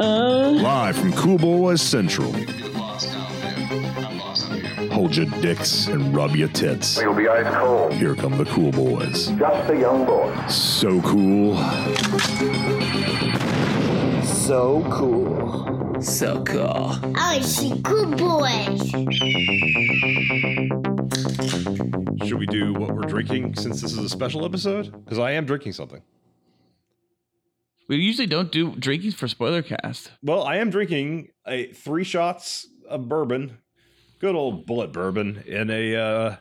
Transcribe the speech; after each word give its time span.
Live 0.00 0.96
from 0.98 1.12
Cool 1.12 1.38
Boys 1.38 1.80
Central. 1.80 2.32
Hold 4.90 5.16
your 5.16 5.26
dicks 5.40 5.86
and 5.86 6.14
rub 6.14 6.34
your 6.36 6.48
tits. 6.48 7.00
You'll 7.00 7.14
be 7.14 7.28
ice 7.28 7.46
cold. 7.54 7.92
Here 7.92 8.14
come 8.14 8.36
the 8.36 8.44
Cool 8.44 8.72
Boys. 8.72 9.28
Just 9.28 9.70
a 9.70 9.78
young 9.78 10.04
boy. 10.04 10.34
So 10.48 11.00
cool. 11.02 11.56
So 14.24 14.84
cool. 14.90 16.02
So 16.02 16.42
cool. 16.44 16.60
Oh, 16.60 17.12
I 17.16 17.40
see 17.40 17.80
cool 17.82 18.06
boys. 18.06 18.92
Should 22.34 22.40
we 22.40 22.46
do 22.46 22.72
what 22.72 22.92
we're 22.92 23.02
drinking 23.02 23.54
since 23.54 23.80
this 23.80 23.92
is 23.92 23.98
a 23.98 24.08
special 24.08 24.44
episode? 24.44 24.90
Because 25.04 25.20
I 25.20 25.30
am 25.30 25.46
drinking 25.46 25.72
something. 25.72 26.02
We 27.86 27.94
usually 27.98 28.26
don't 28.26 28.50
do 28.50 28.74
drinking 28.74 29.12
for 29.12 29.28
spoiler 29.28 29.62
cast. 29.62 30.10
Well, 30.20 30.42
I 30.42 30.56
am 30.56 30.68
drinking 30.68 31.28
a 31.46 31.66
three 31.68 32.02
shots 32.02 32.66
of 32.88 33.08
bourbon, 33.08 33.58
good 34.18 34.34
old 34.34 34.66
Bulleit 34.66 34.92
bourbon, 34.92 35.44
in 35.46 35.70
a 35.70 35.94
uh, 35.94 36.36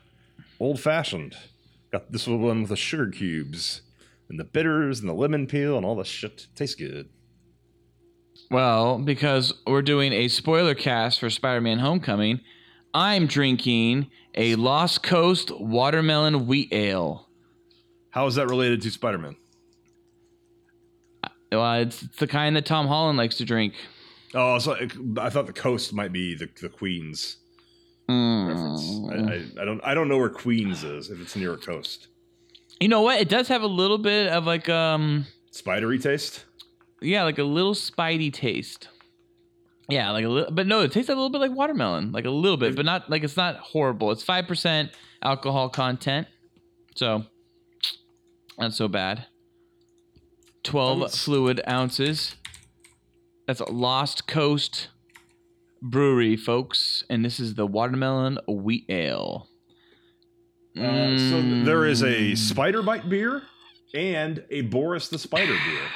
old 0.60 0.80
fashioned. 0.80 1.38
Got 1.92 2.12
this 2.12 2.26
one 2.26 2.62
with 2.62 2.70
the 2.70 2.76
sugar 2.76 3.12
cubes 3.12 3.84
and 4.30 4.40
the 4.40 4.46
bitters 4.46 5.00
and 5.00 5.08
the 5.08 5.14
lemon 5.14 5.46
peel 5.46 5.78
and 5.78 5.86
all 5.86 5.96
the 5.96 6.06
shit. 6.06 6.48
Tastes 6.56 6.73
good. 6.73 7.10
Well, 8.50 8.98
because 8.98 9.54
we're 9.68 9.84
doing 9.84 10.12
a 10.12 10.28
spoiler 10.28 10.73
cast 10.73 11.20
for 11.20 11.30
Spider-Man: 11.30 11.78
Homecoming, 11.78 12.40
I'm 12.96 13.28
drinking 13.28 14.10
a 14.36 14.55
Lost 14.55 15.04
Coast 15.04 15.52
watermelon 15.60 16.48
wheat 16.48 16.72
ale. 16.73 17.28
How 18.12 18.28
is 18.28 18.36
that 18.36 18.48
related 18.48 18.82
to 18.84 18.92
Spider 18.92 19.18
Man? 19.18 19.36
Well, 21.52 21.73
it's, 21.82 22.02
it's 22.02 22.18
the 22.18 22.28
kind 22.28 22.56
that 22.56 22.66
Tom 22.66 22.88
Holland 22.88 23.18
likes 23.18 23.38
to 23.38 23.45
drink. 23.45 23.76
Oh, 24.34 24.58
so 24.58 24.76
I 25.17 25.30
thought 25.30 25.45
the 25.45 25.54
coast 25.54 25.94
might 25.94 26.11
be 26.11 26.34
the 26.34 26.50
the 26.61 26.70
Queens 26.70 27.38
reference. 28.08 28.84
Mm. 28.84 29.30
I, 29.30 29.34
I, 29.34 29.61
I 29.61 29.66
don't 29.66 29.81
I 29.84 29.94
don't 29.94 30.08
know 30.08 30.17
where 30.17 30.30
Queens 30.30 30.84
is 30.84 31.11
if 31.11 31.22
it's 31.22 31.36
near 31.36 31.54
a 31.54 31.58
coast. 31.58 32.08
You 32.80 32.88
know 32.88 33.02
what? 33.02 33.22
It 33.22 33.30
does 33.30 33.48
have 33.50 33.61
a 33.61 33.67
little 33.67 34.00
bit 34.00 34.28
of 34.30 34.45
like 34.45 34.67
um 34.70 35.28
Spidery 35.52 36.00
taste. 36.00 36.45
yeah, 37.02 37.22
like 37.23 37.38
a 37.38 37.44
little 37.44 37.76
spidey 37.76 38.34
taste. 38.34 38.88
Yeah, 39.89 40.12
like 40.12 40.23
a 40.26 40.30
little, 40.30 40.52
but 40.52 40.66
no, 40.66 40.81
it 40.81 40.92
tastes 40.92 41.09
a 41.09 41.14
little 41.14 41.30
bit 41.30 41.42
like 41.42 41.52
watermelon, 41.52 42.12
like 42.14 42.26
a 42.26 42.30
little 42.30 42.58
bit, 42.58 42.76
but 42.76 42.86
not 42.86 43.09
like 43.09 43.23
it's 43.23 43.36
not 43.38 43.58
horrible. 43.58 44.12
It's 44.12 44.23
five 44.23 44.48
percent 44.48 44.92
alcohol 45.22 45.70
content, 45.70 46.28
so 46.95 47.26
not 48.58 48.73
so 48.73 48.88
bad. 48.88 49.26
Twelve 50.64 51.14
fluid 51.14 51.61
ounces. 51.67 52.36
That's 53.48 53.59
a 53.59 53.70
Lost 53.70 54.26
Coast 54.28 54.88
Brewery, 55.81 56.38
folks, 56.38 57.04
and 57.09 57.26
this 57.26 57.39
is 57.42 57.56
the 57.56 57.67
watermelon 57.67 58.39
wheat 58.48 58.86
ale. 58.88 59.50
Uh, 60.78 60.81
so 60.81 61.36
Mm. 61.42 61.66
there 61.66 61.86
is 61.86 62.02
a 62.04 62.34
spider 62.36 62.81
bite 62.81 63.08
beer 63.09 63.44
and 63.94 64.44
a 64.50 64.61
Boris 64.61 65.09
the 65.09 65.20
Spider 65.20 65.54
beer. 65.67 65.88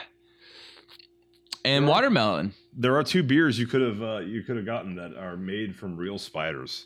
And 1.67 1.87
watermelon. 1.87 2.53
There 2.73 2.95
are 2.95 3.03
two 3.03 3.23
beers 3.23 3.59
you 3.59 3.67
could 3.67 3.81
have 3.81 4.01
uh, 4.01 4.19
you 4.19 4.43
could 4.43 4.55
have 4.55 4.65
gotten 4.65 4.95
that 4.95 5.15
are 5.15 5.35
made 5.35 5.75
from 5.75 5.97
real 5.97 6.17
spiders. 6.17 6.85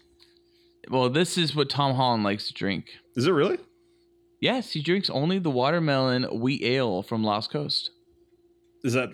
Well, 0.89 1.09
this 1.09 1.37
is 1.37 1.55
what 1.55 1.69
Tom 1.69 1.95
Holland 1.95 2.23
likes 2.23 2.47
to 2.47 2.53
drink. 2.53 2.87
Is 3.15 3.27
it 3.27 3.31
really? 3.31 3.59
Yes, 4.39 4.71
he 4.71 4.81
drinks 4.81 5.09
only 5.09 5.37
the 5.37 5.51
watermelon 5.51 6.23
wheat 6.39 6.63
ale 6.63 7.03
from 7.03 7.23
Lost 7.23 7.51
Coast. 7.51 7.91
Is 8.83 8.93
that? 8.93 9.09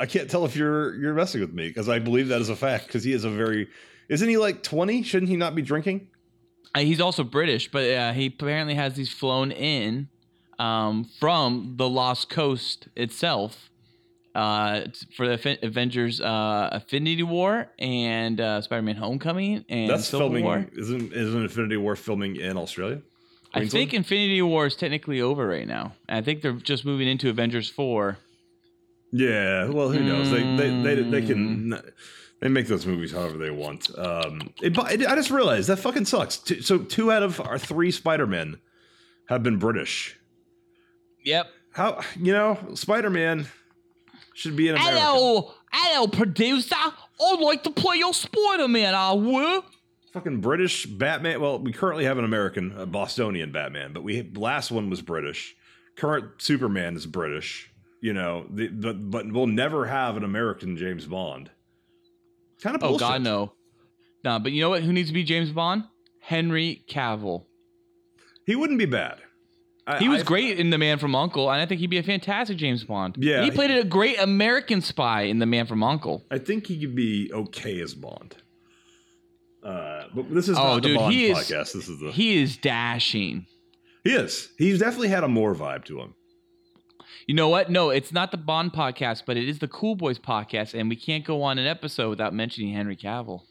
I 0.00 0.06
can't 0.06 0.30
tell 0.30 0.44
if 0.46 0.56
you're 0.56 0.94
you're 0.94 1.14
messing 1.14 1.42
with 1.42 1.52
me 1.52 1.68
because 1.68 1.88
I 1.88 1.98
believe 1.98 2.28
that 2.28 2.40
is 2.40 2.48
a 2.48 2.56
fact 2.56 2.86
because 2.86 3.04
he 3.04 3.12
is 3.12 3.24
a 3.24 3.30
very. 3.30 3.68
Isn't 4.08 4.28
he 4.28 4.38
like 4.38 4.62
twenty? 4.62 5.02
Shouldn't 5.02 5.28
he 5.28 5.36
not 5.36 5.54
be 5.54 5.62
drinking? 5.62 6.08
Uh, 6.74 6.80
he's 6.80 7.00
also 7.00 7.22
British, 7.22 7.70
but 7.70 7.90
uh, 7.90 8.12
he 8.12 8.26
apparently 8.26 8.74
has 8.74 8.94
these 8.94 9.12
flown 9.12 9.52
in 9.52 10.08
um, 10.58 11.04
from 11.20 11.74
the 11.76 11.88
Lost 11.88 12.30
Coast 12.30 12.88
itself 12.96 13.68
uh, 14.34 14.82
for 15.16 15.26
the 15.28 15.58
Avengers 15.62 16.20
uh, 16.20 16.70
Infinity 16.72 17.22
War 17.22 17.68
and 17.78 18.40
uh, 18.40 18.60
Spider-Man: 18.62 18.96
Homecoming 18.96 19.64
and 19.68 19.90
That's 19.90 20.06
Civil 20.06 20.28
filming. 20.28 20.44
War. 20.44 20.66
Isn't 20.76 21.12
isn't 21.12 21.42
Infinity 21.42 21.76
War 21.76 21.96
filming 21.96 22.36
in 22.36 22.56
Australia? 22.56 23.02
I 23.54 23.66
think 23.68 23.92
Infinity 23.92 24.40
War 24.40 24.64
is 24.66 24.74
technically 24.76 25.20
over 25.20 25.46
right 25.46 25.68
now. 25.68 25.92
And 26.08 26.16
I 26.18 26.22
think 26.22 26.40
they're 26.40 26.52
just 26.52 26.84
moving 26.86 27.06
into 27.08 27.28
Avengers 27.28 27.68
Four. 27.68 28.16
Yeah, 29.12 29.68
well, 29.68 29.90
who 29.90 30.00
knows? 30.00 30.30
They 30.30 30.42
they 30.56 30.70
they, 30.82 31.02
they 31.02 31.20
Mm. 31.22 31.26
can 31.26 31.82
they 32.40 32.48
make 32.48 32.66
those 32.66 32.86
movies 32.86 33.12
however 33.12 33.36
they 33.36 33.50
want. 33.50 33.90
Um, 33.98 34.52
it, 34.62 34.76
it- 34.76 35.06
I 35.06 35.14
just 35.14 35.30
realized 35.30 35.68
that 35.68 35.76
fucking 35.78 36.06
sucks. 36.06 36.38
Two, 36.38 36.62
so 36.62 36.78
two 36.78 37.12
out 37.12 37.22
of 37.22 37.38
our 37.40 37.58
three 37.58 37.90
Spider 37.90 38.26
Men 38.26 38.58
have 39.28 39.42
been 39.42 39.58
British. 39.58 40.16
Yep. 41.24 41.46
How 41.74 42.00
you 42.18 42.32
know 42.32 42.58
Spider 42.74 43.10
Man 43.10 43.46
should 44.34 44.56
be 44.56 44.68
an 44.68 44.76
American. 44.76 44.98
Hello, 44.98 45.54
hello, 45.72 46.06
producer. 46.06 46.74
I'd 46.74 47.40
like 47.40 47.62
to 47.64 47.70
play 47.70 47.96
your 47.98 48.14
Spider-Man. 48.14 48.94
I 48.94 49.12
would. 49.12 49.62
Fucking 50.12 50.40
British 50.40 50.86
Batman. 50.86 51.40
Well, 51.40 51.58
we 51.58 51.72
currently 51.72 52.04
have 52.04 52.18
an 52.18 52.24
American, 52.24 52.72
a 52.78 52.84
Bostonian 52.86 53.50
Batman, 53.52 53.92
but 53.92 54.02
we 54.02 54.30
last 54.34 54.70
one 54.70 54.90
was 54.90 55.00
British. 55.00 55.54
Current 55.96 56.40
Superman 56.42 56.96
is 56.96 57.06
British. 57.06 57.70
You 58.00 58.12
know, 58.12 58.46
the, 58.50 58.68
but 58.68 59.10
but 59.10 59.32
we'll 59.32 59.46
never 59.46 59.86
have 59.86 60.16
an 60.16 60.24
American 60.24 60.76
James 60.76 61.06
Bond. 61.06 61.50
Kind 62.62 62.76
of 62.76 62.82
Oh. 62.82 62.98
God, 62.98 63.22
no. 63.22 63.52
Nah, 64.24 64.38
but 64.38 64.52
you 64.52 64.60
know 64.60 64.70
what? 64.70 64.82
Who 64.82 64.92
needs 64.92 65.08
to 65.08 65.14
be 65.14 65.24
James 65.24 65.50
Bond? 65.50 65.84
Henry 66.20 66.84
Cavill. 66.88 67.44
He 68.46 68.54
wouldn't 68.56 68.78
be 68.78 68.86
bad. 68.86 69.18
I- 69.86 69.98
He 69.98 70.08
was 70.08 70.20
I- 70.20 70.24
great 70.24 70.58
in 70.58 70.70
The 70.70 70.78
Man 70.78 70.98
from 70.98 71.14
Uncle, 71.14 71.50
and 71.50 71.60
I 71.60 71.66
think 71.66 71.80
he'd 71.80 71.88
be 71.90 71.98
a 71.98 72.02
fantastic 72.02 72.56
James 72.56 72.84
Bond. 72.84 73.16
Yeah. 73.18 73.42
he 73.44 73.50
played 73.50 73.70
a 73.72 73.82
great 73.84 74.18
American 74.20 74.80
spy 74.80 75.22
in 75.22 75.38
The 75.40 75.46
Man 75.46 75.66
from 75.66 75.82
Uncle. 75.82 76.24
I 76.30 76.38
think 76.38 76.66
he 76.68 76.78
could 76.78 76.94
be 76.94 77.30
okay 77.32 77.80
as 77.80 77.92
Bond. 77.94 78.36
Uh, 79.64 80.04
but 80.14 80.32
this 80.32 80.48
is 80.48 80.58
Oh, 80.58 80.74
not 80.74 80.82
dude, 80.82 80.92
the 80.92 80.98
Bond 80.98 81.14
he 81.14 81.26
is- 81.26 81.38
podcast. 81.38 81.72
This 81.72 81.88
is 81.88 81.98
the 82.00 82.10
He 82.12 82.36
is 82.42 82.56
dashing. 82.56 83.46
he 84.04 84.10
is. 84.12 84.50
He's 84.58 84.78
definitely 84.80 85.08
had 85.08 85.24
a 85.24 85.28
more 85.28 85.54
vibe 85.54 85.84
to 85.86 86.00
him. 86.00 86.14
You 87.26 87.34
know 87.36 87.48
what? 87.48 87.70
No, 87.70 87.90
it's 87.90 88.12
not 88.12 88.32
the 88.32 88.36
Bond 88.36 88.72
podcast, 88.72 89.22
but 89.26 89.36
it 89.36 89.48
is 89.48 89.60
the 89.60 89.68
Cool 89.68 89.94
Boys 89.94 90.18
podcast, 90.18 90.74
and 90.78 90.88
we 90.88 90.96
can't 90.96 91.24
go 91.24 91.42
on 91.42 91.58
an 91.58 91.66
episode 91.68 92.10
without 92.10 92.34
mentioning 92.34 92.74
Henry 92.74 92.96
Cavill. 92.96 93.42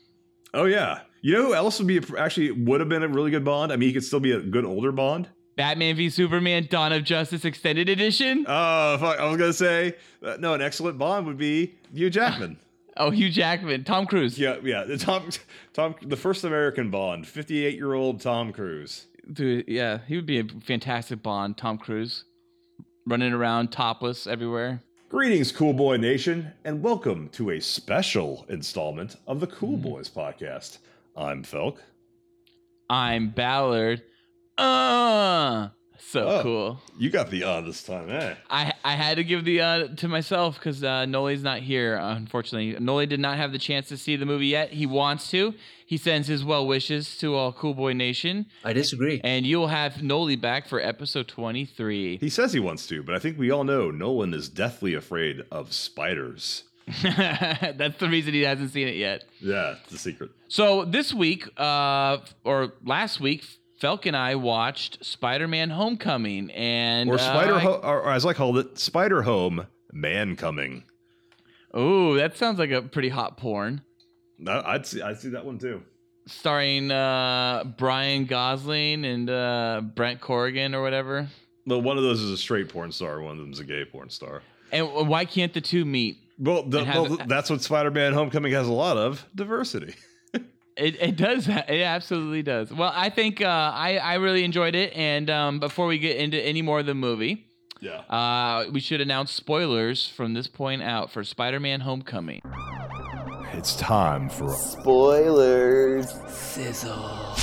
Oh 0.53 0.66
yeah. 0.66 1.02
You 1.22 1.34
know 1.34 1.44
who 1.47 1.53
else 1.53 1.80
would 1.80 1.88
be 1.88 2.02
actually 2.18 2.52
would 2.52 2.81
have 2.81 2.90
been 2.90 3.03
a 3.03 3.08
really 3.08 3.31
good 3.31 3.46
Bond? 3.46 3.72
I 3.72 3.78
mean, 3.78 3.88
he 3.88 3.94
could 3.94 4.03
still 4.03 4.20
be 4.20 4.31
a 4.34 4.41
good 4.41 4.66
older 4.66 4.91
Bond. 4.91 5.30
Batman 5.61 5.95
v 5.95 6.09
Superman: 6.09 6.66
Dawn 6.72 6.91
of 6.91 7.03
Justice 7.03 7.45
Extended 7.45 7.88
Edition. 7.88 8.45
Oh, 8.47 8.97
fuck! 8.97 9.19
I 9.19 9.25
was 9.29 9.38
gonna 9.38 9.53
say 9.53 9.94
uh, 10.25 10.35
no. 10.39 10.55
An 10.55 10.61
excellent 10.61 10.97
Bond 10.97 11.27
would 11.27 11.38
be 11.38 11.75
Hugh 11.94 12.09
Jackman. 12.09 12.57
Oh, 12.97 13.09
Hugh 13.09 13.29
Jackman, 13.29 13.85
Tom 13.85 14.05
Cruise. 14.05 14.38
yeah, 14.38 14.57
yeah. 14.63 14.83
The 14.83 14.97
Tom, 14.97 15.29
Tom, 15.73 15.95
the 16.01 16.17
first 16.17 16.44
American 16.44 16.89
Bond, 16.89 17.25
fifty-eight-year-old 17.27 18.19
Tom 18.22 18.51
Cruise. 18.51 19.05
Dude, 19.31 19.66
yeah, 19.67 19.99
he 20.07 20.16
would 20.17 20.25
be 20.25 20.39
a 20.39 20.44
fantastic 20.61 21.22
Bond. 21.23 21.57
Tom 21.57 21.78
Cruise, 21.78 22.25
running 23.05 23.31
around 23.31 23.72
topless 23.72 24.25
everywhere. 24.28 24.81
Greetings, 25.09 25.51
Cool 25.53 25.72
Boy 25.73 25.97
Nation, 25.97 26.51
and 26.66 26.81
welcome 26.83 27.29
to 27.29 27.51
a 27.51 27.61
special 27.61 28.45
installment 28.49 29.16
of 29.28 29.39
the 29.39 29.47
Cool 29.47 29.78
Mm. 29.78 29.83
Boys 29.83 30.09
podcast. 30.09 30.79
I'm 31.16 31.43
Felk. 31.43 31.78
I'm 32.89 33.29
Ballard. 33.29 34.01
Uh, 34.61 35.69
so 35.97 36.27
Oh. 36.27 36.41
cool. 36.44 36.81
You 36.99 37.09
got 37.09 37.29
the 37.31 37.44
uh 37.44 37.61
this 37.61 37.83
time, 37.83 38.09
eh? 38.09 38.35
I 38.49 38.73
I 38.83 38.96
had 38.96 39.16
to 39.17 39.23
give 39.23 39.46
the 39.46 39.61
uh 39.61 39.87
to 39.97 40.08
myself 40.08 40.55
because 40.55 40.84
uh, 40.84 41.05
Noli's 41.05 41.41
not 41.43 41.59
here. 41.61 41.96
Unfortunately, 41.96 42.78
Noli 42.79 43.05
did 43.05 43.19
not 43.19 43.37
have 43.37 43.52
the 43.53 43.58
chance 43.59 43.87
to 43.90 43.97
see 43.97 44.16
the 44.17 44.25
movie 44.25 44.47
yet. 44.47 44.72
He 44.73 44.85
wants 44.85 45.29
to. 45.31 45.53
He 45.85 45.97
sends 45.97 46.28
his 46.28 46.43
well 46.43 46.66
wishes 46.67 47.17
to 47.19 47.35
all 47.35 47.52
Cool 47.53 47.73
Boy 47.73 47.93
Nation, 47.93 48.46
I 48.63 48.73
disagree. 48.73 49.19
and 49.23 49.46
you'll 49.46 49.67
have 49.67 50.02
Noli 50.03 50.35
back 50.35 50.67
for 50.67 50.79
episode 50.81 51.28
twenty 51.28 51.66
three. 51.66 52.17
He 52.17 52.29
says 52.29 52.53
he 52.53 52.59
wants 52.59 52.87
to, 52.87 53.03
but 53.03 53.16
I 53.16 53.19
think 53.19 53.37
we 53.40 53.49
all 53.52 53.64
know 53.64 53.90
Nolan 53.91 54.34
is 54.34 54.49
deathly 54.49 54.93
afraid 54.93 55.43
of 55.52 55.72
spiders. 55.73 56.64
That's 57.03 57.97
the 57.99 58.09
reason 58.09 58.34
he 58.34 58.41
hasn't 58.41 58.72
seen 58.72 58.87
it 58.87 58.96
yet. 58.96 59.23
Yeah, 59.40 59.75
it's 59.84 59.93
a 59.93 59.97
secret. 59.97 60.31
So 60.47 60.84
this 60.84 61.14
week, 61.14 61.47
uh, 61.57 62.17
or 62.43 62.73
last 62.84 63.19
week, 63.22 63.46
Felk 63.81 64.05
and 64.05 64.16
I 64.16 64.35
watched 64.35 65.03
Spider-Man: 65.03 65.72
Homecoming, 65.72 66.51
and 66.51 67.09
Or 67.09 67.16
uh, 67.16 67.17
Spider, 67.17 67.55
I- 67.55 67.59
Ho- 67.59 67.81
or 67.83 68.11
as 68.11 68.25
I 68.25 68.33
called 68.33 68.57
it, 68.59 68.78
Spider 68.78 69.23
Home 69.23 69.66
Man 69.91 70.35
Coming. 70.35 70.83
Ooh, 71.75 72.16
that 72.17 72.37
sounds 72.37 72.59
like 72.59 72.69
a 72.69 72.81
pretty 72.81 73.09
hot 73.09 73.37
porn. 73.37 73.81
I'd 74.47 74.85
see, 74.85 75.01
I'd 75.01 75.19
see 75.19 75.29
that 75.29 75.45
one 75.45 75.57
too. 75.57 75.81
Starring 76.28 76.91
uh, 76.91 77.63
Brian 77.78 78.25
Gosling 78.25 79.05
and 79.05 79.29
uh, 79.29 79.81
Brent 79.95 80.22
Corrigan 80.22 80.75
or 80.75 80.83
whatever. 80.83 81.28
Well, 81.66 81.81
one 81.81 81.97
of 81.97 82.03
those 82.03 82.22
is 82.22 82.31
a 82.31 82.37
straight 82.37 82.69
porn 82.69 82.91
star, 82.91 83.22
one 83.22 83.33
of 83.33 83.37
them's 83.39 83.59
a 83.59 83.63
gay 83.63 83.85
porn 83.85 84.09
star. 84.09 84.43
And 84.72 84.87
why 85.07 85.25
can't 85.25 85.53
the 85.53 85.61
two 85.61 85.85
meet? 85.85 86.17
Well, 86.37 86.63
the, 86.63 86.83
well 86.83 87.17
that's 87.28 87.49
what 87.49 87.61
Spider-Man: 87.61 88.13
Homecoming 88.13 88.53
has 88.53 88.67
a 88.67 88.73
lot 88.73 88.97
of 88.97 89.25
diversity. 89.33 89.95
It, 90.78 90.96
it 91.02 91.16
does. 91.16 91.47
It 91.68 91.82
absolutely 91.82 92.44
does. 92.44 92.72
Well, 92.72 92.91
I 92.96 93.09
think 93.09 93.41
uh, 93.41 93.46
I 93.47 93.97
I 93.97 94.14
really 94.16 94.44
enjoyed 94.44 94.76
it. 94.76 94.94
And 94.94 95.29
um, 95.29 95.59
before 95.59 95.88
we 95.88 96.00
get 96.00 96.18
into 96.18 96.38
any 96.41 96.62
more 96.62 96.79
of 96.79 96.85
the 96.85 96.96
movie, 96.96 97.46
Yeah. 97.79 98.00
uh, 98.09 98.66
we 98.72 98.79
should 98.79 99.02
announce 99.02 99.32
spoilers 99.32 100.08
from 100.08 100.34
this 100.34 100.47
point 100.47 100.82
out 100.84 101.12
for 101.12 101.23
Spider-Man: 101.23 101.82
Homecoming. 101.82 102.41
It's 103.53 103.76
time 103.76 104.29
for 104.29 104.50
Spoilers. 104.50 106.09
Sizzle. 106.29 107.35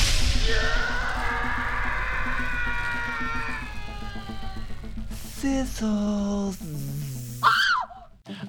Sizzle. 5.10 6.52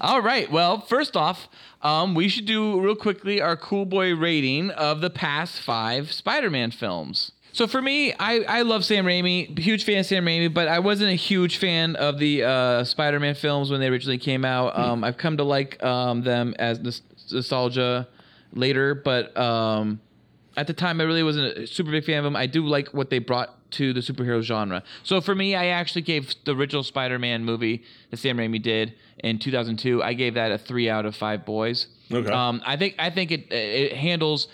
All 0.01 0.21
right. 0.21 0.49
Well, 0.49 0.79
first 0.79 1.17
off, 1.17 1.49
um, 1.81 2.15
we 2.15 2.29
should 2.29 2.45
do 2.45 2.79
real 2.79 2.95
quickly 2.95 3.41
our 3.41 3.57
cool 3.57 3.85
boy 3.85 4.15
rating 4.15 4.69
of 4.71 5.01
the 5.01 5.09
past 5.09 5.61
five 5.61 6.11
Spider-Man 6.11 6.71
films. 6.71 7.33
So 7.51 7.67
for 7.67 7.81
me, 7.81 8.13
I, 8.13 8.39
I 8.47 8.61
love 8.61 8.85
Sam 8.85 9.05
Raimi, 9.05 9.57
huge 9.57 9.83
fan 9.83 9.99
of 9.99 10.05
Sam 10.05 10.23
Raimi, 10.23 10.53
but 10.53 10.67
I 10.67 10.79
wasn't 10.79 11.11
a 11.11 11.15
huge 11.15 11.57
fan 11.57 11.95
of 11.97 12.17
the 12.19 12.43
uh, 12.43 12.83
Spider-Man 12.85 13.35
films 13.35 13.71
when 13.71 13.81
they 13.81 13.87
originally 13.87 14.19
came 14.19 14.45
out. 14.45 14.77
Um, 14.77 15.03
I've 15.03 15.17
come 15.17 15.35
to 15.37 15.43
like 15.43 15.83
um, 15.83 16.21
them 16.21 16.53
as 16.59 16.79
nos- 16.79 17.01
nostalgia 17.31 18.07
later, 18.53 18.95
but 18.95 19.35
um, 19.37 19.99
at 20.55 20.67
the 20.67 20.73
time 20.73 21.01
I 21.01 21.05
really 21.05 21.23
wasn't 21.23 21.57
a 21.57 21.67
super 21.67 21.91
big 21.91 22.05
fan 22.05 22.19
of 22.19 22.23
them. 22.23 22.35
I 22.35 22.45
do 22.45 22.65
like 22.65 22.93
what 22.93 23.09
they 23.09 23.19
brought 23.19 23.58
to 23.71 23.93
the 23.93 23.99
superhero 23.99 24.41
genre. 24.41 24.83
So 25.03 25.21
for 25.21 25.35
me, 25.35 25.55
I 25.55 25.67
actually 25.67 26.01
gave 26.01 26.33
the 26.45 26.55
original 26.55 26.83
Spider-Man 26.83 27.43
movie 27.45 27.83
that 28.09 28.17
Sam 28.17 28.37
Raimi 28.37 28.61
did 28.61 28.93
in 29.19 29.39
2002. 29.39 30.01
I 30.03 30.13
gave 30.13 30.33
that 30.35 30.51
a 30.51 30.57
three 30.57 30.89
out 30.89 31.05
of 31.05 31.15
five 31.15 31.45
boys. 31.45 31.87
Okay. 32.11 32.31
Um, 32.31 32.61
I 32.65 32.77
think 32.77 32.95
I 32.97 33.09
think 33.09 33.31
it 33.31 33.51
it 33.51 33.93
handles 33.93 34.47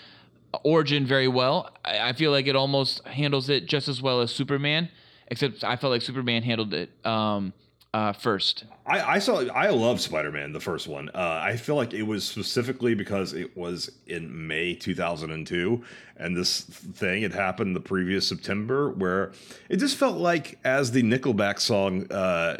origin 0.62 1.06
very 1.06 1.28
well. 1.28 1.70
I, 1.84 2.10
I 2.10 2.12
feel 2.12 2.30
like 2.30 2.46
it 2.46 2.56
almost 2.56 3.06
handles 3.06 3.48
it 3.48 3.66
just 3.66 3.88
as 3.88 4.02
well 4.02 4.20
as 4.20 4.30
Superman, 4.30 4.88
except 5.28 5.64
I 5.64 5.76
felt 5.76 5.90
like 5.90 6.02
Superman 6.02 6.42
handled 6.42 6.74
it 6.74 6.90
um, 7.04 7.52
uh, 7.96 8.12
first. 8.12 8.64
I, 8.84 9.14
I 9.14 9.18
saw. 9.18 9.40
I 9.48 9.70
love 9.70 10.02
Spider 10.02 10.30
Man, 10.30 10.52
the 10.52 10.60
first 10.60 10.86
one. 10.86 11.08
Uh, 11.14 11.40
I 11.42 11.56
feel 11.56 11.76
like 11.76 11.94
it 11.94 12.02
was 12.02 12.24
specifically 12.24 12.94
because 12.94 13.32
it 13.32 13.56
was 13.56 13.90
in 14.06 14.46
May 14.46 14.74
2002, 14.74 15.82
and 16.18 16.36
this 16.36 16.60
thing 16.60 17.22
had 17.22 17.32
happened 17.32 17.74
the 17.74 17.80
previous 17.80 18.28
September, 18.28 18.90
where 18.90 19.32
it 19.70 19.78
just 19.78 19.96
felt 19.96 20.18
like 20.18 20.58
as 20.62 20.90
the 20.90 21.02
Nickelback 21.02 21.58
song 21.58 22.06
uh, 22.12 22.58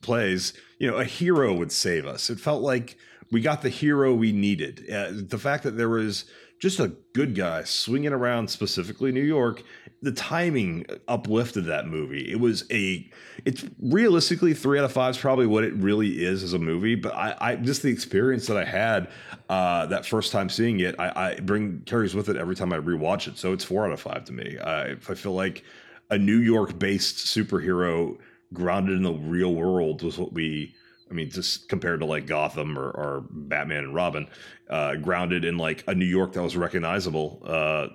plays, 0.00 0.54
you 0.78 0.90
know, 0.90 0.96
a 0.96 1.04
hero 1.04 1.52
would 1.52 1.70
save 1.70 2.06
us. 2.06 2.30
It 2.30 2.40
felt 2.40 2.62
like 2.62 2.96
we 3.30 3.42
got 3.42 3.60
the 3.60 3.68
hero 3.68 4.14
we 4.14 4.32
needed. 4.32 4.90
Uh, 4.90 5.08
the 5.12 5.38
fact 5.38 5.62
that 5.64 5.76
there 5.76 5.90
was 5.90 6.24
just 6.58 6.80
a 6.80 6.88
good 7.12 7.34
guy 7.34 7.64
swinging 7.64 8.14
around 8.14 8.48
specifically 8.48 9.12
New 9.12 9.20
York, 9.20 9.62
the 10.02 10.12
timing 10.12 10.86
uplifted 11.08 11.64
that 11.66 11.86
movie. 11.86 12.30
It 12.30 12.38
was 12.38 12.64
a, 12.70 13.08
it's 13.44 13.64
realistically 13.80 14.54
three 14.54 14.78
out 14.78 14.84
of 14.84 14.92
five 14.92 15.12
is 15.12 15.18
probably 15.18 15.46
what 15.46 15.64
it 15.64 15.74
really 15.74 16.24
is 16.24 16.42
as 16.42 16.52
a 16.52 16.58
movie. 16.58 16.94
But 16.94 17.14
I, 17.14 17.36
I 17.40 17.56
just 17.56 17.82
the 17.82 17.90
experience 17.90 18.46
that 18.46 18.56
I 18.56 18.64
had 18.64 19.08
uh, 19.48 19.86
that 19.86 20.06
first 20.06 20.32
time 20.32 20.48
seeing 20.48 20.80
it, 20.80 20.94
I, 20.98 21.30
I 21.30 21.40
bring 21.40 21.82
carries 21.86 22.14
with 22.14 22.28
it 22.28 22.36
every 22.36 22.54
time 22.54 22.72
I 22.72 22.78
rewatch 22.78 23.26
it. 23.26 23.38
So 23.38 23.52
it's 23.52 23.64
four 23.64 23.86
out 23.86 23.92
of 23.92 24.00
five 24.00 24.24
to 24.26 24.32
me. 24.32 24.58
I, 24.58 24.92
I 24.92 24.96
feel 24.96 25.32
like 25.32 25.64
a 26.10 26.18
New 26.18 26.38
York 26.38 26.78
based 26.78 27.16
superhero 27.16 28.18
grounded 28.52 28.96
in 28.96 29.02
the 29.02 29.12
real 29.12 29.54
world 29.54 30.02
was 30.02 30.18
what 30.18 30.32
we 30.32 30.74
I 31.10 31.14
mean, 31.14 31.30
just 31.30 31.68
compared 31.68 32.00
to 32.00 32.06
like 32.06 32.26
Gotham 32.26 32.78
or, 32.78 32.90
or 32.90 33.24
Batman 33.30 33.84
and 33.84 33.94
Robin, 33.94 34.28
uh, 34.68 34.96
grounded 34.96 35.44
in 35.44 35.56
like 35.56 35.84
a 35.86 35.94
New 35.94 36.06
York 36.06 36.32
that 36.32 36.42
was 36.42 36.56
recognizable, 36.56 37.42
uh, 37.44 37.88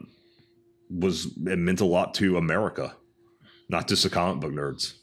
was 1.00 1.26
it 1.46 1.58
meant 1.60 1.82
a 1.82 1.86
lot 1.86 2.14
to 2.16 2.38
America, 2.38 2.96
not 3.70 3.88
just 3.88 4.04
the 4.04 4.10
comic 4.10 4.42
book 4.42 4.52
nerds. 4.52 4.94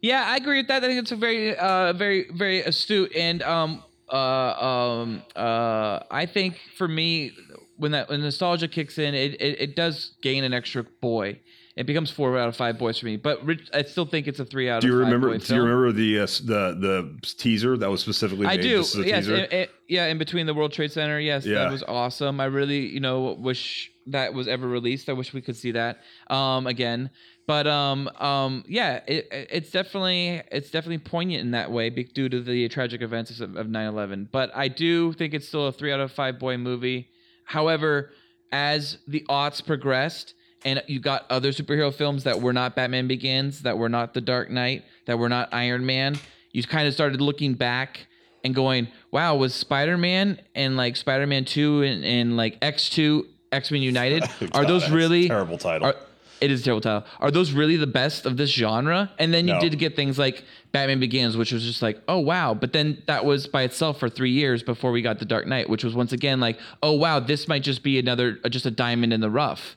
Yeah, 0.00 0.24
I 0.26 0.36
agree 0.36 0.58
with 0.58 0.68
that. 0.68 0.84
I 0.84 0.86
think 0.88 1.00
it's 1.00 1.12
a 1.12 1.16
very, 1.16 1.56
uh, 1.56 1.94
very, 1.94 2.26
very 2.34 2.60
astute. 2.60 3.14
And 3.16 3.42
um, 3.42 3.82
uh, 4.12 4.16
um, 4.16 5.22
uh, 5.34 6.00
I 6.10 6.26
think 6.26 6.60
for 6.76 6.86
me, 6.86 7.32
when 7.76 7.92
that 7.92 8.08
when 8.10 8.20
nostalgia 8.20 8.68
kicks 8.68 8.98
in, 8.98 9.14
it, 9.14 9.40
it, 9.40 9.60
it 9.60 9.76
does 9.76 10.14
gain 10.22 10.44
an 10.44 10.52
extra 10.52 10.84
boy. 11.00 11.40
It 11.76 11.86
becomes 11.86 12.08
four 12.10 12.38
out 12.38 12.48
of 12.48 12.54
five 12.54 12.78
boys 12.78 12.98
for 12.98 13.06
me. 13.06 13.16
But 13.16 13.44
Rich, 13.44 13.68
I 13.74 13.82
still 13.82 14.04
think 14.06 14.28
it's 14.28 14.38
a 14.38 14.44
three 14.44 14.68
out 14.70 14.82
Do 14.82 14.86
you 14.88 14.92
of 14.94 14.98
five 15.06 15.12
remember? 15.12 15.36
Do 15.38 15.54
you 15.54 15.62
remember 15.62 15.90
the 15.90 16.20
uh, 16.20 16.26
the 16.26 16.76
the 16.78 17.18
teaser 17.38 17.76
that 17.78 17.90
was 17.90 18.00
specifically 18.00 18.46
I 18.46 18.56
do. 18.56 18.78
just 18.78 18.94
as 18.94 19.00
a 19.00 19.08
Yes. 19.08 19.24
teaser? 19.24 19.34
it- 19.36 19.52
it- 19.52 19.70
yeah. 19.88 20.06
In 20.06 20.18
between 20.18 20.46
the 20.46 20.54
World 20.54 20.72
Trade 20.72 20.92
Center. 20.92 21.18
Yes. 21.18 21.44
Yeah. 21.46 21.60
That 21.64 21.72
was 21.72 21.82
awesome. 21.82 22.40
I 22.40 22.44
really, 22.44 22.86
you 22.86 23.00
know, 23.00 23.32
wish 23.40 23.90
that 24.06 24.34
was 24.34 24.48
ever 24.48 24.66
released. 24.68 25.08
I 25.08 25.12
wish 25.14 25.32
we 25.32 25.40
could 25.40 25.56
see 25.56 25.72
that 25.72 26.00
um, 26.28 26.66
again. 26.66 27.10
But 27.46 27.66
um, 27.66 28.08
um, 28.18 28.64
yeah, 28.66 29.00
it, 29.06 29.28
it- 29.32 29.48
it's 29.52 29.70
definitely 29.70 30.42
it's 30.50 30.70
definitely 30.70 30.98
poignant 30.98 31.42
in 31.42 31.50
that 31.52 31.70
way 31.70 31.90
due 31.90 32.28
to 32.28 32.40
the 32.40 32.68
tragic 32.68 33.02
events 33.02 33.38
of, 33.40 33.56
of 33.56 33.66
9/11. 33.66 34.28
But 34.30 34.50
I 34.54 34.68
do 34.68 35.12
think 35.12 35.34
it's 35.34 35.46
still 35.48 35.66
a 35.66 35.72
three 35.72 35.92
out 35.92 36.00
of 36.00 36.10
five 36.12 36.38
boy 36.38 36.56
movie. 36.56 37.08
However, 37.44 38.10
as 38.52 38.98
the 39.06 39.24
aughts 39.28 39.64
progressed. 39.64 40.34
And 40.66 40.82
you 40.86 40.98
got 40.98 41.26
other 41.28 41.50
superhero 41.52 41.92
films 41.92 42.24
that 42.24 42.40
were 42.40 42.54
not 42.54 42.74
Batman 42.74 43.06
Begins, 43.06 43.60
that 43.64 43.76
were 43.76 43.90
not 43.90 44.14
The 44.14 44.22
Dark 44.22 44.48
Knight, 44.50 44.82
that 45.04 45.18
were 45.18 45.28
not 45.28 45.50
Iron 45.52 45.84
Man. 45.84 46.18
You 46.52 46.62
kind 46.62 46.88
of 46.88 46.94
started 46.94 47.20
looking 47.20 47.52
back 47.52 48.06
and 48.42 48.54
going, 48.54 48.88
wow, 49.10 49.36
was 49.36 49.52
Spider 49.54 49.98
Man 49.98 50.40
and 50.54 50.74
like 50.74 50.96
Spider 50.96 51.26
Man 51.26 51.44
2 51.44 51.82
and, 51.82 52.02
and 52.02 52.36
like 52.38 52.60
X2, 52.60 53.26
X 53.54 53.70
Men 53.70 53.82
United, 53.82 54.24
oh, 54.42 54.48
are 54.52 54.64
those 54.66 54.90
really. 54.90 55.28
terrible 55.28 55.56
title? 55.58 55.88
Are, 55.88 55.96
it 56.40 56.50
is 56.50 56.60
a 56.60 56.64
terrible 56.64 56.80
title. 56.82 57.04
Are 57.20 57.30
those 57.30 57.52
really 57.52 57.76
the 57.76 57.86
best 57.86 58.26
of 58.26 58.36
this 58.36 58.50
genre? 58.50 59.10
And 59.18 59.32
then 59.32 59.46
you 59.48 59.54
No. 59.54 59.60
did 59.60 59.78
get 59.78 59.96
things 59.96 60.18
like 60.18 60.44
Batman 60.72 61.00
Begins, 61.00 61.36
which 61.36 61.52
was 61.52 61.62
just 61.62 61.80
like, 61.80 62.02
oh 62.08 62.18
wow. 62.18 62.52
But 62.52 62.72
then 62.72 63.02
that 63.06 63.24
was 63.24 63.46
by 63.46 63.62
itself 63.62 63.98
for 63.98 64.10
three 64.10 64.32
years 64.32 64.62
before 64.62 64.90
we 64.90 65.00
got 65.00 65.18
The 65.20 65.24
Dark 65.24 65.46
Knight, 65.46 65.70
which 65.70 65.84
was 65.84 65.94
once 65.94 66.12
again 66.12 66.40
like, 66.40 66.58
oh 66.82 66.92
wow, 66.92 67.20
this 67.20 67.48
might 67.48 67.62
just 67.62 67.82
be 67.82 67.98
another, 67.98 68.38
uh, 68.44 68.48
just 68.50 68.66
a 68.66 68.70
diamond 68.70 69.12
in 69.14 69.20
the 69.20 69.30
rough. 69.30 69.76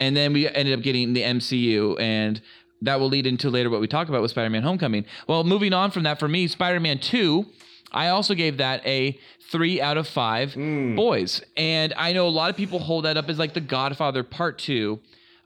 And 0.00 0.16
then 0.16 0.32
we 0.32 0.48
ended 0.48 0.78
up 0.78 0.82
getting 0.84 1.12
the 1.12 1.22
MCU, 1.22 2.00
and 2.00 2.40
that 2.82 3.00
will 3.00 3.08
lead 3.08 3.26
into 3.26 3.50
later 3.50 3.68
what 3.68 3.80
we 3.80 3.88
talk 3.88 4.08
about 4.08 4.22
with 4.22 4.30
Spider-Man: 4.30 4.62
Homecoming. 4.62 5.04
Well, 5.26 5.42
moving 5.42 5.72
on 5.72 5.90
from 5.90 6.04
that, 6.04 6.20
for 6.20 6.28
me, 6.28 6.46
Spider-Man 6.46 7.00
Two, 7.00 7.46
I 7.92 8.08
also 8.08 8.34
gave 8.34 8.58
that 8.58 8.86
a 8.86 9.18
three 9.50 9.80
out 9.80 9.96
of 9.96 10.06
five 10.06 10.54
boys, 10.54 11.42
and 11.56 11.94
I 11.96 12.12
know 12.12 12.26
a 12.26 12.30
lot 12.30 12.50
of 12.50 12.56
people 12.56 12.78
hold 12.78 13.04
that 13.04 13.16
up 13.16 13.28
as 13.28 13.38
like 13.38 13.54
the 13.54 13.60
Godfather 13.60 14.22
Part 14.22 14.58
Two 14.58 15.00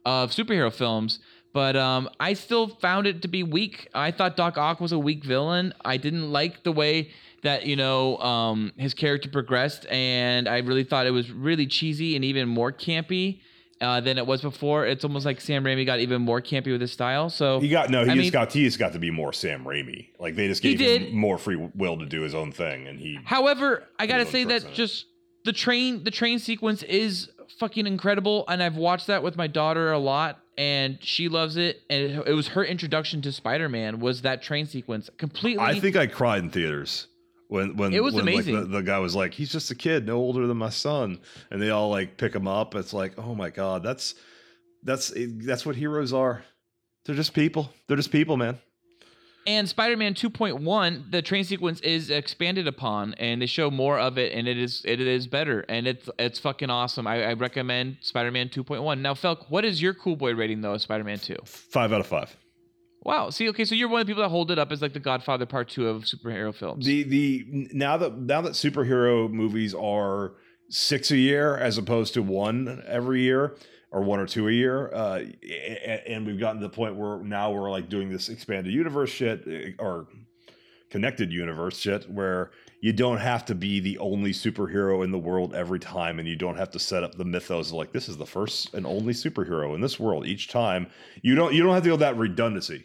of 0.05 0.31
superhero 0.31 0.73
films. 0.73 1.21
But 1.53 1.77
um, 1.77 2.09
I 2.19 2.33
still 2.33 2.69
found 2.69 3.07
it 3.07 3.23
to 3.23 3.29
be 3.29 3.43
weak. 3.43 3.89
I 3.95 4.11
thought 4.11 4.37
Doc 4.37 4.57
Ock 4.57 4.81
was 4.81 4.93
a 4.93 4.99
weak 4.99 5.23
villain. 5.23 5.75
I 5.85 5.99
didn't 5.99 6.33
like 6.33 6.63
the 6.63 6.73
way 6.73 7.11
that 7.43 7.67
you 7.67 7.77
know 7.77 8.17
um, 8.19 8.73
his 8.77 8.95
character 8.95 9.29
progressed, 9.29 9.87
and 9.87 10.49
I 10.49 10.59
really 10.59 10.85
thought 10.85 11.07
it 11.07 11.11
was 11.11 11.31
really 11.31 11.67
cheesy 11.67 12.17
and 12.17 12.25
even 12.25 12.49
more 12.49 12.73
campy 12.73 13.41
uh, 13.83 14.01
than 14.01 14.17
it 14.17 14.27
was 14.27 14.41
before. 14.41 14.87
It's 14.87 15.05
almost 15.05 15.27
like 15.27 15.41
Sam 15.41 15.65
Raimi 15.65 15.85
got 15.85 15.99
even 16.01 16.23
more 16.23 16.41
campy 16.41 16.73
with 16.73 16.81
his 16.81 16.93
style. 16.93 17.29
So 17.29 17.61
He 17.61 17.69
got 17.69 17.91
no. 17.91 18.05
He 18.05 18.11
I 18.11 18.15
just 18.15 18.25
mean- 18.25 18.33
got. 18.33 18.53
He 18.53 18.65
just 18.65 18.79
got 18.79 18.93
to 18.93 18.99
be 18.99 19.11
more 19.11 19.33
Sam 19.33 19.65
Raimi. 19.65 20.09
Like 20.19 20.37
they 20.37 20.47
just 20.49 20.63
gave 20.63 20.81
him 20.81 21.15
more 21.15 21.37
free 21.37 21.57
will 21.57 21.99
to 21.99 22.07
do 22.07 22.23
his 22.23 22.35
own 22.35 22.53
thing, 22.53 22.87
and 22.87 22.99
he. 22.99 23.19
However, 23.25 23.85
I 23.99 24.07
gotta 24.07 24.27
say 24.27 24.45
that 24.45 24.73
just 24.73 25.07
the 25.45 25.53
train 25.53 26.05
the 26.05 26.11
train 26.11 26.39
sequence 26.39 26.83
is 26.85 27.31
fucking 27.59 27.87
incredible, 27.87 28.45
and 28.49 28.63
I've 28.63 28.77
watched 28.77 29.09
that 29.09 29.23
with 29.23 29.37
my 29.37 29.47
daughter 29.49 29.93
a 29.93 29.99
lot, 29.99 30.39
and 30.57 30.99
she 31.03 31.29
loves 31.29 31.57
it. 31.57 31.83
And 31.91 32.03
it, 32.03 32.29
it 32.29 32.33
was 32.35 32.49
her 32.49 32.65
introduction 32.65 33.21
to 33.23 33.33
Spider 33.33 33.69
Man 33.69 34.01
was 34.01 34.23
that 34.23 34.43
train 34.43 34.67
sequence. 34.67 35.11
Completely, 35.19 35.63
I 35.63 35.79
think 35.81 35.97
I 35.97 36.07
cried 36.07 36.43
in 36.43 36.51
theaters 36.51 37.09
when 37.53 37.77
when 37.77 37.93
It 37.93 38.03
was 38.03 38.15
when, 38.15 38.25
like, 38.25 38.35
amazing. 38.35 38.55
the, 38.55 38.65
the 38.65 38.83
guy 38.83 38.99
was 38.99 39.15
like, 39.15 39.35
"He's 39.35 39.53
just 39.53 39.71
a 39.71 39.75
kid, 39.75 40.07
no 40.07 40.17
older 40.17 40.47
than 40.47 40.57
my 40.57 40.71
son," 40.71 41.21
and 41.51 41.61
they 41.61 41.71
all 41.71 41.91
like 41.91 42.17
pick 42.17 42.35
him 42.35 42.49
up. 42.49 42.75
It's 42.75 42.93
like, 42.95 43.19
oh 43.19 43.35
my 43.35 43.51
god, 43.51 43.83
that's 43.83 44.15
that's 44.83 45.15
eh, 45.15 45.27
that's 45.29 45.67
what 45.67 45.77
heroes 45.77 46.13
are. 46.13 46.45
They're 47.05 47.15
just 47.15 47.35
people. 47.35 47.71
They're 47.87 47.97
just 47.97 48.11
people, 48.11 48.37
man. 48.37 48.59
And 49.45 49.69
Spider-Man 49.69 50.15
2.1, 50.15 51.11
the 51.11 51.21
train 51.21 51.43
sequence 51.43 51.81
is 51.81 52.11
expanded 52.11 52.69
upon, 52.69 53.15
and 53.15 53.43
they 53.43 53.47
show 53.47 53.73
more 53.73 53.99
of 53.99 54.17
it, 54.17 54.33
and 54.33 54.47
it 54.47 54.57
is 54.57 54.83
it 54.85 55.01
is 55.01 55.27
better, 55.27 55.65
and 55.69 55.87
it's 55.87 56.09
it's 56.19 56.39
fucking 56.39 56.71
awesome. 56.71 57.07
I, 57.07 57.25
I 57.25 57.33
recommend 57.35 57.99
Spider-Man 58.01 58.49
2.1. 58.49 59.01
Now, 59.01 59.15
Felk, 59.15 59.47
what 59.51 59.65
is 59.65 59.83
your 59.83 59.95
cool 59.95 60.17
boy 60.17 60.35
rating 60.35 60.61
though 60.63 60.75
of 60.75 60.81
Spider-Man 60.81 61.19
2? 61.19 61.37
Five 61.45 61.93
out 61.93 62.01
of 62.01 62.07
five. 62.07 62.35
Wow. 63.05 63.31
See, 63.31 63.49
okay, 63.49 63.65
so 63.65 63.75
you're 63.75 63.89
one 63.89 64.01
of 64.01 64.07
the 64.07 64.11
people 64.11 64.23
that 64.23 64.29
hold 64.29 64.51
it 64.51 64.59
up 64.59 64.71
as 64.71 64.81
like 64.81 64.93
the 64.93 65.01
Godfather 65.01 65.47
Part 65.47 65.69
Two 65.69 65.89
of 65.89 66.05
superhero 66.05 66.55
films. 66.55 66.87
The 66.87 67.03
the 67.03 67.69
now 67.73 67.97
that 67.97 68.17
now 68.17 68.41
that 68.43 68.53
superhero 68.53 69.31
movies 69.31 69.75
are 69.75 70.35
six 70.69 71.11
a 71.11 71.17
year 71.17 71.57
as 71.57 71.79
opposed 71.79 72.15
to 72.15 72.23
one 72.23 72.83
every 72.87 73.23
year 73.23 73.57
or 73.93 74.03
one 74.03 74.19
or 74.19 74.27
two 74.27 74.49
a 74.49 74.53
year. 74.53 74.91
Uh, 74.93 75.23
and 76.07 76.27
we've 76.27 76.41
gotten 76.41 76.61
to 76.61 76.67
the 76.67 76.73
point 76.73 76.97
where 76.97 77.19
now 77.19 77.53
we're 77.53 77.71
like 77.71 77.89
doing 77.89 78.11
this 78.11 78.29
expanded 78.29 78.73
universe 78.73 79.11
shit 79.11 79.47
eh, 79.47 79.73
or 79.79 80.07
connected 80.91 81.33
universe 81.33 81.79
shit 81.79 82.09
where 82.11 82.51
you 82.81 82.93
don't 82.93 83.19
have 83.19 83.45
to 83.47 83.55
be 83.55 83.81
the 83.81 83.97
only 83.99 84.31
superhero 84.31 85.05
in 85.05 85.11
the 85.11 85.19
world 85.19 85.55
every 85.55 85.79
time 85.79 86.19
and 86.19 86.29
you 86.29 86.37
don't 86.37 86.57
have 86.57 86.71
to 86.71 86.79
set 86.79 87.03
up 87.03 87.15
the 87.15 87.25
mythos 87.25 87.69
of 87.69 87.75
like 87.75 87.93
this 87.93 88.09
is 88.11 88.19
the 88.19 88.27
first 88.27 88.75
and 88.75 88.87
only 88.87 89.15
superhero 89.15 89.75
in 89.75 89.81
this 89.81 89.99
world 89.99 90.27
each 90.27 90.49
time 90.49 90.87
you 91.23 91.35
don't 91.35 91.55
you 91.55 91.63
don't 91.63 91.73
have 91.73 91.83
to 91.83 91.89
go 91.89 91.97
that 91.97 92.17
redundancy 92.19 92.85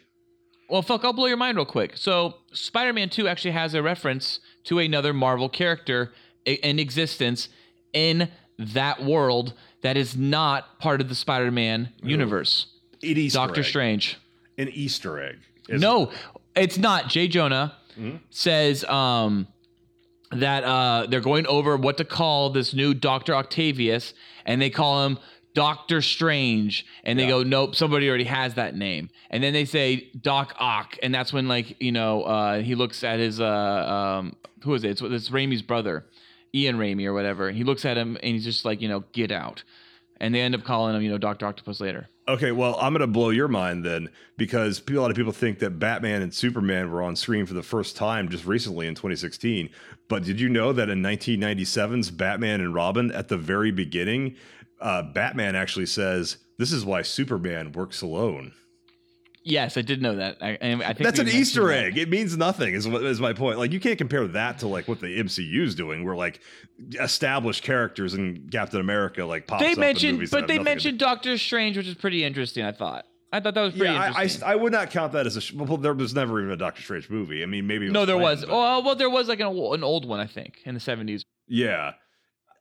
Well, 0.68 0.82
fuck, 0.82 1.04
I'll 1.04 1.12
blow 1.14 1.26
your 1.26 1.36
mind 1.38 1.56
real 1.56 1.64
quick. 1.64 1.96
So, 1.96 2.36
Spider 2.52 2.92
Man 2.92 3.08
2 3.08 3.26
actually 3.26 3.52
has 3.52 3.74
a 3.74 3.82
reference 3.82 4.40
to 4.64 4.78
another 4.78 5.12
Marvel 5.14 5.48
character 5.48 6.12
in 6.44 6.78
existence 6.78 7.48
in 7.92 8.28
that 8.58 9.02
world 9.02 9.54
that 9.82 9.96
is 9.96 10.16
not 10.16 10.78
part 10.78 11.00
of 11.00 11.08
the 11.08 11.14
Spider 11.14 11.50
Man 11.50 11.90
universe. 12.02 12.66
It 13.00 13.16
is 13.16 13.32
Doctor 13.32 13.60
egg. 13.60 13.66
Strange. 13.66 14.18
an 14.58 14.68
Easter 14.68 15.22
egg. 15.22 15.38
No, 15.68 16.10
it's 16.56 16.76
not. 16.78 17.08
Jay 17.08 17.28
Jonah 17.28 17.74
says 18.30 18.84
um, 18.84 19.48
that 20.32 20.64
uh, 20.64 21.06
they're 21.08 21.20
going 21.20 21.46
over 21.46 21.76
what 21.76 21.96
to 21.98 22.04
call 22.04 22.50
this 22.50 22.72
new 22.74 22.94
Doctor 22.94 23.34
Octavius, 23.34 24.14
and 24.46 24.60
they 24.60 24.70
call 24.70 25.06
him 25.06 25.18
Doctor 25.58 26.00
Strange, 26.02 26.86
and 27.02 27.18
they 27.18 27.26
go, 27.26 27.42
"Nope, 27.42 27.74
somebody 27.74 28.08
already 28.08 28.24
has 28.24 28.54
that 28.54 28.76
name." 28.76 29.10
And 29.28 29.42
then 29.42 29.52
they 29.52 29.64
say 29.64 30.08
Doc 30.20 30.54
Ock, 30.56 30.96
and 31.02 31.12
that's 31.12 31.32
when 31.32 31.48
like 31.48 31.82
you 31.82 31.90
know 31.90 32.22
uh, 32.22 32.60
he 32.60 32.76
looks 32.76 33.02
at 33.02 33.18
his 33.18 33.40
uh, 33.40 33.44
um, 33.44 34.36
who 34.62 34.74
is 34.74 34.84
it? 34.84 34.90
It's, 34.90 35.02
it's 35.02 35.30
Raimi's 35.30 35.62
brother, 35.62 36.06
Ian 36.54 36.76
Raimi 36.76 37.06
or 37.06 37.12
whatever. 37.12 37.50
He 37.50 37.64
looks 37.64 37.84
at 37.84 37.96
him 37.96 38.16
and 38.22 38.34
he's 38.34 38.44
just 38.44 38.64
like, 38.64 38.80
you 38.80 38.88
know, 38.88 39.04
get 39.12 39.32
out. 39.32 39.64
And 40.20 40.34
they 40.34 40.40
end 40.40 40.54
up 40.54 40.64
calling 40.64 40.96
him, 40.96 41.02
you 41.02 41.10
know, 41.10 41.18
Doctor 41.18 41.46
Octopus 41.46 41.80
later. 41.80 42.08
Okay, 42.26 42.52
well, 42.52 42.76
I'm 42.80 42.92
going 42.92 43.00
to 43.00 43.06
blow 43.06 43.30
your 43.30 43.48
mind 43.48 43.86
then 43.86 44.10
because 44.36 44.82
a 44.86 44.92
lot 44.92 45.10
of 45.10 45.16
people 45.16 45.32
think 45.32 45.60
that 45.60 45.78
Batman 45.78 46.20
and 46.20 46.34
Superman 46.34 46.90
were 46.90 47.02
on 47.02 47.16
screen 47.16 47.46
for 47.46 47.54
the 47.54 47.62
first 47.62 47.96
time 47.96 48.28
just 48.28 48.44
recently 48.44 48.86
in 48.86 48.94
2016. 48.94 49.70
But 50.08 50.24
did 50.24 50.38
you 50.38 50.48
know 50.50 50.72
that 50.74 50.90
in 50.90 51.02
1997's 51.02 52.10
Batman 52.10 52.60
and 52.60 52.74
Robin, 52.74 53.10
at 53.12 53.28
the 53.28 53.38
very 53.38 53.70
beginning, 53.70 54.36
uh, 54.80 55.02
Batman 55.02 55.54
actually 55.56 55.86
says, 55.86 56.38
This 56.58 56.72
is 56.72 56.84
why 56.84 57.02
Superman 57.02 57.72
works 57.72 58.02
alone. 58.02 58.52
Yes, 59.44 59.78
I 59.78 59.82
did 59.82 60.02
know 60.02 60.16
that. 60.16 60.36
I, 60.42 60.58
I 60.60 60.92
think 60.92 60.98
That's 60.98 61.18
an 61.20 61.28
Easter 61.28 61.68
that. 61.68 61.84
egg. 61.84 61.96
It 61.98 62.10
means 62.10 62.36
nothing, 62.36 62.74
is, 62.74 62.84
is 62.86 63.18
my 63.18 63.32
point. 63.32 63.58
Like, 63.58 63.72
you 63.72 63.80
can't 63.80 63.96
compare 63.96 64.26
that 64.28 64.58
to 64.58 64.68
like 64.68 64.86
what 64.88 65.00
the 65.00 65.06
MCU 65.20 65.62
is 65.62 65.74
doing, 65.74 66.04
where 66.04 66.14
like 66.16 66.40
established 67.00 67.62
characters 67.62 68.12
in 68.12 68.48
Captain 68.50 68.78
America 68.80 69.24
like 69.24 69.46
pops 69.46 69.62
They 69.62 69.74
mentioned, 69.74 70.28
but 70.30 70.48
they 70.48 70.58
mentioned 70.58 70.98
Doctor 70.98 71.38
Strange, 71.38 71.76
which 71.78 71.86
is 71.86 71.94
pretty 71.94 72.24
interesting. 72.24 72.64
I 72.64 72.72
thought. 72.72 73.06
I 73.32 73.40
thought 73.40 73.54
that 73.54 73.62
was 73.62 73.72
pretty 73.74 73.92
Yeah, 73.92 74.00
I, 74.00 74.04
I, 74.04 74.08
interesting. 74.08 74.42
I 74.44 74.54
would 74.56 74.72
not 74.72 74.90
count 74.90 75.12
that 75.12 75.26
as 75.26 75.36
a. 75.50 75.56
Well, 75.56 75.78
there 75.78 75.94
was 75.94 76.14
never 76.14 76.40
even 76.40 76.52
a 76.52 76.56
Doctor 76.56 76.82
Strange 76.82 77.08
movie. 77.08 77.42
I 77.42 77.46
mean, 77.46 77.66
maybe 77.66 77.86
it 77.86 77.92
no, 77.92 78.04
there 78.04 78.16
planned, 78.16 78.40
was. 78.40 78.46
but- 78.46 78.54
Well, 78.54 78.82
well, 78.82 78.96
there 78.96 79.10
was 79.10 79.28
like 79.28 79.40
an, 79.40 79.46
an 79.46 79.84
old 79.84 80.06
one, 80.06 80.20
I 80.20 80.26
think, 80.26 80.58
in 80.66 80.74
the 80.74 80.80
seventies. 80.80 81.24
yeah. 81.46 81.92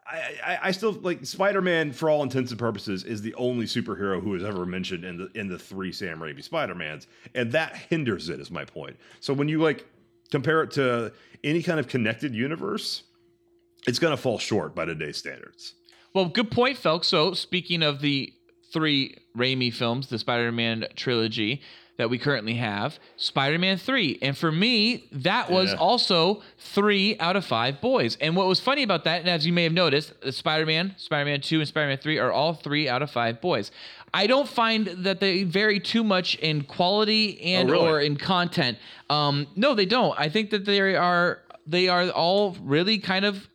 I, 0.09 0.59
I, 0.63 0.71
still 0.71 0.93
like 0.93 1.25
Spider-Man 1.25 1.91
for 1.91 2.09
all 2.09 2.23
intents 2.23 2.51
and 2.51 2.59
purposes 2.59 3.03
is 3.03 3.21
the 3.21 3.33
only 3.35 3.65
superhero 3.65 4.21
who 4.21 4.35
is 4.35 4.43
ever 4.43 4.65
mentioned 4.65 5.03
in 5.03 5.17
the 5.17 5.29
in 5.35 5.49
the 5.49 5.59
three 5.59 5.91
Sam 5.91 6.19
Raimi 6.19 6.43
Spider-Mans, 6.43 7.07
and 7.35 7.51
that 7.51 7.75
hinders 7.75 8.29
it. 8.29 8.39
Is 8.39 8.49
my 8.49 8.63
point. 8.63 8.95
So 9.19 9.33
when 9.33 9.49
you 9.49 9.61
like 9.61 9.85
compare 10.31 10.63
it 10.63 10.71
to 10.71 11.11
any 11.43 11.61
kind 11.61 11.79
of 11.79 11.87
connected 11.87 12.33
universe, 12.33 13.03
it's 13.85 13.99
gonna 13.99 14.17
fall 14.17 14.39
short 14.39 14.73
by 14.73 14.85
today's 14.85 15.17
standards. 15.17 15.73
Well, 16.13 16.25
good 16.25 16.51
point, 16.51 16.77
Felk. 16.77 17.03
So, 17.03 17.33
speaking 17.33 17.83
of 17.83 17.99
the 18.01 18.33
three 18.71 19.17
Raimi 19.37 19.73
films, 19.73 20.07
the 20.07 20.19
Spider-Man 20.19 20.87
trilogy 20.95 21.61
that 21.97 22.09
we 22.11 22.17
currently 22.19 22.53
have, 22.55 22.99
Spider-Man 23.15 23.77
three, 23.77 24.19
and 24.21 24.37
for 24.37 24.51
me, 24.51 25.05
that 25.11 25.49
was 25.49 25.71
Yeah. 25.71 25.77
also 25.79 26.43
three 26.59 27.17
out 27.19 27.35
of 27.35 27.43
five 27.43 27.81
boys. 27.81 28.17
And 28.21 28.35
what 28.35 28.47
was 28.47 28.59
funny 28.59 28.83
about 28.83 29.03
that, 29.05 29.19
and 29.21 29.29
as 29.29 29.45
you 29.47 29.51
may 29.53 29.63
have 29.63 29.73
noticed, 29.73 30.13
the 30.21 30.31
Spider-Man, 30.31 30.93
Spider-Man 30.97 31.41
two, 31.41 31.59
and 31.59 31.67
Spider-Man 31.67 31.97
three 31.97 32.19
are 32.19 32.31
all 32.31 32.53
three 32.53 32.87
out 32.87 33.01
of 33.01 33.09
five 33.09 33.41
boys. 33.41 33.71
I 34.13 34.27
don't 34.27 34.47
find 34.47 34.85
that 34.87 35.19
they 35.19 35.43
vary 35.43 35.79
too 35.79 36.03
much 36.03 36.35
in 36.35 36.61
quality 36.63 37.41
and 37.41 37.69
Oh, 37.69 37.73
really? 37.73 37.87
or 37.87 37.99
in 37.99 38.15
content. 38.15 38.77
Um, 39.09 39.47
no, 39.55 39.73
they 39.73 39.85
don't. 39.85 40.17
I 40.19 40.29
think 40.29 40.51
that 40.51 40.65
they 40.65 40.95
are 40.95 41.41
they 41.65 41.89
are 41.89 42.09
all 42.11 42.55
really 42.61 42.97
kind 42.99 43.25
of 43.25 43.49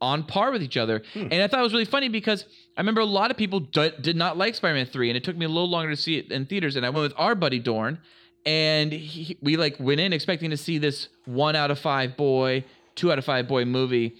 on 0.00 0.22
par 0.22 0.52
with 0.52 0.62
each 0.62 0.76
other. 0.78 1.02
Hmm. 1.12 1.28
And 1.30 1.42
I 1.42 1.48
thought 1.48 1.60
it 1.60 1.64
was 1.64 1.72
really 1.74 1.84
funny 1.84 2.08
because 2.08 2.46
I 2.76 2.80
remember 2.82 3.00
a 3.00 3.06
lot 3.06 3.30
of 3.30 3.36
people 3.36 3.60
d- 3.60 3.92
did 4.00 4.16
not 4.16 4.36
like 4.36 4.54
Spider-Man 4.54 4.86
3 4.86 5.10
and 5.10 5.16
it 5.16 5.24
took 5.24 5.36
me 5.36 5.44
a 5.46 5.48
little 5.48 5.68
longer 5.70 5.90
to 5.90 5.96
see 5.96 6.18
it 6.18 6.30
in 6.30 6.46
theaters 6.46 6.76
and 6.76 6.84
I 6.84 6.90
went 6.90 7.02
with 7.02 7.14
our 7.16 7.34
buddy 7.34 7.58
Dorn 7.58 7.98
and 8.44 8.92
he, 8.92 9.36
we 9.40 9.56
like 9.56 9.76
went 9.80 10.00
in 10.00 10.12
expecting 10.12 10.50
to 10.50 10.56
see 10.56 10.78
this 10.78 11.08
1 11.24 11.56
out 11.56 11.70
of 11.70 11.78
5 11.78 12.16
boy, 12.16 12.64
2 12.96 13.10
out 13.12 13.18
of 13.18 13.24
5 13.24 13.48
boy 13.48 13.64
movie 13.64 14.16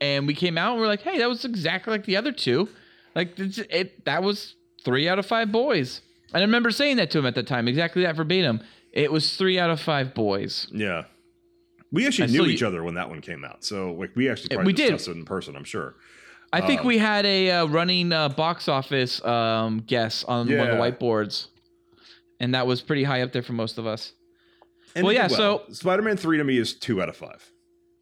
and 0.00 0.26
we 0.26 0.34
came 0.34 0.56
out 0.56 0.72
and 0.72 0.80
we're 0.80 0.86
like, 0.86 1.02
"Hey, 1.02 1.18
that 1.18 1.28
was 1.28 1.44
exactly 1.44 1.90
like 1.90 2.04
the 2.04 2.16
other 2.16 2.30
two. 2.32 2.68
Like 3.16 3.38
it's, 3.38 3.58
it 3.58 4.04
that 4.04 4.22
was 4.22 4.54
3 4.84 5.08
out 5.08 5.18
of 5.18 5.26
5 5.26 5.50
boys." 5.50 6.02
And 6.32 6.40
I 6.42 6.44
remember 6.44 6.70
saying 6.70 6.98
that 6.98 7.10
to 7.12 7.18
him 7.18 7.26
at 7.26 7.34
the 7.34 7.42
time, 7.42 7.66
exactly 7.68 8.02
that 8.02 8.14
verbatim. 8.14 8.60
It 8.92 9.10
was 9.10 9.36
3 9.36 9.58
out 9.58 9.70
of 9.70 9.80
5 9.80 10.14
boys. 10.14 10.68
Yeah. 10.72 11.04
We 11.90 12.06
actually 12.06 12.24
I 12.24 12.26
knew 12.28 12.38
still- 12.40 12.50
each 12.50 12.62
other 12.62 12.82
when 12.84 12.94
that 12.94 13.08
one 13.08 13.20
came 13.20 13.44
out, 13.44 13.64
so 13.64 13.92
like 13.92 14.14
we 14.14 14.28
actually 14.28 14.50
probably 14.54 14.66
we 14.66 14.72
did. 14.72 14.92
it 14.94 15.08
in 15.08 15.24
person. 15.24 15.56
I'm 15.56 15.64
sure. 15.64 15.94
I 16.52 16.60
think 16.62 16.80
Um, 16.80 16.86
we 16.86 16.98
had 16.98 17.26
a 17.26 17.50
uh, 17.50 17.66
running 17.66 18.12
uh, 18.12 18.28
box 18.30 18.68
office 18.68 19.22
um, 19.24 19.80
guess 19.80 20.24
on 20.24 20.48
one 20.48 20.68
of 20.68 20.76
the 20.76 20.82
whiteboards, 20.82 21.48
and 22.40 22.54
that 22.54 22.66
was 22.66 22.80
pretty 22.80 23.04
high 23.04 23.22
up 23.22 23.32
there 23.32 23.42
for 23.42 23.52
most 23.52 23.78
of 23.78 23.86
us. 23.86 24.12
And 24.94 25.04
Well, 25.04 25.12
yeah, 25.12 25.28
did 25.28 25.36
so- 25.36 25.62
Spider-Man 25.70 26.16
three 26.16 26.38
to 26.38 26.44
me 26.44 26.58
is 26.58 26.74
two 26.74 27.02
out 27.02 27.08
of 27.08 27.16
five. 27.16 27.50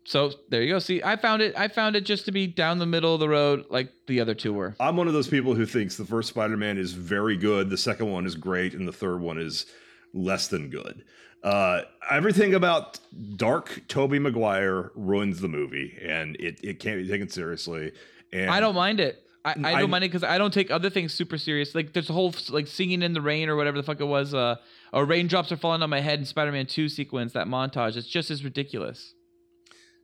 So 0.05 0.31
there 0.51 0.63
you 0.63 0.73
go. 0.73 0.79
See, 0.79 1.03
I 1.03 1.17
found 1.17 1.43
it. 1.43 1.53
I 1.59 1.67
found 1.67 1.97
it 1.97 2.03
just 2.05 2.27
to 2.27 2.33
be 2.33 2.47
down 2.47 2.79
the 2.79 2.87
middle 2.87 3.13
of 3.15 3.19
the 3.19 3.29
road, 3.29 3.65
like 3.71 3.93
the 4.07 4.21
other 4.21 4.35
two 4.35 4.53
were. 4.53 4.77
I'm 4.79 4.97
one 4.97 5.09
of 5.09 5.13
those 5.15 5.27
people 5.27 5.55
who 5.57 5.67
thinks 5.67 5.97
the 5.97 6.05
first 6.05 6.29
Spider-Man 6.29 6.79
is 6.79 6.93
very 6.93 7.37
good, 7.37 7.71
the 7.71 7.77
second 7.77 8.13
one 8.13 8.25
is 8.25 8.37
great, 8.37 8.73
and 8.75 8.87
the 8.87 8.93
third 8.93 9.21
one 9.21 9.37
is 9.39 9.67
less 10.15 10.47
than 10.47 10.71
good. 10.71 11.03
Uh, 11.43 11.83
everything 12.09 12.55
about 12.55 13.01
Dark 13.35 13.83
Tobey 13.89 14.21
Maguire 14.21 14.93
ruins 14.95 15.41
the 15.41 15.49
movie, 15.49 15.99
and 16.01 16.37
it, 16.37 16.61
it 16.63 16.79
can't 16.79 17.03
be 17.03 17.09
taken 17.09 17.29
seriously. 17.29 17.91
And 18.33 18.51
I 18.51 18.61
don't 18.61 18.75
mind 18.75 19.01
it. 19.01 19.23
I, 19.45 19.55
I 19.63 19.75
I- 19.75 19.81
don't 19.81 19.91
mind 19.91 20.05
it 20.05 20.09
because 20.09 20.25
I 20.25 20.39
don't 20.39 20.53
take 20.53 20.71
other 20.71 20.91
things 20.91 21.15
super 21.15 21.39
serious. 21.39 21.75
Like 21.75 21.93
there's 21.93 22.11
a 22.11 22.13
whole 22.13 22.35
like 22.51 22.67
singing 22.67 23.03
in 23.03 23.13
the 23.13 23.21
rain 23.21 23.49
or 23.49 23.57
whatever 23.57 23.77
the 23.77 23.83
fuck 23.85 24.01
it 24.01 24.05
was. 24.07 24.35
Uh, 24.35 24.57
or 24.93 25.05
raindrops 25.05 25.53
are 25.53 25.57
falling 25.57 25.83
on 25.83 25.91
my 25.91 26.01
head 26.01 26.19
in 26.19 26.25
Spider-Man 26.25 26.67
Two 26.67 26.89
sequence. 26.89 27.33
That 27.35 27.47
montage. 27.47 27.97
It's 27.97 28.09
just 28.09 28.31
as 28.31 28.43
ridiculous. 28.45 29.15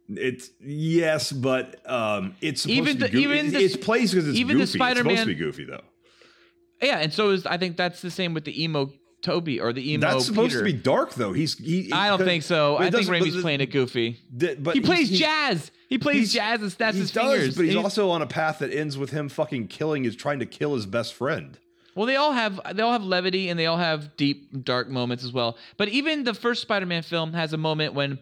It's 0.09 0.51
yes, 0.61 1.33
but 1.33 1.81
um, 1.91 2.35
it's 2.41 2.63
supposed 2.63 2.79
Even 2.79 2.99
to 2.99 3.05
be 3.07 3.11
the- 3.11 3.19
even 3.19 3.53
the- 3.53 3.59
it's 3.65 3.77
plays 3.77 4.11
because 4.13 4.29
it's 4.29 4.39
even 4.39 4.59
the 4.59 4.63
goofy. 4.63 4.63
it's 4.65 4.73
supposed 4.73 4.97
to 4.97 5.03
Spider-Man- 5.05 5.27
be 5.27 5.35
goofy 5.35 5.65
though. 5.65 5.83
Yeah, 6.83 6.99
and 6.99 7.13
so 7.13 7.31
is 7.31 7.47
I 7.47 7.57
think 7.59 7.77
that's 7.77 8.03
the 8.03 8.11
same 8.11 8.35
with 8.35 8.45
the 8.45 8.63
emo 8.63 8.93
Tobey 9.23 9.61
or 9.61 9.73
the 9.73 9.93
emo. 9.93 10.07
That's 10.11 10.27
supposed 10.27 10.53
to 10.57 10.65
be 10.65 10.73
dark 10.73 11.15
though. 11.15 11.33
He's 11.33 11.57
he. 11.57 11.91
I 11.93 12.09
don't 12.09 12.19
think 12.27 12.43
so. 12.43 12.77
I 12.77 12.91
think 12.91 13.07
Raimi's 13.07 13.41
playing 13.41 13.61
it 13.61 13.67
goofy. 13.73 14.19
but 14.31 14.75
He 14.75 14.81
plays 14.81 15.09
he's- 15.09 15.21
jazz. 15.21 15.71
He 15.89 15.99
plays 15.99 16.33
jazz 16.33 16.61
and 16.63 16.73
snaps 16.73 16.97
his 16.97 17.11
does, 17.13 17.23
fingers. 17.33 17.55
but 17.57 17.63
he's, 17.67 17.73
He's- 17.75 17.85
also 17.85 18.11
on 18.11 18.23
a 18.23 18.27
path 18.27 18.59
that 18.61 18.73
ends 18.73 18.97
with 18.99 19.11
him 19.11 19.29
fucking 19.29 19.69
killing. 19.69 20.05
Is 20.05 20.17
trying 20.17 20.39
to 20.41 20.47
kill 20.47 20.75
his 20.75 20.87
best 20.87 21.15
friend. 21.15 21.59
well, 21.95 22.07
they 22.07 22.17
all 22.17 22.33
have 22.33 22.61
they 22.75 22.83
all 22.83 22.93
have 22.93 23.05
levity 23.05 23.49
and 23.49 23.59
they 23.59 23.67
all 23.67 23.77
have 23.77 24.17
deep 24.17 24.65
dark 24.65 24.89
moments 24.89 25.23
as 25.25 25.33
well. 25.33 25.57
But 25.77 25.89
even 25.89 26.25
the 26.25 26.35
first 26.35 26.63
Spider-Man 26.63 27.03
film 27.03 27.33
has 27.35 27.53
a 27.53 27.59
moment 27.59 27.95
when 27.95 28.19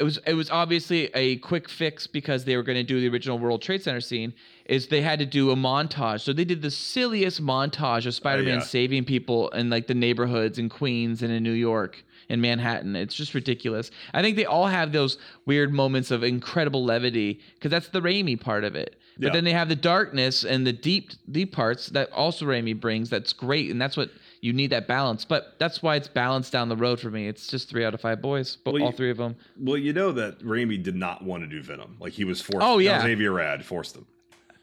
it 0.00 0.04
was 0.04 0.18
it 0.26 0.32
was 0.32 0.50
obviously 0.50 1.10
a 1.14 1.36
quick 1.36 1.68
fix 1.68 2.06
because 2.06 2.44
they 2.44 2.56
were 2.56 2.62
going 2.62 2.78
to 2.78 2.82
do 2.82 3.00
the 3.00 3.08
original 3.08 3.38
World 3.38 3.60
Trade 3.60 3.82
Center 3.82 4.00
scene. 4.00 4.32
Is 4.64 4.88
they 4.88 5.02
had 5.02 5.18
to 5.18 5.26
do 5.26 5.50
a 5.50 5.56
montage, 5.56 6.22
so 6.22 6.32
they 6.32 6.44
did 6.44 6.62
the 6.62 6.70
silliest 6.70 7.42
montage 7.42 8.06
of 8.06 8.14
Spider-Man 8.14 8.60
yeah. 8.60 8.64
saving 8.64 9.04
people 9.04 9.50
in 9.50 9.68
like 9.68 9.88
the 9.88 9.94
neighborhoods 9.94 10.58
in 10.58 10.68
Queens 10.70 11.22
and 11.22 11.30
in 11.30 11.42
New 11.42 11.52
York 11.52 12.02
and 12.30 12.40
Manhattan. 12.40 12.96
It's 12.96 13.14
just 13.14 13.34
ridiculous. 13.34 13.90
I 14.14 14.22
think 14.22 14.36
they 14.36 14.46
all 14.46 14.68
have 14.68 14.92
those 14.92 15.18
weird 15.44 15.72
moments 15.72 16.10
of 16.10 16.22
incredible 16.22 16.84
levity 16.84 17.40
because 17.54 17.70
that's 17.70 17.88
the 17.88 18.00
Raimi 18.00 18.40
part 18.40 18.64
of 18.64 18.74
it. 18.74 18.96
But 19.18 19.26
Yeah. 19.26 19.32
then 19.32 19.44
they 19.44 19.52
have 19.52 19.68
the 19.68 19.76
darkness 19.76 20.44
and 20.44 20.66
the 20.66 20.72
deep 20.72 21.10
deep 21.30 21.52
parts 21.52 21.88
that 21.88 22.10
also 22.12 22.46
Raimi 22.46 22.78
brings. 22.78 23.10
That's 23.10 23.34
great, 23.34 23.70
and 23.70 23.80
that's 23.82 23.96
what 23.98 24.10
you 24.40 24.52
need 24.52 24.70
that 24.70 24.86
balance. 24.86 25.24
But 25.24 25.54
that's 25.58 25.82
why 25.82 25.96
it's 25.96 26.08
balanced 26.08 26.52
down 26.52 26.68
the 26.68 26.76
road 26.76 26.98
for 27.00 27.10
me. 27.10 27.28
It's 27.28 27.46
just 27.46 27.68
three 27.68 27.84
out 27.84 27.94
of 27.94 28.00
five 28.00 28.22
boys, 28.22 28.56
but 28.56 28.74
Well, 28.74 28.82
all 28.84 28.90
you- 28.90 28.96
three 28.96 29.10
of 29.10 29.16
them. 29.18 29.36
Well, 29.58 29.76
you 29.76 29.92
know 29.92 30.12
that 30.12 30.38
Raimi 30.40 30.82
did 30.82 30.96
not 30.96 31.22
want 31.22 31.42
to 31.42 31.46
do 31.48 31.62
Venom. 31.62 31.96
Like 32.00 32.12
he 32.14 32.24
was 32.24 32.40
forced. 32.40 32.66
Oh, 32.66 32.78
yeah. 32.78 33.02
Avi 33.02 33.26
Arad 33.26 33.64
forced 33.64 33.96
him. 33.96 34.06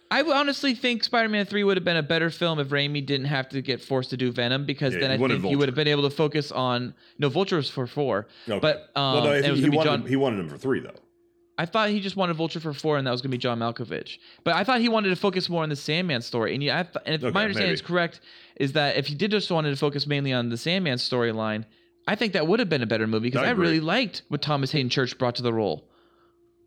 I 0.10 0.22
honestly 0.22 0.74
think 0.74 1.04
Spider-Man 1.04 1.46
Three 1.48 1.66
would 1.66 1.76
have 1.76 1.84
been 1.84 1.98
a 1.98 2.02
better 2.02 2.30
film 2.30 2.60
if 2.60 2.70
Raimi 2.70 3.06
didn't 3.06 3.26
have 3.28 3.50
to 3.50 3.62
get 3.62 3.82
forced 3.84 4.10
to 4.12 4.18
do 4.18 4.32
Venom 4.32 4.66
because 4.66 4.94
Yeah, 4.94 5.02
then 5.02 5.20
he 5.20 5.26
I 5.26 5.28
think 5.28 5.44
he 5.44 5.56
would 5.58 5.68
have 5.68 5.76
been 5.76 5.90
able 5.90 6.04
to 6.04 6.10
focus 6.10 6.50
on 6.50 6.94
no 7.20 7.28
Vulture 7.28 7.58
was 7.58 7.70
for 7.70 7.86
four, 7.88 8.26
Okay. 8.48 8.58
but 8.60 8.90
um, 8.96 9.16
well, 9.16 9.24
no, 9.26 9.42
think 9.42 9.58
he 9.58 9.70
wanted 9.70 9.84
John. 9.90 10.02
him, 10.04 10.08
he 10.08 10.16
wanted 10.16 10.40
him 10.40 10.48
for 10.48 10.58
three 10.58 10.80
though. 10.80 10.96
I 11.58 11.66
thought 11.66 11.90
he 11.90 12.00
just 12.00 12.16
wanted 12.16 12.36
Vulture 12.36 12.60
for 12.60 12.74
four, 12.74 12.98
and 12.98 13.08
that 13.08 13.12
was 13.12 13.22
going 13.22 13.32
to 13.32 13.38
be 13.38 13.40
John 13.40 13.60
Malkovich. 13.60 14.18
But 14.44 14.56
I 14.56 14.64
thought 14.64 14.80
he 14.80 14.90
wanted 14.90 15.10
to 15.10 15.16
focus 15.16 15.50
more 15.50 15.64
on 15.64 15.70
the 15.70 15.76
Sandman 15.76 16.22
story. 16.22 16.54
And 16.54 16.62
yeah, 16.62 16.80
I 16.80 16.84
th- 16.84 16.96
and 17.06 17.16
if 17.16 17.24
Okay, 17.24 17.34
my 17.34 17.44
understanding 17.44 17.70
maybe. 17.70 17.74
is 17.74 17.82
correct, 17.82 18.22
is 18.58 18.74
that 18.74 18.96
if 18.96 19.08
he 19.08 19.16
did 19.16 19.32
just 19.32 19.50
wanted 19.50 19.72
to 19.72 19.76
focus 19.76 20.06
mainly 20.06 20.34
on 20.34 20.50
the 20.50 20.58
Sandman 20.58 20.98
storyline, 20.98 21.66
I 22.08 22.16
think 22.16 22.34
that 22.34 22.48
would 22.48 22.60
have 22.60 22.70
been 22.70 22.84
a 22.84 22.88
better 22.88 23.08
movie 23.08 23.30
because 23.30 23.46
I 23.46 23.50
I, 23.50 23.52
really 23.52 23.80
liked 23.80 24.22
what 24.28 24.42
Thomas 24.42 24.72
Haden 24.72 24.90
Church 24.90 25.18
brought 25.18 25.36
to 25.36 25.42
the 25.42 25.54
role. 25.54 25.90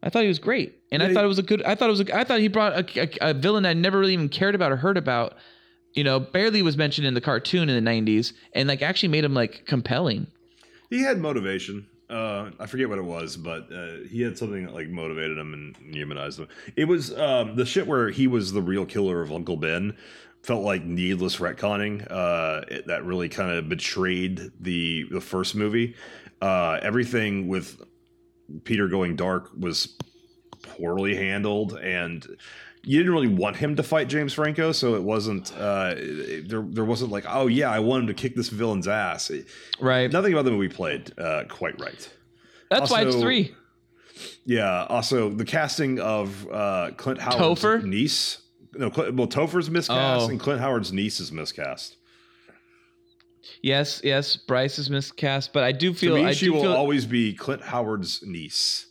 I 0.03 0.09
thought 0.09 0.23
he 0.23 0.29
was 0.29 0.39
great, 0.39 0.79
and 0.91 1.03
Yeah, 1.03 1.09
I 1.09 1.15
thought 1.15 1.25
it 1.25 1.29
was 1.29 1.39
a 1.39 1.43
good. 1.43 1.63
I 1.63 1.75
thought 1.75 1.89
it 1.89 1.93
was. 1.93 2.01
A, 2.01 2.17
I 2.17 2.25
thought 2.25 2.41
he 2.41 2.49
brought 2.49 2.97
a, 2.97 3.01
a, 3.01 3.31
a 3.31 3.35
villain 3.35 3.67
I 3.67 3.75
never 3.75 3.99
really 3.99 4.15
even 4.15 4.29
cared 4.29 4.55
about 4.55 4.73
or 4.73 4.77
heard 4.77 4.97
about. 4.97 5.37
You 5.93 6.05
know, 6.05 6.21
barely 6.21 6.63
was 6.63 6.77
mentioned 6.77 7.07
in 7.07 7.15
the 7.15 7.21
cartoon 7.21 7.69
in 7.69 7.85
the 7.85 7.91
'90s, 7.91 8.33
and 8.55 8.69
like 8.69 8.83
actually 8.83 9.09
made 9.11 9.25
him 9.25 9.35
like 9.35 9.67
compelling. 9.67 10.27
He 10.89 11.03
had 11.03 11.19
motivation. 11.19 11.87
Uh, 12.11 12.51
I 12.59 12.67
forget 12.67 12.89
what 12.89 12.99
it 12.99 13.05
was, 13.05 13.37
but 13.37 13.73
uh, 13.73 14.05
he 14.11 14.21
had 14.23 14.37
something 14.37 14.67
that 14.67 14.75
like 14.75 14.89
motivated 14.89 15.39
him 15.39 15.55
and 15.55 15.95
humanized 15.95 16.41
him. 16.41 16.49
It 16.75 16.87
was 16.87 17.17
um, 17.17 17.55
the 17.55 17.65
shit 17.65 17.87
where 17.87 18.11
he 18.11 18.27
was 18.27 18.53
the 18.53 18.63
real 18.63 18.85
killer 18.85 19.23
of 19.23 19.33
Uncle 19.33 19.57
Ben. 19.57 19.97
Felt 20.43 20.65
like 20.65 20.83
needless 20.85 21.37
retconning. 21.37 22.07
Uh, 22.11 22.63
it, 22.67 22.87
that 22.87 23.05
really 23.05 23.29
kind 23.29 23.53
of 23.53 23.69
betrayed 23.69 24.51
the 24.59 25.05
the 25.11 25.21
first 25.21 25.55
movie. 25.55 25.95
Uh, 26.41 26.79
everything 26.83 27.47
with 27.47 27.83
Peter 28.65 28.89
going 28.89 29.17
dark 29.17 29.51
was 29.59 29.97
poorly 30.63 31.15
handled, 31.15 31.79
and 31.79 32.27
you 32.83 32.99
didn't 32.99 33.13
really 33.13 33.29
want 33.29 33.57
him 33.57 33.77
to 33.77 33.83
fight 33.83 34.09
James 34.09 34.33
Franco, 34.33 34.73
so 34.73 34.95
it 34.95 35.03
wasn't. 35.03 35.53
Uh, 35.57 35.95
there, 35.95 36.63
there 36.63 36.85
wasn't 36.85 37.11
like, 37.11 37.25
oh 37.29 37.47
yeah, 37.47 37.71
I 37.71 37.79
want 37.81 38.03
him 38.03 38.07
to 38.09 38.15
kick 38.15 38.35
this 38.35 38.49
villain's 38.49 38.89
ass. 38.89 39.31
Right. 39.81 40.11
Nothing 40.11 40.33
about 40.33 40.45
the 40.47 40.51
movie 40.51 40.69
played 40.69 41.13
uh, 41.19 41.45
quite 41.49 41.79
right. 41.81 42.11
That's 42.71 42.91
why 42.91 43.03
it's 43.03 43.17
three. 43.17 43.55
Yeah. 44.45 44.87
Also, 44.89 45.29
the 45.31 45.45
casting 45.45 45.99
of 45.99 46.47
uh, 46.51 46.91
Clint 46.97 47.21
Howard's 47.21 47.63
Topher? 47.63 47.83
niece. 47.83 48.39
No, 48.75 48.89
well, 48.89 49.27
Topher's 49.27 49.69
miscast 49.69 50.27
Oh. 50.27 50.31
and 50.31 50.39
Clint 50.39 50.61
Howard's 50.61 50.93
niece 50.93 51.19
is 51.21 51.33
miscast. 51.33 51.97
Yes, 53.63 54.01
yes. 54.05 54.37
Bryce 54.37 54.79
is 54.79 54.89
miscast, 54.89 55.53
but 55.53 55.65
I 55.65 55.73
do 55.73 55.93
feel 55.93 56.17
to 56.17 56.23
me, 56.23 56.29
I 56.29 56.33
she 56.33 56.47
do 56.47 56.53
will 56.55 56.63
feel, 56.63 56.73
always 56.73 57.05
be 57.05 57.35
Clint 57.35 57.63
Howard's 57.63 58.23
niece. 58.25 58.87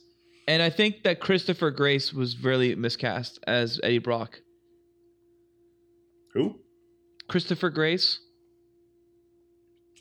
And 0.49 0.61
I 0.63 0.69
think 0.71 1.03
that 1.03 1.19
Christopher 1.19 1.69
Grace 1.71 2.11
was 2.13 2.43
really 2.43 2.73
miscast 2.75 3.39
as 3.47 3.79
Eddie 3.83 3.99
Brock. 3.99 4.41
Who? 6.33 6.59
Christopher 7.27 7.69
Grace, 7.69 8.19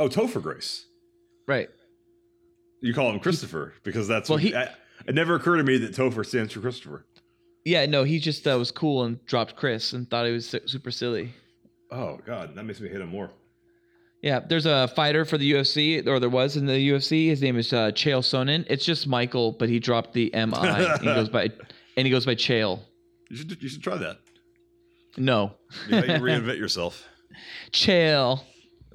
Oh, 0.01 0.09
Topher 0.09 0.41
Grace. 0.43 0.87
right? 1.47 1.69
You 2.81 2.95
call 2.95 3.11
him 3.11 3.19
Christopher 3.21 3.75
because 3.83 4.07
that's 4.09 4.29
Well, 4.31 4.37
what 4.37 4.43
he- 4.45 4.55
I, 4.55 4.73
it 5.07 5.15
never 5.15 5.35
occurred 5.35 5.57
to 5.59 5.65
me 5.65 5.77
that 5.79 5.93
Topher 5.95 6.25
stands 6.25 6.53
for 6.53 6.61
Christopher. 6.61 7.05
Yeah, 7.65 7.85
no, 7.87 8.05
he 8.05 8.19
just 8.21 8.47
uh, 8.47 8.57
was 8.59 8.71
cool 8.71 9.05
and 9.05 9.23
dropped 9.27 9.57
Chris 9.57 9.93
and 9.93 10.09
thought 10.09 10.25
he 10.27 10.33
was 10.33 10.55
super 10.67 10.91
silly. 10.91 11.35
Oh 11.91 12.19
God, 12.25 12.55
that 12.55 12.65
makes 12.65 12.81
me 12.81 12.89
hate 12.89 13.01
him 13.01 13.09
more. 13.11 13.31
Yeah, 14.23 14.41
there's 14.41 14.67
a 14.67 14.89
fighter 14.89 15.25
for 15.25 15.39
the 15.39 15.53
UFC, 15.53 16.05
or 16.07 16.19
there 16.19 16.29
was 16.29 16.57
in 16.57 16.67
the 16.67 16.91
UFC. 16.91 17.29
His 17.29 17.41
name 17.41 17.57
is 17.57 17.73
uh, 17.73 17.93
Chael 17.93 18.21
Sonnen. 18.21 18.65
It's 18.69 18.85
just 18.85 19.07
Michael, 19.07 19.53
but 19.53 19.69
he 19.69 19.79
dropped 19.79 20.13
the 20.13 20.33
M 20.35 20.55
I. 20.55 20.95
and 20.95 21.01
he 21.01 21.07
goes 21.15 21.29
by 21.29 21.51
and 21.97 22.07
he 22.07 22.11
goes 22.11 22.27
by 22.27 22.35
Chael. 22.35 22.81
You 23.31 23.37
should 23.37 23.63
you 23.63 23.69
should 23.69 23.83
try 23.83 23.97
that. 23.97 24.19
No, 25.17 25.55
You 25.89 25.97
reinvent 25.97 26.59
yourself. 26.59 27.05
Chael. 27.73 28.41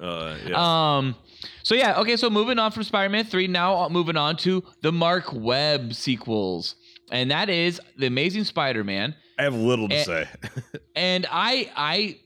Uh, 0.00 0.36
yeah. 0.46 0.96
Um. 0.98 1.14
So 1.62 1.74
yeah, 1.74 2.00
okay. 2.00 2.16
So 2.16 2.28
moving 2.28 2.58
on 2.58 2.72
from 2.72 2.82
Spider-Man 2.82 3.24
three, 3.24 3.46
now 3.46 3.88
moving 3.88 4.16
on 4.16 4.36
to 4.38 4.62
the 4.82 4.92
Mark 4.92 5.32
Webb 5.32 5.94
sequels, 5.94 6.74
and 7.10 7.30
that 7.30 7.48
is 7.48 7.80
the 7.96 8.06
Amazing 8.06 8.44
Spider-Man. 8.44 9.14
I 9.38 9.42
have 9.42 9.54
little 9.54 9.88
to 9.88 9.94
eh, 9.94 10.04
say. 10.04 10.28
And 10.94 11.26
I, 11.30 11.70
I, 11.76 12.20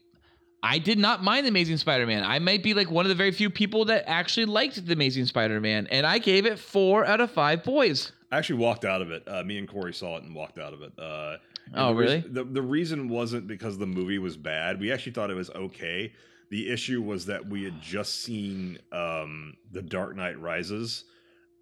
I 0.62 0.78
did 0.78 0.98
not 0.98 1.22
mind 1.22 1.44
the 1.46 1.50
Amazing 1.50 1.76
Spider-Man. 1.76 2.24
I 2.24 2.38
might 2.40 2.62
be 2.62 2.74
like 2.74 2.90
one 2.90 3.04
of 3.04 3.08
the 3.10 3.14
very 3.14 3.30
few 3.30 3.48
people 3.48 3.84
that 3.86 4.04
actually 4.08 4.46
liked 4.46 4.84
the 4.84 4.92
Amazing 4.92 5.26
Spider-Man, 5.26 5.86
and 5.90 6.06
I 6.06 6.18
gave 6.18 6.46
it 6.46 6.58
four 6.58 7.06
out 7.06 7.20
of 7.20 7.30
five 7.30 7.62
boys. 7.62 8.12
I 8.32 8.38
actually 8.38 8.58
walked 8.58 8.84
out 8.84 9.00
of 9.00 9.10
it. 9.10 9.22
Uh, 9.26 9.42
me 9.44 9.58
and 9.58 9.68
Corey 9.68 9.94
saw 9.94 10.16
it 10.16 10.24
and 10.24 10.34
walked 10.34 10.58
out 10.58 10.72
of 10.72 10.82
it. 10.82 10.92
Uh, 10.98 11.36
Oh, 11.74 11.88
the 11.88 11.94
really? 11.94 12.20
the, 12.20 12.44
the 12.44 12.62
reason 12.62 13.08
wasn't 13.10 13.46
because 13.46 13.76
the 13.76 13.86
movie 13.86 14.18
was 14.18 14.38
bad. 14.38 14.80
We 14.80 14.90
actually 14.90 15.12
thought 15.12 15.30
it 15.30 15.34
was 15.34 15.50
okay. 15.50 16.12
The 16.50 16.70
issue 16.70 17.02
was 17.02 17.26
that 17.26 17.46
we 17.46 17.62
had 17.62 17.78
just 17.82 18.22
seen 18.22 18.78
um, 18.90 19.54
The 19.70 19.82
Dark 19.82 20.16
Knight 20.16 20.40
Rises 20.40 21.04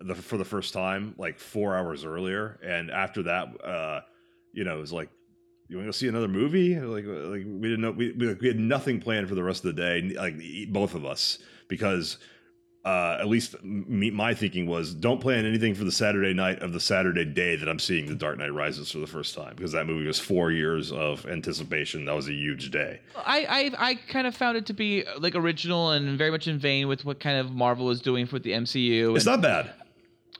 the, 0.01 0.14
for 0.14 0.38
the 0.38 0.44
first 0.44 0.73
time, 0.73 1.16
like 1.18 1.40
four 1.40 1.77
hours 1.77 2.05
earlier. 2.05 2.61
And 2.64 2.88
after 2.90 3.25
that, 3.25 3.49
uh, 3.64 4.01
you 4.53 4.62
know, 4.62 4.79
it 4.79 4.81
was 4.81 4.92
like, 4.92 5.09
you 5.68 5.76
want 5.76 5.85
to 5.85 5.88
go 5.88 5.92
see 5.92 6.09
another 6.09 6.29
movie? 6.29 6.79
Like, 6.79 7.05
like 7.07 7.44
we 7.44 7.68
didn't 7.68 7.81
know. 7.81 7.90
We, 7.90 8.12
we, 8.12 8.35
we 8.35 8.48
had 8.48 8.59
nothing 8.59 9.00
planned 9.00 9.29
for 9.29 9.35
the 9.35 9.42
rest 9.42 9.64
of 9.64 9.74
the 9.74 9.83
day, 9.83 10.14
like 10.16 10.37
both 10.72 10.94
of 10.94 11.05
us, 11.05 11.38
because 11.68 12.18
uh, 12.87 13.18
at 13.18 13.26
least 13.26 13.61
me, 13.64 14.12
my 14.12 14.33
thinking 14.33 14.68
was 14.68 14.94
don't 14.94 15.20
plan 15.20 15.44
anything 15.44 15.74
for 15.74 15.83
the 15.83 15.90
Saturday 15.90 16.33
night 16.33 16.62
of 16.62 16.72
the 16.72 16.79
Saturday 16.79 17.24
day 17.24 17.57
that 17.57 17.68
I'm 17.68 17.81
seeing 17.81 18.07
The 18.07 18.14
Dark 18.14 18.38
Knight 18.38 18.55
Rises 18.55 18.92
for 18.92 18.98
the 18.98 19.09
first 19.09 19.35
time 19.35 19.55
because 19.57 19.72
that 19.72 19.88
movie 19.88 20.07
was 20.07 20.20
four 20.20 20.52
years 20.52 20.92
of 20.92 21.26
anticipation. 21.26 22.05
That 22.05 22.14
was 22.14 22.29
a 22.29 22.33
huge 22.33 22.70
day. 22.70 23.00
I, 23.16 23.72
I, 23.76 23.88
I 23.88 23.94
kind 23.96 24.29
of 24.29 24.37
found 24.37 24.57
it 24.57 24.66
to 24.66 24.72
be 24.72 25.05
like 25.18 25.35
original 25.35 25.90
and 25.90 26.16
very 26.16 26.31
much 26.31 26.46
in 26.46 26.61
vein 26.61 26.87
with 26.87 27.05
what 27.05 27.18
kind 27.18 27.38
of 27.38 27.50
Marvel 27.50 27.90
is 27.90 28.00
doing 28.00 28.29
with 28.31 28.44
the 28.44 28.52
MCU. 28.52 29.16
It's 29.16 29.26
not 29.26 29.40
bad. 29.40 29.72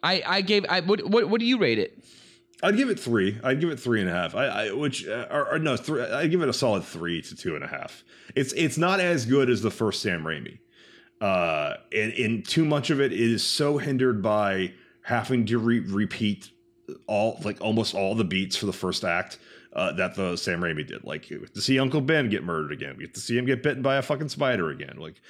I, 0.05 0.23
I 0.25 0.41
gave. 0.43 0.65
I 0.69 0.81
what, 0.83 1.05
what, 1.05 1.29
what 1.29 1.41
do 1.41 1.47
you 1.47 1.59
rate 1.59 1.81
it? 1.81 1.99
I'd 2.63 2.77
give 2.77 2.89
it 2.89 2.99
three. 2.99 3.39
I'd 3.45 3.61
give 3.61 3.71
it 3.71 3.79
three 3.79 4.01
and 4.01 4.09
a 4.09 4.13
half. 4.13 4.35
I, 4.35 4.47
I 4.47 4.73
which 4.73 5.07
uh, 5.07 5.27
or, 5.31 5.55
or 5.55 5.59
no, 5.59 5.77
three. 5.77 6.03
I'd 6.03 6.31
give 6.31 6.43
it 6.43 6.49
a 6.49 6.55
solid 6.55 6.85
three 6.85 7.21
to 7.23 7.37
two 7.37 7.55
and 7.55 7.63
a 7.63 7.67
half. 7.67 8.03
It's 8.35 8.53
it's 8.55 8.79
not 8.79 9.01
as 9.01 9.27
good 9.27 9.51
as 9.51 9.63
the 9.63 9.71
first 9.71 10.03
Sam 10.03 10.25
Raimi. 10.25 10.59
Uh, 11.21 11.75
and, 11.95 12.13
and 12.13 12.47
too 12.47 12.65
much 12.65 12.91
of 12.91 13.01
it 13.01 13.13
is 13.13 13.43
so 13.43 13.79
hindered 13.79 14.23
by 14.23 14.73
having 15.03 15.47
to 15.47 15.59
re- 15.59 15.81
repeat 15.81 16.51
all 17.07 17.39
like 17.45 17.61
almost 17.61 17.95
all 17.95 18.15
the 18.15 18.25
beats 18.25 18.57
for 18.57 18.67
the 18.67 18.73
first 18.73 19.05
act. 19.05 19.39
Uh, 19.73 19.93
that 19.93 20.15
the 20.15 20.37
Sam 20.37 20.63
Raimi 20.63 20.87
did, 20.87 21.05
like 21.05 21.27
to 21.27 21.61
see 21.61 21.79
Uncle 21.79 22.01
Ben 22.01 22.31
get 22.31 22.43
murdered 22.43 22.73
again, 22.73 22.95
we 22.97 23.05
get 23.05 23.13
to 23.13 23.21
see 23.21 23.37
him 23.37 23.45
get 23.45 23.63
bitten 23.63 23.83
by 23.83 23.97
a 23.97 24.03
fucking 24.03 24.31
spider 24.31 24.71
again. 24.71 24.97
Like, 24.97 25.21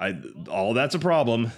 I 0.00 0.20
all 0.50 0.74
that's 0.74 0.96
a 0.96 0.98
problem. 0.98 1.52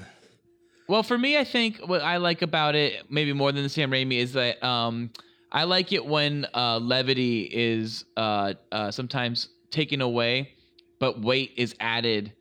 Well, 0.89 1.03
for 1.03 1.19
me, 1.19 1.37
I 1.37 1.45
think 1.45 1.79
what 1.79 2.03
I 2.03 2.19
like 2.19 2.43
about 2.43 2.75
it, 2.75 3.11
maybe 3.11 3.33
more 3.33 3.51
than 3.53 3.63
the 3.63 3.69
Sam 3.69 3.91
Raimi, 3.91 4.19
is 4.19 4.33
that 4.35 4.63
um, 4.65 5.11
I 5.51 5.65
like 5.65 5.93
it 5.93 6.05
when 6.05 6.47
uh, 6.55 6.79
levity 6.79 7.43
is 7.53 8.05
uh, 8.17 8.55
uh, 8.71 8.91
sometimes 8.91 9.49
taken 9.71 10.01
away, 10.01 10.53
but 11.01 11.21
weight 11.21 11.53
is 11.57 11.75
added 11.81 12.33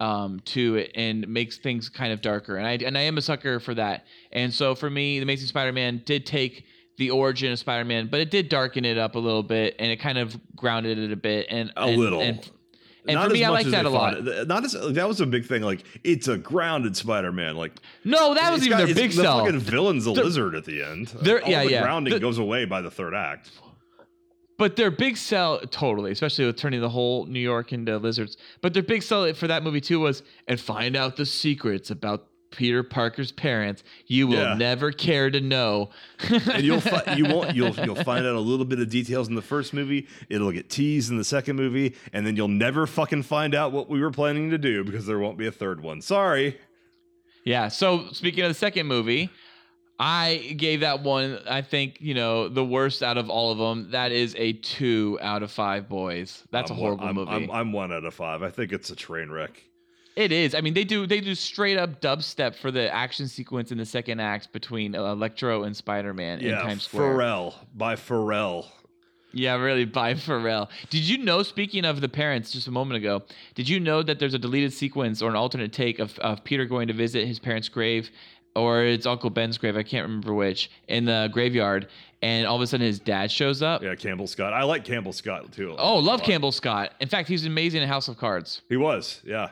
um, 0.00 0.40
to 0.44 0.76
it 0.76 0.92
and 0.94 1.26
makes 1.26 1.58
things 1.58 1.88
kind 1.88 2.12
of 2.12 2.20
darker. 2.20 2.56
And 2.56 2.66
I 2.66 2.74
and 2.86 2.96
I 2.96 3.02
am 3.02 3.18
a 3.18 3.22
sucker 3.22 3.58
for 3.58 3.74
that. 3.74 4.04
And 4.30 4.54
so 4.54 4.76
for 4.76 4.88
me, 4.88 5.18
the 5.18 5.24
Amazing 5.24 5.48
Spider-Man 5.48 6.02
did 6.04 6.24
take 6.24 6.64
the 6.98 7.10
origin 7.10 7.50
of 7.52 7.58
Spider-Man, 7.58 8.08
but 8.10 8.20
it 8.20 8.30
did 8.30 8.48
darken 8.48 8.84
it 8.84 8.98
up 8.98 9.16
a 9.16 9.18
little 9.18 9.42
bit, 9.42 9.74
and 9.78 9.90
it 9.90 9.96
kind 9.96 10.18
of 10.18 10.36
grounded 10.54 10.98
it 10.98 11.10
a 11.12 11.16
bit. 11.16 11.46
And 11.50 11.72
A 11.76 11.82
and- 11.82 11.96
little. 11.98 12.20
And, 12.20 12.48
and 13.06 13.14
Not 13.14 13.28
for 13.28 13.32
me, 13.34 13.44
I 13.44 13.50
like 13.50 13.66
that 13.68 13.84
a 13.86 13.90
lot. 13.90 14.26
it- 14.26 14.48
Not 14.48 14.64
as 14.64 14.72
that 14.72 15.06
was 15.08 15.20
a 15.20 15.26
big 15.26 15.46
thing. 15.46 15.62
Like 15.62 15.84
it's 16.04 16.28
a 16.28 16.36
grounded 16.36 16.96
Spider-Man. 16.96 17.56
Like 17.56 17.72
No, 18.04 18.34
that 18.34 18.52
was 18.52 18.66
even 18.66 18.78
got- 18.78 18.86
their 18.86 18.94
big 18.94 19.10
the 19.12 19.22
sell. 19.22 19.44
fucking 19.44 19.60
villain's 19.60 20.06
a 20.06 20.12
The- 20.12 20.24
lizard 20.24 20.54
at 20.54 20.64
the 20.64 20.82
end. 20.82 21.08
They're- 21.22 21.40
All 21.40 21.50
yeah, 21.50 21.64
the 21.64 21.70
yeah. 21.70 21.82
grounding 21.82 22.14
The- 22.14 22.20
goes 22.20 22.38
away 22.38 22.64
by 22.64 22.80
the 22.80 22.90
third 22.90 23.14
act. 23.14 23.50
But 24.58 24.74
their 24.74 24.90
big 24.90 25.16
sell, 25.16 25.60
totally, 25.60 26.10
especially 26.10 26.44
with 26.46 26.56
turning 26.56 26.80
the 26.80 26.88
whole 26.88 27.26
New 27.26 27.38
York 27.38 27.72
into 27.72 27.96
lizards. 27.98 28.36
But 28.60 28.74
their 28.74 28.82
big 28.82 29.04
sell 29.04 29.32
for 29.34 29.46
that 29.46 29.62
movie 29.62 29.80
too 29.80 30.00
was, 30.00 30.24
and 30.48 30.58
find 30.58 30.96
out 30.96 31.16
the 31.16 31.26
secrets 31.26 31.90
about 31.92 32.26
Peter 32.50 32.82
Parker's 32.82 33.30
parents. 33.32 33.82
You 34.06 34.26
will 34.26 34.36
Yeah. 34.36 34.54
never 34.54 34.90
care 34.92 35.30
to 35.30 35.40
know. 35.40 35.90
And 36.30 36.62
you'll 36.64 36.80
fi- 36.80 37.14
you 37.14 37.24
won't 37.26 37.54
you'll 37.54 37.74
you'll 37.84 37.94
find 38.04 38.26
out 38.26 38.34
a 38.34 38.40
little 38.40 38.64
bit 38.64 38.80
of 38.80 38.88
details 38.90 39.28
in 39.28 39.34
the 39.34 39.42
first 39.42 39.72
movie. 39.74 40.06
It'll 40.28 40.50
get 40.52 40.70
teased 40.70 41.10
in 41.10 41.18
the 41.18 41.24
second 41.24 41.56
movie, 41.56 41.94
and 42.12 42.26
then 42.26 42.36
you'll 42.36 42.48
never 42.48 42.86
fucking 42.86 43.22
find 43.24 43.54
out 43.54 43.72
what 43.72 43.88
we 43.88 44.00
were 44.00 44.10
planning 44.10 44.50
to 44.50 44.58
do 44.58 44.82
because 44.84 45.06
there 45.06 45.18
won't 45.18 45.36
be 45.38 45.46
a 45.46 45.52
third 45.52 45.82
one. 45.82 46.00
Sorry. 46.00 46.58
yeah. 47.44 47.68
So 47.68 48.06
speaking 48.12 48.44
of 48.44 48.50
the 48.50 48.54
second 48.54 48.86
movie, 48.86 49.30
I 50.00 50.54
gave 50.56 50.80
that 50.80 51.02
one. 51.02 51.38
I 51.48 51.60
think 51.62 51.98
you 52.00 52.14
know 52.14 52.48
the 52.48 52.64
worst 52.64 53.02
out 53.02 53.18
of 53.18 53.28
all 53.30 53.52
of 53.52 53.58
them. 53.58 53.90
That 53.90 54.10
is 54.12 54.34
a 54.38 54.52
two 54.54 55.18
out 55.20 55.42
of 55.42 55.50
five. 55.50 55.88
Boys, 55.88 56.44
that's 56.50 56.70
I'm 56.70 56.78
a 56.78 56.80
one- 56.80 56.98
horrible 56.98 57.08
I'm, 57.08 57.14
movie. 57.34 57.44
I'm, 57.44 57.50
I'm 57.50 57.72
one 57.72 57.92
out 57.92 58.04
of 58.04 58.14
five. 58.14 58.42
I 58.42 58.50
think 58.50 58.72
it's 58.72 58.90
a 58.90 58.96
train 58.96 59.28
wreck. 59.30 59.62
It 60.18 60.32
is. 60.32 60.52
I 60.56 60.62
mean, 60.62 60.74
they 60.74 60.82
do 60.82 61.06
they 61.06 61.20
do 61.20 61.32
straight 61.36 61.78
up 61.78 62.00
dubstep 62.00 62.56
for 62.56 62.72
the 62.72 62.92
action 62.92 63.28
sequence 63.28 63.70
in 63.70 63.78
the 63.78 63.86
second 63.86 64.18
act 64.18 64.52
between 64.52 64.96
uh, 64.96 65.12
Electro 65.12 65.62
and 65.62 65.76
Spider 65.76 66.12
Man 66.12 66.40
in 66.40 66.56
Times 66.56 66.82
Square. 66.82 67.14
Pharrell 67.14 67.54
by 67.76 67.94
Pharrell. 67.94 68.66
Yeah, 69.32 69.54
really, 69.56 69.84
by 69.84 70.14
Pharrell. 70.14 70.70
Did 70.90 71.08
you 71.08 71.18
know, 71.18 71.44
speaking 71.44 71.84
of 71.84 72.00
the 72.00 72.08
parents 72.08 72.50
just 72.50 72.66
a 72.66 72.72
moment 72.72 72.96
ago, 72.96 73.22
did 73.54 73.68
you 73.68 73.78
know 73.78 74.02
that 74.02 74.18
there's 74.18 74.34
a 74.34 74.40
deleted 74.40 74.72
sequence 74.72 75.22
or 75.22 75.30
an 75.30 75.36
alternate 75.36 75.72
take 75.72 76.00
of, 76.00 76.18
of 76.18 76.42
Peter 76.42 76.64
going 76.64 76.88
to 76.88 76.94
visit 76.94 77.24
his 77.24 77.38
parents' 77.38 77.68
grave 77.68 78.10
or 78.56 78.82
it's 78.82 79.06
Uncle 79.06 79.30
Ben's 79.30 79.56
grave. 79.56 79.76
I 79.76 79.84
can't 79.84 80.04
remember 80.04 80.34
which 80.34 80.68
in 80.88 81.04
the 81.04 81.30
graveyard, 81.32 81.86
and 82.22 82.44
all 82.44 82.56
of 82.56 82.62
a 82.62 82.66
sudden 82.66 82.84
his 82.84 82.98
dad 82.98 83.30
shows 83.30 83.62
up. 83.62 83.84
Yeah, 83.84 83.94
Campbell 83.94 84.26
Scott. 84.26 84.52
I 84.52 84.64
like 84.64 84.84
Campbell 84.84 85.12
Scott 85.12 85.52
too. 85.52 85.76
Oh, 85.78 85.98
love. 85.98 86.22
Campbell 86.24 86.50
Scott. 86.50 86.92
In 86.98 87.06
fact, 87.08 87.28
he's 87.28 87.46
amazing 87.46 87.82
in 87.82 87.88
House 87.88 88.08
of 88.08 88.16
Cards. 88.16 88.62
He 88.68 88.76
was, 88.76 89.20
yeah. 89.24 89.50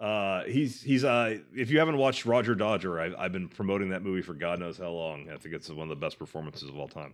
Uh, 0.00 0.44
he's 0.44 0.80
he's 0.80 1.04
uh. 1.04 1.36
If 1.54 1.70
you 1.70 1.78
haven't 1.78 1.98
watched 1.98 2.24
Roger 2.24 2.54
Dodger, 2.54 2.98
I, 3.00 3.12
I've 3.18 3.32
been 3.32 3.48
promoting 3.48 3.90
that 3.90 4.02
movie 4.02 4.22
for 4.22 4.32
God 4.32 4.58
knows 4.58 4.78
how 4.78 4.88
long. 4.90 5.28
I 5.30 5.36
think 5.36 5.54
it's 5.54 5.68
one 5.68 5.82
of 5.82 5.90
the 5.90 5.96
best 6.06 6.18
performances 6.18 6.68
of 6.70 6.78
all 6.78 6.88
time. 6.88 7.12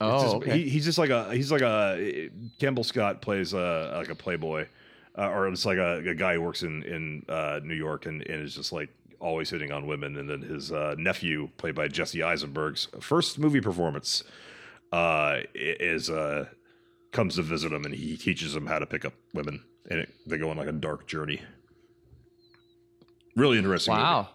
Oh, 0.00 0.22
just- 0.22 0.34
okay. 0.36 0.58
he, 0.58 0.68
he's 0.68 0.84
just 0.84 0.98
like 0.98 1.10
a 1.10 1.32
he's 1.32 1.52
like 1.52 1.62
a 1.62 2.30
Campbell 2.58 2.82
Scott 2.82 3.22
plays 3.22 3.54
uh 3.54 3.94
like 3.96 4.08
a 4.08 4.16
playboy, 4.16 4.66
uh, 5.16 5.28
or 5.30 5.46
it's 5.46 5.64
like 5.64 5.78
a, 5.78 5.98
a 5.98 6.14
guy 6.14 6.34
who 6.34 6.40
works 6.40 6.64
in 6.64 6.82
in 6.82 7.24
uh, 7.28 7.60
New 7.62 7.74
York 7.74 8.06
and, 8.06 8.20
and 8.26 8.42
is 8.42 8.56
just 8.56 8.72
like 8.72 8.88
always 9.20 9.48
hitting 9.48 9.70
on 9.70 9.86
women. 9.86 10.16
And 10.18 10.28
then 10.28 10.42
his 10.42 10.72
uh, 10.72 10.96
nephew, 10.98 11.48
played 11.56 11.76
by 11.76 11.86
Jesse 11.86 12.22
Eisenberg's 12.22 12.88
first 13.00 13.38
movie 13.38 13.60
performance, 13.60 14.24
uh, 14.92 15.38
is 15.54 16.10
uh 16.10 16.46
comes 17.12 17.36
to 17.36 17.42
visit 17.42 17.72
him 17.72 17.84
and 17.84 17.94
he 17.94 18.16
teaches 18.16 18.56
him 18.56 18.66
how 18.66 18.80
to 18.80 18.86
pick 18.86 19.04
up 19.04 19.12
women, 19.34 19.62
and 19.88 20.00
it, 20.00 20.08
they 20.26 20.36
go 20.36 20.50
on 20.50 20.56
like 20.56 20.66
a 20.66 20.72
dark 20.72 21.06
journey. 21.06 21.40
Really 23.36 23.58
interesting. 23.58 23.94
movie. 23.94 24.02
Wow. 24.04 24.28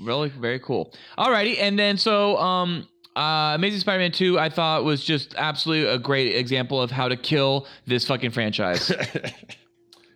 Really 0.00 0.28
very 0.30 0.58
cool. 0.58 0.92
Alrighty, 1.18 1.58
and 1.60 1.78
then 1.78 1.96
so 1.96 2.36
um 2.38 2.88
uh 3.14 3.52
Amazing 3.54 3.80
Spider-Man 3.80 4.12
2 4.12 4.38
I 4.38 4.48
thought 4.48 4.84
was 4.84 5.04
just 5.04 5.34
absolutely 5.36 5.88
a 5.92 5.98
great 5.98 6.34
example 6.34 6.80
of 6.80 6.90
how 6.90 7.08
to 7.08 7.16
kill 7.16 7.66
this 7.86 8.06
fucking 8.06 8.30
franchise. 8.30 8.90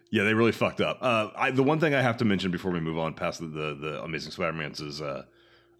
Yeah, 0.09 0.23
they 0.23 0.35
really 0.35 0.53
fucked 0.53 0.81
up. 0.81 0.99
Uh, 1.01 1.31
I, 1.37 1.51
the 1.51 1.65
one 1.65 1.81
thing 1.81 1.93
I 1.93 2.01
have 2.01 2.17
to 2.19 2.25
mention 2.25 2.53
before 2.53 2.71
we 2.71 2.79
move 2.79 2.97
on 2.97 3.13
past 3.13 3.41
the 3.41 3.49
the, 3.49 3.75
the 3.75 4.03
Amazing 4.05 4.31
Spider-Man's 4.33 4.81
is 4.81 5.03
uh, 5.03 5.25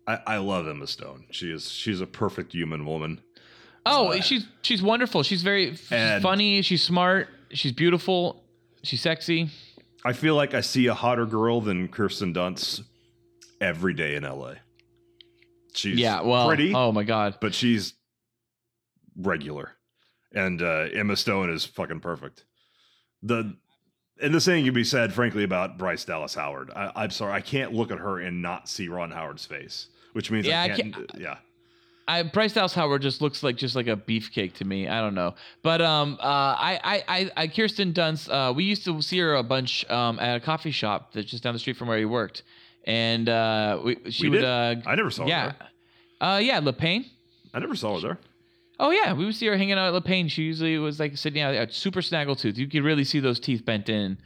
I, 0.07 0.19
I 0.27 0.37
love 0.39 0.67
Emma 0.67 0.87
Stone. 0.89 1.27
She 1.31 1.51
is 1.51 1.71
she's 1.71 2.01
a 2.01 2.07
perfect 2.07 2.53
human 2.53 2.85
woman. 2.85 3.21
oh, 3.87 4.09
Uh, 4.09 4.21
she's 4.21 4.45
she's 4.63 4.83
wonderful. 4.83 5.23
She's 5.23 5.43
very 5.43 5.77
funny, 5.77 6.61
she's 6.63 6.83
smart, 6.83 7.29
she's 7.53 7.73
beautiful, 7.73 8.43
she's 8.83 9.01
sexy. 9.01 9.49
I 10.07 10.13
feel 10.13 10.37
like 10.37 10.55
I 10.55 10.61
see 10.61 10.87
a 10.87 10.95
hotter 10.95 11.27
girl 11.27 11.61
than 11.61 11.89
Kirsten 11.89 12.33
Dunst 12.33 12.85
every 13.61 13.93
day 13.93 14.15
in 14.15 14.23
LA. 14.23 14.55
She's 15.75 15.99
yeah, 15.99 16.21
well, 16.23 16.47
pretty, 16.47 16.73
oh 16.73 16.93
my 16.93 17.03
god. 17.03 17.39
but 17.41 17.53
she's 17.53 17.95
regular, 19.17 19.73
and 20.33 20.63
uh, 20.63 20.87
Emma 20.93 21.17
Stone 21.17 21.51
is 21.51 21.65
fucking 21.65 21.99
perfect. 21.99 22.45
The 23.25 23.57
and 24.23 24.33
the 24.33 24.41
same 24.41 24.65
can 24.65 24.75
be 24.75 24.85
said, 24.85 25.13
frankly, 25.13 25.43
about 25.43 25.77
Bryce 25.77 26.05
Dallas 26.05 26.35
Howard. 26.35 26.71
I, 26.75 26.93
I'm 26.95 27.11
sorry, 27.11 27.33
I 27.33 27.41
can't 27.41 27.73
look 27.75 27.91
at 27.91 27.99
her 27.99 28.21
and 28.21 28.41
not 28.41 28.69
see 28.69 28.87
Ron 28.87 29.11
Howard's 29.11 29.45
face, 29.45 29.89
which 30.13 30.31
means 30.31 30.47
Yeah, 30.47 30.63
I 30.63 30.65
I 30.67 30.69
can't. 30.69 31.11
yeah, 31.19 31.39
I 32.09 32.23
Bryce 32.23 32.53
Dallas 32.53 32.75
Howard 32.75 33.03
just 33.03 33.21
looks 33.21 33.43
like 33.43 33.57
just 33.57 33.75
like 33.75 33.89
a 33.89 33.97
beefcake 33.97 34.55
to 34.55 34.65
me. 34.65 34.87
I 34.89 35.01
don't 35.01 35.15
know, 35.15 35.35
but 35.63 35.83
um, 35.83 36.19
uh, 36.21 36.25
I 36.25 36.81
I 36.85 37.05
I, 37.09 37.31
I 37.37 37.47
Kirsten 37.49 37.93
Dunst. 37.93 38.29
Uh, 38.31 38.53
we 38.53 38.65
used 38.65 38.85
to 38.85 39.03
see 39.03 39.19
her 39.19 39.35
a 39.35 39.43
bunch 39.43 39.89
um 39.91 40.19
at 40.21 40.37
a 40.37 40.41
coffee 40.41 40.71
shop 40.71 41.13
that's 41.13 41.31
just 41.31 41.43
down 41.43 41.53
the 41.53 41.59
street 41.59 41.77
from 41.77 41.89
where 41.89 41.99
he 41.99 42.05
worked, 42.05 42.45
and 42.85 43.29
uh, 43.29 43.81
we 43.85 43.97
she 44.11 44.29
We 44.29 44.37
would 44.37 44.45
uh, 44.45 44.77
I 44.87 44.95
never 44.95 45.11
saw 45.11 45.27
yeah, 45.27 45.53
her. 46.21 46.27
uh, 46.27 46.39
yeah, 46.39 46.61
LePain. 46.61 47.07
I 47.53 47.59
never 47.59 47.75
saw 47.75 47.95
her 47.97 48.01
there. 48.01 48.19
Oh 48.79 48.91
yeah, 48.91 49.13
we 49.13 49.25
would 49.25 49.35
see 49.35 49.47
her 49.47 49.57
hanging 49.57 49.73
out 49.73 49.95
at 49.95 50.03
LePain. 50.05 50.31
She 50.31 50.43
usually 50.43 50.79
was 50.79 51.01
like 51.01 51.17
sitting 51.17 51.43
out 51.43 51.55
at 51.55 51.73
super 51.73 52.03
snaggletooth. 52.03 52.57
You 52.57 52.69
could 52.69 52.85
really 52.85 53.05
see 53.05 53.21
those 53.21 53.41
teeth 53.41 53.65
bent 53.65 53.89
in. 53.89 54.19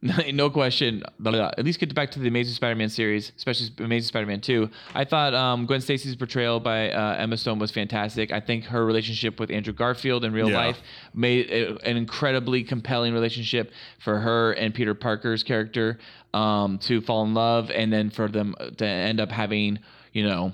no 0.32 0.48
question. 0.50 1.00
Blah, 1.18 1.32
blah, 1.32 1.40
blah. 1.40 1.50
At 1.58 1.64
least 1.64 1.80
get 1.80 1.92
back 1.94 2.10
to 2.12 2.18
the 2.20 2.28
Amazing 2.28 2.54
Spider-Man 2.54 2.88
series, 2.88 3.32
especially 3.36 3.68
Amazing 3.84 4.08
Spider-Man 4.08 4.40
2. 4.40 4.70
I 4.94 5.04
thought 5.04 5.34
um, 5.34 5.66
Gwen 5.66 5.80
Stacy's 5.80 6.14
portrayal 6.14 6.60
by 6.60 6.90
uh, 6.90 7.16
Emma 7.18 7.36
Stone 7.36 7.58
was 7.58 7.70
fantastic. 7.70 8.30
I 8.32 8.40
think 8.40 8.64
her 8.66 8.84
relationship 8.86 9.40
with 9.40 9.50
Andrew 9.50 9.72
Garfield 9.72 10.24
in 10.24 10.32
real 10.32 10.50
Yeah. 10.50 10.56
life 10.58 10.78
made 11.14 11.50
it 11.50 11.82
an 11.82 11.96
incredibly 11.96 12.62
compelling 12.62 13.12
relationship 13.12 13.72
for 13.98 14.18
her 14.20 14.52
and 14.52 14.72
Peter 14.72 14.94
Parker's 14.94 15.42
character 15.42 15.98
um, 16.32 16.78
to 16.80 17.00
fall 17.00 17.24
in 17.24 17.34
love, 17.34 17.70
and 17.70 17.92
then 17.92 18.10
for 18.10 18.28
them 18.28 18.54
to 18.76 18.86
end 18.86 19.18
up 19.18 19.30
having, 19.30 19.78
you 20.12 20.22
know, 20.22 20.52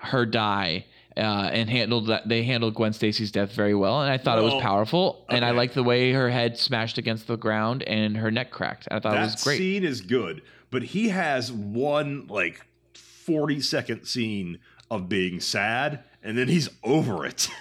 her 0.00 0.26
die. 0.26 0.84
Uh, 1.16 1.48
and 1.52 1.70
handled 1.70 2.08
that 2.08 2.28
they 2.28 2.42
handled 2.42 2.74
Gwen 2.74 2.92
Stacy's 2.92 3.30
death 3.30 3.52
very 3.52 3.74
well, 3.74 4.02
and 4.02 4.10
I 4.10 4.18
thought 4.18 4.36
it 4.36 4.42
was 4.42 4.54
Well, 4.54 4.60
powerful. 4.62 5.24
And 5.28 5.44
I 5.44 5.50
okay. 5.50 5.56
liked 5.58 5.74
the 5.74 5.84
way 5.84 6.12
her 6.12 6.28
head 6.28 6.58
smashed 6.58 6.98
against 6.98 7.28
the 7.28 7.36
ground 7.36 7.84
and 7.84 8.16
her 8.16 8.32
neck 8.32 8.50
cracked. 8.50 8.88
I 8.90 8.98
thought 8.98 9.12
it 9.12 9.18
that 9.20 9.32
was 9.34 9.44
great. 9.44 9.58
scene 9.58 9.84
is 9.84 10.00
good, 10.00 10.42
but 10.72 10.82
he 10.82 11.10
has 11.10 11.52
one 11.52 12.26
like 12.26 12.66
40 12.94 13.60
second 13.60 14.06
scene 14.06 14.58
of 14.90 15.08
being 15.08 15.38
sad, 15.38 16.02
and 16.20 16.36
then 16.36 16.48
he's 16.48 16.68
over 16.82 17.24
it. 17.24 17.48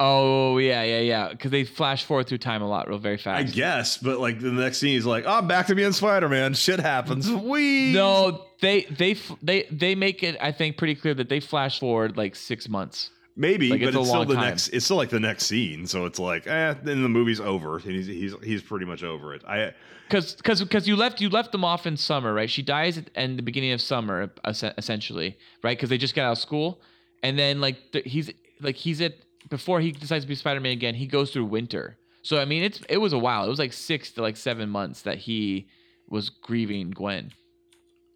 Oh 0.00 0.58
yeah, 0.58 0.84
yeah, 0.84 1.00
yeah. 1.00 1.28
Because 1.30 1.50
they 1.50 1.64
flash 1.64 2.04
forward 2.04 2.28
through 2.28 2.38
time 2.38 2.62
a 2.62 2.68
lot, 2.68 2.88
real 2.88 2.98
very 2.98 3.16
fast. 3.16 3.40
I 3.40 3.42
guess, 3.42 3.98
but 3.98 4.20
like 4.20 4.38
the 4.38 4.52
next 4.52 4.78
scene, 4.78 4.90
he's 4.94 5.04
like, 5.06 5.24
"Oh, 5.26 5.38
I'm 5.38 5.48
back 5.48 5.66
to 5.68 5.74
being 5.74 5.90
Spider 5.92 6.28
Man. 6.28 6.54
Shit 6.54 6.78
happens." 6.80 7.28
We 7.48 7.92
No, 7.92 8.44
they 8.60 8.82
they 8.84 9.14
they 9.42 9.66
they 9.70 9.94
make 9.96 10.22
it. 10.22 10.36
I 10.40 10.52
think 10.52 10.76
pretty 10.76 10.94
clear 10.94 11.14
that 11.14 11.28
they 11.28 11.40
flash 11.40 11.80
forward 11.80 12.16
like 12.16 12.36
six 12.36 12.68
months. 12.68 13.10
maybe, 13.34 13.70
Like, 13.70 13.80
but 13.80 13.88
it's 13.88 13.96
it's, 13.96 14.08
still 14.08 14.24
the 14.24 14.34
time. 14.34 14.44
next. 14.44 14.68
It's 14.68 14.84
still 14.84 14.96
like 14.96 15.10
the 15.10 15.20
next 15.20 15.46
scene, 15.46 15.86
so 15.86 16.06
it's 16.06 16.18
like, 16.20 16.46
eh. 16.46 16.74
Then 16.82 17.02
the 17.02 17.08
movie's 17.08 17.40
over, 17.40 17.76
and 17.78 17.90
he's 17.90 18.06
he's 18.06 18.34
he's 18.44 18.62
pretty 18.62 18.86
much 18.86 19.02
over 19.02 19.34
it. 19.34 19.42
I 19.48 19.72
Because 20.06 20.34
because 20.36 20.60
because 20.62 20.86
you 20.86 20.94
left 20.94 21.20
you 21.20 21.28
left 21.28 21.50
them 21.50 21.64
off 21.64 21.86
in 21.86 21.96
summer, 21.96 22.32
right? 22.32 22.48
She 22.50 22.62
dies 22.62 22.98
at 22.98 23.10
in 23.16 23.36
the 23.36 23.42
beginning 23.42 23.72
of 23.72 23.80
summer, 23.80 24.30
essentially, 24.44 25.36
right? 25.64 25.76
Because 25.76 25.88
they 25.88 25.98
just 25.98 26.14
got 26.14 26.24
out 26.26 26.32
of 26.32 26.38
school, 26.38 26.80
and 27.24 27.36
then 27.36 27.60
like 27.60 27.76
th- 27.92 28.04
he's 28.06 28.30
like 28.60 28.76
he's 28.76 29.00
at 29.00 29.14
before 29.50 29.80
he 29.80 29.92
decides 29.92 30.24
to 30.24 30.28
be 30.28 30.34
Spider 30.34 30.60
Man 30.60 30.72
again. 30.72 30.94
He 30.94 31.06
goes 31.06 31.30
through 31.32 31.46
winter, 31.46 31.98
so 32.22 32.40
I 32.40 32.44
mean 32.44 32.62
it's 32.62 32.80
it 32.88 32.98
was 32.98 33.12
a 33.12 33.18
while. 33.18 33.44
It 33.44 33.48
was 33.48 33.58
like 33.58 33.72
six 33.72 34.10
to 34.12 34.22
like 34.22 34.36
seven 34.36 34.68
months 34.68 35.02
that 35.02 35.18
he 35.18 35.68
was 36.08 36.28
grieving 36.28 36.90
Gwen. 36.90 37.32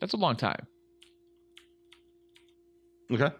That's 0.01 0.15
a 0.15 0.17
long 0.17 0.37
time. 0.37 0.67
okay. 3.13 3.31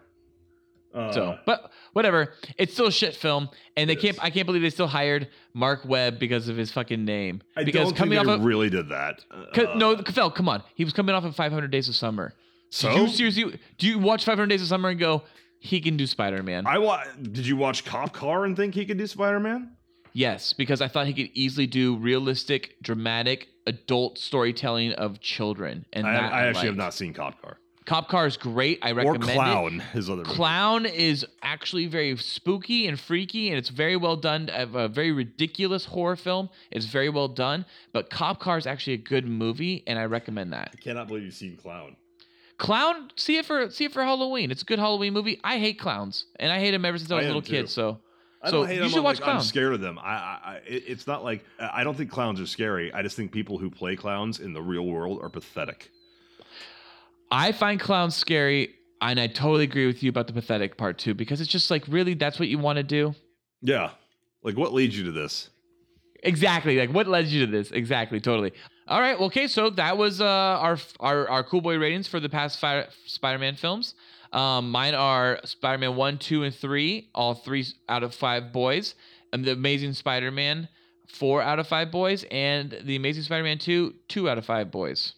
Uh, 0.93 1.11
So, 1.11 1.37
but 1.47 1.71
whatever. 1.93 2.33
It's 2.57 2.73
still 2.73 2.85
a 2.87 2.91
shit 2.91 3.15
film, 3.15 3.49
and 3.75 3.89
they 3.89 3.95
can't. 3.95 4.17
I 4.21 4.29
can't 4.29 4.45
believe 4.45 4.61
they 4.61 4.69
still 4.69 4.87
hired 4.87 5.27
Mark 5.55 5.81
Webb 5.85 6.19
because 6.19 6.47
of 6.49 6.55
his 6.55 6.71
fucking 6.71 7.03
name. 7.03 7.41
I 7.57 7.63
because 7.63 7.85
don't 7.87 7.95
coming 7.97 8.19
think 8.19 8.27
off 8.27 8.35
they 8.37 8.39
of 8.41 8.45
really 8.45 8.69
did 8.69 8.89
that. 8.89 9.25
Uh, 9.31 9.73
no, 9.75 9.97
Phil, 9.97 10.29
come 10.29 10.47
on. 10.47 10.61
He 10.75 10.83
was 10.83 10.93
coming 10.93 11.15
off 11.15 11.23
of 11.23 11.35
500 11.35 11.71
Days 11.71 11.89
of 11.89 11.95
Summer. 11.95 12.33
So 12.69 12.93
Do 12.93 13.01
you 13.01 13.07
seriously? 13.07 13.59
Do 13.79 13.87
you 13.87 13.97
watch 13.97 14.23
500 14.23 14.47
Days 14.47 14.61
of 14.61 14.67
Summer 14.67 14.89
and 14.89 14.99
go, 14.99 15.23
he 15.63 15.79
can 15.79 15.95
do 15.95 16.05
Spider 16.05 16.43
Man? 16.43 16.67
I 16.67 16.77
wa- 16.77 17.05
Did 17.21 17.47
you 17.47 17.55
watch 17.55 17.85
Cop 17.85 18.11
Car 18.11 18.43
and 18.43 18.55
think 18.55 18.75
he 18.75 18.85
could 18.85 18.97
do 18.97 19.07
Spider 19.07 19.39
Man? 19.39 19.71
Yes, 20.11 20.51
because 20.51 20.81
I 20.81 20.89
thought 20.89 21.07
he 21.07 21.13
could 21.13 21.29
easily 21.33 21.67
do 21.67 21.95
realistic, 21.95 22.75
dramatic, 22.83 23.47
adult 23.65 24.17
storytelling 24.19 24.91
of 24.91 25.21
children, 25.21 25.85
and 25.93 26.05
I, 26.05 26.11
that 26.11 26.33
I 26.33 26.47
actually 26.47 26.67
have 26.67 26.75
not 26.75 26.93
seen 26.93 27.13
Cop 27.13 27.41
Car 27.41 27.57
Cop 27.85 28.09
Car 28.09 28.27
is 28.27 28.35
great. 28.35 28.79
I 28.81 28.91
or 28.91 28.95
recommend 28.95 29.23
it. 29.29 29.33
Clown. 29.35 29.79
His 29.93 30.09
other 30.09 30.23
movie. 30.23 30.35
Clown 30.35 30.85
is 30.85 31.25
actually 31.41 31.87
very 31.87 32.15
spooky 32.17 32.87
and 32.87 32.99
freaky, 32.99 33.47
and 33.49 33.57
it's 33.57 33.69
very 33.69 33.95
well 33.95 34.17
done. 34.17 34.49
A 34.51 34.67
a 34.67 34.87
very 34.89 35.13
ridiculous 35.13 35.85
horror 35.85 36.17
film. 36.17 36.49
It's 36.71 36.85
very 36.87 37.09
well 37.09 37.29
done. 37.29 37.65
But 37.93 38.09
Cop 38.09 38.39
Car 38.39 38.57
is 38.57 38.67
actually 38.67 38.93
a 38.93 38.97
good 38.97 39.25
movie, 39.25 39.83
and 39.87 39.97
I 39.97 40.05
recommend 40.05 40.51
that. 40.51 40.71
I 40.73 40.81
cannot 40.81 41.07
believe 41.07 41.23
you've 41.23 41.33
seen 41.33 41.55
Clown. 41.55 41.95
Clown, 42.63 43.11
see 43.17 43.35
it 43.35 43.45
for 43.45 43.69
see 43.69 43.83
it 43.83 43.91
for 43.91 44.03
Halloween. 44.05 44.49
It's 44.49 44.61
a 44.61 44.65
good 44.65 44.79
Halloween 44.79 45.11
movie. 45.11 45.37
I 45.43 45.59
hate 45.59 45.77
clowns, 45.77 46.27
and 46.39 46.49
I 46.49 46.59
hate 46.59 46.71
them 46.71 46.85
ever 46.85 46.97
since 46.97 47.11
I 47.11 47.15
was 47.15 47.23
I 47.23 47.25
a 47.25 47.27
little 47.27 47.41
kid. 47.41 47.69
So, 47.69 47.99
I 48.41 48.49
so 48.49 48.59
don't 48.59 48.67
hate 48.67 48.75
you 48.75 48.81
them. 48.83 48.89
should 48.89 48.97
I'm, 48.99 49.03
watch 49.03 49.19
like, 49.19 49.29
I'm 49.29 49.41
scared 49.41 49.73
of 49.73 49.81
them. 49.81 49.99
I, 49.99 50.03
I, 50.13 50.39
I, 50.45 50.55
it- 50.65 50.83
it's 50.87 51.05
not 51.05 51.25
like 51.25 51.43
I 51.59 51.83
don't 51.83 51.97
think 51.97 52.09
clowns 52.09 52.39
are 52.39 52.45
scary. 52.47 52.93
I 52.93 53.01
just 53.01 53.17
think 53.17 53.33
people 53.33 53.57
who 53.57 53.69
play 53.69 53.97
clowns 53.97 54.39
in 54.39 54.53
the 54.53 54.61
real 54.61 54.85
world 54.85 55.19
are 55.21 55.27
pathetic. 55.27 55.91
I 57.31 57.51
find 57.51 57.81
clowns 57.81 58.15
scary, 58.15 58.75
and 59.01 59.19
I 59.19 59.27
totally 59.27 59.65
agree 59.65 59.85
with 59.85 60.01
you 60.01 60.09
about 60.09 60.27
the 60.27 60.33
pathetic 60.33 60.77
part 60.77 60.97
too, 60.97 61.13
because 61.13 61.41
it's 61.41 61.51
just 61.51 61.69
like 61.69 61.83
really 61.89 62.13
that's 62.13 62.39
what 62.39 62.47
you 62.47 62.59
want 62.59 62.77
to 62.77 62.83
do. 62.83 63.13
Yeah, 63.61 63.89
like 64.41 64.55
what 64.55 64.71
leads 64.73 64.97
you 64.97 65.03
to 65.03 65.11
this? 65.11 65.49
Exactly. 66.23 66.79
Like 66.79 66.91
what 66.91 67.07
led 67.07 67.27
you 67.27 67.45
to 67.45 67.51
this? 67.51 67.71
Exactly. 67.71 68.21
Totally. 68.21 68.53
All 68.87 68.99
right. 68.99 69.19
Okay. 69.19 69.47
So 69.47 69.69
that 69.71 69.97
was 69.97 70.19
uh, 70.21 70.25
our 70.25 70.77
our 70.99 71.29
our 71.29 71.43
cool 71.43 71.61
boy 71.61 71.77
ratings 71.77 72.07
for 72.07 72.19
the 72.19 72.29
past 72.29 72.59
fi- 72.59 72.87
Spider-Man 73.05 73.55
films. 73.55 73.95
Um, 74.31 74.71
mine 74.71 74.95
are 74.95 75.39
Spider-Man 75.43 75.95
one, 75.95 76.17
two, 76.17 76.43
and 76.43 76.53
three. 76.53 77.09
All 77.13 77.33
three 77.33 77.65
out 77.87 78.03
of 78.03 78.13
five 78.13 78.51
boys. 78.51 78.95
And 79.31 79.45
the 79.45 79.51
Amazing 79.51 79.93
Spider-Man, 79.93 80.67
four 81.07 81.41
out 81.41 81.59
of 81.59 81.67
five 81.67 81.91
boys, 81.91 82.23
and 82.29 82.77
the 82.83 82.95
Amazing 82.95 83.23
Spider-Man 83.23 83.57
two, 83.57 83.95
two 84.07 84.29
out 84.29 84.37
of 84.37 84.45
five 84.45 84.69
boys. 84.69 85.13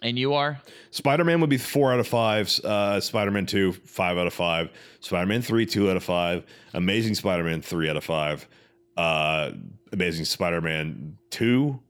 And 0.00 0.16
you 0.16 0.34
are 0.34 0.60
Spider 0.90 1.24
Man 1.24 1.40
would 1.40 1.50
be 1.50 1.58
four 1.58 1.92
out 1.92 1.98
of 1.98 2.06
five. 2.06 2.48
Uh, 2.62 3.00
Spider 3.00 3.32
Man 3.32 3.46
two, 3.46 3.72
five 3.72 4.16
out 4.16 4.28
of 4.28 4.34
five. 4.34 4.70
Spider 5.00 5.26
Man 5.26 5.42
three, 5.42 5.66
two 5.66 5.90
out 5.90 5.96
of 5.96 6.04
five. 6.04 6.44
Amazing 6.74 7.16
Spider 7.16 7.42
Man 7.42 7.62
three 7.62 7.90
out 7.90 7.96
of 7.96 8.04
five. 8.04 8.46
Uh, 8.98 9.52
Amazing 9.92 10.24
Spider 10.26 10.60
Man 10.60 11.16
two, 11.30 11.80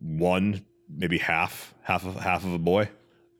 one 0.00 0.64
maybe 0.88 1.18
half, 1.18 1.74
half 1.82 2.06
of 2.06 2.14
half 2.16 2.44
of 2.44 2.52
a 2.54 2.58
boy. 2.58 2.88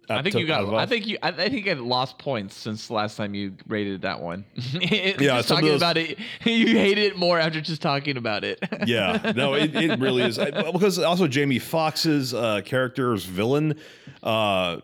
I 0.08 0.22
think 0.22 0.36
you 0.36 0.46
got. 0.46 0.72
I 0.74 0.86
think 0.86 1.06
you. 1.06 1.18
I, 1.22 1.28
I 1.30 1.48
think 1.48 1.66
I 1.68 1.72
lost 1.72 2.18
points 2.18 2.54
since 2.54 2.86
the 2.88 2.94
last 2.94 3.16
time 3.16 3.34
you 3.34 3.54
rated 3.66 4.02
that 4.02 4.20
one. 4.20 4.44
yeah, 4.54 5.16
Yeah, 5.18 5.36
just 5.38 5.48
talking 5.48 5.66
those- 5.66 5.80
about 5.80 5.96
it, 5.96 6.18
you 6.44 6.68
hate 6.68 6.98
it 6.98 7.16
more 7.16 7.38
after 7.40 7.60
just 7.60 7.80
talking 7.82 8.16
about 8.16 8.44
it. 8.44 8.58
yeah, 8.86 9.32
no, 9.34 9.54
it, 9.54 9.74
it 9.74 9.98
really 9.98 10.22
is 10.22 10.38
I- 10.40 10.50
because 10.70 10.98
also 10.98 11.26
Jamie 11.26 11.58
Foxx's 11.58 12.34
uh, 12.34 12.60
character's 12.64 13.24
villain 13.24 13.80
uh, 14.22 14.78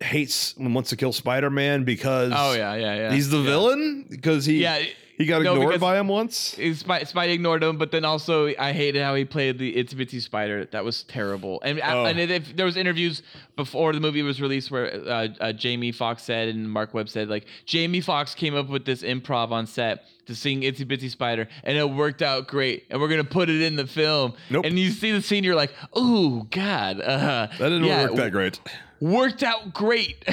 hates 0.00 0.54
and 0.56 0.74
wants 0.74 0.90
to 0.90 0.96
kill 0.96 1.12
Spider 1.12 1.50
Man 1.50 1.84
because 1.84 2.32
oh 2.34 2.52
yeah, 2.54 2.74
yeah, 2.74 2.94
yeah. 2.96 3.12
he's 3.12 3.30
the 3.30 3.42
villain 3.42 4.06
because 4.08 4.44
he 4.44 4.62
Yeah, 4.62 4.82
he 5.18 5.26
got 5.26 5.42
no, 5.42 5.54
ignored 5.54 5.80
by 5.80 5.98
him 5.98 6.08
once. 6.08 6.54
Spidey, 6.54 7.12
Spidey 7.12 7.34
ignored 7.34 7.62
him, 7.62 7.76
but 7.76 7.90
then 7.90 8.04
also 8.04 8.46
I 8.58 8.72
hated 8.72 9.02
how 9.02 9.14
he 9.16 9.24
played 9.24 9.58
the 9.58 9.74
Itsy 9.74 9.94
Bitsy 9.94 10.22
Spider. 10.22 10.64
That 10.66 10.84
was 10.84 11.02
terrible. 11.02 11.60
And 11.64 11.80
Oh. 11.82 12.04
and 12.06 12.18
if 12.18 12.54
there 12.56 12.64
was 12.64 12.76
interviews 12.76 13.22
before 13.56 13.92
the 13.92 14.00
movie 14.00 14.22
was 14.22 14.40
released 14.40 14.70
where 14.70 14.86
uh, 14.94 15.28
uh, 15.40 15.52
Jamie 15.52 15.90
Foxx 15.92 16.22
said 16.22 16.48
and 16.48 16.70
Mark 16.70 16.94
Webb 16.94 17.08
said 17.08 17.28
like 17.28 17.46
Jamie 17.66 18.00
Foxx 18.00 18.34
came 18.34 18.54
up 18.54 18.68
with 18.68 18.84
this 18.84 19.02
improv 19.02 19.50
on 19.50 19.66
set 19.66 20.04
to 20.26 20.34
sing 20.34 20.60
Itsy 20.60 20.84
Bitsy 20.84 21.10
Spider, 21.10 21.48
and 21.64 21.76
it 21.78 21.88
worked 21.88 22.20
out 22.22 22.46
great. 22.46 22.84
And 22.90 23.00
we're 23.00 23.08
gonna 23.08 23.24
put 23.24 23.48
it 23.48 23.60
in 23.62 23.76
the 23.76 23.86
film. 23.86 24.34
Nope. 24.50 24.66
And 24.66 24.78
you 24.78 24.90
see 24.90 25.10
the 25.10 25.22
scene, 25.22 25.42
you're 25.42 25.56
like, 25.56 25.72
oh 25.94 26.46
god, 26.50 27.00
uh, 27.00 27.46
That 27.46 27.58
didn't 27.58 27.84
yeah, 27.84 28.04
work 28.04 28.14
that 28.16 28.30
great. 28.32 28.60
Worked 29.00 29.42
out 29.42 29.72
great. 29.72 30.22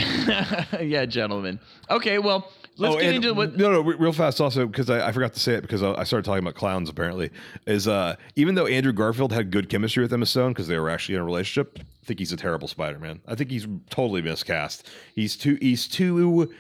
yeah, 0.82 1.06
gentlemen. 1.06 1.60
Okay, 1.90 2.18
well. 2.20 2.52
Let's 2.78 2.96
oh, 2.96 3.00
get 3.00 3.16
into 3.16 3.34
what 3.34 3.56
no, 3.56 3.72
no, 3.72 3.82
real 3.82 4.12
fast. 4.12 4.42
Also, 4.42 4.68
because 4.68 4.90
I, 4.90 5.08
I 5.08 5.12
forgot 5.14 5.34
to 5.34 5.40
say 5.40 5.54
it 5.54 5.62
because 5.62 5.82
I, 5.82 6.04
started 6.04 6.26
talking 6.26 6.44
about 6.44 6.56
clowns. 6.56 6.90
Apparently, 6.90 7.32
is 7.66 7.88
uh, 7.88 8.16
even 8.36 8.56
though 8.56 8.68
Andrew 8.68 8.92
Garfield 8.92 9.32
had 9.32 9.50
good 9.50 9.70
chemistry 9.70 10.04
with 10.04 10.12
Emma 10.12 10.26
Stone 10.26 10.52
because 10.52 10.68
they 10.68 10.78
were 10.78 10.90
actually 10.90 11.16
in 11.16 11.22
a 11.22 11.26
relationship, 11.26 11.80
I 11.80 12.06
think 12.06 12.20
he's 12.20 12.34
a 12.34 12.38
terrible 12.38 12.68
Spider-Man. 12.68 13.22
I 13.28 13.36
think 13.36 13.50
he's 13.50 13.66
totally 13.90 14.22
miscast. 14.22 14.90
He's 15.16 15.38
too. 15.38 15.58
He's 15.62 15.88
too 15.88 16.54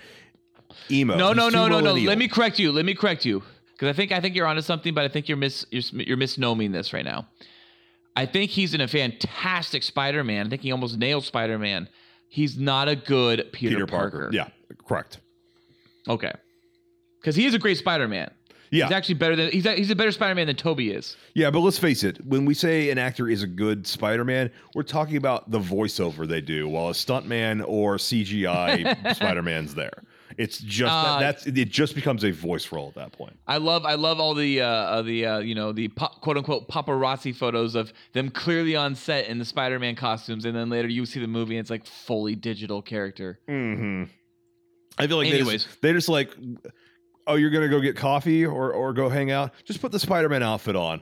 emo. 0.89 1.17
No, 1.17 1.27
He's 1.29 1.37
no, 1.37 1.49
no, 1.49 1.67
no, 1.67 1.79
no. 1.81 1.93
Let 1.93 2.17
me 2.17 2.29
correct 2.29 2.59
you. 2.59 2.71
Let 2.71 2.85
me 2.85 2.95
correct 2.95 3.25
you 3.25 3.43
because 3.73 3.89
I 3.89 3.93
think 3.93 4.13
I 4.13 4.21
think 4.21 4.35
you're 4.35 4.47
onto 4.47 4.61
something, 4.61 4.93
but 4.93 5.03
I 5.03 5.09
think 5.09 5.27
you're 5.27 5.37
mis 5.37 5.65
you're, 5.69 5.83
you're 6.01 6.17
misnoming 6.17 6.71
this 6.71 6.93
right 6.93 7.05
now. 7.05 7.27
I 8.15 8.25
think 8.25 8.51
he's 8.51 8.73
in 8.73 8.79
a 8.79 8.87
fantastic 8.87 9.83
Spider-Man. 9.83 10.47
I 10.47 10.49
think 10.49 10.61
he 10.61 10.71
almost 10.71 10.97
nailed 10.97 11.25
Spider-Man. 11.25 11.89
He's 12.29 12.57
not 12.57 12.87
a 12.87 12.95
good 12.95 13.49
Peter, 13.51 13.75
Peter 13.75 13.85
Parker. 13.85 14.19
Parker. 14.19 14.29
Yeah, 14.33 14.47
correct. 14.87 15.19
Okay. 16.07 16.33
Because 17.19 17.35
he 17.35 17.45
is 17.45 17.53
a 17.53 17.59
great 17.59 17.77
Spider-Man. 17.77 18.31
Yeah, 18.71 18.85
He's 18.85 18.93
actually 18.93 19.15
better 19.15 19.35
than 19.35 19.51
he's 19.51 19.65
a, 19.65 19.73
he's 19.73 19.91
a 19.91 19.95
better 19.95 20.11
Spider-Man 20.11 20.47
than 20.47 20.55
Tobey 20.55 20.91
is. 20.91 21.15
yeah. 21.35 21.51
But 21.51 21.59
let's 21.59 21.77
face 21.77 22.03
it. 22.03 22.23
When 22.25 22.45
we 22.45 22.53
say 22.53 22.89
an 22.89 22.97
actor 22.97 23.29
is 23.29 23.43
a 23.43 23.47
good 23.47 23.85
Spider-Man, 23.85 24.51
we're 24.73 24.83
talking 24.83 25.17
about 25.17 25.49
the 25.51 25.59
voiceover 25.59 26.27
they 26.27 26.41
do, 26.41 26.67
while 26.67 26.89
a 26.89 26.93
stuntman 26.93 27.63
or 27.67 27.97
CGI 27.97 29.15
Spider-Man's 29.15 29.75
there. 29.75 30.03
It's 30.37 30.57
just 30.57 30.91
Uh, 30.91 31.19
that, 31.19 31.43
that's 31.43 31.47
it. 31.47 31.69
Just 31.69 31.95
becomes 31.95 32.23
a 32.25 32.31
voice 32.31 32.71
role 32.71 32.89
at 32.89 32.95
that 32.95 33.11
point. 33.11 33.37
I 33.47 33.57
love 33.57 33.85
I 33.85 33.95
love 33.95 34.19
all 34.19 34.33
the 34.33 34.61
uh, 34.61 34.67
uh 34.67 35.01
the 35.03 35.25
uh, 35.25 35.39
you 35.39 35.55
know 35.55 35.71
the 35.71 35.87
pop, 35.89 36.19
quote 36.21 36.37
unquote 36.37 36.67
paparazzi 36.67 37.35
photos 37.35 37.75
of 37.75 37.93
them 38.13 38.29
clearly 38.29 38.75
on 38.75 38.95
set 38.95 39.27
in 39.27 39.37
the 39.37 39.45
Spider-Man 39.45 39.95
costumes, 39.95 40.45
and 40.45 40.55
then 40.55 40.69
later 40.69 40.87
you 40.87 41.05
see 41.05 41.19
the 41.19 41.27
movie 41.27 41.55
and 41.55 41.61
it's 41.61 41.69
like 41.69 41.85
fully 41.85 42.35
digital 42.35 42.81
character. 42.81 43.39
Mm-hmm. 43.47 44.11
I 44.97 45.07
feel 45.07 45.17
like 45.17 45.29
they 45.29 45.39
Anyways. 45.39 45.63
just, 45.65 45.81
they 45.81 45.91
just 45.93 46.09
like, 46.09 46.31
oh, 47.27 47.35
you're 47.35 47.49
gonna 47.49 47.67
go 47.69 47.79
get 47.81 47.95
coffee 47.95 48.45
or 48.45 48.71
or 48.73 48.93
go 48.93 49.09
hang 49.09 49.31
out. 49.31 49.51
Just 49.65 49.81
put 49.81 49.91
the 49.91 49.99
Spider-Man 49.99 50.43
outfit 50.43 50.75
on, 50.75 51.01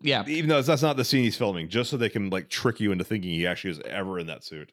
Yeah, 0.00 0.24
even 0.26 0.48
though 0.48 0.62
that's 0.62 0.82
not 0.82 0.96
the 0.96 1.04
scene 1.04 1.22
he's 1.24 1.36
filming, 1.36 1.68
just 1.68 1.90
so 1.90 1.96
they 1.96 2.08
can 2.08 2.30
like 2.30 2.48
trick 2.48 2.80
you 2.80 2.92
into 2.92 3.04
thinking 3.04 3.30
he 3.30 3.46
actually 3.46 3.70
is 3.72 3.80
ever 3.86 4.18
in 4.18 4.26
that 4.28 4.44
suit. 4.44 4.72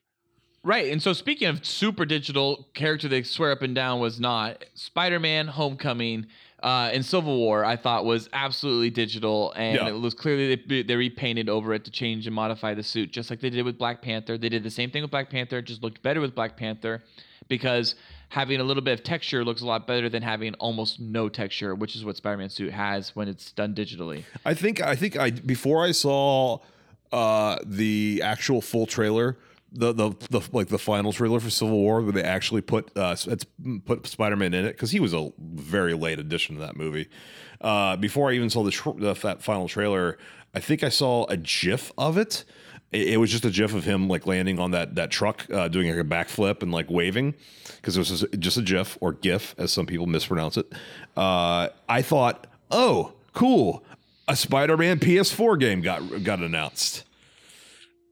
Right. 0.61 0.91
And 0.91 1.01
so 1.01 1.13
speaking 1.13 1.47
of 1.47 1.65
super 1.65 2.03
digital 2.05 2.67
character 2.73 3.07
they 3.07 3.23
swear 3.23 3.51
up 3.51 3.61
and 3.61 3.73
down 3.73 4.01
was 4.01 4.19
not 4.19 4.65
Spider-Man 4.73 5.47
Homecoming 5.47 6.27
uh, 6.61 6.89
and 6.91 7.05
Civil 7.05 7.37
War 7.37 7.63
I 7.63 7.77
thought 7.77 8.03
was 8.03 8.27
absolutely 8.33 8.89
digital 8.89 9.53
and 9.55 9.75
Yeah. 9.77 9.87
it 9.87 9.93
was 9.93 10.13
clearly 10.13 10.55
they, 10.67 10.83
they 10.83 10.95
repainted 10.97 11.47
over 11.47 11.73
it 11.73 11.85
to 11.85 11.91
change 11.91 12.27
and 12.27 12.35
modify 12.35 12.73
the 12.73 12.83
suit 12.83 13.13
just 13.13 13.29
like 13.29 13.39
they 13.39 13.49
did 13.49 13.63
with 13.63 13.77
Black 13.77 14.01
Panther. 14.01 14.37
They 14.37 14.49
did 14.49 14.63
the 14.63 14.69
same 14.69 14.91
thing 14.91 15.01
with 15.01 15.11
Black 15.11 15.29
Panther, 15.29 15.59
it 15.59 15.61
just 15.65 15.81
looked 15.81 16.01
better 16.03 16.19
with 16.19 16.35
Black 16.35 16.57
Panther 16.57 17.03
because 17.49 17.95
having 18.29 18.61
a 18.61 18.63
little 18.63 18.83
bit 18.83 18.93
of 18.93 19.03
texture 19.03 19.43
looks 19.43 19.61
a 19.61 19.65
lot 19.65 19.85
better 19.87 20.07
than 20.07 20.23
having 20.23 20.53
almost 20.55 20.99
no 20.99 21.27
texture, 21.27 21.75
which 21.75 21.95
is 21.95 22.05
what 22.05 22.15
Spider-Man 22.15 22.49
suit 22.49 22.71
has 22.71 23.15
when 23.15 23.27
it's 23.27 23.51
done 23.51 23.75
digitally. 23.75 24.23
I 24.45 24.53
think 24.53 24.81
I 24.81 24.95
think 24.95 25.17
I 25.17 25.31
before 25.31 25.83
I 25.83 25.91
saw 25.91 26.59
uh 27.11 27.57
the 27.65 28.21
actual 28.23 28.61
full 28.61 28.85
trailer. 28.85 29.37
The, 29.71 29.93
the 29.93 30.09
the 30.31 30.41
like 30.51 30.69
the 30.69 30.79
final 30.79 31.13
trailer 31.13 31.39
for 31.39 31.51
Civil 31.51 31.77
War 31.77 32.01
where 32.01 32.11
they 32.11 32.23
actually 32.23 32.61
put 32.61 32.91
uh 32.97 33.15
put 33.85 34.07
Spider 34.07 34.35
Man 34.35 34.53
in 34.55 34.65
it 34.65 34.71
because 34.71 34.89
he 34.89 34.99
was 34.99 35.13
a 35.13 35.31
very 35.37 35.93
late 35.93 36.17
addition 36.17 36.55
to 36.55 36.61
that 36.61 36.75
movie. 36.75 37.07
Uh, 37.61 37.95
before 37.97 38.31
I 38.31 38.33
even 38.33 38.49
saw 38.49 38.63
the, 38.63 38.71
tr- 38.71 38.97
the 38.97 39.13
that 39.13 39.43
final 39.43 39.67
trailer, 39.67 40.17
I 40.55 40.59
think 40.59 40.83
I 40.83 40.89
saw 40.89 41.25
a 41.25 41.37
GIF 41.37 41.91
of 41.97 42.17
it. 42.17 42.45
It, 42.91 43.09
it 43.09 43.17
was 43.17 43.31
just 43.31 43.45
a 43.45 43.49
GIF 43.49 43.73
of 43.73 43.83
him 43.83 44.07
like 44.07 44.25
landing 44.25 44.59
on 44.59 44.71
that 44.71 44.95
that 44.95 45.11
truck, 45.11 45.45
uh, 45.51 45.67
doing 45.67 45.89
like 45.89 45.99
a 45.99 46.07
backflip 46.07 46.63
and 46.63 46.71
like 46.71 46.89
waving 46.89 47.35
because 47.77 47.95
it 47.95 47.99
was 47.99 48.25
just, 48.37 48.57
a 48.57 48.61
GIF 48.61 48.97
or 49.01 49.13
GIF 49.13 49.55
as 49.57 49.71
some 49.71 49.85
people 49.85 50.05
mispronounce 50.05 50.57
it. 50.57 50.71
Uh, 51.15 51.69
I 51.87 52.01
thought, 52.01 52.47
oh, 52.71 53.13
cool, 53.33 53.83
a 54.27 54.35
Spider 54.35 54.77
Man 54.77 54.99
PS4 54.99 55.59
game 55.59 55.81
got 55.81 56.23
got 56.23 56.39
announced. 56.39 57.03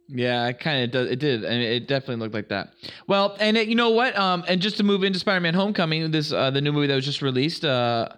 Yeah, 0.10 0.48
it 0.48 0.60
kind 0.60 0.86
of 0.86 0.92
does. 0.92 1.12
It 1.12 1.20
did, 1.20 1.44
and 1.44 1.62
it 1.62 1.88
definitely 1.88 2.18
looked 2.18 2.34
like 2.34 2.48
that. 2.50 2.74
Well, 3.08 3.36
and 3.40 3.58
it, 3.58 3.68
you 3.68 3.76
know 3.76 3.90
what? 3.90 4.18
Um, 4.18 4.44
and 4.48 4.62
just 4.62 4.78
to 4.78 4.84
move 4.84 5.04
into 5.04 5.20
Spider-Man: 5.20 5.54
Homecoming, 5.54 6.12
this 6.12 6.32
uh, 6.32 6.50
the 6.50 6.62
new 6.62 6.72
movie 6.72 6.88
that 6.88 6.96
was 6.96 7.06
just 7.06 7.22
released. 7.22 7.66
Uh, 7.66 8.10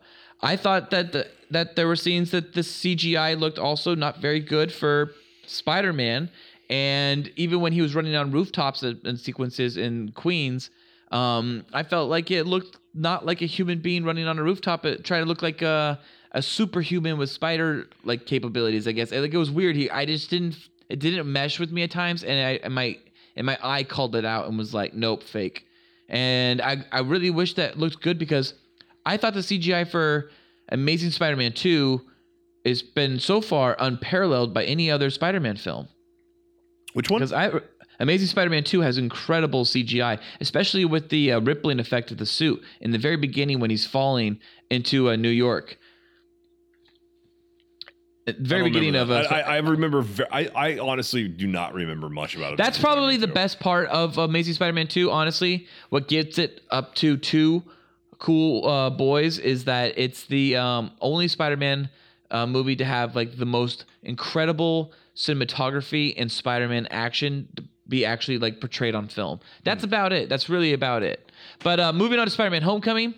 I 0.42 0.56
thought 0.56 0.92
that 0.92 1.12
the, 1.12 1.28
that 1.50 1.76
there 1.76 1.88
were 1.88 1.96
scenes 1.96 2.32
that 2.32 2.54
the 2.54 2.62
CGI 2.62 3.38
looked 3.38 3.58
also 3.58 3.96
not 3.96 4.20
very 4.20 4.40
good 4.40 4.72
for 4.72 5.14
Spider-Man, 5.48 6.30
and 6.70 7.32
even 7.36 7.62
when 7.62 7.74
he 7.74 7.82
was 7.82 7.96
running 7.96 8.16
on 8.16 8.32
rooftops 8.32 8.84
and 8.84 9.20
sequences 9.20 9.78
in 9.78 10.12
Queens, 10.12 10.70
um, 11.12 11.66
I 11.74 11.84
felt 11.84 12.10
like 12.10 12.30
it 12.30 12.46
looked 12.46 12.78
not 12.94 13.26
like 13.26 13.42
a 13.42 13.46
human 13.46 13.80
being 13.80 14.04
running 14.04 14.28
on 14.28 14.38
a 14.38 14.44
rooftop. 14.44 14.86
It 14.86 15.04
tried 15.04 15.20
to 15.20 15.26
look 15.26 15.42
like 15.42 15.62
a 15.62 16.00
a 16.32 16.42
superhuman 16.44 17.18
with 17.18 17.30
spider 17.32 17.88
like 18.04 18.28
capabilities. 18.28 18.88
I 18.88 18.92
guess 18.92 19.12
like 19.12 19.34
it 19.34 19.38
was 19.38 19.50
weird. 19.50 19.76
He 19.76 19.90
I 19.90 20.06
just 20.06 20.30
didn't 20.30 20.70
it 20.90 21.00
didn't 21.00 21.32
mesh 21.32 21.60
with 21.60 21.72
me 21.72 21.84
at 21.84 21.92
times, 21.92 22.24
and 22.24 22.34
I 22.46 22.60
and 22.64 22.74
my 22.74 22.98
and 23.36 23.46
my 23.46 23.58
eye 23.64 23.84
called 23.84 24.16
it 24.16 24.26
out 24.26 24.48
and 24.48 24.58
was 24.58 24.74
like, 24.74 24.94
nope, 24.94 25.24
fake. 25.24 25.66
And 26.08 26.62
I 26.62 26.86
I 26.92 27.00
really 27.00 27.32
wish 27.32 27.56
that 27.56 27.80
looked 27.80 28.02
good 28.02 28.20
because 28.20 28.54
I 29.06 29.18
thought 29.18 29.34
the 29.34 29.40
CGI 29.40 29.88
for 29.88 30.30
Amazing 30.72 31.12
Spider-Man 31.12 31.54
2 31.54 32.02
has 32.66 32.84
been 32.84 33.20
so 33.20 33.42
far 33.42 33.76
unparalleled 33.80 34.54
by 34.54 34.66
any 34.66 34.92
other 34.92 35.10
Spider-Man 35.10 35.56
film. 35.56 35.88
Which 36.94 37.10
one? 37.10 37.20
Because 37.20 37.34
I 37.34 37.60
Amazing 38.00 38.28
Spider-Man 38.28 38.64
2 38.64 38.82
has 38.82 38.98
incredible 38.98 39.66
CGI, 39.66 40.20
especially 40.40 40.86
with 40.86 41.10
the 41.10 41.34
uh, 41.34 41.40
rippling 41.42 41.80
effect 41.80 42.12
of 42.12 42.18
the 42.18 42.26
suit 42.26 42.64
in 42.80 42.92
the 42.92 42.98
very 42.98 43.18
beginning 43.18 43.60
when 43.60 43.70
he's 43.70 43.86
falling 43.86 44.40
into 44.70 45.10
uh, 45.10 45.16
New 45.18 45.30
York. 45.30 45.78
Very 48.38 48.64
beginning 48.64 48.96
of 48.96 49.10
remember 49.10 49.34
uh. 49.34 49.36
I, 49.36 49.42
I, 49.42 49.58
remember. 49.58 50.06
I, 50.32 50.48
I 50.56 50.80
honestly 50.80 51.28
do 51.28 51.48
not 51.48 51.74
remember 51.74 52.10
much 52.10 52.36
about 52.36 52.54
it. 52.54 52.58
That's 52.58 52.78
probably 52.78 53.18
the 53.18 53.28
best 53.28 53.60
part 53.60 53.90
of 53.90 54.18
Amazing 54.18 54.54
Spider-Man 54.54 54.88
2, 54.88 55.10
honestly. 55.10 55.68
What 55.90 56.08
gets 56.08 56.38
it 56.38 56.62
up 56.70 56.94
to 56.96 57.18
two 57.18 57.64
cool 58.20 58.68
uh, 58.68 58.90
boys 58.92 59.40
is 59.40 59.66
that 59.66 59.98
it's 59.98 60.26
the 60.26 60.58
um, 60.58 60.92
only 61.02 61.28
Spider-Man 61.28 61.90
uh, 62.30 62.46
movie 62.46 62.76
to 62.76 62.86
have 62.86 63.16
like 63.16 63.36
the 63.38 63.46
most 63.46 63.86
incredible 64.04 64.94
cinematography 65.20 66.14
and 66.18 66.32
Spider-Man 66.32 66.88
action 66.90 67.50
to 67.58 67.64
be 67.88 68.06
actually 68.06 68.38
like 68.38 68.62
portrayed 68.62 68.96
on 68.96 69.10
film. 69.10 69.42
That's 69.64 69.84
about 69.84 70.14
it. 70.14 70.30
That's 70.30 70.48
really 70.48 70.74
about 70.74 71.04
it. 71.04 71.32
But 71.64 71.80
uh, 71.80 71.92
moving 71.92 72.20
on 72.20 72.26
to 72.26 72.32
Spider-Man: 72.32 72.62
Homecoming, 72.62 73.14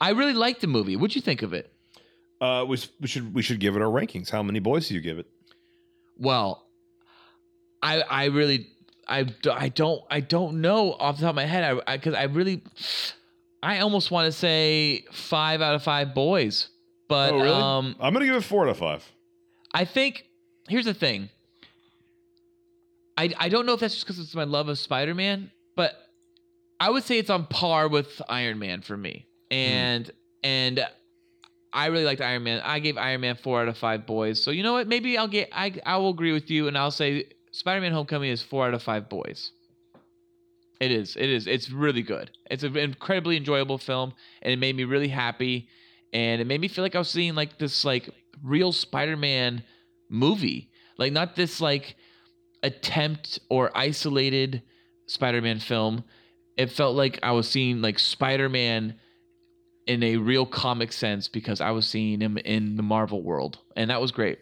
I 0.00 0.10
really 0.10 0.34
liked 0.34 0.60
the 0.60 0.66
movie. 0.66 0.96
What'd 0.96 1.16
you 1.16 1.22
think 1.22 1.42
of 1.42 1.54
it? 1.54 1.72
Uh, 2.40 2.66
we, 2.68 2.78
we 3.00 3.08
should 3.08 3.34
we 3.34 3.42
should 3.42 3.58
give 3.58 3.74
it 3.74 3.82
our 3.82 3.88
rankings. 3.88 4.28
How 4.28 4.42
many 4.42 4.58
boys 4.58 4.88
do 4.88 4.94
you 4.94 5.00
give 5.00 5.18
it? 5.18 5.26
Well, 6.18 6.66
I 7.82 8.02
I 8.02 8.24
really 8.26 8.68
I, 9.08 9.26
I 9.50 9.70
don't 9.70 10.02
I 10.10 10.20
don't 10.20 10.60
know 10.60 10.92
off 10.92 11.16
the 11.16 11.22
top 11.22 11.30
of 11.30 11.36
my 11.36 11.46
head. 11.46 11.80
I 11.86 11.96
because 11.96 12.14
I, 12.14 12.24
really 12.24 12.62
I 13.62 13.78
almost 13.78 14.10
want 14.10 14.26
to 14.26 14.32
say 14.32 15.04
five 15.12 15.62
out 15.62 15.74
of 15.74 15.82
five 15.82 16.14
boys, 16.14 16.68
but 17.08 17.32
oh, 17.32 17.38
really? 17.38 17.48
um 17.48 17.96
I'm 17.98 18.12
gonna 18.12 18.26
give 18.26 18.34
it 18.34 18.44
four 18.44 18.64
out 18.64 18.70
of 18.70 18.76
five. 18.76 19.10
I 19.72 19.86
think 19.86 20.26
here's 20.68 20.84
the 20.84 20.94
thing. 20.94 21.30
I 23.16 23.32
I 23.38 23.48
don't 23.48 23.66
know 23.66 23.74
if 23.74 23.80
that's 23.80 23.94
just 23.94 24.06
because 24.06 24.18
it's 24.18 24.34
my 24.34 24.44
love 24.44 24.68
of 24.68 24.78
Spider 24.78 25.14
Man, 25.14 25.50
but 25.74 25.92
I 26.78 26.90
would 26.90 27.04
say 27.04 27.18
it's 27.18 27.30
on 27.30 27.46
par 27.46 27.88
with 27.88 28.20
Iron 28.28 28.58
Man 28.58 28.82
for 28.82 28.96
me, 28.96 29.26
hmm. 29.50 29.54
and 29.54 30.10
and. 30.42 30.86
I 31.72 31.86
really 31.86 32.04
liked 32.04 32.22
Iron 32.22 32.44
Man. 32.44 32.62
I 32.64 32.78
gave 32.78 32.96
Iron 32.96 33.20
Man 33.20 33.36
four 33.36 33.60
out 33.60 33.68
of 33.68 33.76
five 33.76 34.06
boys. 34.06 34.42
So 34.42 34.50
you 34.50 34.62
know 34.62 34.72
what? 34.72 34.88
Maybe 34.88 35.18
I'll 35.18 35.28
get 35.28 35.50
I 35.52 35.74
I 35.84 35.98
will 35.98 36.08
agree 36.08 36.32
with 36.32 36.50
you, 36.50 36.68
and 36.68 36.78
I'll 36.78 36.90
say 36.90 37.26
Spider-Man: 37.50 37.92
Homecoming 37.92 38.30
is 38.30 38.42
four 38.42 38.66
out 38.66 38.72
of 38.72 38.82
five 38.82 39.10
boys. 39.10 39.50
It 40.80 40.90
is. 40.90 41.16
It 41.16 41.30
is. 41.30 41.46
It's 41.46 41.70
really 41.70 42.02
good. 42.02 42.30
It's 42.50 42.62
an 42.62 42.76
incredibly 42.76 43.36
enjoyable 43.36 43.78
film, 43.78 44.12
and 44.42 44.52
it 44.52 44.58
made 44.58 44.76
me 44.76 44.84
really 44.84 45.08
happy, 45.08 45.68
and 46.12 46.40
it 46.40 46.46
made 46.46 46.60
me 46.60 46.68
feel 46.68 46.84
like 46.84 46.94
I 46.94 46.98
was 46.98 47.10
seeing 47.10 47.34
like 47.34 47.58
this 47.58 47.84
like 47.84 48.10
real 48.42 48.72
Spider-Man 48.72 49.62
movie, 50.08 50.70
like 50.98 51.12
not 51.12 51.34
this 51.34 51.60
like 51.60 51.96
attempt 52.66 53.38
or 53.48 53.70
isolated 53.76 54.62
Spider-Man 55.06 55.60
film. 55.60 56.04
It 56.56 56.70
felt 56.70 56.96
like 56.96 57.18
I 57.22 57.32
was 57.32 57.48
seeing 57.48 57.80
like 57.82 57.98
Spider-Man 57.98 58.94
in 59.86 60.02
a 60.02 60.16
real 60.16 60.44
comic 60.46 60.92
sense 60.92 61.28
because 61.28 61.60
I 61.60 61.70
was 61.70 61.86
seeing 61.86 62.20
him 62.20 62.38
in 62.38 62.76
the 62.76 62.82
Marvel 62.82 63.22
world, 63.22 63.58
and 63.76 63.90
that 63.90 64.00
was 64.00 64.10
great. 64.10 64.38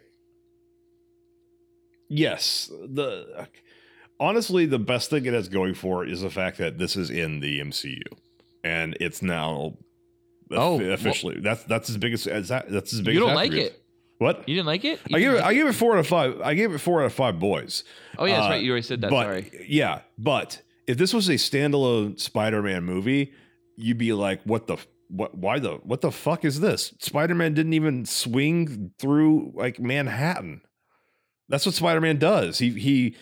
Yes, 2.09 2.71
the 2.71 3.49
honestly 4.21 4.67
the 4.67 4.79
best 4.79 5.11
thing 5.11 5.25
it 5.27 5.33
has 5.35 5.49
going 5.49 5.75
for 5.75 6.05
it 6.05 6.11
is 6.13 6.21
the 6.21 6.31
fact 6.31 6.59
that 6.59 6.79
this 6.79 6.97
is 6.97 7.11
in 7.11 7.41
the 7.41 7.61
MCU, 7.61 8.01
and 8.63 8.97
it's 9.01 9.23
now 9.23 9.77
Oh, 10.51 10.75
offi- 10.75 10.85
well- 10.85 10.93
officially 10.95 11.41
that's 11.41 11.65
that's 11.65 11.89
his 11.89 11.97
biggest 11.97 12.27
that's 12.27 12.49
that's 12.49 12.91
his 12.91 13.01
biggest. 13.01 13.15
You 13.15 13.21
don't 13.21 13.35
like 13.35 13.53
it? 13.53 13.83
What? 14.19 14.49
You 14.49 14.55
didn't 14.55 14.67
like 14.67 14.85
it? 14.85 15.01
You 15.09 15.17
I 15.17 15.21
give 15.21 15.33
it. 15.33 15.37
like 15.37 15.45
I 15.45 15.55
give 15.55 15.67
it 15.67 15.73
four 15.73 15.93
out 15.95 15.99
of 15.99 16.07
five. 16.07 16.41
I 16.41 16.55
gave 16.55 16.73
it 16.73 16.79
four 16.79 17.03
out 17.03 17.07
of 17.07 17.13
five 17.13 17.39
boys. 17.41 17.85
Oh 18.19 18.25
yeah, 18.25 18.37
that's 18.37 18.47
Uh, 18.47 18.51
right. 18.51 18.63
You 18.63 18.71
already 18.71 18.87
said 18.87 19.01
that. 19.01 19.11
but 19.11 19.25
Sorry. 19.25 19.67
yeah, 19.69 20.01
but 20.19 20.63
if 20.87 20.97
this 20.99 21.13
was 21.13 21.29
a 21.29 21.35
standalone 21.35 22.19
Spider-Man 22.21 22.85
movie, 22.85 23.33
you'd 23.77 23.99
be 23.99 24.13
like, 24.13 24.43
"What 24.45 24.67
the? 24.69 24.77
What? 25.09 25.37
Why 25.37 25.59
the? 25.59 25.75
What 25.83 26.01
the 26.01 26.13
fuck 26.13 26.45
is 26.45 26.61
this? 26.61 26.95
Spider-Man 27.01 27.55
didn't 27.55 27.73
even 27.75 28.07
swing 28.07 28.93
through 28.99 29.53
like 29.57 29.81
Manhattan. 29.81 30.61
That's 31.49 31.67
what 31.67 31.75
Spider-Man 31.75 32.19
does. 32.19 32.59
He 32.59 32.71
he 32.71 33.17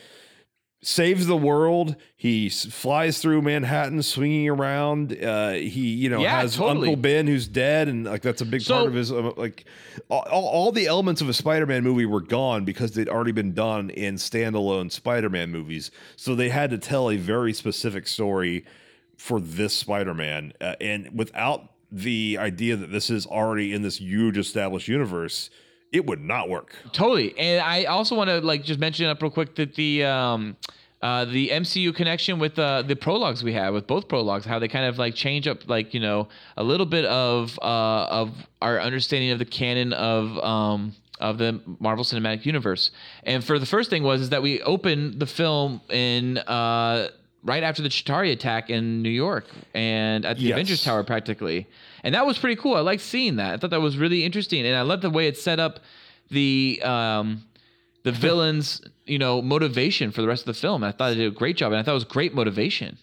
saves 0.85 1.27
the 1.27 1.37
world. 1.37 1.95
He 2.16 2.49
flies 2.49 3.18
through 3.18 3.42
Manhattan, 3.42 4.03
swinging 4.03 4.49
around. 4.49 5.16
Uh, 5.23 5.53
he 5.53 5.95
you 5.95 6.11
know 6.11 6.21
Yeah, 6.21 6.40
has 6.40 6.57
totally. 6.57 6.88
Uncle 6.88 7.01
Ben 7.01 7.27
who's 7.27 7.47
dead, 7.47 7.88
and 7.88 8.05
like 8.05 8.23
that's 8.23 8.40
a 8.42 8.45
big 8.45 8.62
So- 8.62 8.75
part 8.75 8.87
of 8.88 8.95
his 8.95 9.12
uh, 9.12 9.31
like 9.37 9.64
all, 10.09 10.27
all 10.31 10.45
all 10.49 10.73
the 10.73 10.87
elements 10.87 11.21
of 11.21 11.29
a 11.29 11.33
Spider-Man 11.35 11.83
movie 11.85 12.07
were 12.07 12.21
gone 12.21 12.64
because 12.64 12.92
they'd 12.92 13.09
already 13.09 13.33
been 13.33 13.55
done 13.55 13.90
in 13.90 14.16
standalone 14.16 14.90
Spider-Man 14.90 15.51
movies. 15.51 15.90
So 16.16 16.35
they 16.35 16.49
had 16.49 16.71
to 16.71 16.79
tell 16.79 17.11
a 17.11 17.16
very 17.16 17.53
specific 17.53 18.07
story 18.09 18.64
for 19.16 19.40
this 19.40 19.73
Spider-Man, 19.75 20.53
uh, 20.61 20.75
and 20.81 21.11
without 21.16 21.68
the 21.92 22.38
idea 22.40 22.75
that 22.75 22.90
this 22.90 23.09
is 23.11 23.27
already 23.27 23.73
in 23.73 23.83
this 23.83 23.99
huge 24.01 24.37
established 24.38 24.88
universe, 24.88 25.49
it 25.92 26.07
would 26.07 26.20
not 26.20 26.48
work. 26.48 26.74
Totally. 26.92 27.38
And 27.38 27.61
I 27.61 27.85
also 27.85 28.16
want 28.16 28.31
to 28.31 28.40
like 28.40 28.64
just 28.64 28.81
mention 28.81 29.07
up 29.07 29.20
real 29.22 29.31
quick 29.31 29.55
that 29.57 29.74
the 29.74 30.05
um 30.05 30.57
uh, 31.02 31.24
the 31.24 31.48
MCU 31.48 31.92
connection 31.94 32.38
with 32.38 32.57
uh, 32.59 32.81
the 32.83 32.94
prologues 32.94 33.42
we 33.42 33.52
have 33.52 33.74
with 33.74 33.88
both 33.88 34.07
prologues, 34.07 34.44
how 34.44 34.61
they 34.61 34.68
kind 34.68 34.85
of 34.87 34.98
like 34.98 35.16
change 35.16 35.48
up 35.48 35.68
like 35.68 35.92
you 35.94 36.00
know 36.00 36.28
a 36.57 36.62
little 36.62 36.87
bit 36.87 37.05
of 37.07 37.59
uh, 37.61 38.07
of 38.20 38.31
our 38.61 38.81
understanding 38.81 39.31
of 39.33 39.38
the 39.40 39.44
canon 39.44 39.92
of 39.92 40.38
um, 40.38 40.94
of 41.18 41.38
the 41.38 41.61
Marvel 41.81 42.05
Cinematic 42.05 42.46
Universe. 42.46 42.92
And 43.24 43.42
for 43.44 43.59
the 43.59 43.66
first 43.66 43.90
thing 43.90 44.02
was 44.05 44.20
is 44.20 44.31
that 44.31 44.42
we 44.42 44.62
opened 44.62 45.18
the 45.18 45.26
film 45.26 45.81
in 45.90 46.38
uh, 46.38 47.09
right 47.42 47.64
after 47.64 47.83
the 47.83 47.88
Chitauri 47.88 48.31
attack 48.33 48.70
in 48.70 49.02
New 49.02 49.11
York 49.11 49.46
and 49.74 50.24
at 50.24 50.37
the 50.37 50.44
Yes. 50.44 50.52
Avengers 50.52 50.85
Tower 50.85 51.02
practically, 51.02 51.66
and 52.03 52.15
that 52.15 52.27
was 52.27 52.38
pretty 52.38 52.61
cool. 52.61 52.75
I 52.75 52.81
liked 52.81 53.03
seeing 53.03 53.37
that. 53.37 53.55
I 53.55 53.57
thought 53.57 53.71
that 53.71 53.81
was 53.81 53.97
really 53.97 54.25
interesting, 54.25 54.67
and 54.67 54.77
I 54.77 54.83
loved 54.83 55.03
the 55.03 55.11
way 55.11 55.27
it 55.27 55.37
set 55.37 55.61
up 55.61 55.81
the 56.31 56.81
um, 56.85 57.45
the 58.03 58.12
villain's 58.12 58.83
you 59.07 59.19
know 59.19 59.43
motivation 59.43 60.11
for 60.11 60.23
the 60.23 60.29
rest 60.29 60.43
of 60.43 60.55
the 60.55 60.61
film. 60.61 60.85
I 60.85 60.93
thought 60.93 61.11
they 61.11 61.17
did 61.17 61.33
a 61.33 61.37
great 61.37 61.57
job, 61.57 61.73
and 61.73 61.81
I 61.81 61.83
thought 61.83 61.93
it 61.93 61.95
was 61.95 62.05
great 62.05 62.35
motivation. 62.35 62.99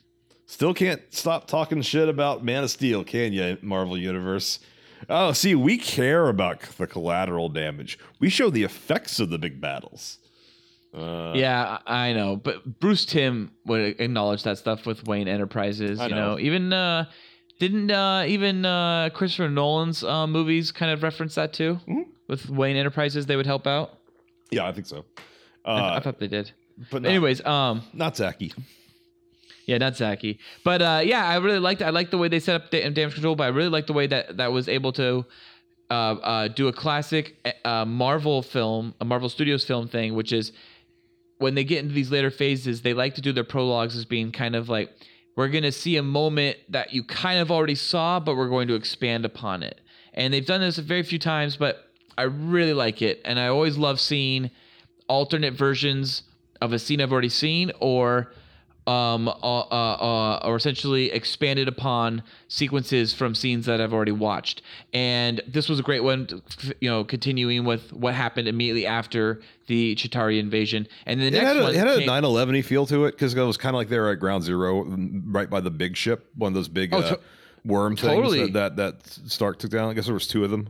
Still 0.46 0.74
can't 0.74 1.02
stop 1.12 1.46
talking 1.48 1.82
shit 1.84 2.10
about 2.10 2.44
Man 2.44 2.64
of 2.64 2.72
Steel, 2.72 3.04
can 3.04 3.34
you, 3.34 3.58
Marvel 3.62 3.96
Universe? 3.96 4.60
Oh, 5.08 5.32
see, 5.32 5.54
we 5.56 5.78
care 5.78 6.28
about 6.28 6.62
the 6.62 6.88
collateral 6.88 7.50
damage. 7.50 8.00
We 8.20 8.30
show 8.30 8.50
the 8.50 8.64
effects 8.64 9.20
of 9.20 9.30
the 9.30 9.38
big 9.38 9.62
battles. 9.62 10.18
Uh, 10.94 11.34
yeah, 11.36 11.78
I 11.86 12.14
know, 12.14 12.36
but 12.36 12.80
Bruce 12.80 13.06
Timm 13.06 13.52
would 13.66 14.00
acknowledge 14.00 14.42
that 14.44 14.58
stuff 14.58 14.88
with 14.88 15.06
Wayne 15.08 15.28
Enterprises. 15.28 16.00
I 16.00 16.08
you 16.08 16.16
know. 16.16 16.32
know, 16.32 16.40
even 16.40 16.74
uh, 16.74 17.06
didn't 17.60 17.92
uh, 17.92 18.24
even 18.28 18.66
uh, 18.66 19.10
Christopher 19.14 19.50
Nolan's 19.50 20.04
uh, 20.04 20.26
movies 20.28 20.72
kind 20.72 20.92
of 20.92 21.04
reference 21.04 21.36
that 21.36 21.54
too 21.54 21.80
Mhm. 21.88 22.06
with 22.28 22.50
Wayne 22.50 22.76
Enterprises. 22.78 23.26
They 23.26 23.36
would 23.36 23.46
help 23.46 23.68
out. 23.68 23.98
yeah, 24.52 24.66
I 24.68 24.72
think 24.72 24.88
so. 24.88 25.06
I, 25.66 25.76
th- 25.76 25.84
I 25.84 25.96
Uh, 25.96 26.00
thought 26.00 26.20
they 26.20 26.28
did. 26.28 26.52
but 26.92 27.02
not, 27.04 27.10
Anyways, 27.10 27.46
um, 27.46 27.84
not 27.94 28.16
Zaki. 28.18 28.54
Yeah, 29.66 29.78
not 29.78 29.96
Zaki. 29.98 30.40
But 30.64 30.82
uh, 30.82 31.02
yeah, 31.04 31.28
I 31.28 31.36
really 31.38 31.60
liked. 31.60 31.82
I 31.84 31.92
liked 31.92 32.10
the 32.12 32.18
way 32.18 32.28
they 32.30 32.40
set 32.40 32.56
up 32.56 32.72
da- 32.72 32.90
damage 32.90 33.14
control. 33.14 33.36
But 33.36 33.44
I 33.44 33.48
really 33.50 33.70
liked 33.70 33.88
the 33.88 33.94
way 33.94 34.08
that 34.08 34.38
that 34.38 34.52
was 34.52 34.68
able 34.68 34.92
to 34.94 35.26
uh, 35.92 35.94
uh, 35.94 36.48
do 36.48 36.68
a 36.70 36.74
classic 36.74 37.36
uh, 37.66 37.86
Marvel 37.86 38.42
film, 38.42 38.96
a 39.02 39.06
Marvel 39.06 39.30
Studios 39.30 39.64
film 39.66 39.88
thing, 39.88 40.16
which 40.16 40.32
is 40.32 40.52
when 41.38 41.54
they 41.56 41.64
get 41.64 41.80
into 41.84 41.94
these 41.94 42.10
later 42.10 42.32
phases, 42.32 42.82
they 42.82 42.94
like 42.94 43.14
to 43.16 43.22
do 43.22 43.32
their 43.32 43.44
prologues 43.44 43.96
as 43.96 44.06
being 44.06 44.32
kind 44.32 44.56
of 44.56 44.70
like 44.70 44.90
we're 45.40 45.48
gonna 45.48 45.72
see 45.72 45.96
a 45.96 46.04
moment 46.04 46.58
that 46.68 46.94
you 46.94 47.02
kind 47.02 47.40
of 47.40 47.50
already 47.50 47.74
saw, 47.74 48.20
but 48.20 48.36
we're 48.36 48.50
going 48.50 48.68
to 48.68 48.76
expand 48.76 49.24
upon 49.24 49.64
it. 49.64 49.80
And 50.14 50.34
they've 50.34 50.46
done 50.46 50.60
this 50.60 50.78
a 50.78 50.82
very 50.82 51.02
few 51.02 51.18
times, 51.18 51.56
but 51.56 51.88
I 52.18 52.24
really 52.24 52.74
like 52.74 53.02
it, 53.02 53.22
and 53.24 53.40
I 53.40 53.48
always 53.48 53.78
love 53.78 54.02
seeing 54.02 54.52
alternate 55.08 55.54
versions 55.54 56.24
of 56.60 56.74
a 56.74 56.78
scene 56.78 57.00
I've 57.00 57.14
already 57.14 57.30
seen, 57.30 57.72
or 57.80 58.34
um, 58.90 59.28
uh, 59.28 59.32
uh, 59.32 59.64
uh, 59.72 60.40
or 60.44 60.56
essentially 60.56 61.12
expanded 61.12 61.68
upon 61.68 62.24
sequences 62.48 63.14
from 63.14 63.36
scenes 63.36 63.66
that 63.68 63.80
I've 63.80 63.94
already 63.94 64.12
watched. 64.12 64.62
And 64.94 65.42
this 65.48 65.70
was 65.70 65.80
a 65.80 65.84
great 65.84 66.04
one, 66.04 66.26
to, 66.28 66.42
you 66.82 66.90
know, 66.90 67.04
continuing 67.04 67.66
with 67.66 67.94
what 67.94 68.14
happened 68.16 68.48
immediately 68.48 68.88
after 68.88 69.42
the 69.68 69.96
Chitauri 69.96 70.40
invasion. 70.40 70.88
And 71.06 71.22
the 71.22 71.28
It 71.28 71.32
next 71.34 71.46
had 71.46 71.58
a, 71.58 71.62
one 71.64 71.74
it 71.76 71.78
had 71.78 71.88
a 71.88 71.98
came- 72.00 72.08
911 72.08 72.64
feel 72.64 72.86
to 72.88 73.06
it 73.06 73.12
because 73.12 73.34
it 73.36 73.42
was 73.42 73.58
kind 73.58 73.76
of 73.76 73.78
like 73.80 73.90
they 73.90 74.00
were 74.00 74.10
at 74.10 74.20
ground 74.20 74.44
zero, 74.44 74.84
mm, 74.86 75.22
right 75.28 75.50
by 75.50 75.60
the 75.60 75.72
big 75.72 75.96
ship, 75.96 76.28
one 76.36 76.50
of 76.50 76.54
those 76.56 76.68
big 76.70 76.94
Oh, 76.94 77.00
uh, 77.00 77.10
to- 77.10 77.20
worm 77.66 77.96
totally. 77.96 78.40
things 78.40 78.54
that, 78.54 78.76
that 78.78 79.04
that 79.04 79.30
Stark 79.30 79.60
took 79.60 79.70
down. 79.70 79.90
I 79.90 79.94
guess 79.94 80.06
there 80.06 80.14
was 80.14 80.28
two 80.28 80.44
of 80.44 80.50
them. 80.52 80.70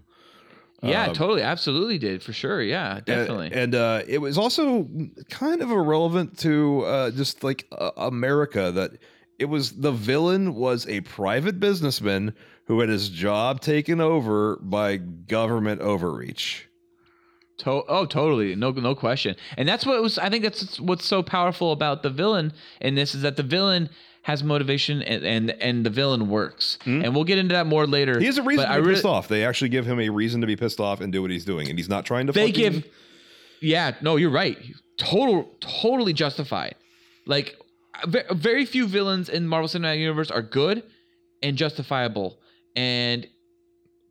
Yeah, 0.82 1.08
um, 1.08 1.13
totally, 1.13 1.42
absolutely 1.42 1.98
did 1.98 2.24
for 2.24 2.34
sure. 2.34 2.62
Yeah, 2.62 3.00
definitely. 3.04 3.48
And, 3.48 3.56
and 3.56 3.76
uh, 3.76 4.02
it 4.08 4.20
was 4.20 4.38
also 4.38 4.88
kind 5.30 5.62
of 5.62 5.72
irrelevant 5.72 6.38
to 6.39 6.82
uh, 6.82 7.12
just 7.12 7.44
like 7.44 7.68
uh, 7.72 7.92
America 7.98 8.72
that 8.72 8.92
it 9.38 9.46
was 9.46 9.74
the 9.74 9.92
villain 9.92 10.56
was 10.56 10.88
a 10.88 11.02
private 11.02 11.60
businessman 11.60 12.34
who 12.65 12.80
had 12.82 12.89
his 12.89 13.10
job 13.10 13.62
taken 13.62 14.00
over 14.00 14.58
by 14.58 14.98
government 14.98 15.82
overreach. 15.82 16.68
To- 17.60 17.84
oh, 17.88 18.06
totally. 18.06 18.56
No, 18.56 18.72
no 18.72 18.96
question. 18.96 19.36
And 19.58 19.68
that's 19.68 19.86
what 19.86 20.02
was. 20.02 20.18
I 20.18 20.30
think 20.30 20.44
that's 20.44 20.80
what's 20.80 21.06
so 21.06 21.22
powerful 21.22 21.72
about 21.72 22.04
the 22.04 22.10
villain 22.10 22.54
in 22.80 22.96
this 22.96 23.13
is 23.13 23.22
that 23.24 23.36
the 23.36 23.44
villain 23.44 23.89
has 24.23 24.43
motivation 24.43 25.01
and 25.01 25.23
and, 25.23 25.49
and 25.51 25.86
the 25.86 25.89
villain 25.89 26.29
works. 26.29 26.77
And 26.86 27.13
we'll 27.15 27.23
get 27.23 27.38
into 27.38 27.53
that 27.53 27.67
more 27.67 27.88
later. 27.88 28.19
He 28.19 28.25
has 28.25 28.38
a 28.38 28.43
reason 28.43 28.65
but 28.65 28.69
to 28.73 28.75
be 28.75 28.82
really- 28.82 28.93
pissed 28.95 29.05
off. 29.05 29.27
They 29.27 29.45
actually 29.45 29.69
give 29.69 29.86
him 29.86 29.99
a 29.99 30.10
reason 30.10 30.41
to 30.41 30.47
be 30.47 30.55
pissed 30.55 30.79
off 30.79 31.01
and 31.01 31.12
do 31.12 31.21
what 31.21 31.32
he's 31.32 31.45
doing, 31.45 31.69
and 31.69 31.77
he's 31.77 31.89
not 31.89 32.05
trying 32.05 32.27
to. 32.27 32.34
They 32.34 32.51
give. 32.51 32.86
Yeah. 33.62 33.95
No, 34.01 34.15
you're 34.15 34.29
right. 34.32 34.58
Total. 34.97 35.49
Totally 35.60 36.13
justified. 36.13 36.75
Like 37.25 37.58
very 38.32 38.65
few 38.65 38.88
villains 38.88 39.29
in 39.29 39.47
Marvel 39.47 39.67
Cinematic 39.67 39.99
Universe 39.99 40.32
are 40.32 40.41
good 40.41 40.84
and 41.43 41.58
justifiable. 41.58 42.39
And 42.75 43.27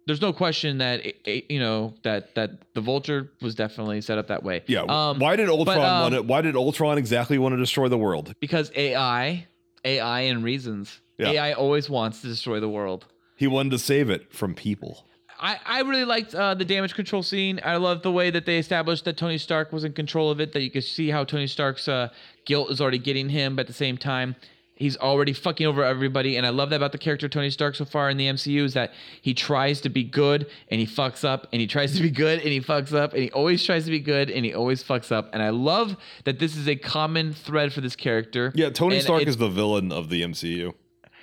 there's 0.07 0.21
no 0.21 0.33
question 0.33 0.79
that 0.79 1.05
eh, 1.05 1.13
eh, 1.27 1.41
you 1.49 1.61
know 1.61 1.95
that 2.03 2.35
that 2.35 2.75
the 2.75 2.81
Vulture 2.81 3.31
was 3.43 3.55
definitely 3.55 4.01
set 4.01 4.19
up 4.19 4.29
that 4.29 4.43
way. 4.43 4.63
Yeah. 4.67 4.83
Um, 4.89 5.19
why 5.19 5.37
did 5.37 5.49
Ultron 5.49 5.79
um, 5.79 6.03
want 6.03 6.15
it? 6.15 6.25
Why 6.25 6.41
did 6.41 6.57
Ultron 6.57 6.99
exactly 6.99 7.39
want 7.39 7.53
to 7.53 7.57
destroy 7.59 7.89
the 7.89 7.99
world? 7.99 8.35
because 8.41 8.73
AI, 8.75 9.47
AI 9.85 10.21
and 10.21 10.45
reasons. 10.45 11.01
Yeah. 11.19 11.31
AI 11.31 11.53
always 11.53 11.91
wants 11.91 12.21
to 12.23 12.29
destroy 12.29 12.61
the 12.61 12.69
world. 12.69 13.07
He 13.37 13.47
wanted 13.47 13.71
to 13.71 13.79
save 13.79 14.11
it 14.11 14.33
from 14.33 14.55
people. 14.55 15.05
I, 15.41 15.59
I 15.65 15.81
really 15.83 16.05
liked 16.05 16.35
uh, 16.35 16.55
the 16.55 16.65
damage 16.65 16.95
control 16.95 17.23
scene. 17.23 17.61
I 17.65 17.77
love 17.77 18.03
the 18.03 18.11
way 18.11 18.31
that 18.31 18.45
they 18.45 18.59
established 18.59 19.05
that 19.05 19.17
Tony 19.17 19.39
Stark 19.39 19.73
was 19.73 19.85
in 19.85 19.93
control 19.93 20.31
of 20.31 20.41
it. 20.41 20.53
That 20.53 20.63
you 20.63 20.71
could 20.71 20.85
see 20.85 21.11
how 21.11 21.25
Tony 21.25 21.47
Stark's 21.47 21.87
uh, 21.87 22.09
guilt 22.45 22.71
is 22.71 22.81
already 22.81 22.99
getting 22.99 23.29
him, 23.29 23.55
but 23.55 23.61
at 23.63 23.67
the 23.69 23.73
same 23.73 23.97
time, 23.97 24.35
he's 24.79 24.97
already 24.97 25.33
fucking 25.33 25.67
over 25.67 25.85
everybody. 25.85 26.37
And 26.37 26.47
I 26.47 26.51
love 26.51 26.71
that 26.71 26.77
about 26.77 26.93
the 26.93 26.99
character 26.99 27.29
Tony 27.29 27.51
Stark 27.51 27.75
so 27.75 27.85
far 27.85 28.09
in 28.09 28.17
the 28.17 28.27
MCU 28.27 28.63
is 28.65 28.75
that 28.75 28.93
he 29.21 29.35
tries 29.35 29.81
to 29.83 29.89
be 29.89 30.05
good 30.05 30.47
and 30.71 30.81
he 30.81 30.87
fucks 30.87 31.25
up, 31.25 31.47
and 31.53 31.61
he 31.61 31.67
tries 31.67 31.95
to 31.97 32.03
be 32.03 32.11
good 32.11 32.39
and 32.41 32.49
he 32.49 32.61
fucks 32.61 32.95
up, 32.95 33.13
and 33.13 33.23
he 33.23 33.31
always 33.33 33.63
tries 33.65 33.85
to 33.85 33.91
be 33.91 34.01
good 34.01 34.31
and 34.31 34.45
he 34.45 34.55
always 34.55 34.83
fucks 34.83 35.13
up. 35.13 35.31
And 35.33 35.43
I 35.43 35.51
love 35.51 35.97
that 36.25 36.39
this 36.39 36.57
is 36.57 36.67
a 36.69 36.77
common 36.77 37.33
thread 37.33 37.73
for 37.73 37.81
this 37.81 37.97
character. 37.97 38.53
Yeah, 38.55 38.71
Tony 38.71 38.97
And 38.97 39.05
Stark 39.05 39.27
is 39.27 39.37
the 39.37 39.49
villain 39.49 39.93
of 39.93 40.09
the 40.09 40.23
MCU. 40.23 40.73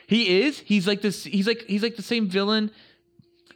he 0.08 0.42
is. 0.42 0.60
He's 0.60 0.86
like 0.88 1.02
this. 1.02 1.24
He's 1.24 1.48
like 1.48 1.64
he's 1.68 1.82
like 1.84 1.96
the 1.96 2.04
same 2.04 2.28
villain. 2.28 2.72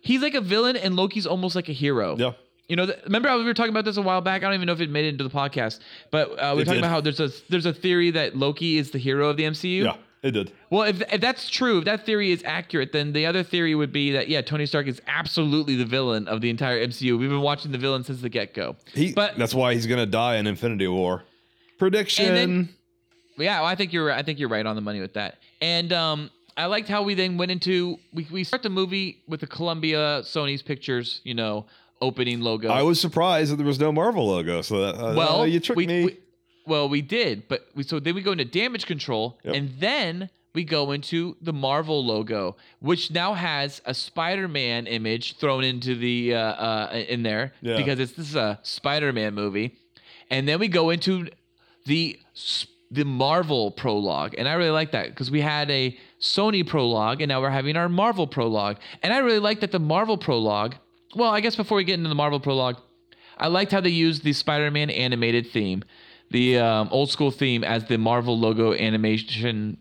He's 0.02 0.22
like 0.22 0.34
a 0.34 0.42
villain, 0.42 0.78
and 0.78 0.96
Loki's 0.96 1.28
almost 1.28 1.56
like 1.56 1.68
a 1.68 1.74
hero. 1.74 2.16
Yeah. 2.18 2.32
You 2.70 2.76
know, 2.76 2.86
th- 2.86 3.00
remember 3.04 3.36
we 3.38 3.44
were 3.44 3.54
talking 3.56 3.72
about 3.72 3.84
this 3.84 3.98
a 3.98 4.02
while 4.02 4.22
back? 4.22 4.44
I 4.44 4.46
don't 4.46 4.54
even 4.54 4.68
know 4.68 4.74
if 4.74 4.80
it 4.82 4.90
made 4.92 5.06
it 5.06 5.10
into 5.10 5.24
the 5.24 5.30
podcast, 5.32 5.80
but 6.12 6.30
uh, 6.40 6.52
we 6.54 6.58
were 6.58 6.62
It 6.62 6.66
talking 6.66 6.74
did. 6.74 6.78
about 6.80 6.90
how 6.92 7.02
there's 7.02 7.20
a 7.20 7.30
there's 7.50 7.66
a 7.66 7.74
theory 7.74 8.12
that 8.12 8.38
Loki 8.38 8.78
is 8.78 8.92
the 8.92 9.00
hero 9.00 9.28
of 9.30 9.38
the 9.38 9.44
MCU. 9.44 9.84
Yeah, 9.86 9.96
it 10.22 10.32
did. 10.32 10.52
Well, 10.70 10.84
if, 10.84 11.02
if 11.12 11.20
that's 11.20 11.50
true, 11.50 11.80
if 11.80 11.86
that 11.86 12.06
theory 12.06 12.32
is 12.32 12.44
accurate, 12.46 12.92
then 12.92 13.12
the 13.14 13.26
other 13.26 13.42
theory 13.42 13.74
would 13.74 13.92
be 13.92 14.12
that 14.12 14.30
yeah, 14.30 14.42
Tony 14.42 14.68
Stark 14.68 14.86
is 14.88 15.02
absolutely 15.08 15.76
the 15.78 15.86
villain 15.86 16.28
of 16.28 16.42
the 16.42 16.50
entire 16.52 16.86
MCU. 16.88 17.18
We've 17.18 17.28
been 17.30 17.42
watching 17.42 17.72
the 17.72 17.80
villain 17.80 18.04
since 18.04 18.22
the 18.22 18.30
get 18.30 18.54
go. 18.54 18.76
He, 18.94 19.14
But- 19.14 19.36
that's 19.38 19.56
why 19.56 19.74
he's 19.74 19.88
gonna 19.88 20.06
die 20.06 20.36
in 20.38 20.46
Infinity 20.46 20.88
War. 20.88 21.24
Prediction. 21.80 22.36
Then- 22.36 22.70
Yeah, 23.38 23.62
well, 23.62 23.70
I 23.70 23.76
think 23.76 23.94
you're 23.94 24.12
I 24.12 24.22
think 24.22 24.38
you're 24.38 24.50
right 24.50 24.66
on 24.66 24.76
the 24.76 24.82
money 24.82 25.00
with 25.00 25.14
that. 25.16 25.38
And 25.60 25.92
um, 25.92 26.30
I 26.56 26.66
liked 26.68 26.88
how 26.88 27.02
we 27.02 27.16
then 27.16 27.38
went 27.38 27.50
into 27.52 27.98
we 28.14 28.28
we 28.30 28.44
start 28.44 28.62
the 28.62 28.70
movie 28.70 29.24
with 29.28 29.40
the 29.40 29.48
Columbia 29.48 30.22
Sony's 30.24 30.62
Pictures, 30.62 31.22
you 31.24 31.34
know, 31.34 31.66
opening 32.02 32.42
logo. 32.42 32.70
I 32.70 32.82
was 32.82 33.00
surprised 33.00 33.52
that 33.52 33.58
there 33.58 33.66
was 33.66 33.80
no 33.80 33.92
Marvel 33.92 34.28
logo. 34.28 34.62
So 34.62 34.82
that, 34.82 34.96
uh, 34.96 35.14
well, 35.16 35.46
you 35.48 35.60
tricked 35.60 35.78
we, 35.78 35.88
me. 35.88 36.06
we- 36.06 36.18
well, 36.66 36.88
we 36.88 37.02
did, 37.02 37.48
but 37.48 37.68
we 37.74 37.82
so 37.84 38.00
then 38.00 38.14
we 38.14 38.22
go 38.22 38.32
into 38.32 38.46
damage 38.46 38.86
control, 38.86 39.40
Yep. 39.44 39.56
and 39.56 39.70
then 39.80 40.30
we 40.54 40.64
go 40.64 40.92
into 40.92 41.36
the 41.42 41.54
Marvel 41.54 42.06
logo, 42.06 42.58
which 42.80 43.10
now 43.12 43.34
has 43.34 43.82
a 43.86 43.94
Spider-Man 43.94 44.86
image 44.86 45.38
thrown 45.38 45.64
into 45.64 45.96
the 45.96 46.36
uh, 46.36 46.40
uh, 46.40 47.04
in 47.08 47.24
there 47.24 47.54
Yeah. 47.62 47.78
because 47.78 48.00
it's 48.00 48.12
this 48.12 48.30
is 48.30 48.36
a 48.36 48.60
Spider-Man 48.62 49.34
movie, 49.34 49.78
and 50.30 50.48
then 50.48 50.60
we 50.60 50.68
go 50.68 50.92
into 50.92 51.28
the 51.86 52.20
the 52.92 53.04
Marvel 53.06 53.72
prologue, 53.72 54.36
and 54.38 54.48
I 54.48 54.54
really 54.54 54.70
like 54.72 54.92
that 54.92 55.08
because 55.10 55.32
we 55.32 55.42
had 55.42 55.72
a 55.72 55.98
Sony 56.22 56.66
prologue, 56.68 57.22
and 57.22 57.30
now 57.30 57.42
we're 57.42 57.50
having 57.50 57.78
our 57.78 57.90
Marvel 57.90 58.28
prologue, 58.28 58.78
and 59.02 59.12
I 59.12 59.20
really 59.20 59.40
like 59.40 59.62
that 59.62 59.72
the 59.72 59.80
Marvel 59.80 60.18
prologue. 60.18 60.76
Well, 61.16 61.30
I 61.30 61.40
guess 61.40 61.56
before 61.56 61.78
we 61.78 61.84
get 61.84 61.96
into 61.96 62.10
the 62.10 62.16
Marvel 62.16 62.40
prologue, 62.40 62.78
I 63.38 63.48
liked 63.48 63.72
how 63.72 63.82
they 63.82 63.90
used 63.90 64.24
the 64.24 64.34
Spider-Man 64.34 64.90
animated 64.90 65.48
theme, 65.48 65.84
the 66.30 66.60
um, 66.60 66.90
old 66.92 67.10
school 67.10 67.32
theme, 67.32 67.64
as 67.64 67.86
the 67.86 67.98
Marvel 67.98 68.38
logo 68.38 68.74
animation 68.74 69.78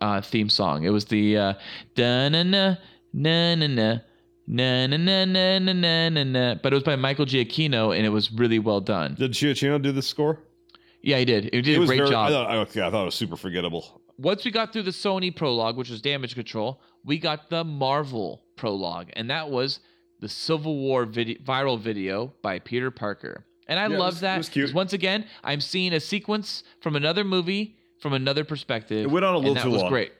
uh, 0.00 0.20
theme 0.20 0.48
song. 0.48 0.84
It 0.84 0.90
was 0.90 1.04
the 1.06 1.36
uh, 1.36 1.54
na 1.96 2.28
na 2.28 2.42
na 2.44 2.76
na 3.12 3.66
na. 3.66 3.98
Na 4.52 4.86
na 4.88 4.96
na 4.96 5.24
na 5.26 5.58
na 5.60 6.08
na 6.08 6.24
na 6.24 6.54
but 6.56 6.72
it 6.72 6.74
was 6.74 6.82
by 6.82 6.96
Michael 6.96 7.24
Giacchino 7.24 7.96
and 7.96 8.04
it 8.04 8.08
was 8.08 8.32
really 8.32 8.58
well 8.58 8.80
done. 8.80 9.14
did 9.14 9.30
Giacchino 9.30 9.80
do 9.80 9.92
the 9.92 10.02
score? 10.02 10.40
Yeah, 11.02 11.18
he 11.18 11.24
did. 11.24 11.44
He 11.44 11.62
did 11.62 11.68
it 11.78 11.82
a 11.82 11.86
great 11.86 11.98
very, 11.98 12.10
job. 12.10 12.26
I 12.26 12.30
thought, 12.30 12.50
I, 12.50 12.54
yeah, 12.78 12.88
I 12.88 12.90
thought 12.90 13.02
it 13.02 13.04
was 13.04 13.14
super 13.14 13.36
forgettable. 13.36 14.02
Once 14.18 14.44
we 14.44 14.50
got 14.50 14.72
through 14.72 14.82
the 14.82 14.90
Sony 14.90 15.34
prologue, 15.34 15.76
which 15.76 15.88
was 15.88 16.02
damage 16.02 16.34
control, 16.34 16.82
we 17.04 17.18
got 17.18 17.48
the 17.48 17.62
Marvel 17.62 18.42
prologue, 18.56 19.10
and 19.12 19.30
that 19.30 19.50
was 19.50 19.78
the 20.20 20.28
Civil 20.28 20.76
War 20.78 21.04
video, 21.06 21.38
viral 21.42 21.78
video 21.78 22.32
by 22.42 22.58
Peter 22.58 22.90
Parker. 22.90 23.44
And 23.66 23.78
I 23.78 23.82
Yeah, 23.88 23.98
love 23.98 24.14
was- 24.14 24.18
it 24.18 24.20
that. 24.22 24.38
was 24.38 24.48
cute. 24.48 24.66
'cause 24.68 24.74
Once 24.74 24.92
again, 24.92 25.24
I'm 25.42 25.60
seeing 25.60 25.92
a 25.92 26.00
sequence 26.00 26.62
from 26.80 26.96
another 26.96 27.24
movie 27.24 27.76
from 27.98 28.12
another 28.12 28.44
perspective. 28.44 29.04
It 29.04 29.10
went 29.10 29.24
on 29.24 29.34
a 29.34 29.38
little 29.38 29.56
too 29.62 29.70
was 29.70 29.82
long. 29.82 29.90
great. 29.90 30.12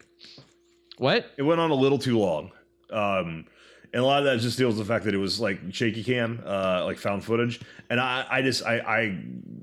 What? 0.99 1.31
It 1.39 1.43
went 1.43 1.61
on 1.61 1.71
a 1.71 1.75
little 1.75 1.99
too 1.99 2.19
long. 2.19 2.51
Um, 2.91 3.47
and 3.93 4.03
a 4.03 4.07
lot 4.07 4.19
of 4.21 4.25
that 4.27 4.39
just 4.41 4.57
deals 4.57 4.77
with 4.77 4.87
the 4.87 4.93
fact 4.93 5.05
that 5.05 5.15
it 5.15 5.19
was 5.19 5.41
like 5.41 5.59
shaky 5.73 6.05
cam, 6.05 6.43
uh, 6.47 6.85
like 6.85 6.97
found 6.97 7.25
footage. 7.25 7.61
And 7.89 7.99
I, 7.99 8.25
I 8.31 8.43
just, 8.43 8.65
I, 8.65 8.79
I, 8.79 9.09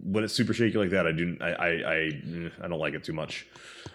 when 0.03 0.23
it's 0.23 0.34
super 0.34 0.53
shaky 0.53 0.78
like 0.78 0.89
that, 0.89 1.07
I 1.07 1.11
do, 1.13 1.38
I, 1.39 1.49
I, 1.49 1.67
I, 1.67 2.21
I 2.61 2.67
don't 2.67 2.80
like 2.80 2.93
it 2.93 3.03
too 3.03 3.13
much. 3.13 3.47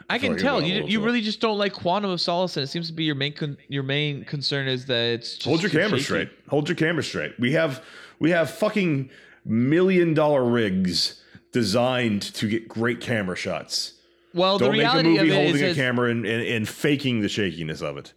I 0.08 0.18
can 0.18 0.32
like 0.32 0.40
tell 0.40 0.56
went 0.56 0.66
on 0.66 0.70
a 0.70 0.74
you 0.74 0.86
you 0.86 1.04
really 1.04 1.20
just 1.20 1.40
don't 1.40 1.58
like 1.58 1.72
Quantum 1.72 2.10
of 2.10 2.20
Solace, 2.20 2.56
and 2.56 2.64
it 2.64 2.66
seems 2.68 2.88
to 2.88 2.92
be 2.92 3.04
your 3.04 3.14
main 3.14 3.32
con- 3.32 3.56
your 3.68 3.82
main 3.82 4.24
concern 4.24 4.68
is 4.68 4.86
that 4.86 5.14
it's 5.14 5.34
just 5.34 5.44
Hold 5.44 5.62
your 5.62 5.70
camera 5.70 5.90
shaky. 5.90 6.02
straight. 6.02 6.30
Hold 6.48 6.68
your 6.68 6.76
camera 6.76 7.02
straight. 7.02 7.38
We 7.38 7.52
have, 7.52 7.84
we 8.18 8.30
have 8.30 8.50
fucking 8.50 9.10
million 9.44 10.12
dollar 10.14 10.44
rigs 10.44 11.22
designed 11.52 12.22
to 12.22 12.48
get 12.48 12.68
great 12.68 13.00
camera 13.00 13.36
shots. 13.36 13.94
Well, 14.34 14.58
Don't 14.58 14.72
the 14.72 14.78
make 14.78 14.86
a 14.86 15.02
movie 15.02 15.18
of 15.18 15.26
it 15.26 15.34
holding 15.34 15.62
is, 15.62 15.76
a 15.76 15.80
camera 15.80 16.10
and, 16.10 16.24
and, 16.24 16.42
and 16.42 16.68
faking 16.68 17.20
the 17.20 17.28
shakiness 17.28 17.82
of 17.82 17.98
it. 17.98 18.12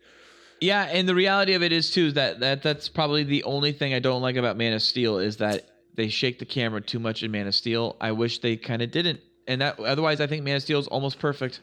Yeah, 0.61 0.83
and 0.83 1.07
the 1.07 1.15
reality 1.15 1.53
of 1.53 1.63
it 1.63 1.71
is 1.71 1.91
too 1.91 2.07
is 2.07 2.13
that, 2.13 2.39
that 2.39 2.63
that's 2.63 2.87
probably 2.89 3.23
the 3.23 3.43
only 3.43 3.71
thing 3.71 3.93
I 3.93 3.99
don't 3.99 4.21
like 4.21 4.35
about 4.35 4.57
Man 4.57 4.73
of 4.73 4.81
Steel 4.81 5.19
is 5.19 5.37
that 5.37 5.69
they 5.95 6.07
shake 6.09 6.39
the 6.39 6.45
camera 6.45 6.81
too 6.81 6.99
much 6.99 7.23
in 7.23 7.31
Man 7.31 7.47
of 7.47 7.55
Steel. 7.55 7.95
I 8.01 8.11
wish 8.11 8.39
they 8.39 8.55
kind 8.57 8.81
of 8.81 8.91
didn't, 8.91 9.19
and 9.47 9.61
that 9.61 9.79
otherwise 9.79 10.21
I 10.21 10.27
think 10.27 10.43
Man 10.43 10.55
of 10.57 10.61
Steel 10.61 10.79
is 10.79 10.87
almost 10.87 11.19
perfect. 11.19 11.61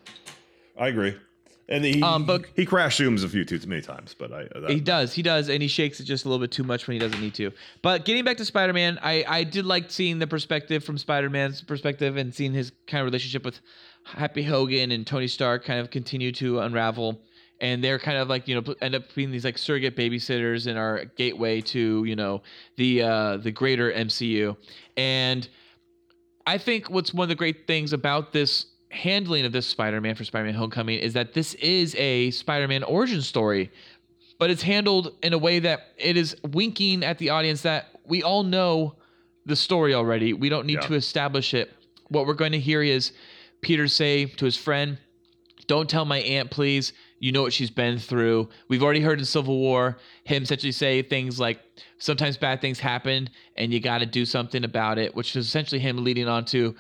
I 0.79 0.89
agree. 0.89 1.17
And 1.69 1.85
he, 1.85 2.03
Um, 2.03 2.27
but- 2.27 2.45
he 2.55 2.67
crash 2.67 2.99
zooms 2.99 3.25
a 3.25 3.29
few 3.29 3.45
too 3.45 3.59
many 3.67 3.81
times, 3.81 4.15
but 4.19 4.31
I, 4.33 4.47
that, 4.61 4.71
He 4.71 4.81
does, 4.81 5.15
he 5.15 5.23
does, 5.23 5.49
and 5.49 5.63
he 5.63 5.69
shakes 5.69 6.01
it 6.01 6.05
just 6.05 6.25
a 6.25 6.29
little 6.29 6.41
bit 6.45 6.51
too 6.51 6.65
much 6.65 6.87
when 6.87 6.95
he 6.95 6.99
doesn't 6.99 7.21
need 7.21 7.35
to. 7.35 7.51
But 7.81 8.05
getting 8.05 8.25
back 8.25 8.37
to 8.39 8.45
Spider 8.45 8.73
Man, 8.75 8.99
I 9.03 9.25
I 9.27 9.45
did 9.45 9.65
like 9.65 9.91
seeing 9.91 10.19
the 10.19 10.27
perspective 10.27 10.85
from 10.85 10.99
Spider 10.99 11.31
Man's 11.31 11.63
perspective 11.63 12.17
and 12.17 12.35
seeing 12.35 12.53
his 12.53 12.73
kind 12.87 13.01
of 13.01 13.07
relationship 13.07 13.45
with 13.45 13.61
Happy 14.05 14.43
Hogan 14.43 14.91
and 14.91 15.07
Tony 15.07 15.29
Stark 15.29 15.65
kind 15.65 15.81
of 15.81 15.91
continue 15.91 16.33
to 16.33 16.61
unravel. 16.61 17.21
And 17.63 17.83
they're 17.83 17.99
kind 17.99 18.19
of 18.19 18.29
like 18.29 18.49
you 18.49 18.61
know 18.61 18.75
end 18.83 18.95
up 18.95 19.15
being 19.15 19.31
these 19.31 19.45
like 19.45 19.57
surrogate 19.57 19.97
babysitters 19.97 20.67
in 20.67 20.77
our 20.77 21.05
gateway 21.17 21.61
to 21.63 22.05
you 22.05 22.17
know 22.17 22.43
the 22.77 23.03
uh, 23.03 23.37
the 23.39 23.51
greater 23.53 23.91
MCU. 23.93 24.57
And 24.97 25.49
I 26.47 26.59
think 26.59 26.91
what's 26.91 27.15
one 27.15 27.25
of 27.25 27.29
the 27.29 27.35
great 27.37 27.67
things 27.67 27.93
about 27.93 28.33
this 28.33 28.67
handling 28.91 29.47
of 29.47 29.53
this 29.53 29.67
Spider-Man 29.67 30.15
for 30.17 30.25
Spider-Man 30.25 30.55
Homecoming 30.55 30.99
is 30.99 31.15
that 31.15 31.33
this 31.33 31.55
is 31.55 31.95
a 31.95 32.31
Spider-Man 32.33 32.83
origin 32.83 33.23
story, 33.23 33.71
but 34.39 34.51
it's 34.51 34.63
handled 34.63 35.15
in 35.23 35.33
a 35.33 35.39
way 35.39 35.61
that 35.61 35.87
it 35.97 36.17
is 36.17 36.37
winking 36.53 37.05
at 37.05 37.17
the 37.19 37.31
audience 37.31 37.63
that 37.63 37.87
we 38.05 38.23
all 38.23 38.43
know 38.43 38.97
the 39.47 39.57
story 39.57 39.95
already. 39.95 40.33
We 40.35 40.49
don't 40.49 40.67
need 40.67 40.75
Yeah. 40.83 40.89
to 40.89 40.95
establish 40.95 41.55
it. 41.55 41.73
What 42.09 42.27
we're 42.27 42.35
going 42.35 42.53
to 42.53 42.61
hear 42.61 42.83
is 42.83 43.13
Peter 43.63 43.87
say 43.89 44.27
to 44.27 44.45
his 44.45 44.57
friend, 44.57 44.99
don't 45.73 45.89
tell 45.89 46.05
my 46.05 46.19
aunt, 46.19 46.51
please. 46.51 46.93
You 47.19 47.33
know 47.33 47.41
what 47.41 47.55
she's 47.55 47.71
been 47.71 47.99
through. 47.99 48.51
We've 48.69 48.83
already 48.83 49.01
heard 49.01 49.19
in 49.19 49.25
Civil 49.25 49.59
War 49.59 49.97
him 50.25 50.43
essentially 50.43 50.71
say 50.71 51.01
things 51.01 51.41
like, 51.41 51.61
sometimes 51.97 52.37
bad 52.37 52.61
things 52.61 52.79
happen 52.79 53.31
and 53.57 53.73
you 53.73 53.81
got 53.81 53.99
to 53.99 54.07
do 54.07 54.27
something 54.27 54.65
about 54.65 54.99
it, 54.99 55.15
which 55.15 55.35
is 55.35 55.47
essentially 55.47 55.79
him 55.81 56.05
leading 56.05 56.29
on 56.29 56.45
to, 56.47 56.75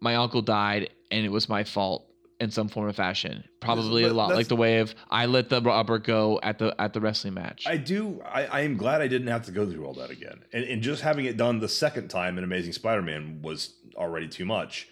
my 0.00 0.14
uncle 0.14 0.40
died 0.40 0.88
and 1.10 1.26
it 1.26 1.28
was 1.28 1.50
my 1.50 1.64
fault 1.64 2.06
in 2.40 2.50
some 2.50 2.66
form 2.66 2.86
or 2.86 2.94
fashion. 2.94 3.44
Probably 3.60 4.04
a 4.04 4.14
lot 4.14 4.34
like 4.34 4.48
the 4.48 4.56
way 4.56 4.78
of 4.78 4.94
I 5.10 5.26
let 5.26 5.50
the 5.50 5.60
rubber 5.60 5.98
go 5.98 6.40
at 6.42 6.58
the 6.58 6.74
at 6.80 6.94
the 6.94 7.02
wrestling 7.02 7.34
match. 7.34 7.64
I 7.66 7.76
do. 7.76 8.22
I, 8.24 8.46
I 8.46 8.60
am 8.62 8.78
glad 8.78 9.02
I 9.02 9.08
didn't 9.08 9.28
have 9.28 9.44
to 9.44 9.52
go 9.52 9.70
through 9.70 9.84
all 9.84 9.94
that 9.94 10.08
again. 10.08 10.44
And, 10.54 10.64
and 10.64 10.82
just 10.82 11.02
having 11.02 11.26
it 11.26 11.36
done 11.36 11.60
the 11.60 11.68
second 11.68 12.08
time 12.08 12.38
in 12.38 12.44
Amazing 12.44 12.72
Spider-Man 12.72 13.40
was 13.42 13.74
already 13.96 14.28
too 14.28 14.46
much. 14.46 14.88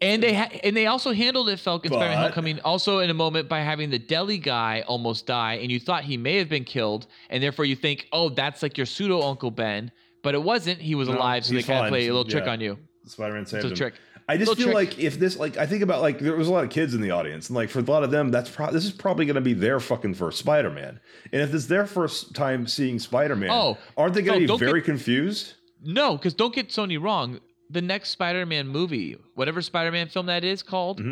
And 0.00 0.22
they 0.22 0.32
ha- 0.34 0.50
and 0.62 0.76
they 0.76 0.86
also 0.86 1.12
handled 1.12 1.48
it, 1.48 1.58
Falcon 1.58 1.90
Spider-Man 1.90 2.16
But- 2.18 2.22
Homecoming, 2.22 2.60
also 2.60 3.00
in 3.00 3.10
a 3.10 3.14
moment 3.14 3.48
by 3.48 3.60
having 3.60 3.90
the 3.90 3.98
deli 3.98 4.38
guy 4.38 4.84
almost 4.86 5.26
die, 5.26 5.54
and 5.54 5.72
you 5.72 5.80
thought 5.80 6.04
he 6.04 6.16
may 6.16 6.36
have 6.36 6.48
been 6.48 6.64
killed, 6.64 7.06
and 7.30 7.42
therefore 7.42 7.64
you 7.64 7.74
think, 7.74 8.06
oh, 8.12 8.28
that's 8.28 8.62
like 8.62 8.76
your 8.78 8.86
pseudo 8.86 9.20
Uncle 9.22 9.50
Ben, 9.50 9.90
but 10.22 10.34
it 10.34 10.42
wasn't. 10.42 10.80
He 10.80 10.94
was 10.94 11.08
No, 11.08 11.16
alive, 11.16 11.44
so 11.44 11.54
they 11.54 11.62
kind 11.64 11.78
of 11.80 11.82
fine. 11.84 11.90
play 11.90 12.06
a 12.06 12.12
little 12.12 12.24
trick 12.24 12.44
Yeah. 12.46 12.52
on 12.52 12.60
you. 12.60 12.78
Spider-Man 13.06 13.46
saved 13.46 13.64
It's 13.64 13.64
a 13.64 13.68
him. 13.70 13.76
trick. 13.76 13.94
I 14.30 14.36
just 14.36 14.50
Little 14.50 14.64
feel 14.66 14.74
trick. 14.74 14.90
like 14.90 14.98
if 15.00 15.18
this, 15.18 15.36
like, 15.38 15.56
I 15.56 15.64
think 15.66 15.82
about 15.82 16.02
like 16.02 16.18
there 16.20 16.36
was 16.36 16.46
a 16.48 16.52
lot 16.52 16.62
of 16.62 16.70
kids 16.70 16.94
in 16.94 17.00
the 17.00 17.10
audience, 17.10 17.48
and 17.48 17.56
like 17.56 17.70
for 17.70 17.78
a 17.80 17.82
lot 17.82 18.04
of 18.04 18.10
them, 18.12 18.30
that's 18.30 18.50
pro- 18.50 18.70
this 18.70 18.84
is 18.84 18.92
probably 18.92 19.24
going 19.24 19.36
to 19.36 19.40
be 19.40 19.54
their 19.54 19.80
fucking 19.80 20.14
first 20.14 20.38
Spider-Man. 20.38 21.00
And 21.32 21.42
if 21.42 21.52
it's 21.52 21.66
their 21.66 21.86
first 21.86 22.34
time 22.34 22.66
seeing 22.68 22.98
Spider-Man, 23.00 23.50
Oh, 23.50 23.78
aren't 23.96 24.14
they 24.14 24.22
going 24.22 24.46
to 24.46 24.52
be 24.52 24.58
very 24.58 24.80
get- 24.80 24.84
confused? 24.84 25.54
No, 25.82 26.16
because 26.16 26.34
don't 26.34 26.54
get 26.54 26.68
Sony 26.68 27.00
wrong. 27.02 27.40
The 27.70 27.82
next 27.82 28.10
Spider-Man 28.10 28.68
movie, 28.68 29.16
whatever 29.34 29.60
Spider-Man 29.62 30.08
film 30.08 30.26
that 30.26 30.44
is 30.44 30.62
called, 30.62 31.02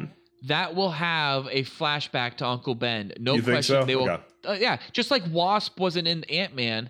that 0.44 0.74
will 0.74 0.90
have 0.92 1.46
a 1.50 1.62
flashback 1.64 2.36
to 2.38 2.46
Uncle 2.46 2.74
Ben. 2.74 3.12
No 3.18 3.32
Mm-hmm. 3.34 3.36
You 3.48 3.52
question. 3.54 3.74
so? 3.80 3.84
They 3.84 3.96
will. 3.96 4.09
Okay. 4.09 4.22
Uh, 4.44 4.52
yeah, 4.52 4.78
just 4.92 5.11
like 5.11 5.22
Wasp 5.30 5.78
wasn't 5.80 6.07
in 6.09 6.24
Ant-Man. 6.24 6.88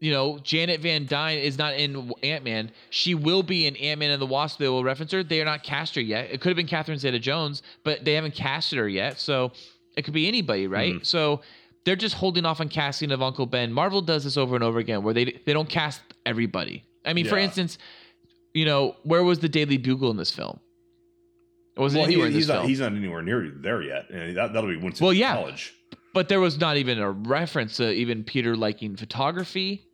You 0.00 0.12
know, 0.12 0.38
Janet 0.38 0.80
Van 0.80 1.06
Dyne 1.06 1.38
is 1.38 1.58
not 1.58 1.74
in 1.74 2.12
Ant-Man. 2.22 2.70
She 2.90 3.14
will 3.14 3.42
be 3.42 3.66
in 3.66 3.76
Ant-Man 3.76 4.10
and 4.10 4.20
the 4.22 4.26
Wasp. 4.26 4.58
They 4.58 4.68
will 4.68 4.84
reference 4.84 5.10
her. 5.12 5.22
They 5.24 5.40
are 5.40 5.44
not 5.44 5.62
cast 5.62 5.94
her 5.96 6.00
yet. 6.00 6.30
It 6.30 6.40
could 6.40 6.50
have 6.50 6.56
been 6.56 6.66
Catherine 6.68 6.98
Zeta-Jones, 6.98 7.62
but 7.84 8.04
they 8.04 8.14
haven't 8.14 8.34
casted 8.34 8.78
her 8.78 8.88
yet. 8.88 9.18
So 9.18 9.52
it 9.96 10.02
could 10.02 10.14
be 10.14 10.28
anybody, 10.28 10.66
right? 10.66 10.94
Mm-hmm. 10.94 11.04
So 11.04 11.40
they're 11.84 11.96
just 11.96 12.14
holding 12.14 12.44
off 12.44 12.60
on 12.60 12.68
casting 12.68 13.10
of 13.10 13.22
Uncle 13.22 13.46
Ben. 13.46 13.72
Marvel 13.72 14.00
does 14.02 14.22
this 14.24 14.36
over 14.36 14.54
and 14.54 14.62
over 14.62 14.78
again, 14.78 15.02
where 15.02 15.14
they 15.14 15.24
they 15.46 15.52
don't 15.52 15.68
cast 15.68 16.00
everybody. 16.26 16.84
I 17.04 17.12
mean, 17.12 17.26
for 17.26 17.38
instance, 17.38 17.78
you 18.58 18.64
know, 18.64 18.96
where 19.04 19.22
was 19.22 19.38
the 19.38 19.48
Daily 19.48 19.76
Bugle 19.78 20.10
in 20.10 20.16
this 20.16 20.30
film? 20.30 20.58
It 21.76 21.80
wasn't 21.80 22.00
Well, 22.00 22.08
he- 22.08 22.14
anywhere 22.14 22.26
in 22.28 22.32
this 22.32 22.40
he's 22.40 22.48
not. 22.48 22.54
film. 22.58 22.68
He's 22.68 22.80
not 22.80 22.92
anywhere 22.92 23.22
near 23.22 23.52
there 23.54 23.82
yet, 23.82 24.10
and 24.10 24.36
that, 24.36 24.52
that'll 24.52 24.68
be 24.70 24.76
once 24.76 25.00
Well, 25.00 25.10
in 25.10 25.18
yeah. 25.18 25.34
college. 25.34 25.74
but 26.12 26.28
there 26.28 26.40
was 26.40 26.58
not 26.58 26.76
even 26.76 26.98
a 26.98 27.10
reference 27.10 27.76
to 27.76 27.92
even 27.92 28.24
Peter 28.24 28.56
liking 28.56 28.96
photography. 28.96 29.84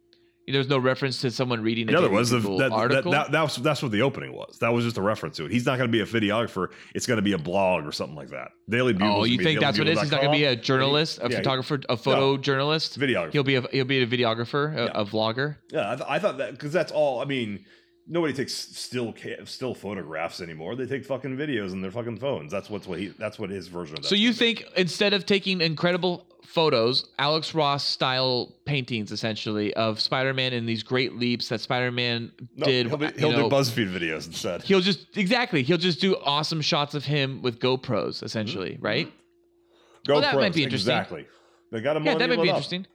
There 0.47 0.59
was 0.59 0.69
no 0.69 0.77
reference 0.79 1.23
to 1.23 1.31
someone 1.31 1.63
reading 1.63 1.87
the 1.87 1.93
there 1.93 2.03
Daily 2.03 2.13
was 2.15 2.29
the, 2.29 2.39
that, 2.39 2.59
that, 2.59 2.73
article. 2.73 3.13
that, 3.13 3.33
that 3.33 3.43
was 3.43 3.57
that's 3.57 3.83
what 3.83 3.93
the 3.93 4.03
opening 4.03 4.33
was. 4.35 4.59
That 4.61 4.75
was 4.75 4.85
just 4.85 4.99
a 4.99 5.03
reference 5.03 5.37
to 5.39 5.47
it. 5.47 5.51
He's 5.51 5.65
not 5.65 5.79
going 5.79 5.91
to 5.91 5.93
be 5.93 6.01
a 6.01 6.07
videographer. 6.07 6.69
It's 6.95 7.07
going 7.07 7.17
to 7.17 7.23
be 7.23 7.33
a 7.33 7.39
blog 7.39 7.87
or 7.87 7.93
something 7.93 8.15
like 8.15 8.29
that. 8.29 8.51
Daily 8.69 8.93
oh, 8.95 8.99
Bugle. 8.99 9.17
oh, 9.21 9.25
you 9.25 9.39
think 9.39 9.61
that's 9.61 9.79
what 9.79 9.89
it 9.89 9.93
is? 9.93 10.01
He's 10.03 10.11
not 10.11 10.21
going 10.21 10.33
to 10.33 10.39
be 10.39 10.45
a 10.45 10.55
journalist, 10.55 11.19
a 11.23 11.31
Yeah, 11.31 11.39
photographer, 11.39 11.81
a 11.89 11.97
photo 11.97 12.37
journalist. 12.37 12.99
videographer. 13.01 13.33
He'll 13.33 13.43
be 13.43 13.55
a 13.57 13.63
he'll 13.73 13.87
be 13.87 14.03
a 14.03 14.07
videographer, 14.07 14.75
a, 14.77 14.85
Yeah. 14.85 14.91
a 15.01 15.05
vlogger. 15.07 15.57
Yeah, 15.71 15.91
I, 15.93 15.97
th- 15.97 16.09
I 16.11 16.19
thought 16.19 16.37
that 16.39 16.51
because 16.53 16.73
that's 16.75 16.93
all. 16.93 17.23
I 17.23 17.25
mean, 17.25 17.65
nobody 18.07 18.33
takes 18.33 18.53
still 18.55 19.13
ca- 19.13 19.45
still 19.45 19.75
photographs 19.75 20.41
anymore. 20.41 20.77
They 20.77 20.87
take 20.87 21.05
fucking 21.05 21.37
videos 21.37 21.73
in 21.73 21.81
their 21.81 21.91
fucking 21.91 22.19
phones. 22.19 22.51
That's 22.53 22.69
what's 22.71 22.87
what 22.87 22.99
he. 22.99 23.09
That's 23.09 23.39
what 23.39 23.51
his 23.51 23.69
version 23.69 23.97
of 23.97 24.03
that. 24.03 24.09
So 24.09 24.15
you 24.15 24.33
think 24.33 24.65
instead 24.77 25.13
of 25.15 25.27
taking 25.27 25.61
incredible 25.61 26.27
photos, 26.45 27.07
Alex 27.19 27.55
Ross 27.55 27.85
style 27.85 28.55
paintings 28.65 29.11
essentially 29.11 29.75
of 29.75 30.01
Spider-Man 30.01 30.53
and 30.53 30.69
these 30.69 30.83
great 30.83 31.17
leaps 31.17 31.49
that 31.49 31.61
Spider-Man 31.61 32.31
no, 32.55 32.67
did, 32.67 32.87
He'll, 32.89 32.97
be, 32.97 33.07
he'll 33.17 33.33
know, 33.33 33.49
do 33.49 33.57
BuzzFeed 33.57 33.91
videos 33.93 34.27
instead. 34.27 34.63
He'll 34.63 34.81
just 34.81 35.17
exactly. 35.17 35.63
He'll 35.63 35.79
just 35.79 36.01
do 36.01 36.17
awesome 36.23 36.61
shots 36.61 36.95
of 36.95 37.05
him 37.05 37.43
with 37.43 37.59
GoPros, 37.59 38.23
essentially, 38.23 38.73
Mm-hmm. 38.75 38.85
right? 38.85 39.13
Go 40.07 40.15
well, 40.15 40.21
that 40.23 40.35
might 40.35 40.55
be 40.55 40.63
interesting. 40.63 40.93
Exactly. 40.93 41.27
They 41.73 41.81
got 41.81 41.97
him. 41.97 42.05
Yeah, 42.05 42.15
that 42.17 42.29
might 42.29 42.37
be 42.43 42.51
up. 42.51 42.57
interesting. 42.57 42.87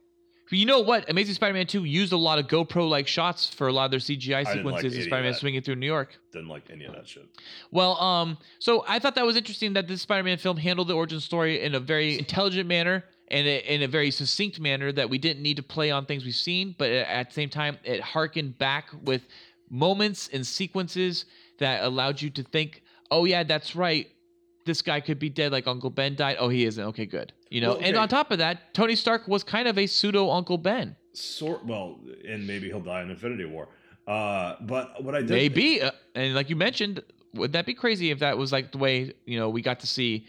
But 0.50 0.58
you 0.58 0.66
know 0.66 0.80
what? 0.80 1.08
Amazing 1.08 1.36
Spider-Man 1.36 1.66
2 1.66 1.84
used 1.84 2.12
a 2.12 2.16
lot 2.16 2.40
of 2.40 2.48
GoPro-like 2.48 3.06
shots 3.06 3.48
for 3.48 3.68
a 3.68 3.72
lot 3.72 3.84
of 3.84 3.90
their 3.92 4.00
CGI 4.00 4.44
like 4.44 4.54
sequences 4.54 4.94
of 4.94 4.98
of 4.98 5.04
Spider-Man 5.04 5.34
swinging 5.34 5.62
through 5.62 5.76
New 5.76 5.86
York. 5.86 6.18
Didn't 6.32 6.48
like 6.48 6.68
any 6.70 6.86
of 6.86 6.94
that 6.94 7.08
shit. 7.08 7.28
Well, 7.70 7.98
um, 8.00 8.36
so 8.58 8.84
I 8.88 8.98
thought 8.98 9.14
that 9.14 9.24
was 9.24 9.36
interesting 9.36 9.74
that 9.74 9.86
this 9.86 10.02
Spider-Man 10.02 10.38
film 10.38 10.56
handled 10.56 10.88
the 10.88 10.94
origin 10.94 11.20
story 11.20 11.62
in 11.62 11.76
a 11.76 11.80
very 11.80 12.18
intelligent 12.18 12.68
manner 12.68 13.04
and 13.28 13.46
in 13.46 13.82
a 13.82 13.86
very 13.86 14.10
succinct 14.10 14.58
manner 14.58 14.90
that 14.90 15.08
we 15.08 15.16
didn't 15.18 15.40
need 15.40 15.56
to 15.58 15.62
play 15.62 15.92
on 15.92 16.04
things 16.04 16.24
we've 16.24 16.34
seen, 16.34 16.74
but 16.76 16.90
at 16.90 17.28
the 17.28 17.34
same 17.34 17.48
time, 17.48 17.78
it 17.84 18.00
harkened 18.00 18.58
back 18.58 18.88
with 19.04 19.22
moments 19.70 20.28
and 20.32 20.44
sequences 20.44 21.26
that 21.58 21.84
allowed 21.84 22.20
you 22.20 22.28
to 22.30 22.42
think, 22.42 22.82
"Oh 23.08 23.24
yeah, 23.24 23.44
that's 23.44 23.76
right. 23.76 24.10
This 24.64 24.82
guy 24.82 25.00
could 25.00 25.18
be 25.18 25.28
dead. 25.28 25.52
Like 25.52 25.66
Uncle 25.66 25.90
Ben 25.90 26.14
died. 26.14 26.36
Oh, 26.38 26.48
he 26.48 26.64
isn't. 26.64 26.84
Okay, 26.84 27.06
good. 27.06 27.32
You 27.50 27.60
know." 27.60 27.74
Well, 27.74 27.80
And 27.82 27.96
on 27.96 28.08
top 28.08 28.30
of 28.30 28.38
that, 28.38 28.74
Tony 28.74 28.94
Stark 28.94 29.26
was 29.26 29.42
kind 29.42 29.68
of 29.68 29.78
a 29.78 29.86
pseudo 29.86 30.30
Uncle 30.30 30.58
Ben. 30.58 30.96
Sort 31.12 31.64
well, 31.64 31.98
and 32.28 32.46
maybe 32.46 32.68
he'll 32.68 32.80
die 32.80 33.02
in 33.02 33.10
Infinity 33.10 33.44
War. 33.44 33.68
Uh, 34.06 34.56
but 34.62 35.02
what 35.02 35.14
I 35.14 35.20
did 35.20 35.30
Maybe, 35.30 35.82
uh, 35.82 35.90
and 36.14 36.34
like 36.34 36.50
you 36.50 36.56
mentioned, 36.56 37.02
would 37.34 37.52
that 37.52 37.66
be 37.66 37.74
crazy 37.74 38.10
if 38.10 38.18
that 38.20 38.36
was 38.38 38.52
like 38.52 38.72
the 38.72 38.78
way 38.78 39.12
you 39.24 39.38
know 39.38 39.48
we 39.48 39.62
got 39.62 39.80
to 39.80 39.86
see 39.86 40.26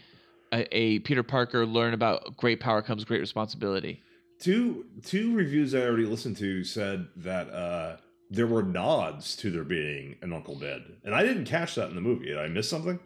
a, 0.52 0.76
a 0.76 0.98
Peter 1.00 1.22
Parker 1.22 1.66
learn 1.66 1.94
about 1.94 2.36
great 2.36 2.60
power 2.60 2.82
comes 2.82 3.04
great 3.04 3.20
responsibility? 3.20 4.02
two 4.42 4.86
two 5.04 5.34
reviews 5.34 5.74
I 5.74 5.82
already 5.82 6.04
listened 6.04 6.36
to 6.38 6.64
said 6.64 7.06
that 7.16 7.48
uh, 7.50 7.96
there 8.30 8.46
were 8.46 8.62
nods 8.62 9.36
to 9.36 9.50
there 9.50 9.64
being 9.64 10.16
an 10.20 10.32
Uncle 10.32 10.56
Ben, 10.56 10.82
and 11.04 11.14
I 11.14 11.22
didn't 11.22 11.44
catch 11.44 11.76
that 11.76 11.88
in 11.88 11.94
the 11.94 12.00
movie. 12.00 12.26
Did 12.26 12.38
I 12.38 12.48
miss 12.48 12.68
something? 12.68 12.98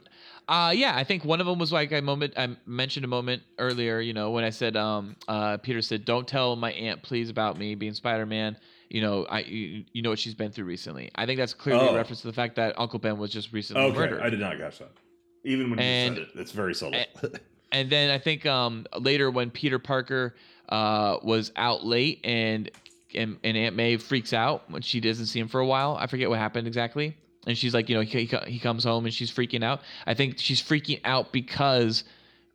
Uh 0.48 0.72
yeah, 0.74 0.94
I 0.94 1.02
think 1.02 1.24
one 1.24 1.40
of 1.40 1.46
them 1.46 1.58
was 1.58 1.72
like 1.72 1.90
a 1.92 2.00
moment 2.00 2.34
I 2.36 2.56
mentioned 2.66 3.04
a 3.04 3.08
moment 3.08 3.42
earlier, 3.58 4.00
you 4.00 4.12
know, 4.12 4.30
when 4.30 4.44
I 4.44 4.50
said 4.50 4.76
um 4.76 5.16
uh 5.26 5.56
Peter 5.58 5.82
said 5.82 6.04
don't 6.04 6.26
tell 6.26 6.54
my 6.56 6.72
aunt 6.72 7.02
please 7.02 7.30
about 7.30 7.58
me 7.58 7.74
being 7.74 7.94
Spider-Man. 7.94 8.56
You 8.88 9.00
know, 9.00 9.24
I 9.28 9.40
you, 9.40 9.84
you 9.92 10.02
know 10.02 10.10
what 10.10 10.18
she's 10.20 10.34
been 10.34 10.52
through 10.52 10.66
recently. 10.66 11.10
I 11.16 11.26
think 11.26 11.38
that's 11.38 11.54
clearly 11.54 11.88
Oh. 11.88 11.92
a 11.94 11.96
reference 11.96 12.20
to 12.20 12.28
the 12.28 12.32
fact 12.32 12.54
that 12.56 12.78
Uncle 12.78 13.00
Ben 13.00 13.18
was 13.18 13.30
just 13.32 13.52
recently 13.52 13.82
Okay, 13.82 13.98
murdered. 13.98 14.20
I 14.22 14.30
did 14.30 14.38
not 14.38 14.56
catch 14.58 14.78
that. 14.78 14.92
Even 15.44 15.70
when 15.70 15.78
And- 15.80 16.16
you 16.16 16.22
said 16.24 16.30
it, 16.36 16.40
it's 16.40 16.52
very 16.52 16.74
subtle. 16.74 17.02
And 17.72 17.90
then 17.90 18.10
I 18.10 18.18
think 18.18 18.46
um, 18.46 18.86
later 18.96 19.28
when 19.28 19.50
Peter 19.50 19.80
Parker 19.80 20.36
uh, 20.68 21.18
was 21.22 21.50
out 21.56 21.84
late 21.84 22.20
and, 22.22 22.70
and 23.12 23.38
and 23.42 23.56
Aunt 23.56 23.74
May 23.74 23.96
freaks 23.96 24.32
out 24.32 24.70
when 24.70 24.82
she 24.82 25.00
doesn't 25.00 25.26
see 25.26 25.40
him 25.40 25.48
for 25.48 25.58
a 25.60 25.66
while. 25.66 25.96
I 26.00 26.06
forget 26.06 26.30
what 26.30 26.38
happened 26.38 26.68
exactly. 26.68 27.16
And 27.46 27.56
she's 27.56 27.72
like, 27.74 27.88
you 27.88 27.94
know, 27.94 28.02
he, 28.02 28.24
he- 28.24 28.50
he 28.52 28.58
comes 28.58 28.84
home 28.84 29.04
and 29.04 29.14
she's 29.14 29.30
freaking 29.30 29.62
out. 29.64 29.80
I 30.06 30.14
think 30.14 30.38
she's 30.38 30.60
freaking 30.60 31.00
out 31.04 31.32
because 31.32 32.02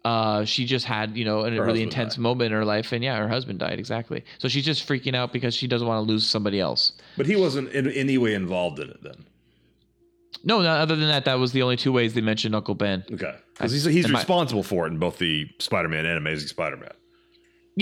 uh, 0.03 0.43
she 0.45 0.65
just 0.65 0.85
had, 0.85 1.15
you 1.15 1.23
know, 1.25 1.41
a 1.45 1.51
Her 1.51 1.63
really 1.65 1.81
intense 1.83 2.15
died. 2.15 2.21
moment 2.21 2.47
in 2.51 2.57
her 2.57 2.65
life. 2.65 2.91
And 2.91 3.03
yeah, 3.03 3.17
her 3.17 3.27
husband 3.29 3.59
died. 3.59 3.79
Exactly. 3.79 4.23
So 4.39 4.47
she's 4.47 4.65
just 4.65 4.87
freaking 4.87 5.15
out 5.15 5.31
because 5.31 5.55
she 5.55 5.67
doesn't 5.67 5.87
want 5.87 6.05
to 6.05 6.11
lose 6.11 6.27
somebody 6.27 6.59
else. 6.59 6.91
but 7.17 7.25
he 7.25 7.35
wasn't 7.35 7.69
in 7.69 7.89
any 7.91 8.17
way 8.17 8.33
involved 8.33 8.79
in 8.79 8.89
it 8.89 9.01
then. 9.03 9.25
No, 10.43 10.61
no, 10.61 10.69
other 10.69 10.95
than 10.95 11.07
that, 11.09 11.25
that 11.25 11.35
was 11.35 11.51
the 11.51 11.61
only 11.61 11.77
two 11.77 11.91
ways 11.91 12.15
they 12.15 12.21
mentioned 12.21 12.55
Uncle 12.55 12.73
Ben. 12.73 13.03
Okay, 13.13 13.35
because 13.53 13.71
he's 13.71 13.83
he's 13.85 14.11
responsible 14.11 14.63
for 14.63 14.87
it 14.87 14.89
in 14.91 14.97
both 14.97 15.19
the 15.19 15.47
Spider-Man 15.59 16.05
and 16.07 16.17
Amazing 16.17 16.47
Spider-Man. 16.47 16.89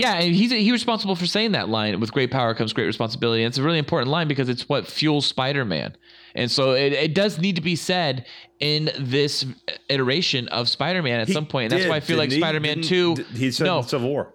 Yeah, 0.00 0.14
and 0.14 0.34
he's 0.34 0.50
he's 0.50 0.72
responsible 0.72 1.14
for 1.16 1.26
saying 1.26 1.52
that 1.52 1.68
line. 1.68 1.98
With 2.00 2.12
great 2.12 2.30
power 2.30 2.54
comes 2.54 2.72
great 2.72 2.86
responsibility. 2.86 3.42
And 3.42 3.50
it's 3.50 3.58
a 3.58 3.62
really 3.62 3.78
important 3.78 4.10
line 4.10 4.28
because 4.28 4.48
it's 4.48 4.68
what 4.68 4.86
fuels 4.86 5.26
Spider-Man. 5.26 5.96
And 6.34 6.50
so 6.50 6.72
it, 6.72 6.92
it 6.92 7.14
does 7.14 7.38
need 7.38 7.56
to 7.56 7.62
be 7.62 7.76
said 7.76 8.26
in 8.60 8.90
this 8.98 9.44
iteration 9.88 10.48
of 10.48 10.68
Spider-Man 10.68 11.20
at 11.20 11.28
He 11.28 11.34
some 11.34 11.46
point. 11.46 11.72
And 11.72 11.80
that's 11.80 11.88
why 11.88 11.96
I 11.96 12.00
feel 12.00 12.18
like 12.18 12.30
he? 12.30 12.38
Spider-Man 12.38 12.82
Two. 12.82 13.16
He 13.34 13.50
said 13.50 13.64
no, 13.64 13.82
Civil 13.82 14.08
War. 14.10 14.34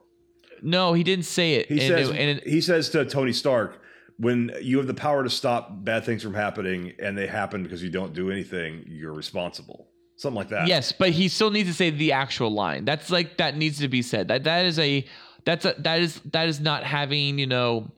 no, 0.61 0.93
he 0.93 1.03
didn't 1.03 1.25
say 1.25 1.55
it. 1.55 1.67
He 1.67 1.73
and 1.79 1.81
says 1.81 2.09
it- 2.09 2.15
and 2.15 2.39
it- 2.39 2.47
he 2.47 2.61
says 2.61 2.89
to 2.89 3.05
Tony 3.05 3.33
Stark, 3.33 3.81
when 4.17 4.51
you 4.61 4.77
have 4.77 4.87
the 4.87 4.93
power 4.93 5.23
to 5.23 5.29
stop 5.29 5.83
bad 5.83 6.05
things 6.05 6.23
from 6.23 6.33
happening 6.33 6.93
and 6.99 7.17
they 7.17 7.27
happen 7.27 7.63
because 7.63 7.83
you 7.83 7.89
don't 7.89 8.13
do 8.13 8.31
anything, 8.31 8.85
you're 8.87 9.13
responsible. 9.13 9.89
Something 10.17 10.37
like 10.37 10.49
that. 10.49 10.67
Yes, 10.67 10.93
but 10.93 11.09
he 11.09 11.27
still 11.27 11.51
needs 11.51 11.67
to 11.67 11.75
say 11.75 11.89
the 11.89 12.13
actual 12.13 12.49
line. 12.49 12.85
That's 12.85 13.09
like 13.09 13.35
that 13.37 13.57
needs 13.57 13.79
to 13.79 13.89
be 13.89 14.01
said. 14.01 14.29
That 14.29 14.45
that 14.45 14.65
is 14.65 14.79
a 14.79 15.05
that's 15.45 15.65
a 15.65 15.75
that 15.79 16.01
is 16.01 16.19
that 16.31 16.47
is 16.47 16.59
not 16.59 16.83
having, 16.83 17.39
you 17.39 17.47
know, 17.47 17.91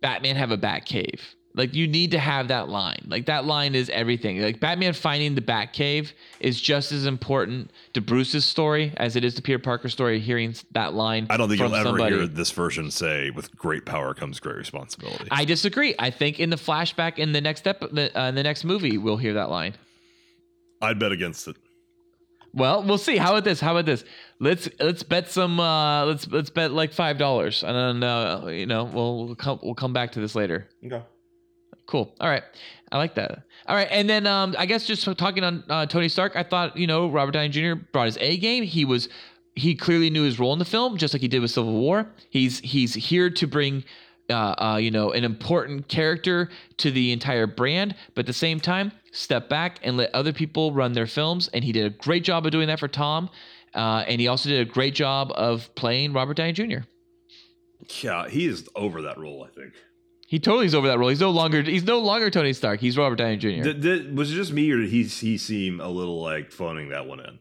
Batman 0.00 0.36
have 0.36 0.50
a 0.50 0.56
bat 0.56 0.84
cave. 0.84 1.34
Like 1.52 1.74
you 1.74 1.88
need 1.88 2.12
to 2.12 2.18
have 2.18 2.48
that 2.48 2.68
line. 2.68 3.06
Like 3.08 3.26
that 3.26 3.44
line 3.44 3.74
is 3.74 3.90
everything. 3.90 4.40
Like 4.40 4.60
Batman 4.60 4.92
finding 4.92 5.34
the 5.34 5.40
bat 5.40 5.72
cave 5.72 6.12
is 6.38 6.60
just 6.60 6.92
as 6.92 7.06
important 7.06 7.72
to 7.94 8.00
Bruce's 8.00 8.44
story 8.44 8.92
as 8.98 9.16
it 9.16 9.24
is 9.24 9.34
to 9.34 9.42
Peter 9.42 9.58
Parker's 9.58 9.92
story 9.92 10.20
hearing 10.20 10.54
that 10.72 10.94
line. 10.94 11.26
I 11.28 11.36
don't 11.36 11.48
think 11.48 11.60
you'll 11.60 11.74
ever 11.74 11.88
somebody. 11.88 12.16
hear 12.16 12.26
this 12.28 12.52
version 12.52 12.90
say, 12.92 13.30
"With 13.30 13.56
great 13.56 13.84
power 13.84 14.14
comes 14.14 14.38
great 14.38 14.58
responsibility." 14.58 15.26
I 15.32 15.44
disagree. 15.44 15.94
I 15.98 16.10
think 16.10 16.38
in 16.38 16.50
the 16.50 16.56
flashback 16.56 17.18
in 17.18 17.32
the 17.32 17.40
next 17.40 17.60
step 17.60 17.82
uh, 17.82 17.86
in 17.86 18.34
the 18.36 18.44
next 18.44 18.62
movie 18.62 18.96
we'll 18.96 19.16
hear 19.16 19.34
that 19.34 19.50
line. 19.50 19.74
I'd 20.80 21.00
bet 21.00 21.10
against 21.10 21.48
it. 21.48 21.56
Well, 22.52 22.82
we'll 22.82 22.98
see. 22.98 23.16
How 23.16 23.30
about 23.32 23.44
this? 23.44 23.60
How 23.60 23.72
about 23.72 23.86
this? 23.86 24.04
Let's 24.42 24.70
let's 24.80 25.02
bet 25.02 25.30
some. 25.30 25.60
Uh, 25.60 26.06
let's 26.06 26.26
let's 26.28 26.48
bet 26.48 26.72
like 26.72 26.94
five 26.94 27.18
dollars, 27.18 27.62
and 27.62 27.76
then 27.76 28.08
uh, 28.08 28.46
you 28.46 28.64
know 28.64 28.84
we'll 28.84 29.26
we'll 29.26 29.34
come 29.34 29.60
we'll 29.62 29.74
come 29.74 29.92
back 29.92 30.12
to 30.12 30.20
this 30.20 30.34
later. 30.34 30.66
Okay. 30.84 31.02
Cool. 31.86 32.14
All 32.20 32.28
right, 32.28 32.42
I 32.90 32.96
like 32.96 33.16
that. 33.16 33.42
All 33.66 33.76
right, 33.76 33.88
and 33.90 34.08
then 34.08 34.26
um, 34.26 34.54
I 34.58 34.64
guess 34.64 34.86
just 34.86 35.04
talking 35.18 35.44
on 35.44 35.64
uh, 35.68 35.84
Tony 35.84 36.08
Stark, 36.08 36.36
I 36.36 36.42
thought 36.42 36.76
you 36.78 36.86
know 36.86 37.10
Robert 37.10 37.32
Downey 37.32 37.50
Jr. 37.50 37.74
brought 37.92 38.06
his 38.06 38.16
A 38.18 38.38
game. 38.38 38.64
He 38.64 38.86
was 38.86 39.10
he 39.54 39.74
clearly 39.74 40.08
knew 40.08 40.22
his 40.22 40.38
role 40.38 40.54
in 40.54 40.58
the 40.58 40.64
film, 40.64 40.96
just 40.96 41.12
like 41.12 41.20
he 41.20 41.28
did 41.28 41.40
with 41.40 41.50
Civil 41.50 41.74
War. 41.74 42.06
He's 42.30 42.60
he's 42.60 42.94
here 42.94 43.28
to 43.30 43.46
bring. 43.46 43.84
Uh, 44.28 44.54
uh, 44.62 44.76
you 44.76 44.92
know, 44.92 45.10
an 45.10 45.24
important 45.24 45.88
character 45.88 46.48
to 46.76 46.92
the 46.92 47.10
entire 47.10 47.48
brand, 47.48 47.96
but 48.14 48.20
at 48.20 48.26
the 48.26 48.32
same 48.32 48.60
time, 48.60 48.92
step 49.10 49.48
back 49.48 49.80
and 49.82 49.96
let 49.96 50.14
other 50.14 50.32
people 50.32 50.72
run 50.72 50.92
their 50.92 51.08
films. 51.08 51.48
And 51.52 51.64
he 51.64 51.72
did 51.72 51.84
a 51.84 51.90
great 51.90 52.22
job 52.22 52.46
of 52.46 52.52
doing 52.52 52.68
that 52.68 52.78
for 52.78 52.86
Tom. 52.86 53.28
Uh, 53.74 54.04
and 54.06 54.20
he 54.20 54.26
also 54.28 54.48
did 54.48 54.60
a 54.60 54.70
great 54.70 54.94
job 54.94 55.32
of 55.34 55.72
playing 55.74 56.12
Robert 56.12 56.34
Downey 56.34 56.52
Jr. 56.52 56.80
Yeah, 58.02 58.28
he 58.28 58.46
is 58.46 58.68
over 58.74 59.02
that 59.02 59.18
role. 59.18 59.44
I 59.44 59.54
think. 59.54 59.74
He 60.26 60.38
totally 60.38 60.66
is 60.66 60.74
over 60.76 60.86
that 60.86 60.98
role. 60.98 61.08
He's 61.08 61.20
no 61.20 61.30
longer 61.30 61.62
he's 61.62 61.82
no 61.84 61.98
longer 61.98 62.30
Tony 62.30 62.52
Stark. 62.52 62.80
He's 62.80 62.96
Robert 62.96 63.16
Downey 63.16 63.36
Jr. 63.36 63.62
Did, 63.62 63.80
did, 63.80 64.16
was 64.16 64.30
it 64.30 64.36
just 64.36 64.52
me, 64.52 64.70
or 64.70 64.78
did 64.78 64.90
he 64.90 65.02
he 65.04 65.36
seem 65.36 65.80
a 65.80 65.88
little 65.88 66.22
like 66.22 66.52
phoning 66.52 66.90
that 66.90 67.06
one 67.06 67.20
in? 67.20 67.38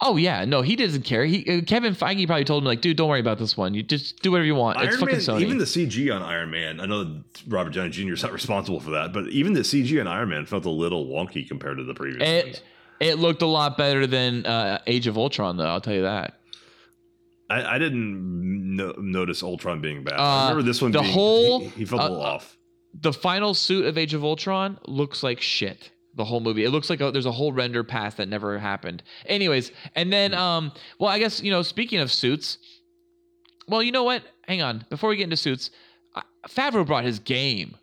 Oh 0.00 0.16
yeah, 0.16 0.44
no, 0.44 0.60
he 0.60 0.76
doesn't 0.76 1.04
care. 1.04 1.24
He 1.24 1.48
uh, 1.48 1.62
Kevin 1.62 1.94
Feige 1.94 2.26
probably 2.26 2.44
told 2.44 2.62
him 2.62 2.66
like, 2.66 2.82
dude, 2.82 2.98
don't 2.98 3.08
worry 3.08 3.20
about 3.20 3.38
this 3.38 3.56
one. 3.56 3.72
You 3.72 3.82
just 3.82 4.20
do 4.22 4.32
whatever 4.32 4.44
you 4.44 4.54
want. 4.54 4.78
it's 4.80 4.88
Iron 4.88 5.00
fucking 5.00 5.14
Man, 5.14 5.24
Sony. 5.24 5.40
even 5.40 5.56
the 5.56 5.64
CG 5.64 6.14
on 6.14 6.20
Iron 6.20 6.50
Man. 6.50 6.78
I 6.78 6.84
know 6.84 7.04
that 7.04 7.22
Robert 7.48 7.72
Downey 7.72 7.88
Jr. 7.88 8.12
is 8.12 8.22
not 8.22 8.32
responsible 8.34 8.80
for 8.80 8.90
that, 8.90 9.14
but 9.14 9.28
even 9.28 9.54
the 9.54 9.60
CG 9.60 9.98
on 9.98 10.06
Iron 10.06 10.28
Man 10.28 10.44
felt 10.44 10.66
a 10.66 10.70
little 10.70 11.06
wonky 11.06 11.48
compared 11.48 11.78
to 11.78 11.84
the 11.84 11.94
previous. 11.94 12.60
It 13.00 13.18
looked 13.18 13.42
a 13.42 13.46
lot 13.46 13.76
better 13.76 14.06
than 14.06 14.46
uh, 14.46 14.80
Age 14.86 15.06
of 15.06 15.18
Ultron, 15.18 15.56
though. 15.56 15.66
I'll 15.66 15.80
tell 15.80 15.94
you 15.94 16.02
that. 16.02 16.38
I, 17.50 17.76
I 17.76 17.78
didn't 17.78 18.76
no, 18.76 18.92
notice 18.98 19.42
Ultron 19.42 19.80
being 19.80 20.04
bad. 20.04 20.18
Uh, 20.18 20.22
I 20.22 20.48
remember 20.50 20.62
this 20.62 20.80
one. 20.80 20.92
the 20.92 21.00
being, 21.00 21.12
whole- 21.12 21.60
he, 21.60 21.68
he 21.68 21.84
felt 21.84 22.00
a 22.00 22.04
uh, 22.04 22.08
little 22.08 22.24
uh, 22.24 22.34
off. 22.34 22.56
The 23.00 23.12
final 23.12 23.54
suit 23.54 23.86
of 23.86 23.98
Age 23.98 24.14
of 24.14 24.24
Ultron 24.24 24.78
looks 24.86 25.22
like 25.22 25.40
shit. 25.40 25.90
The 26.16 26.24
whole 26.24 26.38
movie. 26.38 26.64
It 26.64 26.70
looks 26.70 26.88
like 26.88 27.00
a, 27.00 27.10
there's 27.10 27.26
a 27.26 27.32
whole 27.32 27.52
render 27.52 27.82
pass 27.82 28.14
that 28.14 28.28
never 28.28 28.56
happened. 28.56 29.02
Anyways, 29.26 29.72
and 29.96 30.12
then 30.12 30.32
um, 30.32 30.70
well, 31.00 31.10
I 31.10 31.18
guess 31.18 31.42
you 31.42 31.50
know, 31.50 31.62
speaking 31.62 31.98
of 31.98 32.12
suits, 32.12 32.58
well, 33.66 33.82
you 33.82 33.90
know 33.90 34.04
what? 34.04 34.22
Hang 34.46 34.62
on, 34.62 34.86
before 34.90 35.10
we 35.10 35.16
get 35.16 35.24
into 35.24 35.36
suits, 35.36 35.70
uh, 36.14 36.22
Favreau 36.48 36.86
brought 36.86 37.04
his 37.04 37.18
game. 37.18 37.76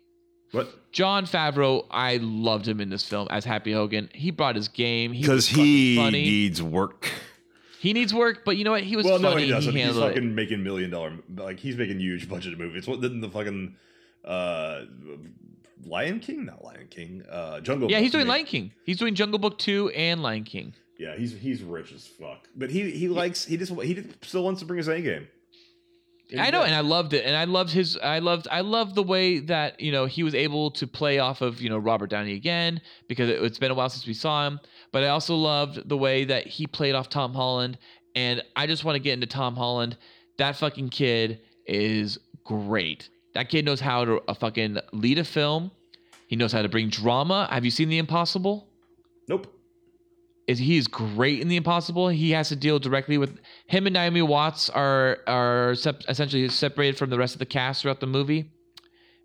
What? 0.52 0.81
Jon 0.92 1.24
Favreau, 1.26 1.86
I 1.90 2.18
loved 2.18 2.68
him 2.68 2.80
in 2.80 2.90
this 2.90 3.02
film 3.08 3.26
as 3.30 3.44
Happy 3.44 3.72
Hogan. 3.72 4.10
He 4.14 4.30
brought 4.30 4.56
his 4.56 4.68
game. 4.68 5.12
Because 5.12 5.28
was 5.28 5.48
fucking 5.48 5.64
he 5.64 5.96
funny. 5.96 6.22
needs 6.22 6.62
work. 6.62 7.10
he 7.80 7.92
needs 7.94 8.12
work, 8.12 8.44
but 8.44 8.56
you 8.58 8.64
know 8.64 8.72
what? 8.72 8.82
He 8.82 8.94
was 8.96 9.06
Well, 9.06 9.18
funny. 9.18 9.34
no, 9.34 9.36
he 9.38 9.48
doesn't. 9.48 9.72
he's 9.74 9.82
handled 9.84 10.04
it. 10.04 10.14
fucking 10.14 10.34
making 10.34 10.62
million 10.62 10.90
dollar, 10.90 11.14
like 11.36 11.58
he's 11.58 11.76
making 11.76 11.98
huge 11.98 12.28
budget 12.28 12.58
movies. 12.58 12.86
What 12.86 13.00
didn't 13.00 13.22
the 13.22 13.30
fucking 13.30 13.74
uh, 14.24 14.82
Lion 15.86 16.20
King, 16.20 16.44
not 16.44 16.62
Lion 16.64 16.86
King, 16.90 17.22
uh, 17.30 17.60
Jungle. 17.60 17.90
Yeah, 17.90 17.96
Book, 17.96 18.02
he's 18.02 18.12
doing 18.12 18.26
maybe. 18.26 18.30
Lion 18.38 18.46
King. 18.46 18.72
He's 18.84 18.98
doing 18.98 19.14
Jungle 19.14 19.38
Book 19.38 19.58
two 19.58 19.88
and 19.90 20.22
Lion 20.22 20.44
King. 20.44 20.74
Yeah, 20.98 21.16
he's 21.16 21.32
he's 21.32 21.62
rich 21.62 21.90
as 21.92 22.06
fuck, 22.06 22.46
but 22.54 22.70
he 22.70 22.90
he 22.92 23.08
likes 23.08 23.44
he 23.44 23.56
just 23.56 23.72
he 23.82 23.94
just 23.94 24.24
still 24.24 24.44
wants 24.44 24.60
to 24.60 24.66
bring 24.66 24.76
his 24.78 24.88
A 24.88 25.00
game. 25.00 25.26
I 26.38 26.50
know, 26.50 26.62
and 26.62 26.74
I 26.74 26.80
loved 26.80 27.12
it, 27.12 27.24
and 27.24 27.36
I 27.36 27.44
loved 27.44 27.70
his. 27.72 27.96
I 27.96 28.18
loved. 28.18 28.48
I 28.50 28.60
loved 28.60 28.94
the 28.94 29.02
way 29.02 29.38
that 29.40 29.80
you 29.80 29.92
know 29.92 30.06
he 30.06 30.22
was 30.22 30.34
able 30.34 30.70
to 30.72 30.86
play 30.86 31.18
off 31.18 31.40
of 31.40 31.60
you 31.60 31.68
know 31.68 31.78
Robert 31.78 32.10
Downey 32.10 32.34
again 32.34 32.80
because 33.08 33.28
it, 33.28 33.42
it's 33.42 33.58
been 33.58 33.70
a 33.70 33.74
while 33.74 33.88
since 33.88 34.06
we 34.06 34.14
saw 34.14 34.46
him. 34.46 34.60
But 34.92 35.04
I 35.04 35.08
also 35.08 35.34
loved 35.34 35.88
the 35.88 35.96
way 35.96 36.24
that 36.24 36.46
he 36.46 36.66
played 36.66 36.94
off 36.94 37.08
Tom 37.08 37.34
Holland, 37.34 37.78
and 38.14 38.42
I 38.56 38.66
just 38.66 38.84
want 38.84 38.96
to 38.96 39.00
get 39.00 39.14
into 39.14 39.26
Tom 39.26 39.56
Holland. 39.56 39.96
That 40.38 40.56
fucking 40.56 40.88
kid 40.90 41.40
is 41.66 42.18
great. 42.44 43.08
That 43.34 43.48
kid 43.48 43.64
knows 43.64 43.80
how 43.80 44.04
to 44.04 44.22
uh, 44.28 44.34
fucking 44.34 44.78
lead 44.92 45.18
a 45.18 45.24
film. 45.24 45.70
He 46.26 46.36
knows 46.36 46.52
how 46.52 46.62
to 46.62 46.68
bring 46.68 46.88
drama. 46.88 47.48
Have 47.50 47.64
you 47.64 47.70
seen 47.70 47.88
The 47.88 47.98
Impossible? 47.98 48.71
Is 50.46 50.58
he 50.58 50.76
is 50.76 50.88
great 50.88 51.40
in 51.40 51.48
the 51.48 51.56
impossible. 51.56 52.08
He 52.08 52.32
has 52.32 52.48
to 52.48 52.56
deal 52.56 52.78
directly 52.78 53.16
with 53.18 53.38
him 53.66 53.86
and 53.86 53.94
naomi 53.94 54.22
watts 54.22 54.68
are 54.70 55.18
are 55.26 55.74
sep- 55.74 56.02
essentially 56.08 56.48
separated 56.48 56.98
from 56.98 57.10
the 57.10 57.18
rest 57.18 57.34
of 57.34 57.38
the 57.38 57.46
cast 57.46 57.82
throughout 57.82 58.00
the 58.00 58.06
movie. 58.06 58.50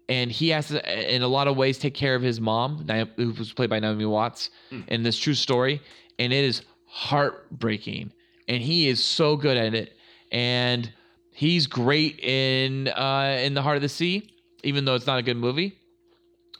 And 0.09 0.32
he 0.32 0.49
has 0.49 0.68
to 0.70 1.15
in 1.15 1.22
a 1.24 1.28
lot 1.28 1.47
of 1.47 1.57
ways 1.57 1.78
take 1.78 1.93
care 1.93 2.15
of 2.15 2.22
his 2.22 2.39
mom 2.39 2.88
who 3.18 3.32
was 3.32 3.51
played 3.51 3.70
by 3.70 3.80
naomi 3.80 4.05
watts 4.05 4.49
in 4.88 5.03
this 5.03 5.18
true 5.18 5.34
story. 5.34 5.82
And 6.20 6.32
it 6.32 6.43
is 6.45 6.61
heartbreaking. 6.86 8.11
And 8.47 8.61
he 8.61 8.88
is 8.88 9.03
so 9.03 9.36
good 9.36 9.57
at 9.57 9.74
it. 9.74 9.97
And 10.32 10.91
he's 11.34 11.68
great 11.68 12.20
in 12.20 12.88
uh 12.89 13.39
in 13.41 13.53
the 13.53 13.61
heart 13.61 13.76
of 13.76 13.82
the 13.82 13.89
sea 13.89 14.34
even 14.63 14.86
though 14.86 14.95
it's 14.95 15.05
not 15.07 15.20
a 15.20 15.22
good 15.22 15.38
movie. 15.38 15.78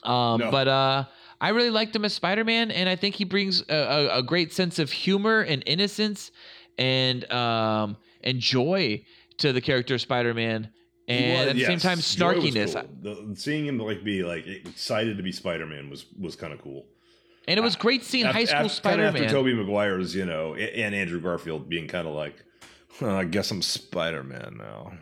Um, 0.04 0.40
No. 0.40 0.50
But 0.50 0.68
uh, 0.68 1.04
I 1.40 1.50
really 1.50 1.70
liked 1.70 1.94
him 1.94 2.04
as 2.04 2.12
Spider 2.14 2.44
Man, 2.44 2.70
and 2.70 2.88
I 2.88 2.96
think 2.96 3.14
he 3.14 3.24
brings 3.24 3.62
a, 3.68 3.74
a, 3.74 4.18
a 4.18 4.22
great 4.22 4.52
sense 4.52 4.78
of 4.78 4.90
humor 4.90 5.40
and 5.40 5.62
innocence 5.66 6.30
and 6.76 7.30
um, 7.32 7.96
and 8.22 8.40
joy 8.40 9.04
to 9.38 9.52
the 9.52 9.60
character 9.60 9.94
of 9.94 10.00
Spider 10.00 10.34
Man. 10.34 10.70
And 11.06 11.38
was- 11.40 11.48
at 11.50 11.56
the 11.56 11.64
same 11.64 11.78
time, 11.78 11.98
snarkiness. 11.98 12.74
cool. 12.74 13.28
The, 13.30 13.36
seeing 13.36 13.66
him 13.66 13.78
like 13.78 14.04
be 14.04 14.22
like 14.24 14.46
excited 14.46 15.16
to 15.16 15.22
be 15.22 15.32
Spider 15.32 15.64
Man 15.66 15.88
was 15.90 16.06
was 16.18 16.36
kind 16.36 16.52
of 16.52 16.60
cool. 16.60 16.86
And 17.46 17.56
it 17.58 17.62
was 17.62 17.76
great 17.76 18.04
seeing 18.04 18.26
After- 18.26 18.38
high 18.38 18.44
school 18.44 18.56
after- 18.66 18.68
kinda 18.90 19.08
Spider 19.08 19.24
after. 19.24 19.28
Tobey 19.30 19.54
Maguire's, 19.54 20.14
you 20.14 20.26
know, 20.26 20.54
and 20.54 20.94
Andrew 20.94 21.18
Garfield 21.20 21.66
being 21.68 21.88
kind 21.88 22.06
of 22.06 22.14
like, 22.14 22.34
"Huh, 22.98 23.14
I 23.16 23.24
guess 23.24 23.50
I'm 23.50 23.62
Spider 23.62 24.22
Man 24.22 24.56
now. 24.58 24.92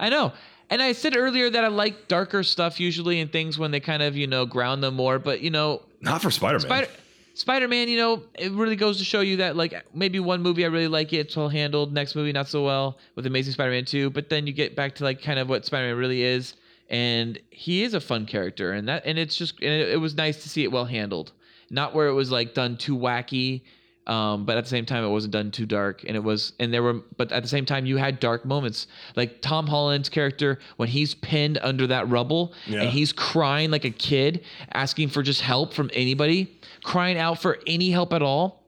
I 0.00 0.08
know. 0.08 0.32
And 0.68 0.82
I 0.82 0.92
said 0.92 1.16
earlier 1.16 1.48
that 1.48 1.64
I 1.64 1.68
like 1.68 2.08
darker 2.08 2.42
stuff 2.42 2.80
usually 2.80 3.20
and 3.20 3.30
things 3.30 3.58
when 3.58 3.70
they 3.70 3.80
kind 3.80 4.02
of, 4.02 4.16
you 4.16 4.26
know, 4.26 4.46
ground 4.46 4.82
them 4.82 4.94
more. 4.94 5.18
But, 5.18 5.40
you 5.40 5.50
know, 5.50 5.82
Not 6.00 6.22
for 6.22 6.30
Spider 6.30 6.58
Man. 6.58 6.66
Spider 6.66 6.88
Spider 7.36 7.68
Man, 7.68 7.88
you 7.88 7.98
know, 7.98 8.22
it 8.34 8.50
really 8.52 8.76
goes 8.76 8.96
to 8.96 9.04
show 9.04 9.20
you 9.20 9.36
that 9.36 9.56
like 9.56 9.74
maybe 9.94 10.18
one 10.18 10.40
movie 10.40 10.64
I 10.64 10.68
really 10.68 10.88
like 10.88 11.12
it, 11.12 11.18
it's 11.18 11.36
well 11.36 11.50
handled, 11.50 11.92
next 11.92 12.16
movie 12.16 12.32
not 12.32 12.48
so 12.48 12.64
well 12.64 12.96
with 13.14 13.26
Amazing 13.26 13.52
Spider 13.52 13.72
Man 13.72 13.84
two, 13.84 14.08
but 14.08 14.30
then 14.30 14.46
you 14.46 14.54
get 14.54 14.74
back 14.74 14.94
to 14.94 15.04
like 15.04 15.20
kind 15.20 15.38
of 15.38 15.46
what 15.46 15.66
Spider 15.66 15.88
Man 15.88 15.98
really 15.98 16.22
is, 16.22 16.54
and 16.88 17.38
he 17.50 17.82
is 17.82 17.92
a 17.92 18.00
fun 18.00 18.24
character, 18.24 18.72
and 18.72 18.88
that 18.88 19.04
and 19.04 19.18
it's 19.18 19.36
just 19.36 19.60
and 19.60 19.70
it, 19.70 19.90
it 19.90 19.96
was 19.98 20.14
nice 20.14 20.42
to 20.44 20.48
see 20.48 20.64
it 20.64 20.72
well 20.72 20.86
handled, 20.86 21.32
not 21.68 21.94
where 21.94 22.08
it 22.08 22.14
was 22.14 22.30
like 22.30 22.54
done 22.54 22.78
too 22.78 22.96
wacky. 22.96 23.60
Um, 24.06 24.44
but 24.44 24.56
at 24.56 24.62
the 24.64 24.70
same 24.70 24.86
time, 24.86 25.02
it 25.04 25.08
wasn't 25.08 25.32
done 25.32 25.50
too 25.50 25.66
dark, 25.66 26.04
and 26.06 26.14
it 26.16 26.22
was, 26.22 26.52
and 26.60 26.72
there 26.72 26.82
were, 26.82 27.00
but 27.16 27.32
at 27.32 27.42
the 27.42 27.48
same 27.48 27.64
time, 27.66 27.86
you 27.86 27.96
had 27.96 28.20
dark 28.20 28.44
moments, 28.44 28.86
like 29.16 29.40
Tom 29.42 29.66
Holland's 29.66 30.08
character 30.08 30.60
when 30.76 30.88
he's 30.88 31.14
pinned 31.14 31.58
under 31.60 31.88
that 31.88 32.08
rubble 32.08 32.52
Yeah. 32.66 32.82
and 32.82 32.90
he's 32.90 33.12
crying 33.12 33.70
like 33.72 33.84
a 33.84 33.90
kid, 33.90 34.44
asking 34.72 35.08
for 35.08 35.22
just 35.24 35.40
help 35.40 35.72
from 35.74 35.90
anybody, 35.92 36.56
crying 36.84 37.18
out 37.18 37.42
for 37.42 37.58
any 37.66 37.90
help 37.90 38.12
at 38.12 38.22
all. 38.22 38.62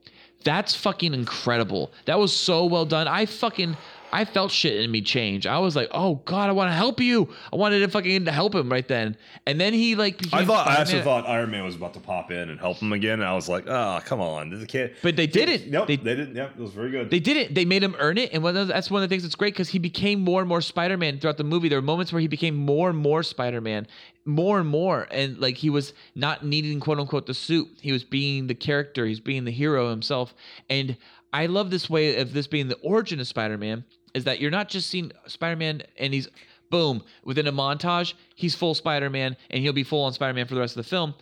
That's 0.44 0.74
fucking 0.74 1.14
incredible. 1.14 1.92
That 2.06 2.18
was 2.18 2.32
so 2.34 2.64
well 2.66 2.84
done. 2.86 3.06
I 3.06 3.26
fucking 3.26 3.76
I 4.12 4.24
felt 4.24 4.50
shit 4.50 4.76
in 4.82 4.90
me 4.90 5.02
change. 5.02 5.46
I 5.46 5.58
was 5.58 5.76
like, 5.76 5.88
oh 5.92 6.16
god, 6.24 6.48
I 6.48 6.52
want 6.52 6.70
to 6.70 6.74
help 6.74 7.00
you. 7.00 7.28
I 7.52 7.56
wanted 7.56 7.80
to 7.80 7.88
fucking 7.88 8.26
help 8.26 8.54
him 8.54 8.70
right 8.70 8.86
then. 8.86 9.16
And 9.46 9.60
then 9.60 9.72
he 9.72 9.94
like 9.94 10.20
I 10.32 10.44
thought 10.44 10.66
I 10.66 10.76
actually 10.76 11.02
thought 11.02 11.26
Iron 11.28 11.50
Man 11.50 11.64
was 11.64 11.76
about 11.76 11.94
to 11.94 12.00
pop 12.00 12.30
in 12.30 12.48
and 12.50 12.58
help 12.58 12.78
him 12.78 12.92
again. 12.92 13.14
And 13.20 13.24
I 13.24 13.34
was 13.34 13.48
like, 13.48 13.66
oh, 13.66 14.00
come 14.04 14.20
on, 14.20 14.50
this 14.50 14.64
kid. 14.66 14.96
But 15.02 15.16
they 15.16 15.26
didn't. 15.26 15.70
Nope, 15.70 15.88
They- 15.88 15.96
they, 15.96 16.14
didn't. 16.14 16.36
Yep, 16.36 16.52
it 16.58 16.60
was 16.60 16.72
very 16.72 16.90
good. 16.90 17.10
They 17.10 17.20
didn't. 17.20 17.54
They 17.54 17.64
made 17.64 17.82
him 17.82 17.96
earn 17.98 18.18
it, 18.18 18.32
and 18.32 18.42
one 18.42 18.54
that's 18.54 18.90
one 18.90 19.02
of 19.02 19.08
the 19.08 19.12
things 19.12 19.22
that's 19.24 19.34
great 19.34 19.54
because 19.54 19.68
he 19.68 19.78
became 19.78 20.20
more 20.20 20.40
and 20.40 20.48
more 20.48 20.60
Spider-Man 20.60 21.18
throughout 21.20 21.36
the 21.36 21.44
movie. 21.44 21.68
There 21.68 21.78
were 21.78 21.82
moments 21.82 22.12
where 22.12 22.20
he 22.20 22.28
became 22.28 22.54
more 22.56 22.90
and 22.90 22.98
more 22.98 23.22
Spider-Man, 23.22 23.86
more 24.24 24.58
and 24.60 24.68
more, 24.68 25.06
and 25.10 25.38
like 25.38 25.56
he 25.56 25.70
was 25.70 25.92
not 26.14 26.44
needing 26.44 26.80
quote 26.80 26.98
unquote 26.98 27.26
the 27.26 27.34
suit. 27.34 27.68
He 27.80 27.92
was 27.92 28.04
being 28.04 28.46
the 28.46 28.54
character. 28.54 29.06
He's 29.06 29.20
being 29.20 29.44
the 29.44 29.50
hero 29.50 29.90
himself. 29.90 30.34
And 30.70 30.96
I 31.32 31.46
love 31.46 31.70
this 31.70 31.90
way 31.90 32.20
of 32.20 32.32
this 32.32 32.46
being 32.46 32.68
the 32.68 32.76
origin 32.78 33.20
of 33.20 33.26
Spider-Man 33.28 33.84
is 34.18 34.24
that 34.24 34.40
you're 34.40 34.50
not 34.50 34.68
just 34.68 34.90
seeing 34.90 35.10
Spider-Man 35.26 35.82
and 35.96 36.12
he's 36.12 36.28
boom 36.70 37.02
within 37.24 37.46
a 37.46 37.52
montage 37.52 38.12
he's 38.34 38.54
full 38.54 38.74
Spider-Man 38.74 39.36
and 39.48 39.62
he'll 39.62 39.72
be 39.72 39.82
full 39.82 40.04
on 40.04 40.12
Spider-Man 40.12 40.46
for 40.46 40.54
the 40.54 40.60
rest 40.60 40.76
of 40.76 40.84
the 40.84 40.88
film. 40.88 41.14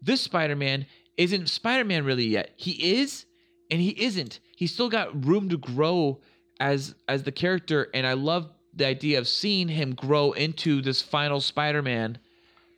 This 0.00 0.22
Spider-Man 0.22 0.86
isn't 1.16 1.48
Spider-Man 1.48 2.04
really 2.04 2.24
yet. 2.26 2.52
He 2.56 2.98
is 2.98 3.26
and 3.70 3.80
he 3.80 3.90
isn't. 3.90 4.40
He's 4.56 4.72
still 4.72 4.88
got 4.88 5.26
room 5.26 5.48
to 5.50 5.58
grow 5.58 6.20
as 6.60 6.94
as 7.08 7.22
the 7.22 7.32
character, 7.32 7.88
and 7.92 8.06
I 8.06 8.14
love 8.14 8.50
the 8.74 8.86
idea 8.86 9.18
of 9.18 9.28
seeing 9.28 9.68
him 9.68 9.94
grow 9.94 10.32
into 10.32 10.80
this 10.82 11.02
final 11.02 11.40
Spider-Man. 11.40 12.18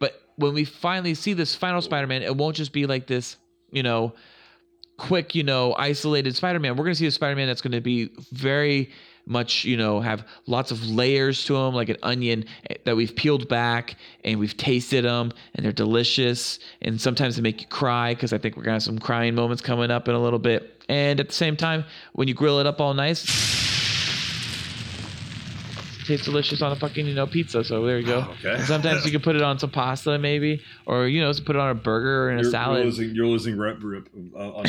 But 0.00 0.20
when 0.36 0.54
we 0.54 0.64
finally 0.64 1.14
see 1.14 1.32
this 1.32 1.54
final 1.54 1.82
Spider-Man, 1.82 2.22
it 2.22 2.36
won't 2.36 2.56
just 2.56 2.72
be 2.72 2.86
like 2.86 3.06
this, 3.06 3.36
you 3.70 3.82
know, 3.82 4.14
quick, 4.96 5.34
you 5.34 5.42
know, 5.44 5.74
isolated 5.78 6.34
Spider-Man. 6.36 6.76
We're 6.76 6.84
gonna 6.84 6.94
see 6.94 7.06
a 7.06 7.10
Spider-Man 7.10 7.46
that's 7.46 7.62
gonna 7.62 7.80
be 7.80 8.10
very 8.32 8.90
much, 9.28 9.64
you 9.64 9.76
know, 9.76 10.00
have 10.00 10.26
lots 10.46 10.70
of 10.70 10.88
layers 10.88 11.44
to 11.44 11.54
them, 11.54 11.74
like 11.74 11.88
an 11.88 11.96
onion 12.02 12.44
eh, 12.70 12.76
that 12.84 12.96
we've 12.96 13.14
peeled 13.14 13.48
back 13.48 13.96
and 14.24 14.40
we've 14.40 14.56
tasted 14.56 15.04
them, 15.04 15.32
and 15.54 15.64
they're 15.64 15.72
delicious. 15.72 16.58
And 16.82 17.00
sometimes 17.00 17.36
they 17.36 17.42
make 17.42 17.60
you 17.60 17.68
cry 17.68 18.14
because 18.14 18.32
I 18.32 18.38
think 18.38 18.56
we're 18.56 18.64
gonna 18.64 18.74
have 18.74 18.82
some 18.82 18.98
crying 18.98 19.34
moments 19.34 19.62
coming 19.62 19.90
up 19.90 20.08
in 20.08 20.14
a 20.14 20.20
little 20.20 20.38
bit. 20.38 20.84
And 20.88 21.20
at 21.20 21.28
the 21.28 21.34
same 21.34 21.56
time, 21.56 21.84
when 22.12 22.28
you 22.28 22.34
grill 22.34 22.60
it 22.60 22.66
up 22.66 22.80
all 22.80 22.94
nice, 22.94 23.57
tastes 26.08 26.24
delicious 26.26 26.60
on 26.62 26.72
a 26.72 26.76
fucking 26.76 27.06
you 27.06 27.14
know 27.14 27.26
pizza. 27.26 27.62
So 27.62 27.84
there 27.84 27.98
you 27.98 28.06
go. 28.06 28.26
Okay. 28.40 28.54
And 28.54 28.64
sometimes 28.64 29.04
you 29.04 29.12
can 29.12 29.20
put 29.20 29.36
it 29.36 29.42
on 29.42 29.58
some 29.58 29.70
pasta 29.70 30.18
maybe, 30.18 30.62
or 30.86 31.06
you 31.06 31.20
know, 31.20 31.32
put 31.32 31.54
it 31.54 31.60
on 31.60 31.70
a 31.70 31.74
burger 31.74 32.24
or 32.24 32.30
in 32.30 32.38
a 32.38 32.42
you're, 32.42 32.50
salad. 32.50 32.78
You're 32.78 32.86
losing, 32.86 33.14
you're 33.14 33.26
losing 33.26 33.58
rep 33.58 33.78
grip. 33.78 34.08
Uh, 34.36 34.58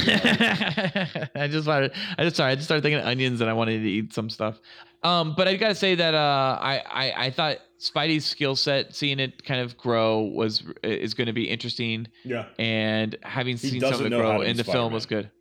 I 1.36 1.48
just 1.50 1.68
wanted. 1.68 1.94
I 2.18 2.24
just 2.24 2.36
sorry. 2.36 2.52
I 2.52 2.56
just 2.56 2.66
started 2.68 2.84
thinking 2.84 3.00
of 3.00 3.08
onions 3.08 3.42
and 3.42 3.50
I 3.50 3.54
wanted 3.54 3.80
to 3.80 3.90
eat 3.90 4.14
some 4.14 4.30
stuff. 4.30 4.60
Um, 5.02 5.34
but 5.36 5.48
I 5.48 5.56
gotta 5.56 5.76
say 5.76 5.96
that 5.96 6.14
uh, 6.14 6.60
I, 6.62 6.84
I 6.86 7.26
I 7.26 7.32
thought 7.32 7.58
Spidey's 7.80 8.26
skill 8.26 8.56
set, 8.58 8.94
seeing 8.94 9.20
it 9.20 9.44
kind 9.46 9.62
of 9.62 9.78
grow, 9.78 10.20
was 10.20 10.64
is 10.84 11.14
going 11.14 11.28
to 11.28 11.34
be 11.34 11.50
interesting, 11.50 12.08
yeah. 12.26 12.48
and 12.60 13.18
having 13.24 13.56
He 13.56 13.70
seen 13.70 13.82
some 13.82 13.94
of 13.94 14.06
it 14.06 14.10
grow 14.10 14.42
in 14.42 14.58
the 14.58 14.66
film 14.66 14.74
Spider-Man. 14.74 14.94
was 14.94 15.06
good. 15.06 15.32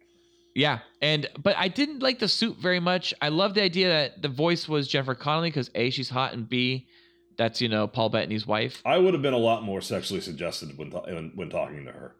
Yeah, 0.59 0.81
and 1.01 1.29
but 1.41 1.57
I 1.57 1.69
didn't 1.69 2.01
like 2.03 2.19
the 2.19 2.27
suit 2.27 2.57
very 2.57 2.81
much. 2.81 3.15
I 3.23 3.29
love 3.29 3.55
the 3.55 3.63
idea 3.63 3.89
that 3.91 4.23
the 4.23 4.29
voice 4.29 4.69
was 4.69 4.89
Jennifer 4.89 5.15
Connelly 5.15 5.51
because 5.51 5.71
a 5.77 5.91
she's 5.91 6.09
hot 6.09 6.33
and 6.33 6.49
b 6.49 6.89
that's 7.37 7.61
you 7.61 7.69
know 7.69 7.87
Paul 7.87 8.11
Bettany's 8.11 8.45
wife. 8.45 8.83
I 8.85 8.99
would 8.99 9.15
have 9.15 9.23
been 9.23 9.35
a 9.35 9.39
lot 9.39 9.63
more 9.63 9.81
sexually 9.81 10.21
suggested 10.21 10.77
when 10.77 10.91
ta- 10.91 11.05
when, 11.07 11.31
when 11.37 11.49
talking 11.49 11.85
to 11.85 11.93
her. 11.93 12.17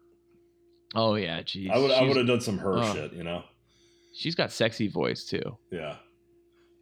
Oh 0.95 1.15
yeah, 1.15 1.41
geez. 1.41 1.69
I 1.69 1.79
would 1.79 1.91
I 1.91 2.03
would 2.03 2.15
have 2.15 2.27
done 2.27 2.39
some 2.39 2.59
her 2.59 2.77
oh. 2.77 2.93
shit, 2.93 3.11
you 3.11 3.25
know. 3.25 3.43
She's 4.15 4.35
got 4.35 4.53
sexy 4.53 4.87
voice 4.87 5.25
too. 5.25 5.57
Yeah. 5.69 5.97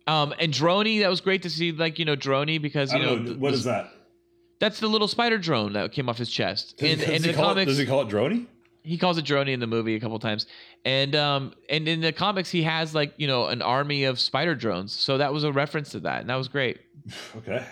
Um, 0.05 0.35
and 0.39 0.53
Droney, 0.53 0.99
that 0.99 1.09
was 1.09 1.21
great 1.21 1.41
to 1.41 1.49
see, 1.49 1.71
like 1.71 1.97
you 1.97 2.05
know, 2.05 2.15
Droney 2.15 2.61
because 2.61 2.93
you 2.93 2.99
know, 2.99 3.15
know. 3.15 3.33
What 3.33 3.49
the- 3.49 3.57
is 3.57 3.63
that? 3.63 3.89
That's 4.59 4.79
the 4.79 4.87
little 4.87 5.07
spider 5.07 5.39
drone 5.39 5.73
that 5.73 5.91
came 5.91 6.07
off 6.07 6.19
his 6.19 6.29
chest. 6.29 6.77
Does, 6.77 6.91
and 6.91 7.01
does, 7.01 7.09
in 7.09 7.21
the 7.23 7.33
call 7.33 7.45
it, 7.45 7.53
comics, 7.53 7.69
does 7.69 7.77
he 7.79 7.85
call 7.87 8.01
it 8.01 8.09
Droney? 8.09 8.45
He 8.87 8.97
calls 8.97 9.17
it 9.17 9.25
Droney 9.25 9.51
in 9.51 9.59
the 9.59 9.67
movie 9.67 9.95
a 9.95 9.99
couple 9.99 10.17
times. 10.19 10.47
And 10.85 11.15
um, 11.15 11.53
and 11.69 11.87
in 11.87 12.01
the 12.01 12.13
comics, 12.13 12.49
he 12.49 12.63
has 12.63 12.95
like 12.95 13.13
you 13.17 13.27
know 13.27 13.47
an 13.47 13.61
army 13.61 14.05
of 14.05 14.19
spider 14.19 14.55
drones. 14.55 14.93
So 14.93 15.17
that 15.17 15.33
was 15.33 15.43
a 15.43 15.51
reference 15.51 15.89
to 15.91 15.99
that, 16.01 16.21
and 16.21 16.29
that 16.29 16.35
was 16.35 16.47
great. 16.47 16.79
Okay. 17.35 17.65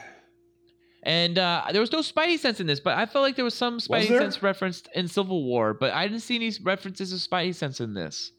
And 1.03 1.37
uh, 1.37 1.65
there 1.71 1.81
was 1.81 1.91
no 1.91 1.99
Spidey 1.99 2.39
sense 2.39 2.59
in 2.59 2.65
this, 2.65 2.79
but 2.79 2.97
I 2.97 3.05
felt 3.05 3.21
like 3.21 3.35
there 3.35 3.45
was 3.45 3.53
some 3.53 3.77
Spidey 3.77 4.07
there? 4.07 4.21
sense 4.21 4.41
referenced 4.41 4.89
in 4.95 5.07
Civil 5.07 5.43
War, 5.43 5.75
but 5.75 5.93
I 5.93 6.07
didn't 6.07 6.23
see 6.23 6.35
any 6.35 6.51
references 6.63 7.13
of 7.13 7.19
Spidey 7.19 7.53
sense 7.53 7.79
in 7.79 7.93
this. 7.93 8.31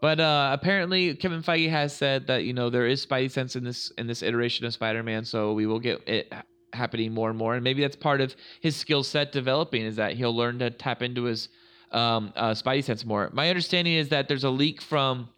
But 0.00 0.18
uh, 0.18 0.50
apparently, 0.58 1.14
Kevin 1.14 1.42
Feige 1.42 1.68
has 1.68 1.94
said 1.94 2.26
that 2.26 2.44
you 2.44 2.54
know 2.54 2.70
there 2.70 2.86
is 2.86 3.04
Spidey 3.04 3.30
sense 3.30 3.54
in 3.54 3.64
this 3.64 3.90
in 3.98 4.06
this 4.06 4.22
iteration 4.22 4.64
of 4.64 4.72
Spider-Man, 4.72 5.26
so 5.26 5.52
we 5.52 5.66
will 5.66 5.78
get 5.78 6.06
it 6.08 6.32
happening 6.72 7.12
more 7.12 7.28
and 7.28 7.38
more, 7.38 7.54
and 7.54 7.62
maybe 7.62 7.82
that's 7.82 7.96
part 7.96 8.22
of 8.22 8.34
his 8.60 8.76
skill 8.76 9.02
set 9.02 9.30
developing 9.30 9.82
is 9.82 9.96
that 9.96 10.14
he'll 10.14 10.34
learn 10.34 10.58
to 10.60 10.70
tap 10.70 11.02
into 11.02 11.24
his 11.24 11.48
um, 11.94 12.32
uh, 12.36 12.50
Spidey 12.50 12.84
sense 12.84 13.04
more. 13.04 13.30
My 13.32 13.48
understanding 13.48 13.94
is 13.94 14.08
that 14.10 14.28
there's 14.28 14.44
a 14.44 14.50
leak 14.50 14.82
from 14.82 15.28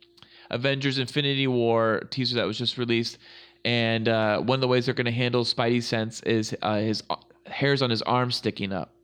Avengers: 0.50 0.98
Infinity 0.98 1.46
War 1.46 2.02
teaser 2.10 2.36
that 2.36 2.46
was 2.46 2.58
just 2.58 2.78
released, 2.78 3.18
and 3.64 4.08
uh, 4.08 4.40
one 4.40 4.56
of 4.56 4.60
the 4.60 4.68
ways 4.68 4.86
they're 4.86 4.94
going 4.94 5.06
to 5.06 5.12
handle 5.12 5.44
Spidey 5.44 5.82
sense 5.82 6.20
is 6.22 6.56
uh, 6.62 6.76
his 6.76 7.02
hairs 7.46 7.82
on 7.82 7.90
his 7.90 8.02
arm 8.02 8.30
sticking 8.30 8.72
up. 8.72 8.94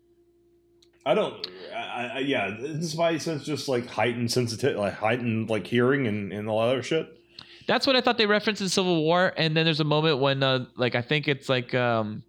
I 1.04 1.14
don't. 1.14 1.46
I, 1.74 2.10
I, 2.14 2.18
yeah, 2.20 2.56
this 2.58 2.94
Spidey 2.94 3.20
sense 3.20 3.44
just 3.44 3.68
like 3.68 3.86
heightened 3.86 4.30
sensitivity, 4.30 4.78
like 4.78 4.94
heightened 4.94 5.50
like 5.50 5.66
hearing 5.66 6.06
and 6.06 6.32
and 6.32 6.48
all 6.48 6.60
that 6.60 6.68
other 6.68 6.82
shit. 6.82 7.18
That's 7.66 7.86
what 7.86 7.96
I 7.96 8.00
thought 8.00 8.18
they 8.18 8.26
referenced 8.26 8.60
in 8.60 8.68
Civil 8.68 9.02
War. 9.02 9.32
And 9.36 9.56
then 9.56 9.64
there's 9.64 9.80
a 9.80 9.84
moment 9.84 10.18
when, 10.18 10.42
uh, 10.42 10.66
like, 10.76 10.94
I 10.94 11.02
think 11.02 11.28
it's 11.28 11.48
like 11.48 11.74
um, 11.74 12.22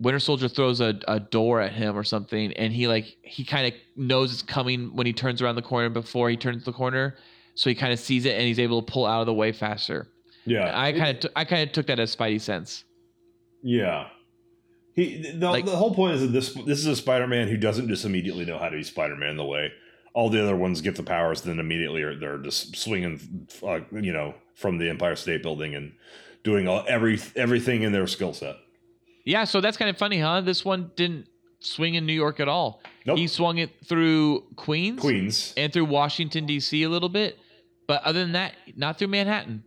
Winter 0.00 0.18
Soldier 0.20 0.48
throws 0.48 0.80
a, 0.80 0.98
a 1.08 1.20
door 1.20 1.60
at 1.60 1.72
him 1.72 1.96
or 1.96 2.04
something, 2.04 2.52
and 2.54 2.72
he 2.72 2.88
like 2.88 3.16
he 3.22 3.44
kind 3.44 3.66
of 3.66 3.74
knows 3.96 4.32
it's 4.32 4.42
coming 4.42 4.94
when 4.94 5.06
he 5.06 5.12
turns 5.12 5.42
around 5.42 5.56
the 5.56 5.62
corner 5.62 5.88
before 5.88 6.30
he 6.30 6.36
turns 6.36 6.64
the 6.64 6.72
corner, 6.72 7.16
so 7.54 7.68
he 7.70 7.74
kind 7.74 7.92
of 7.92 7.98
sees 7.98 8.24
it 8.24 8.32
and 8.34 8.42
he's 8.42 8.58
able 8.58 8.82
to 8.82 8.92
pull 8.92 9.06
out 9.06 9.20
of 9.20 9.26
the 9.26 9.34
way 9.34 9.52
faster. 9.52 10.08
Yeah, 10.44 10.70
I 10.74 10.92
kind 10.92 11.16
of 11.16 11.20
t- 11.20 11.28
I 11.36 11.44
kind 11.44 11.62
of 11.68 11.72
took 11.72 11.86
that 11.86 11.98
as 12.00 12.14
Spidey 12.14 12.40
sense. 12.40 12.84
Yeah. 13.62 14.08
He 14.94 15.32
the, 15.32 15.50
Like- 15.50 15.64
the 15.64 15.76
whole 15.76 15.94
point 15.94 16.14
is 16.14 16.22
that 16.22 16.28
this 16.28 16.54
this 16.66 16.78
is 16.78 16.86
a 16.86 16.96
Spider-Man 16.96 17.48
who 17.48 17.56
doesn't 17.56 17.88
just 17.88 18.04
immediately 18.04 18.44
know 18.44 18.58
how 18.58 18.68
to 18.68 18.76
be 18.76 18.82
Spider-Man 18.82 19.36
the 19.36 19.44
way 19.44 19.72
all 20.14 20.30
the 20.30 20.42
other 20.42 20.56
ones 20.56 20.80
get 20.80 20.96
the 20.96 21.02
powers, 21.02 21.42
then 21.42 21.60
immediately 21.60 22.02
are 22.02 22.18
they're 22.18 22.38
just 22.38 22.74
swinging, 22.76 23.46
uh, 23.62 23.78
you 23.92 24.12
know, 24.12 24.34
from 24.54 24.78
the 24.78 24.88
Empire 24.88 25.14
State 25.14 25.42
Building 25.44 25.76
and 25.76 25.92
doing 26.42 26.66
all 26.66 26.84
every 26.88 27.20
everything 27.36 27.82
in 27.82 27.92
their 27.92 28.06
skill 28.08 28.32
set. 28.32 28.56
Yeah, 29.28 29.44
so 29.44 29.60
that's 29.60 29.76
kind 29.76 29.90
of 29.90 29.98
funny, 29.98 30.20
huh? 30.20 30.40
This 30.40 30.64
one 30.64 30.90
didn't 30.96 31.28
swing 31.60 31.96
in 31.96 32.06
New 32.06 32.14
York 32.14 32.40
at 32.40 32.48
all. 32.48 32.80
Nope. 33.04 33.18
He 33.18 33.26
swung 33.26 33.58
it 33.58 33.70
through 33.84 34.44
Queens, 34.56 35.00
Queens, 35.00 35.52
and 35.54 35.70
through 35.70 35.84
Washington 35.84 36.46
D.C. 36.46 36.82
a 36.82 36.88
little 36.88 37.10
bit, 37.10 37.38
but 37.86 38.02
other 38.04 38.20
than 38.20 38.32
that, 38.32 38.54
not 38.74 38.98
through 38.98 39.08
Manhattan. 39.08 39.64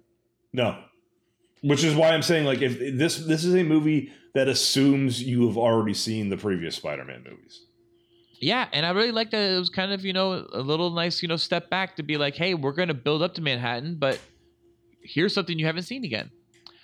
no, 0.51 0.84
which 1.62 1.84
is 1.84 1.93
why 1.93 2.09
I'm 2.09 2.24
saying 2.24 2.45
like 2.45 2.64
if 2.64 2.97
this 2.97 3.18
this 3.18 3.45
is 3.45 3.53
a 3.53 3.62
movie 3.62 4.12
that 4.34 4.47
assumes 4.47 5.22
you 5.22 5.45
have 5.45 5.57
already 5.57 5.93
seen 5.93 6.30
the 6.30 6.38
previous 6.38 6.78
Spider-Man 6.78 7.24
movies. 7.30 7.66
Yeah, 8.39 8.68
and 8.74 8.84
I 8.84 8.89
really 8.89 9.12
like 9.12 9.30
that 9.30 9.51
it 9.51 9.59
was 9.59 9.70
kind 9.70 9.91
of, 9.91 10.03
you 10.03 10.14
know, 10.14 10.47
a 10.53 10.62
little 10.62 10.89
nice, 10.89 11.22
you 11.22 11.28
know, 11.28 11.36
step 11.36 11.70
back 11.70 11.97
to 11.97 12.03
be 12.03 12.18
like, 12.18 12.34
hey, 12.34 12.55
we're 12.55 12.72
going 12.72 12.88
to 12.88 12.95
build 12.95 13.22
up 13.22 13.36
to 13.36 13.41
Manhattan, 13.41 13.97
but 13.99 14.20
here's 15.03 15.36
something 15.36 15.59
you 15.59 15.68
haven't 15.68 15.84
seen 15.84 16.03
again. 16.03 16.32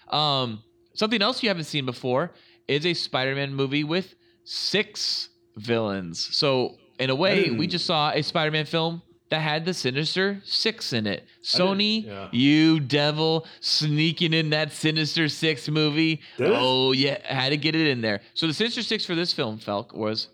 Um, 0.09 0.61
something 0.93 1.23
else 1.23 1.41
you 1.41 1.49
haven't 1.49 1.63
seen 1.63 1.87
before 1.87 2.33
is 2.67 2.85
a 2.85 2.93
Spider-Man 2.93 3.53
movie 3.53 3.83
with 3.83 4.15
six 4.43 5.29
villains. 5.55 6.35
So 6.35 6.77
in 6.99 7.09
a 7.09 7.15
way, 7.15 7.49
we 7.51 7.67
just 7.67 7.85
saw 7.85 8.11
a 8.11 8.21
Spider-Man 8.21 8.65
film 8.65 9.01
that 9.29 9.39
had 9.39 9.65
the 9.65 9.73
Sinister 9.73 10.41
Six 10.45 10.93
in 10.93 11.05
it. 11.05 11.25
Sony, 11.43 12.05
yeah. 12.05 12.29
you 12.31 12.79
devil, 12.79 13.45
sneaking 13.59 14.33
in 14.33 14.51
that 14.51 14.71
Sinister 14.71 15.27
Six 15.27 15.67
movie. 15.69 16.21
Did 16.37 16.51
it? 16.51 16.53
Oh 16.55 16.93
yeah, 16.93 17.17
had 17.25 17.49
to 17.49 17.57
get 17.57 17.75
it 17.75 17.87
in 17.87 18.01
there. 18.01 18.21
So 18.33 18.47
the 18.47 18.53
Sinister 18.53 18.81
Six 18.81 19.05
for 19.05 19.15
this 19.15 19.33
film, 19.33 19.59
Felk, 19.59 19.93
was 19.95 20.29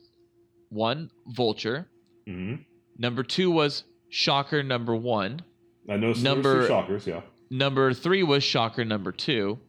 one 0.70 1.10
Vulture. 1.28 1.88
hmm 2.28 2.56
Number 2.98 3.24
two 3.24 3.50
was 3.50 3.84
Shocker. 4.10 4.62
Number 4.62 4.96
one. 4.96 5.42
I 5.90 5.98
know 5.98 6.14
Number- 6.14 6.68
shockers, 6.68 7.08
yeah. 7.08 7.22
Number 7.50 7.94
three 7.94 8.22
was 8.24 8.44
Shocker. 8.44 8.86
Number 8.86 9.12
two. 9.12 9.60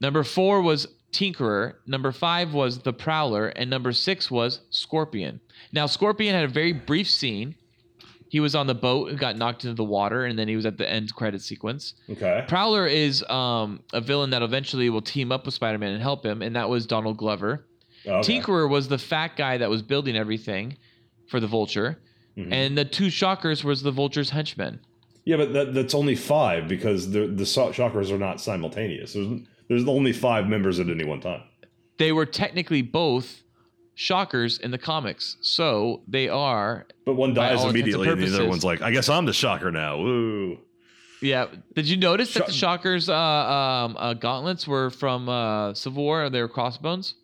Number 0.00 0.22
four 0.22 0.60
was 0.60 0.86
Tinkerer. 1.16 1.74
Number 1.86 2.12
five 2.12 2.52
was 2.52 2.78
the 2.80 2.92
Prowler, 2.92 3.48
and 3.48 3.70
number 3.70 3.92
six 3.92 4.30
was 4.30 4.60
Scorpion. 4.70 5.40
Now 5.72 5.86
Scorpion 5.86 6.34
had 6.34 6.44
a 6.44 6.48
very 6.48 6.72
brief 6.72 7.08
scene. 7.08 7.54
He 8.28 8.40
was 8.40 8.54
on 8.54 8.66
the 8.66 8.74
boat 8.74 9.08
and 9.08 9.18
got 9.18 9.36
knocked 9.38 9.64
into 9.64 9.74
the 9.74 9.84
water, 9.84 10.26
and 10.26 10.38
then 10.38 10.46
he 10.48 10.56
was 10.56 10.66
at 10.66 10.76
the 10.76 10.88
end 10.88 11.14
credit 11.14 11.40
sequence. 11.40 11.94
Okay. 12.10 12.44
Prowler 12.48 12.86
is 12.86 13.22
um, 13.30 13.80
a 13.94 14.00
villain 14.00 14.30
that 14.30 14.42
eventually 14.42 14.90
will 14.90 15.00
team 15.00 15.32
up 15.32 15.46
with 15.46 15.54
Spider-Man 15.54 15.92
and 15.92 16.02
help 16.02 16.24
him, 16.26 16.42
and 16.42 16.54
that 16.56 16.68
was 16.68 16.86
Donald 16.86 17.16
Glover. 17.16 17.64
okay. 18.06 18.38
Tinkerer 18.40 18.68
was 18.68 18.88
the 18.88 18.98
fat 18.98 19.36
guy 19.36 19.56
that 19.58 19.70
was 19.70 19.80
building 19.82 20.16
everything 20.16 20.76
for 21.28 21.40
the 21.40 21.46
Vulture, 21.46 21.98
Mhm. 22.36 22.52
and 22.52 22.76
the 22.76 22.84
two 22.84 23.08
Shockers 23.08 23.64
was 23.64 23.82
the 23.82 23.90
Vulture's 23.92 24.30
henchmen. 24.30 24.80
Yeah, 25.24 25.38
but 25.38 25.52
that, 25.54 25.74
that's 25.74 25.94
only 25.94 26.14
five 26.14 26.68
because 26.68 27.10
the 27.10 27.26
the 27.26 27.44
shockers 27.46 28.12
are 28.12 28.18
not 28.18 28.40
simultaneous. 28.40 29.14
There's, 29.14 29.26
there's 29.68 29.86
only 29.86 30.12
five 30.12 30.46
members 30.46 30.80
at 30.80 30.88
any 30.88 31.04
one 31.04 31.20
time. 31.20 31.42
They 31.98 32.12
were 32.12 32.26
technically 32.26 32.82
both 32.82 33.42
Shockers 33.98 34.58
in 34.58 34.70
the 34.72 34.78
comics, 34.78 35.38
so 35.40 36.02
they 36.06 36.28
are. 36.28 36.86
But 37.06 37.14
one 37.14 37.32
dies 37.32 37.64
immediately, 37.64 38.08
and 38.08 38.20
the 38.20 38.34
other 38.34 38.46
one's 38.46 38.64
like, 38.64 38.82
"I 38.82 38.90
guess 38.90 39.08
I'm 39.08 39.24
the 39.24 39.32
shocker 39.32 39.72
now." 39.72 39.96
Woo! 39.96 40.58
Yeah. 41.22 41.46
Did 41.74 41.88
you 41.88 41.96
notice 41.96 42.34
that 42.34 42.46
the 42.46 42.52
Shockers' 42.52 43.08
uh, 43.08 43.14
um, 43.14 43.96
uh, 43.98 44.12
gauntlets 44.12 44.68
were 44.68 44.90
from 44.90 45.30
uh, 45.30 45.72
Civil 45.72 46.04
War? 46.04 46.28
They 46.28 46.42
were 46.42 46.48
crossbones. 46.48 47.14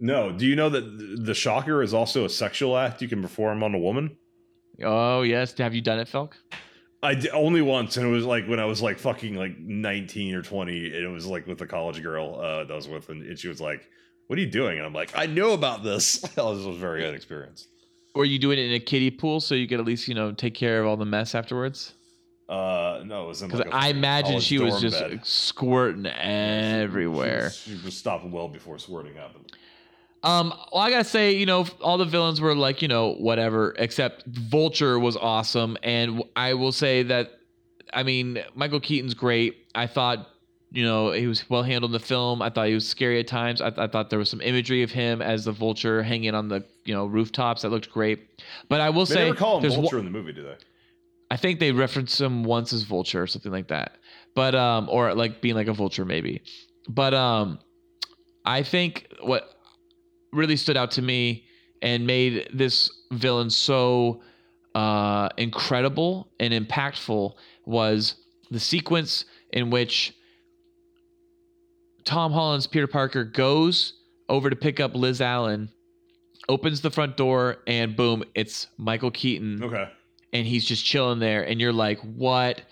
No, 0.00 0.32
do 0.32 0.46
you 0.46 0.56
know 0.56 0.68
that 0.68 1.24
the 1.24 1.34
shocker 1.34 1.80
is 1.80 1.94
also 1.94 2.24
a 2.24 2.28
sexual 2.28 2.76
act 2.76 3.00
you 3.00 3.08
can 3.08 3.22
perform 3.22 3.62
on 3.62 3.72
a 3.72 3.78
woman? 3.78 4.16
Oh 4.82 5.22
yes. 5.22 5.56
Have 5.58 5.74
you 5.74 5.80
done 5.80 6.00
it, 6.00 6.08
Felk? 6.08 6.32
I 7.02 7.14
d- 7.14 7.30
only 7.30 7.62
once, 7.62 7.96
and 7.96 8.06
it 8.06 8.10
was 8.10 8.24
like 8.24 8.46
when 8.46 8.60
I 8.60 8.64
was 8.64 8.80
like 8.80 8.98
fucking 8.98 9.34
like 9.34 9.58
19 9.58 10.34
or 10.34 10.42
20, 10.42 10.86
and 10.86 11.04
it 11.04 11.08
was 11.08 11.26
like 11.26 11.46
with 11.46 11.60
a 11.60 11.66
college 11.66 12.02
girl 12.02 12.36
uh, 12.40 12.64
that 12.64 12.72
I 12.72 12.76
was 12.76 12.88
with, 12.88 13.08
and, 13.08 13.22
and 13.26 13.38
she 13.38 13.48
was 13.48 13.60
like, 13.60 13.88
"What 14.28 14.38
are 14.38 14.42
you 14.42 14.50
doing?" 14.50 14.78
And 14.78 14.86
I'm 14.86 14.92
like, 14.92 15.10
"I 15.16 15.26
know 15.26 15.52
about 15.52 15.82
this." 15.82 16.22
I 16.38 16.42
was, 16.42 16.64
was 16.64 16.76
very 16.76 17.04
inexperienced. 17.06 17.68
Or 18.14 18.24
you 18.24 18.38
doing 18.38 18.58
it 18.58 18.66
in 18.66 18.72
a 18.74 18.80
kiddie 18.80 19.10
pool 19.10 19.40
so 19.40 19.54
you 19.54 19.66
could 19.66 19.80
at 19.80 19.86
least 19.86 20.06
you 20.06 20.14
know 20.14 20.32
take 20.32 20.54
care 20.54 20.80
of 20.80 20.86
all 20.86 20.96
the 20.96 21.04
mess 21.06 21.34
afterwards? 21.34 21.94
Uh, 22.48 23.02
no, 23.06 23.24
it 23.24 23.28
was 23.28 23.40
Because 23.42 23.60
like 23.60 23.68
a 23.68 23.74
I 23.74 23.88
imagine 23.88 24.38
she 24.38 24.58
was 24.58 24.80
just 24.80 25.00
bed. 25.00 25.24
squirting 25.24 26.06
everywhere. 26.06 27.50
She 27.50 27.78
was 27.84 27.96
stopping 27.96 28.30
well 28.30 28.48
before 28.48 28.78
squirting 28.78 29.14
happened. 29.14 29.52
Um, 30.24 30.52
well, 30.72 30.82
I 30.82 30.90
gotta 30.90 31.04
say, 31.04 31.32
you 31.32 31.46
know, 31.46 31.66
all 31.80 31.98
the 31.98 32.04
villains 32.04 32.40
were 32.40 32.54
like, 32.54 32.80
you 32.82 32.88
know, 32.88 33.14
whatever, 33.14 33.74
except 33.78 34.24
Vulture 34.26 34.98
was 34.98 35.16
awesome, 35.16 35.76
and 35.82 36.22
I 36.36 36.54
will 36.54 36.72
say 36.72 37.02
that, 37.04 37.32
I 37.92 38.02
mean, 38.04 38.42
Michael 38.54 38.80
Keaton's 38.80 39.14
great. 39.14 39.66
I 39.74 39.86
thought, 39.86 40.28
you 40.70 40.84
know, 40.84 41.10
he 41.10 41.26
was 41.26 41.48
well 41.50 41.62
handled 41.62 41.90
in 41.90 41.92
the 41.92 41.98
film. 42.06 42.40
I 42.40 42.48
thought 42.50 42.68
he 42.68 42.74
was 42.74 42.88
scary 42.88 43.18
at 43.20 43.26
times. 43.26 43.60
I, 43.60 43.72
I 43.76 43.86
thought 43.88 44.08
there 44.10 44.18
was 44.18 44.30
some 44.30 44.40
imagery 44.40 44.82
of 44.82 44.90
him 44.90 45.20
as 45.20 45.44
the 45.44 45.52
Vulture 45.52 46.02
hanging 46.02 46.34
on 46.34 46.48
the, 46.48 46.64
you 46.84 46.94
know, 46.94 47.04
rooftops 47.04 47.62
that 47.62 47.68
looked 47.68 47.90
great. 47.90 48.20
But 48.70 48.80
I 48.80 48.88
will 48.90 49.04
They 49.04 49.14
say, 49.14 49.24
never 49.24 49.36
call 49.36 49.60
him 49.60 49.68
Vulture 49.70 49.96
one- 49.96 50.06
in 50.06 50.12
the 50.12 50.18
movie, 50.18 50.32
do 50.32 50.42
they? 50.44 50.56
I 51.30 51.36
think 51.36 51.60
they 51.60 51.72
referenced 51.72 52.20
him 52.20 52.44
once 52.44 52.72
as 52.72 52.82
Vulture 52.82 53.22
or 53.22 53.26
something 53.26 53.52
like 53.52 53.68
that. 53.68 53.96
But 54.34 54.54
um 54.54 54.88
or 54.90 55.14
like 55.14 55.40
being 55.42 55.54
like 55.54 55.66
a 55.66 55.72
vulture 55.74 56.04
maybe. 56.06 56.42
But 56.88 57.12
um 57.12 57.58
I 58.46 58.62
think 58.62 59.08
what 59.22 59.50
really 60.32 60.56
stood 60.56 60.76
out 60.76 60.90
to 60.92 61.02
me 61.02 61.44
and 61.82 62.06
made 62.06 62.48
this 62.54 62.90
villain 63.12 63.50
so 63.50 64.22
uh 64.74 65.28
incredible 65.36 66.28
and 66.40 66.54
impactful 66.54 67.34
was 67.66 68.14
the 68.50 68.60
sequence 68.60 69.24
in 69.52 69.70
which 69.70 70.14
Tom 72.04 72.32
Holland's 72.32 72.66
Peter 72.66 72.86
Parker 72.86 73.24
goes 73.24 73.94
over 74.28 74.50
to 74.50 74.56
pick 74.56 74.80
up 74.80 74.94
Liz 74.96 75.20
Allen, 75.20 75.68
opens 76.48 76.80
the 76.80 76.90
front 76.90 77.16
door, 77.16 77.58
and 77.66 77.94
boom, 77.94 78.24
it's 78.34 78.66
Michael 78.76 79.10
Keaton 79.10 79.62
Okay. 79.62 79.88
and 80.32 80.46
he's 80.46 80.64
just 80.64 80.84
chilling 80.84 81.18
there 81.20 81.42
and 81.46 81.60
you're 81.60 81.72
like 81.72 81.98
what 82.00 82.62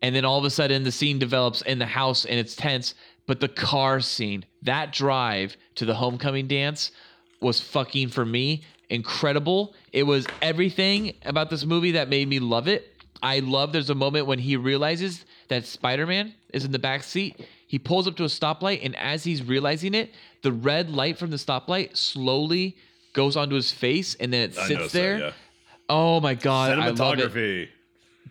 and 0.00 0.14
then 0.14 0.24
all 0.24 0.38
of 0.38 0.44
a 0.44 0.50
sudden 0.50 0.84
the 0.84 0.92
scene 0.92 1.18
develops 1.18 1.60
in 1.62 1.78
the 1.78 1.86
house 1.86 2.24
and 2.24 2.38
it's 2.38 2.54
tense 2.54 2.94
but 3.26 3.40
the 3.40 3.48
car 3.48 4.00
scene 4.00 4.44
that 4.62 4.92
drive 4.92 5.56
to 5.74 5.84
the 5.84 5.94
homecoming 5.94 6.46
dance 6.46 6.92
was 7.40 7.60
fucking 7.60 8.08
for 8.08 8.24
me 8.24 8.62
incredible 8.90 9.74
it 9.92 10.02
was 10.02 10.26
everything 10.42 11.12
about 11.24 11.50
this 11.50 11.64
movie 11.64 11.92
that 11.92 12.08
made 12.08 12.26
me 12.26 12.38
love 12.38 12.66
it 12.68 12.94
i 13.22 13.38
love 13.40 13.72
there's 13.72 13.90
a 13.90 13.94
moment 13.94 14.26
when 14.26 14.38
he 14.38 14.56
realizes 14.56 15.24
that 15.48 15.64
spider-man 15.66 16.34
is 16.52 16.64
in 16.64 16.72
the 16.72 16.78
back 16.78 17.02
seat 17.02 17.38
he 17.66 17.78
pulls 17.78 18.08
up 18.08 18.16
to 18.16 18.24
a 18.24 18.28
stoplight 18.28 18.80
and 18.82 18.96
as 18.96 19.24
he's 19.24 19.42
realizing 19.42 19.92
it 19.94 20.10
the 20.42 20.50
red 20.52 20.90
light 20.90 21.18
from 21.18 21.30
the 21.30 21.36
stoplight 21.36 21.96
slowly 21.96 22.76
goes 23.12 23.36
onto 23.36 23.54
his 23.54 23.70
face 23.70 24.14
and 24.20 24.32
then 24.32 24.48
it 24.50 24.54
sits 24.54 24.92
there 24.92 25.18
yeah. 25.18 25.32
Oh 25.90 26.20
my 26.20 26.34
god, 26.34 26.78
I 26.78 26.90
love 26.90 27.18
it. 27.18 27.32
Cinematography. 27.32 27.68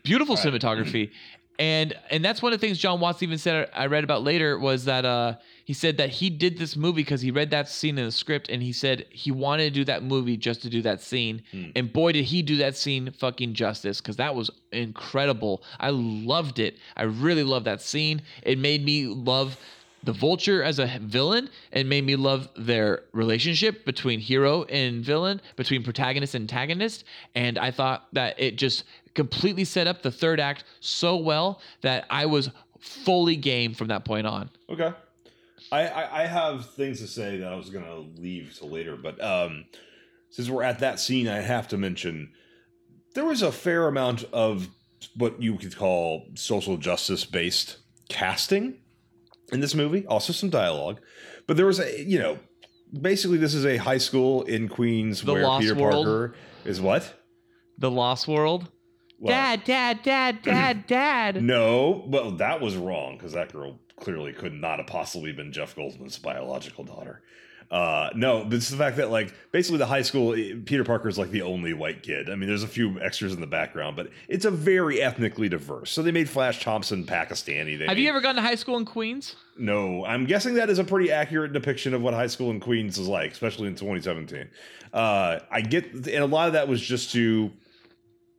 Beautiful 0.03 0.35
Right. 0.35 0.45
cinematography. 0.45 1.11
And 1.59 1.95
and 2.11 2.23
that's 2.23 2.41
one 2.41 2.53
of 2.53 2.59
the 2.59 2.67
things 2.67 2.77
Jon 2.77 2.99
Watts 2.99 3.23
even 3.23 3.37
said 3.37 3.69
I 3.73 3.87
read 3.87 4.03
about 4.03 4.23
later 4.23 4.59
was 4.59 4.85
that 4.85 5.05
uh 5.05 5.35
he 5.65 5.73
said 5.73 5.97
that 5.97 6.09
he 6.09 6.29
did 6.29 6.57
this 6.57 6.75
movie 6.75 7.01
because 7.01 7.21
he 7.21 7.31
read 7.31 7.49
that 7.49 7.67
scene 7.67 7.97
in 7.97 8.05
the 8.05 8.11
script 8.11 8.47
and 8.49 8.61
he 8.61 8.71
said 8.71 9.05
he 9.09 9.31
wanted 9.31 9.65
to 9.65 9.71
do 9.71 9.85
that 9.85 10.03
movie 10.03 10.37
just 10.37 10.61
to 10.61 10.69
do 10.69 10.81
that 10.83 11.01
scene. 11.01 11.41
Hmm. 11.51 11.71
And 11.75 11.91
boy 11.91 12.11
did 12.11 12.25
he 12.25 12.41
do 12.41 12.57
that 12.57 12.77
scene 12.77 13.11
fucking 13.11 13.53
justice 13.53 13.99
because 13.99 14.17
that 14.17 14.35
was 14.35 14.51
incredible. 14.71 15.63
I 15.79 15.89
loved 15.89 16.59
it. 16.59 16.77
I 16.95 17.03
really 17.03 17.43
loved 17.43 17.65
that 17.65 17.81
scene. 17.81 18.21
It 18.43 18.59
made 18.59 18.85
me 18.85 19.07
love 19.07 19.57
the 20.03 20.13
vulture 20.13 20.63
as 20.63 20.79
a 20.79 20.99
villain 21.01 21.49
and 21.73 21.89
made 21.89 22.05
me 22.05 22.15
love 22.15 22.47
their 22.55 23.03
relationship 23.11 23.83
between 23.83 24.19
hero 24.19 24.63
and 24.65 25.03
villain 25.03 25.41
between 25.55 25.83
protagonist 25.83 26.35
and 26.35 26.43
antagonist 26.43 27.03
and 27.35 27.57
i 27.57 27.71
thought 27.71 28.07
that 28.13 28.39
it 28.39 28.57
just 28.57 28.83
completely 29.17 29.65
set 29.65 29.87
up 29.87 30.01
the 30.01 30.11
third 30.11 30.39
act 30.39 30.63
so 30.79 31.17
well 31.17 31.59
that 31.81 32.05
i 32.09 32.25
was 32.25 32.49
fully 32.79 33.35
game 33.35 33.73
from 33.73 33.87
that 33.87 34.05
point 34.05 34.25
on 34.25 34.49
Okay. 34.69 34.93
I, 35.71 35.87
I, 35.87 36.23
I 36.23 36.25
have 36.27 36.69
things 36.71 36.99
to 36.99 37.07
say 37.07 37.37
that 37.37 37.51
I 37.51 37.55
was 37.55 37.69
gonna 37.69 37.97
leave 37.97 38.55
till 38.57 38.69
later, 38.69 38.95
but 38.95 39.21
um, 39.23 39.65
since 40.29 40.49
we're 40.49 40.63
at 40.63 40.79
that 40.79 40.99
scene, 40.99 41.27
I 41.27 41.41
have 41.41 41.67
to 41.69 41.77
mention 41.77 42.31
there 43.15 43.25
was 43.25 43.41
a 43.41 43.51
fair 43.51 43.87
amount 43.87 44.23
of 44.31 44.69
what 45.15 45.41
you 45.41 45.57
could 45.57 45.75
call 45.75 46.27
social 46.35 46.77
justice 46.77 47.25
based 47.25 47.77
casting 48.09 48.77
in 49.51 49.59
this 49.59 49.75
movie. 49.75 50.05
Also, 50.05 50.31
some 50.31 50.49
dialogue, 50.49 51.01
but 51.47 51.57
there 51.57 51.65
was 51.65 51.79
a 51.79 52.03
you 52.03 52.19
know 52.19 52.39
basically 53.01 53.37
this 53.37 53.53
is 53.53 53.65
a 53.65 53.77
high 53.77 53.97
school 53.97 54.43
in 54.43 54.69
Queens 54.69 55.21
The 55.21 55.33
where 55.33 55.43
Lost 55.43 55.63
Peter 55.63 55.75
World? 55.75 56.05
Parker 56.05 56.35
is 56.65 56.79
what? 56.79 57.13
The 57.77 57.91
Lost 57.91 58.27
World. 58.27 58.69
What? 59.19 59.31
Dad, 59.31 59.63
dad, 59.63 60.03
dad, 60.03 60.41
dad, 60.43 60.87
dad. 60.87 61.43
No, 61.43 62.03
well, 62.07 62.31
that 62.31 62.61
was 62.61 62.75
wrong 62.75 63.17
because 63.17 63.33
that 63.33 63.51
girl 63.51 63.79
clearly 63.99 64.33
could 64.33 64.53
not 64.53 64.77
have 64.77 64.87
possibly 64.87 65.31
been 65.31 65.51
Jeff 65.51 65.75
Goldblum's 65.75 66.19
biological 66.19 66.83
daughter. 66.83 67.21
Uh, 67.69 68.09
no, 68.15 68.45
but 68.45 68.53
it's 68.53 68.69
the 68.69 68.77
fact 68.77 68.95
that 68.95 69.11
like 69.11 69.33
basically 69.51 69.77
the 69.77 69.85
high 69.85 70.01
school 70.01 70.33
eh, 70.33 70.53
Peter 70.65 70.85
Parker 70.85 71.09
is 71.09 71.17
like 71.17 71.31
the 71.31 71.41
only 71.41 71.73
white 71.73 72.01
kid. 72.01 72.29
I 72.29 72.35
mean, 72.35 72.47
there's 72.47 72.63
a 72.63 72.67
few 72.67 73.01
extras 73.01 73.33
in 73.33 73.41
the 73.41 73.47
background, 73.47 73.97
but 73.97 74.09
it's 74.29 74.45
a 74.45 74.51
very 74.51 75.01
ethnically 75.01 75.49
diverse. 75.49 75.91
So 75.91 76.01
they 76.01 76.11
made 76.11 76.29
Flash 76.29 76.63
Thompson 76.63 77.05
Pakistani. 77.05 77.77
They 77.77 77.85
Have 77.85 77.97
you 77.97 78.07
ever 78.07 78.21
gone 78.21 78.35
to 78.35 78.41
high 78.41 78.55
school 78.55 78.77
in 78.77 78.85
Queens? 78.85 79.35
No, 79.57 80.05
I'm 80.05 80.25
guessing 80.25 80.53
that 80.53 80.69
is 80.69 80.79
a 80.79 80.83
pretty 80.85 81.11
accurate 81.11 81.51
depiction 81.51 81.93
of 81.93 82.01
what 82.01 82.13
high 82.13 82.27
school 82.27 82.51
in 82.51 82.61
Queens 82.61 82.97
is 82.97 83.07
like, 83.09 83.33
especially 83.33 83.67
in 83.67 83.75
2017. 83.75 84.47
Uh, 84.93 85.39
I 85.51 85.59
get, 85.59 85.91
and 85.91 86.07
a 86.07 86.25
lot 86.25 86.47
of 86.47 86.53
that 86.53 86.69
was 86.69 86.81
just 86.81 87.11
to 87.13 87.51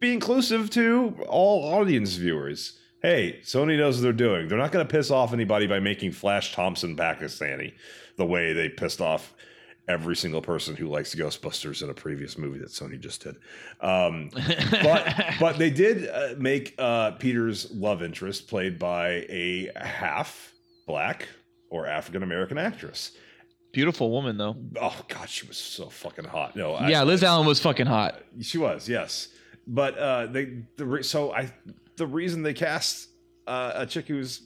be 0.01 0.13
inclusive 0.13 0.71
to 0.71 1.17
all 1.29 1.75
audience 1.75 2.15
viewers. 2.15 2.79
Hey, 3.03 3.41
Sony 3.45 3.79
knows 3.79 3.97
what 3.97 4.03
they're 4.03 4.13
doing. 4.13 4.49
They're 4.49 4.59
not 4.59 4.73
going 4.73 4.87
to 4.87 4.91
piss 4.91 5.11
off 5.11 5.33
anybody 5.33 5.67
by 5.67 5.79
making 5.81 6.13
Flash 6.13 6.53
Thompson 6.53 6.97
Pakistani 6.97 7.75
the 8.17 8.27
way 8.27 8.53
they 8.53 8.69
pissed 8.69 9.01
off 9.01 9.35
every 9.87 10.17
single 10.17 10.43
person 10.43 10.77
who 10.77 10.89
likes 10.89 11.15
Ghostbusters 11.15 11.83
in 11.83 11.91
a 11.91 11.95
previous 11.95 12.37
movie 12.37 12.59
that 12.59 12.69
Sony 12.69 13.01
just 13.01 13.23
did. 13.23 13.37
Um, 13.81 14.31
but 14.83 15.15
but 15.41 15.59
they 15.59 15.71
did 15.71 16.09
uh, 16.09 16.35
make 16.39 16.75
uh, 16.79 17.13
Peter's 17.13 17.71
love 17.73 18.03
interest 18.03 18.49
played 18.49 18.79
by 18.79 19.25
a 19.29 19.71
half 19.77 20.53
black 20.87 21.29
or 21.71 21.87
African 21.87 22.23
American 22.23 22.59
actress. 22.59 23.13
Beautiful 23.73 24.11
woman 24.11 24.37
though. 24.37 24.57
Oh 24.81 24.97
God, 25.09 25.29
she 25.29 25.47
was 25.47 25.57
so 25.57 25.89
fucking 25.89 26.25
hot. 26.25 26.57
No, 26.57 26.75
I- 26.75 26.89
yeah, 26.89 27.03
Liz 27.03 27.23
Allen 27.23 27.47
was 27.47 27.61
fucking 27.61 27.87
hot. 27.87 28.21
she 28.41 28.59
was 28.59 28.89
yes, 28.89 29.29
but 29.69 29.99
uh, 29.99 30.27
they 30.27 30.63
the 30.77 30.87
re- 30.87 31.03
so 31.03 31.33
I 31.33 31.53
the 31.97 32.07
reason 32.07 32.43
they 32.43 32.55
cast 32.55 33.09
uh, 33.47 33.73
a 33.75 33.87
chick 33.87 34.09
who's 34.09 34.43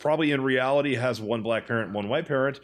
probably 0.00 0.32
in 0.32 0.42
reality 0.42 0.94
has 0.94 1.20
one 1.20 1.42
black 1.42 1.66
parent, 1.66 1.92
one 1.92 2.08
white 2.08 2.26
parent, 2.26 2.60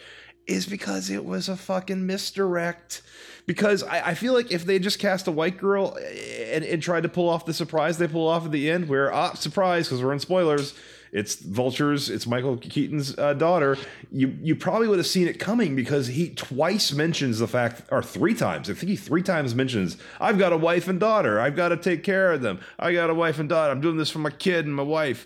is 0.47 0.67
because 0.67 1.11
it 1.11 1.25
was 1.25 1.49
a 1.49 1.57
fucking 1.57 2.07
misdirect. 2.07 3.03
Because 3.47 3.83
I, 3.83 4.09
I 4.09 4.15
feel 4.15 4.33
like 4.33 4.51
if 4.51 4.65
they 4.65 4.79
just 4.79 4.99
cast 4.99 5.27
a 5.27 5.31
white 5.31 5.59
girl 5.59 5.99
and, 5.99 6.65
and 6.65 6.83
tried 6.83 7.03
to 7.03 7.11
pull 7.11 7.29
off 7.29 7.45
the 7.45 7.53
surprise 7.53 7.99
they 7.99 8.09
pull 8.09 8.27
off 8.27 8.47
at 8.47 8.53
the 8.53 8.71
end, 8.71 8.89
where 8.89 9.13
ah 9.13 9.35
surprise 9.35 9.87
because 9.87 10.03
we're 10.03 10.15
in 10.15 10.21
spoilers, 10.21 10.75
it's 11.15 11.37
Vulture's, 11.37 12.11
it's 12.11 12.27
Michael 12.27 12.57
Keaton's 12.57 13.17
uh, 13.17 13.35
daughter. 13.35 13.79
You 14.11 14.37
you 14.43 14.57
probably 14.57 14.89
would 14.89 14.99
have 14.99 15.07
seen 15.07 15.29
it 15.29 15.39
coming 15.39 15.77
because 15.77 16.09
he 16.09 16.31
twice 16.31 16.93
mentions 16.93 17.39
the 17.39 17.47
fact, 17.47 17.83
or 17.93 18.03
three 18.03 18.35
times. 18.35 18.69
I 18.69 18.75
think 18.75 18.91
he 18.91 18.97
three 18.97 19.23
times 19.23 19.55
mentions, 19.55 19.97
"I've 20.21 20.39
got 20.39 20.53
a 20.53 20.57
wife 20.57 20.89
and 20.89 20.99
daughter. 20.99 21.41
I've 21.41 21.55
got 21.55 21.69
to 21.69 21.77
take 21.77 22.03
care 22.03 22.33
of 22.33 22.43
them. 22.43 22.59
I 22.81 22.93
got 22.93 23.11
a 23.11 23.15
wife 23.15 23.39
and 23.39 23.49
daughter. 23.49 23.71
I'm 23.71 23.81
doing 23.81 23.97
this 23.97 24.11
for 24.11 24.19
my 24.19 24.31
kid 24.31 24.67
and 24.67 24.75
my 24.75 24.83
wife." 24.83 25.25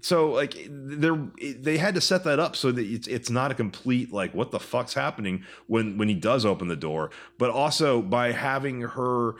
So 0.00 0.30
like 0.30 0.54
they 0.68 1.10
they 1.54 1.76
had 1.76 1.96
to 1.96 2.00
set 2.00 2.22
that 2.22 2.38
up 2.38 2.54
so 2.54 2.70
that 2.70 2.86
it's 2.86 3.08
it's 3.08 3.30
not 3.30 3.50
a 3.50 3.54
complete 3.54 4.12
like 4.12 4.32
what 4.32 4.52
the 4.52 4.60
fuck's 4.60 4.94
happening 4.94 5.44
when 5.66 5.98
when 5.98 6.08
he 6.08 6.14
does 6.14 6.46
open 6.46 6.68
the 6.68 6.76
door, 6.76 7.10
but 7.36 7.50
also 7.50 8.00
by 8.00 8.30
having 8.30 8.82
her 8.82 9.34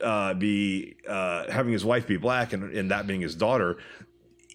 uh, 0.00 0.34
be 0.34 0.96
uh, 1.08 1.50
having 1.50 1.72
his 1.72 1.84
wife 1.84 2.06
be 2.06 2.16
black 2.16 2.52
and, 2.52 2.72
and 2.76 2.90
that 2.90 3.06
being 3.06 3.20
his 3.20 3.34
daughter, 3.34 3.78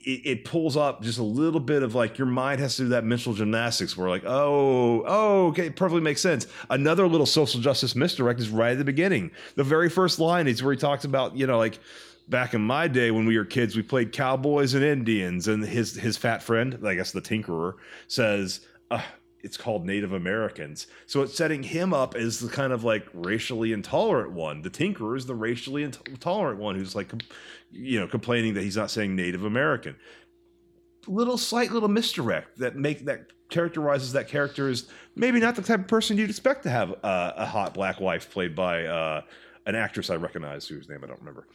it, 0.07 0.21
it 0.23 0.45
pulls 0.45 0.77
up 0.77 1.01
just 1.01 1.19
a 1.19 1.23
little 1.23 1.59
bit 1.59 1.83
of 1.83 1.93
like 1.93 2.17
your 2.17 2.27
mind 2.27 2.61
has 2.61 2.77
to 2.77 2.83
do 2.83 2.87
that 2.89 3.03
mental 3.03 3.33
gymnastics 3.33 3.97
where 3.97 4.09
like 4.09 4.23
oh 4.25 5.03
oh 5.05 5.47
okay 5.47 5.69
perfectly 5.69 6.01
makes 6.01 6.21
sense. 6.21 6.47
Another 6.69 7.07
little 7.07 7.25
social 7.25 7.59
justice 7.59 7.93
misdirect 7.93 8.39
is 8.39 8.49
right 8.49 8.71
at 8.71 8.77
the 8.77 8.85
beginning. 8.85 9.31
The 9.55 9.65
very 9.65 9.89
first 9.89 10.17
line 10.17 10.47
is 10.47 10.63
where 10.63 10.73
he 10.73 10.79
talks 10.79 11.03
about 11.03 11.35
you 11.35 11.45
know 11.45 11.57
like 11.57 11.79
back 12.29 12.53
in 12.53 12.61
my 12.61 12.87
day 12.87 13.11
when 13.11 13.25
we 13.25 13.37
were 13.37 13.45
kids 13.45 13.75
we 13.75 13.81
played 13.81 14.11
cowboys 14.11 14.73
and 14.73 14.83
indians 14.83 15.47
and 15.47 15.63
his 15.63 15.95
his 15.95 16.17
fat 16.17 16.43
friend 16.43 16.77
i 16.85 16.93
guess 16.93 17.13
the 17.13 17.21
tinkerer 17.21 17.75
says 18.09 18.59
uh, 18.91 19.01
it's 19.47 19.55
called 19.55 19.85
Native 19.85 20.11
Americans. 20.11 20.87
So 21.05 21.21
it's 21.21 21.33
setting 21.33 21.63
him 21.63 21.93
up 21.93 22.15
as 22.15 22.39
the 22.39 22.49
kind 22.49 22.73
of 22.73 22.83
like 22.83 23.07
racially 23.13 23.71
intolerant 23.71 24.33
one. 24.33 24.61
The 24.61 24.69
Tinkerer 24.69 25.15
is 25.15 25.25
the 25.25 25.35
racially 25.35 25.83
intolerant 25.83 26.59
one 26.59 26.75
who's 26.75 26.95
like, 26.95 27.09
you 27.71 27.97
know, 27.97 28.07
complaining 28.07 28.55
that 28.55 28.63
he's 28.63 28.75
not 28.75 28.91
saying 28.91 29.15
Native 29.15 29.45
American. 29.45 29.95
Little 31.07 31.37
slight 31.37 31.71
little 31.71 31.87
misdirect 31.87 32.57
that 32.59 32.75
make 32.75 33.05
that 33.05 33.27
characterizes 33.49 34.11
that 34.11 34.27
character 34.27 34.67
as 34.67 34.89
maybe 35.15 35.39
not 35.39 35.55
the 35.55 35.61
type 35.61 35.79
of 35.79 35.87
person 35.87 36.17
you'd 36.17 36.29
expect 36.29 36.63
to 36.63 36.69
have 36.69 36.93
a 37.03 37.45
hot 37.45 37.73
black 37.73 38.01
wife 38.01 38.29
played 38.29 38.53
by 38.53 38.83
uh, 38.83 39.21
an 39.65 39.75
actress 39.75 40.09
I 40.09 40.17
recognize 40.17 40.67
whose 40.67 40.89
name 40.89 40.99
I 41.05 41.07
don't 41.07 41.19
remember. 41.19 41.47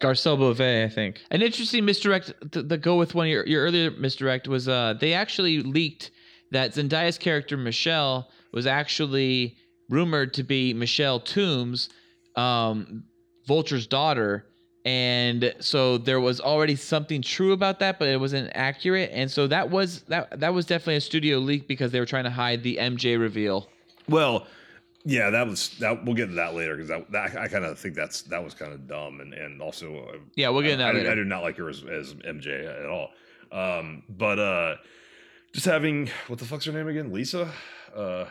Garcelle 0.00 0.38
Beauvais, 0.38 0.84
I 0.84 0.88
think. 0.88 1.20
An 1.30 1.42
interesting 1.42 1.84
misdirect 1.84 2.32
to 2.52 2.62
go 2.62 2.96
with 2.96 3.14
one 3.14 3.26
of 3.26 3.30
your, 3.30 3.46
your 3.46 3.64
earlier 3.64 3.90
misdirect 3.90 4.48
was 4.48 4.66
uh 4.66 4.94
they 4.98 5.12
actually 5.12 5.60
leaked 5.60 6.10
that 6.50 6.74
Zendaya's 6.74 7.18
character 7.18 7.56
Michelle 7.56 8.30
was 8.52 8.66
actually 8.66 9.56
rumored 9.88 10.34
to 10.34 10.42
be 10.42 10.72
Michelle 10.72 11.20
Toomes, 11.20 11.88
um, 12.36 13.04
Vulture's 13.46 13.86
daughter. 13.86 14.46
And 14.86 15.54
so 15.60 15.96
there 15.96 16.20
was 16.20 16.40
already 16.40 16.76
something 16.76 17.22
true 17.22 17.52
about 17.52 17.78
that, 17.80 17.98
but 17.98 18.08
it 18.08 18.20
wasn't 18.20 18.50
accurate. 18.54 19.10
And 19.12 19.30
so 19.30 19.46
that 19.46 19.70
was 19.70 20.02
that 20.02 20.38
that 20.40 20.52
was 20.52 20.66
definitely 20.66 20.96
a 20.96 21.00
studio 21.00 21.38
leak 21.38 21.66
because 21.66 21.90
they 21.90 22.00
were 22.00 22.06
trying 22.06 22.24
to 22.24 22.30
hide 22.30 22.62
the 22.62 22.76
MJ 22.76 23.18
reveal. 23.18 23.68
Well, 24.08 24.46
yeah, 25.06 25.30
that 25.30 25.46
was 25.46 25.70
that. 25.80 26.04
We'll 26.04 26.14
get 26.14 26.26
to 26.28 26.34
that 26.34 26.54
later 26.54 26.76
because 26.76 26.88
that, 26.88 27.10
that 27.12 27.36
I 27.36 27.48
kind 27.48 27.64
of 27.64 27.78
think 27.78 27.94
that's 27.94 28.22
that 28.22 28.44
was 28.44 28.52
kind 28.52 28.72
of 28.72 28.86
dumb 28.86 29.20
and 29.20 29.32
and 29.32 29.62
also 29.62 30.06
uh, 30.08 30.18
Yeah, 30.34 30.50
we'll 30.50 30.62
get 30.62 30.72
into 30.72 30.84
I, 30.84 30.92
that 30.92 30.96
I, 30.96 30.98
later. 30.98 31.12
I 31.12 31.14
do 31.14 31.24
not 31.24 31.42
like 31.42 31.56
her 31.56 31.68
as, 31.70 31.82
as 31.84 32.14
MJ 32.14 32.66
at 32.66 32.86
all. 32.86 33.10
Um, 33.52 34.02
but 34.08 34.38
uh, 34.38 34.76
just 35.54 35.66
having 35.66 36.10
what 36.26 36.38
the 36.38 36.44
fuck's 36.44 36.66
her 36.66 36.72
name 36.72 36.88
again? 36.88 37.12
Lisa. 37.12 37.50
Uh, 37.94 38.26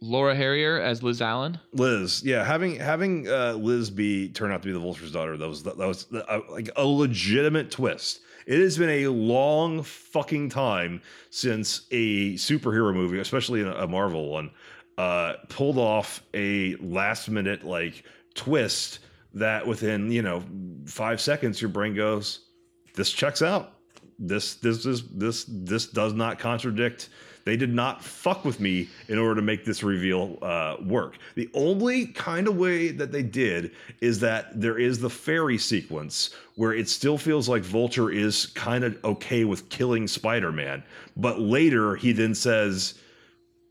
Laura 0.00 0.34
Harrier 0.36 0.78
as 0.78 1.02
Liz 1.02 1.22
Allen. 1.22 1.58
Liz, 1.72 2.22
yeah, 2.22 2.44
having 2.44 2.76
having 2.76 3.26
uh, 3.26 3.54
Liz 3.54 3.90
be 3.90 4.28
turn 4.28 4.52
out 4.52 4.62
to 4.62 4.66
be 4.68 4.72
the 4.72 4.78
Vulture's 4.78 5.10
daughter, 5.10 5.36
that 5.38 5.48
was 5.48 5.62
that 5.62 5.78
was 5.78 6.06
uh, 6.12 6.40
like 6.50 6.68
a 6.76 6.84
legitimate 6.84 7.70
twist. 7.70 8.20
It 8.46 8.60
has 8.60 8.76
been 8.76 8.90
a 8.90 9.08
long 9.08 9.82
fucking 9.82 10.50
time 10.50 11.00
since 11.30 11.86
a 11.90 12.34
superhero 12.34 12.92
movie, 12.92 13.18
especially 13.18 13.62
a, 13.62 13.72
a 13.72 13.88
Marvel 13.88 14.28
one, 14.28 14.50
uh, 14.98 15.34
pulled 15.48 15.78
off 15.78 16.22
a 16.34 16.76
last 16.76 17.30
minute 17.30 17.64
like 17.64 18.04
twist 18.34 18.98
that 19.32 19.66
within 19.66 20.12
you 20.12 20.20
know 20.20 20.44
five 20.84 21.22
seconds 21.22 21.62
your 21.62 21.70
brain 21.70 21.94
goes, 21.94 22.40
this 22.94 23.10
checks 23.10 23.40
out. 23.40 23.72
This 24.18 24.54
this 24.56 24.86
is 24.86 25.08
this 25.08 25.44
this 25.48 25.86
does 25.86 26.12
not 26.12 26.38
contradict 26.38 27.08
they 27.44 27.56
did 27.56 27.72
not 27.72 28.02
fuck 28.02 28.44
with 28.44 28.58
me 28.58 28.88
in 29.08 29.18
order 29.18 29.36
to 29.36 29.42
make 29.42 29.64
this 29.64 29.82
reveal 29.82 30.38
uh, 30.40 30.76
work. 30.84 31.18
The 31.34 31.50
only 31.54 32.06
kind 32.06 32.48
of 32.48 32.56
way 32.56 32.90
that 32.90 33.12
they 33.12 33.22
did 33.22 33.72
is 34.00 34.20
that 34.20 34.58
there 34.58 34.78
is 34.78 34.98
the 34.98 35.10
ferry 35.10 35.58
sequence 35.58 36.30
where 36.56 36.72
it 36.72 36.88
still 36.88 37.18
feels 37.18 37.48
like 37.48 37.62
Vulture 37.62 38.10
is 38.10 38.46
kind 38.46 38.82
of 38.82 39.02
okay 39.04 39.44
with 39.44 39.68
killing 39.68 40.08
Spider 40.08 40.52
Man. 40.52 40.82
But 41.16 41.40
later 41.40 41.96
he 41.96 42.12
then 42.12 42.34
says, 42.34 42.94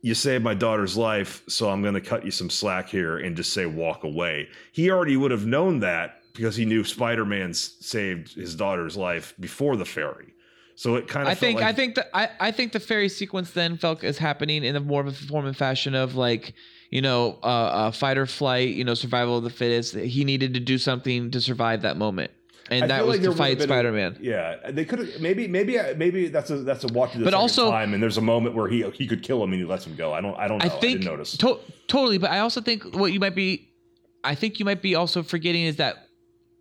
You 0.02 0.14
saved 0.14 0.44
my 0.44 0.54
daughter's 0.54 0.96
life, 0.96 1.42
so 1.48 1.70
I'm 1.70 1.82
going 1.82 1.96
to 1.96 2.02
cut 2.02 2.26
you 2.26 2.32
some 2.32 2.52
slack 2.52 2.90
here 2.90 3.18
and 3.18 3.36
just 3.36 3.54
say 3.54 3.66
walk 3.66 4.04
away. 4.04 4.50
He 4.72 4.92
already 4.92 5.18
would 5.18 5.32
have 5.32 5.48
known 5.48 5.80
that 5.80 6.20
because 6.34 6.56
he 6.56 6.66
knew 6.66 6.84
Spider 6.84 7.26
Man 7.26 7.54
saved 7.56 8.36
his 8.36 8.56
daughter's 8.56 8.98
life 8.98 9.34
before 9.40 9.78
the 9.78 9.86
ferry. 9.86 10.33
So 10.76 10.96
it 10.96 11.08
kind 11.08 11.28
of 11.28 11.32
I 11.32 11.36
think 11.36 11.62
I 11.62 11.72
think 11.74 11.96
the 11.96 12.18
I, 12.18 12.30
I 12.40 12.52
think 12.52 12.72
the 12.72 12.80
ferry 12.80 13.10
sequence 13.10 13.52
then 13.52 13.78
felt 13.78 14.04
as 14.04 14.18
happening 14.18 14.64
in 14.64 14.76
a 14.76 14.80
more 14.80 15.02
of 15.02 15.08
a 15.08 15.12
form 15.12 15.46
and 15.46 15.56
fashion 15.56 15.94
of 15.96 16.16
like 16.16 16.54
you 16.90 17.02
know 17.02 17.38
uh, 17.44 17.46
uh, 17.48 17.92
fight 17.92 18.18
or 18.18 18.26
flight 18.26 18.70
you 18.76 18.84
know 18.84 18.94
survival 18.94 19.38
of 19.38 19.44
the 19.44 19.50
fittest. 19.50 19.96
He 19.96 20.24
needed 20.24 20.54
to 20.56 20.60
do 20.60 20.78
something 20.78 21.30
to 21.32 21.40
survive 21.42 21.84
that 21.84 21.98
moment, 21.98 22.32
and 22.72 22.86
I 22.86 22.88
that 22.88 23.06
was 23.06 23.18
like 23.20 23.30
to 23.30 23.36
fight 23.36 23.62
Spider 23.62 23.92
Man. 23.92 24.18
Yeah, 24.20 24.72
they 24.72 24.84
could 24.86 25.00
have 25.00 25.22
maybe 25.22 25.48
maybe 25.48 25.78
maybe 25.96 26.28
that's 26.30 26.50
a 26.50 26.58
that's 26.58 26.84
a 26.84 26.88
watch 26.88 27.14
the 27.14 27.24
But 27.24 27.34
also- 27.36 27.70
time, 27.70 27.94
and 27.94 28.02
there's 28.02 28.18
a 28.18 28.22
moment 28.22 28.56
where 28.56 28.68
he 28.68 28.82
he 28.92 29.06
could 29.06 29.22
kill 29.22 29.44
him 29.44 29.52
and 29.54 29.62
he 29.62 29.68
lets 29.68 29.86
him 29.86 29.96
go. 29.96 30.12
I 30.12 30.22
don't 30.22 30.36
I 30.38 30.48
don't 30.48 30.58
know. 30.58 30.66
I 30.66 30.68
I, 30.68 30.80
think 30.80 31.00
didn't 31.02 31.06
notice. 31.06 31.38
to- 31.38 31.60
totally, 31.88 32.18
but 32.18 32.32
I 32.32 32.40
also 32.40 32.62
think 32.62 32.96
what 32.96 33.14
you 33.14 33.20
might 33.20 33.36
be, 33.36 33.70
I 34.24 34.34
think 34.34 34.58
you 34.60 34.66
might 34.66 34.82
be 34.82 34.96
also 34.96 35.22
forgetting 35.22 35.64
is 35.64 35.76
that 35.76 36.08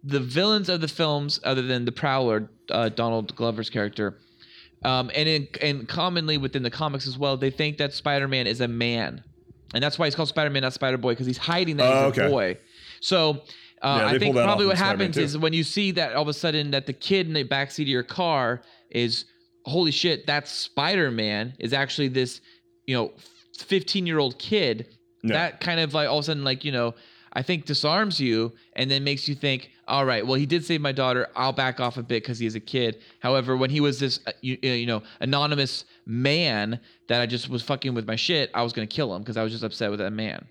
the 0.05 0.21
villains 0.21 0.69
of 0.69 0.81
the 0.81 0.89
films, 0.89 1.39
other 1.45 1.63
than 1.63 1.85
the 1.85 1.93
Prowler, 1.93 2.51
uh, 2.73 2.89
Donald 2.89 3.35
Glover's 3.37 3.71
character, 3.71 4.19
Um, 4.85 5.11
and 5.15 5.29
in, 5.29 5.49
and 5.61 5.89
commonly 5.89 6.39
within 6.39 6.63
the 6.63 6.71
comics 6.71 7.07
as 7.07 7.17
well, 7.17 7.37
they 7.37 7.51
think 7.51 7.79
that 7.79 7.93
Spider-Man 7.93 8.47
is 8.47 8.61
a 8.61 8.69
man, 8.69 9.23
and 9.75 9.83
that's 9.83 9.99
why 9.99 10.07
he's 10.07 10.15
called 10.15 10.29
Spider-Man, 10.29 10.63
not 10.63 10.73
Spider-Boy, 10.73 11.13
because 11.13 11.27
he's 11.27 11.39
hiding 11.39 11.77
that 11.77 11.93
Oh, 11.95 12.09
he's 12.11 12.19
a 12.19 12.29
boy. 12.29 12.59
So. 13.01 13.43
Uh, 13.83 13.99
Yeah, 13.99 14.07
I 14.07 14.19
think 14.19 14.37
probably 14.37 14.67
what 14.67 14.79
happens 14.79 15.17
is 15.17 15.37
when 15.37 15.53
you 15.53 15.65
see 15.65 15.91
that 15.93 16.15
all 16.15 16.23
of 16.23 16.29
a 16.29 16.33
sudden 16.33 16.71
that 16.71 16.87
the 16.87 16.93
kid 16.93 17.27
in 17.27 17.33
the 17.33 17.43
backseat 17.45 17.83
of 17.83 17.89
your 17.89 18.05
car 18.05 18.63
is 18.91 19.25
holy 19.65 19.91
shit, 19.91 20.27
that 20.29 20.47
Spider-Man 20.47 21.55
is 21.59 21.73
actually 21.73 22.09
this, 22.09 22.41
you 22.87 22.95
know, 22.97 23.13
15 23.59 24.07
year 24.07 24.19
old 24.19 24.39
kid. 24.39 24.87
Yeah. 25.25 25.33
That 25.35 25.61
kind 25.61 25.81
of 25.81 25.95
like 25.95 26.09
all 26.09 26.19
of 26.19 26.23
a 26.23 26.27
sudden 26.27 26.45
like 26.45 26.65
you 26.65 26.71
know 26.73 26.95
I 27.33 27.43
think 27.43 27.65
disarms 27.65 28.21
you 28.21 28.53
and 28.77 28.91
then 28.91 29.03
makes 29.05 29.27
you 29.29 29.35
think, 29.35 29.71
all 29.93 30.07
right, 30.07 30.27
well 30.27 30.37
he 30.37 30.47
did 30.47 30.65
save 30.65 30.81
my 30.81 30.91
daughter. 30.91 31.29
I'll 31.37 31.53
back 31.53 31.79
off 31.79 31.99
a 31.99 32.03
bit 32.03 32.23
because 32.23 32.39
he's 32.39 32.55
a 32.55 32.61
kid. 32.61 33.01
However, 33.21 33.59
when 33.59 33.69
he 33.69 33.81
was 33.81 34.01
this 34.01 34.21
uh, 34.27 34.33
you, 34.41 34.57
you 34.63 34.87
know 34.87 35.03
anonymous 35.21 35.85
man 36.07 36.81
that 37.09 37.21
I 37.21 37.27
just 37.27 37.51
was 37.51 37.63
fucking 37.63 37.93
with 37.93 38.07
my 38.07 38.17
shit, 38.17 38.51
I 38.55 38.63
was 38.63 38.73
gonna 38.73 38.87
kill 38.87 39.15
him 39.15 39.21
because 39.21 39.37
I 39.37 39.43
was 39.43 39.53
just 39.53 39.63
upset 39.63 39.91
with 39.91 40.01
that 40.01 40.13
man. 40.13 40.47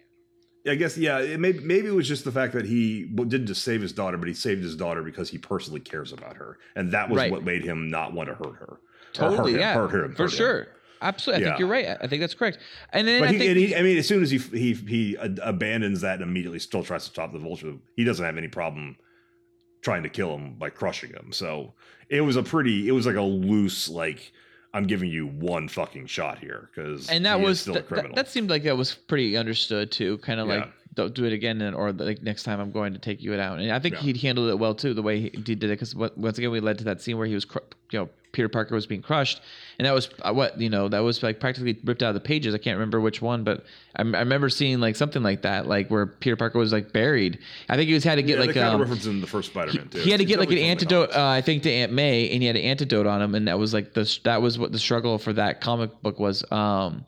I 0.67 0.75
guess 0.75 0.95
yeah. 0.95 1.17
It 1.19 1.39
may, 1.39 1.53
maybe 1.53 1.87
it 1.87 1.95
was 1.95 2.07
just 2.07 2.23
the 2.23 2.31
fact 2.31 2.53
that 2.53 2.65
he 2.67 3.05
didn't 3.05 3.47
just 3.47 3.63
save 3.63 3.81
his 3.81 3.91
daughter, 3.93 4.15
but 4.17 4.27
he 4.27 4.35
saved 4.35 4.61
his 4.61 4.75
daughter 4.75 5.01
because 5.01 5.27
he 5.27 5.39
personally 5.39 5.79
cares 5.79 6.13
about 6.13 6.37
her, 6.37 6.59
and 6.75 6.91
that 6.91 7.09
was 7.09 7.17
Right. 7.17 7.31
what 7.31 7.43
made 7.43 7.63
him 7.63 7.89
not 7.89 8.13
want 8.13 8.29
to 8.29 8.35
hurt 8.35 8.55
her. 8.59 8.79
Totally, 9.11 9.53
hurt 9.53 9.55
him, 9.55 9.59
yeah, 9.59 9.73
hurt 9.73 10.05
him, 10.05 10.11
for 10.13 10.23
hurt 10.23 10.31
him. 10.31 10.37
sure. 10.37 10.67
Absolutely, 11.01 11.45
I 11.45 11.49
think 11.49 11.59
you're 11.59 11.67
right. 11.67 11.97
I 11.99 12.05
think 12.05 12.21
that's 12.21 12.35
correct. 12.35 12.59
And 12.93 13.07
then 13.07 13.21
But 13.21 13.29
I 13.29 13.31
he, 13.31 13.37
think 13.39 13.57
he, 13.57 13.75
I 13.75 13.81
mean, 13.81 13.97
as 13.97 14.07
soon 14.07 14.21
as 14.21 14.29
he 14.29 14.37
he 14.37 14.73
he 14.75 15.15
abandons 15.41 16.01
that 16.01 16.21
and 16.21 16.29
immediately 16.29 16.59
still 16.59 16.83
tries 16.83 17.05
to 17.05 17.09
stop 17.09 17.33
the 17.33 17.39
vulture, 17.39 17.73
he 17.95 18.03
doesn't 18.03 18.23
have 18.23 18.37
any 18.37 18.47
problem 18.47 18.97
trying 19.81 20.03
to 20.03 20.09
kill 20.09 20.35
him 20.35 20.53
by 20.53 20.69
crushing 20.69 21.09
him. 21.11 21.31
So 21.31 21.73
it 22.09 22.21
was 22.21 22.35
a 22.35 22.43
pretty, 22.43 22.87
it 22.87 22.91
was 22.91 23.05
like 23.05 23.15
a 23.15 23.21
loose, 23.21 23.89
like 23.89 24.31
I'm 24.73 24.85
giving 24.87 25.09
you 25.09 25.27
one 25.27 25.67
fucking 25.67 26.05
shot 26.07 26.39
here 26.39 26.69
because 26.73 27.09
and 27.09 27.25
that 27.25 27.41
was 27.41 27.59
still 27.61 27.73
th- 27.73 27.85
a 27.85 27.87
that, 27.87 27.93
criminal. 27.93 28.15
that 28.15 28.29
seemed 28.29 28.49
like 28.49 28.63
that 28.63 28.77
was 28.77 28.95
pretty 28.95 29.35
understood 29.35 29.91
too 29.91 30.17
kind 30.19 30.39
of 30.39 30.47
like 30.47 30.69
don't 30.93 31.13
do 31.13 31.25
it 31.25 31.33
again 31.33 31.61
and, 31.61 31.75
or 31.75 31.91
like 31.91 32.21
next 32.21 32.43
time 32.43 32.59
i'm 32.61 32.71
going 32.71 32.93
to 32.93 32.99
take 32.99 33.21
you 33.21 33.33
out 33.35 33.59
and 33.59 33.69
i 33.71 33.79
think 33.79 33.95
Yeah. 33.95 33.99
he 34.13 34.13
handled 34.13 34.49
it 34.49 34.55
well 34.59 34.73
too 34.73 34.93
the 34.93 35.01
way 35.01 35.19
he 35.19 35.29
did 35.29 35.61
it 35.63 35.67
because 35.67 35.93
once 35.93 36.37
again 36.37 36.51
we 36.51 36.61
led 36.61 36.77
to 36.77 36.83
that 36.85 37.01
scene 37.01 37.17
where 37.17 37.27
he 37.27 37.33
was 37.33 37.43
cr- 37.43 37.59
you 37.91 37.99
know 37.99 38.09
peter 38.31 38.47
parker 38.47 38.73
was 38.73 38.85
being 38.85 39.01
crushed 39.01 39.41
and 39.77 39.85
that 39.85 39.93
was 39.93 40.09
uh, 40.21 40.31
what 40.31 40.59
you 40.59 40.69
know 40.69 40.87
that 40.87 40.99
was 40.99 41.21
like 41.23 41.39
practically 41.39 41.77
ripped 41.83 42.01
out 42.01 42.09
of 42.09 42.15
the 42.15 42.21
pages 42.21 42.55
i 42.55 42.57
can't 42.57 42.77
remember 42.77 43.01
which 43.01 43.21
one 43.21 43.43
but 43.43 43.65
i, 43.95 44.01
I 44.01 44.03
remember 44.03 44.47
seeing 44.47 44.79
like 44.79 44.95
something 44.95 45.23
like 45.23 45.41
that 45.41 45.67
like 45.67 45.89
where 45.89 46.05
peter 46.05 46.35
parker 46.35 46.59
was 46.59 46.71
like 46.71 46.93
buried 46.93 47.39
i 47.67 47.75
think 47.75 47.87
he 47.87 47.93
was 47.93 48.03
had 48.03 48.15
to 48.15 48.23
get 48.23 48.39
yeah, 48.39 48.45
like 48.45 48.57
um, 48.57 48.79
reference 48.79 49.05
in 49.05 49.19
the 49.19 49.27
first 49.27 49.51
Spider-Man 49.51 49.89
too. 49.89 49.99
he 49.99 50.11
had 50.11 50.19
to 50.19 50.25
get 50.25 50.39
like 50.39 50.49
an 50.49 50.61
definitely 50.61 50.85
from 50.85 50.89
the 50.89 51.01
antidote, 51.05 51.15
uh, 51.15 51.27
I 51.27 51.41
think, 51.41 51.63
to 51.63 51.71
Aunt 51.71 51.91
May, 51.91 52.29
and 52.29 52.41
he 52.41 52.47
had 52.47 52.55
an 52.55 52.63
antidote 52.63 53.07
on 53.07 53.21
him, 53.21 53.35
and 53.35 53.47
that 53.47 53.57
was 53.57 53.73
like 53.73 53.93
the 53.93 54.19
that 54.23 54.41
was 54.41 54.59
what 54.59 54.71
the 54.71 54.79
struggle 54.79 55.17
for 55.17 55.33
that 55.33 55.61
comic 55.61 56.01
book 56.01 56.19
was. 56.19 56.43
Um, 56.51 57.05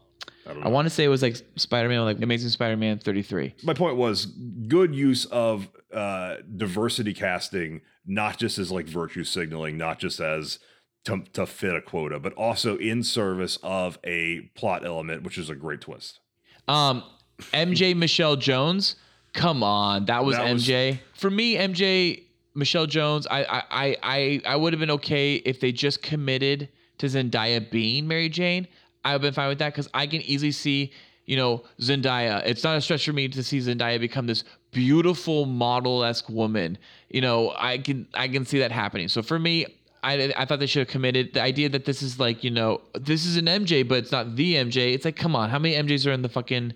I 0.48 0.52
I 0.64 0.68
want 0.68 0.86
to 0.86 0.90
say 0.90 1.04
it 1.04 1.10
was 1.10 1.22
like 1.22 1.38
Spider-Man, 1.56 2.02
like 2.02 2.22
Amazing 2.22 2.50
Spider-Man 2.50 3.00
33. 3.00 3.56
my 3.64 3.74
point 3.74 3.96
was 3.96 4.26
good 4.26 4.94
use 4.94 5.26
of 5.26 5.70
uh, 5.94 6.38
diversity 6.56 7.14
casting, 7.14 7.82
not 8.06 8.38
just 8.38 8.58
as 8.58 8.72
like 8.72 8.86
virtue 8.86 9.24
signaling, 9.24 9.78
not 9.78 10.00
just 10.00 10.20
as 10.20 10.60
to, 11.06 11.24
to 11.34 11.46
fit 11.46 11.76
a 11.76 11.82
quota, 11.82 12.20
but 12.20 12.34
also 12.34 12.78
in 12.78 13.04
service 13.04 13.58
of 13.64 13.98
a 14.04 14.42
plot 14.56 14.86
element, 14.86 15.24
which 15.24 15.38
is 15.38 15.50
a 15.50 15.56
great 15.56 15.82
twist. 15.82 16.20
Um, 16.68 17.04
MJ 17.52 17.96
Michelle 17.96 18.36
Jones, 18.36 18.96
come 19.34 19.64
on, 19.64 20.06
that 20.06 20.24
was 20.24 20.38
That 20.38 20.52
was- 20.54 20.68
MJ. 20.68 21.00
For 21.16 21.30
me, 21.30 21.56
MJ 21.56 22.24
Michelle 22.56 22.86
Jones, 22.86 23.28
I 23.30 23.44
I 23.44 23.64
I 23.72 23.98
I, 24.04 24.42
I 24.46 24.56
would 24.56 24.74
have 24.74 24.80
been 24.80 24.92
okay 24.92 25.36
if 25.36 25.60
they 25.60 25.72
just 25.72 26.02
committed 26.02 26.70
to 27.00 27.08
Zendaya 27.08 27.70
being 27.72 28.08
Mary 28.08 28.30
Jane. 28.30 28.68
I 29.04 29.10
would 29.10 29.14
have 29.16 29.22
been 29.22 29.34
fine 29.34 29.50
with 29.50 29.60
that 29.60 29.74
because 29.74 29.90
I 29.94 30.08
can 30.08 30.22
easily 30.22 30.52
see, 30.52 30.94
you 31.26 31.36
know, 31.36 31.64
Zendaya. 31.82 32.44
It's 32.46 32.64
not 32.64 32.78
a 32.78 32.82
stretch 32.82 33.06
for 33.06 33.12
me 33.14 33.28
to 33.28 33.44
see 33.44 33.58
Zendaya 33.60 34.00
become 34.00 34.28
this 34.28 34.44
beautiful 34.72 35.46
model 35.46 36.04
esque 36.04 36.30
woman. 36.30 36.78
You 37.10 37.22
know, 37.22 37.54
I 37.58 37.80
can 37.80 38.08
I 38.14 38.28
can 38.30 38.46
see 38.46 38.60
that 38.60 38.72
happening. 38.72 39.08
So 39.10 39.22
for 39.22 39.38
me, 39.40 39.66
I, 40.04 40.34
I 40.38 40.46
thought 40.46 40.60
they 40.60 40.66
should 40.66 40.82
have 40.82 40.90
committed 40.90 41.34
the 41.34 41.42
idea 41.42 41.70
that 41.70 41.86
this 41.86 42.02
is 42.02 42.20
like 42.20 42.44
you 42.44 42.52
know 42.52 42.82
this 42.94 43.26
is 43.26 43.38
an 43.38 43.46
MJ 43.46 43.88
but 43.88 44.00
it's 44.00 44.12
not 44.12 44.36
the 44.36 44.56
MJ. 44.56 44.94
It's 44.94 45.06
like 45.06 45.16
come 45.16 45.36
on, 45.36 45.50
how 45.50 45.60
many 45.60 45.76
MJs 45.76 46.06
are 46.08 46.12
in 46.12 46.22
the 46.22 46.30
fucking 46.30 46.74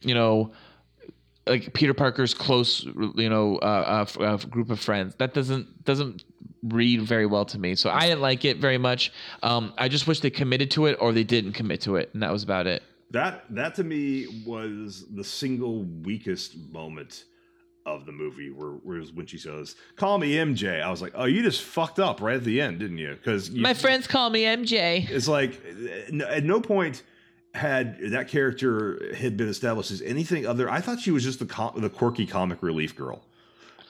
you 0.00 0.14
know 0.14 0.52
like 1.46 1.72
Peter 1.74 1.94
Parker's 1.94 2.34
close 2.34 2.84
you 2.84 3.28
know 3.28 3.56
uh, 3.56 4.06
uh, 4.18 4.22
uh, 4.22 4.36
group 4.38 4.70
of 4.70 4.80
friends? 4.80 5.14
That 5.16 5.34
doesn't 5.34 5.84
doesn't 5.84 6.24
read 6.62 7.02
very 7.02 7.26
well 7.26 7.44
to 7.46 7.58
me. 7.58 7.74
So 7.74 7.90
I 7.90 8.08
didn't 8.08 8.20
like 8.20 8.44
it 8.44 8.58
very 8.58 8.78
much. 8.78 9.12
Um, 9.42 9.72
I 9.78 9.88
just 9.88 10.06
wish 10.06 10.20
they 10.20 10.30
committed 10.30 10.70
to 10.72 10.86
it 10.86 10.96
or 11.00 11.12
they 11.12 11.24
didn't 11.24 11.52
commit 11.52 11.80
to 11.82 11.96
it, 11.96 12.10
and 12.14 12.22
that 12.22 12.32
was 12.32 12.42
about 12.42 12.66
it. 12.66 12.82
That 13.10 13.44
that 13.50 13.74
to 13.76 13.84
me 13.84 14.44
was 14.46 15.04
the 15.14 15.24
single 15.24 15.82
weakest 15.82 16.56
moment 16.72 17.24
of 17.96 18.06
the 18.06 18.12
movie, 18.12 18.50
where, 18.50 18.70
where 18.70 18.96
it 18.96 19.00
was 19.00 19.12
when 19.12 19.26
she 19.26 19.38
says, 19.38 19.76
"Call 19.96 20.18
me 20.18 20.34
MJ." 20.34 20.82
I 20.82 20.90
was 20.90 21.02
like, 21.02 21.12
"Oh, 21.14 21.24
you 21.24 21.42
just 21.42 21.62
fucked 21.62 21.98
up 21.98 22.20
right 22.20 22.36
at 22.36 22.44
the 22.44 22.60
end, 22.60 22.78
didn't 22.78 22.98
you?" 22.98 23.14
Because 23.14 23.50
My 23.50 23.74
friends 23.74 24.06
call 24.06 24.30
me 24.30 24.42
MJ. 24.42 25.08
It's 25.10 25.28
like 25.28 25.60
at 26.28 26.44
no 26.44 26.60
point 26.60 27.02
had 27.54 27.98
that 28.12 28.28
character 28.28 29.14
had 29.16 29.36
been 29.36 29.48
established 29.48 29.90
as 29.90 30.02
anything 30.02 30.46
other. 30.46 30.70
I 30.70 30.80
thought 30.80 31.00
she 31.00 31.10
was 31.10 31.24
just 31.24 31.38
the 31.40 31.46
com- 31.46 31.80
the 31.80 31.90
quirky 31.90 32.26
comic 32.26 32.62
relief 32.62 32.94
girl. 32.96 33.24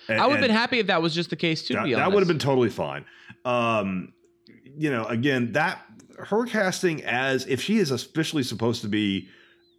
And- 0.09 0.20
I 0.20 0.26
would 0.26 0.38
have 0.38 0.42
been 0.42 0.51
happy 0.51 0.78
if 0.78 0.86
that 0.88 1.03
was 1.03 1.14
just 1.14 1.30
the 1.30 1.36
case 1.36 1.62
too. 1.66 1.74
That, 1.74 1.84
be 1.84 1.94
that 1.94 2.11
would 2.12 2.20
have 2.20 2.28
been 2.28 2.38
totally 2.38 2.70
fine. 2.70 3.05
Um, 3.44 4.12
you 4.76 4.90
know, 4.90 5.05
again, 5.05 5.53
that 5.53 5.84
her 6.18 6.46
casting 6.46 7.03
as 7.05 7.46
if 7.46 7.61
she 7.61 7.78
is 7.78 7.90
officially 7.90 8.42
supposed 8.42 8.82
to 8.82 8.88
be 8.88 9.28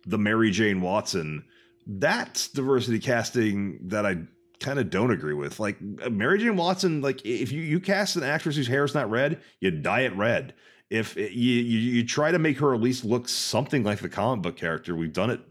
the 0.06 0.18
Mary 0.18 0.52
Jane 0.52 0.82
Watson, 0.82 1.44
that's 1.86 2.48
diversity 2.48 3.00
casting 3.00 3.80
that 3.88 4.06
I 4.06 4.18
kind 4.60 4.80
of 4.80 4.90
don't 4.90 5.12
agree 5.12 5.34
with. 5.34 5.60
Like 5.60 5.78
uh, 6.04 6.10
Mary 6.10 6.40
Jane 6.40 6.56
Watson, 6.56 7.02
like 7.02 7.26
if 7.26 7.52
you 7.52 7.62
you 7.62 7.80
cast 7.80 8.16
an 8.16 8.24
actress 8.24 8.56
whose 8.56 8.68
hair 8.68 8.84
is 8.84 8.94
not 8.94 9.10
red, 9.10 9.42
you 9.60 9.72
dye 9.72 10.02
it 10.02 10.16
red. 10.16 10.54
If 10.90 11.18
it, 11.18 11.32
you, 11.32 11.54
you 11.54 11.80
you 11.80 12.06
try 12.06 12.32
to 12.32 12.40
make 12.40 12.60
her 12.60 12.74
at 12.74 12.82
least 12.82 13.04
look 13.04 13.28
something 13.28 13.84
like 13.84 14.00
the 14.00 14.10
comic 14.10 14.44
book 14.44 14.58
character, 14.58 14.96
we've 14.96 15.14
done 15.14 15.30
it. 15.30 15.42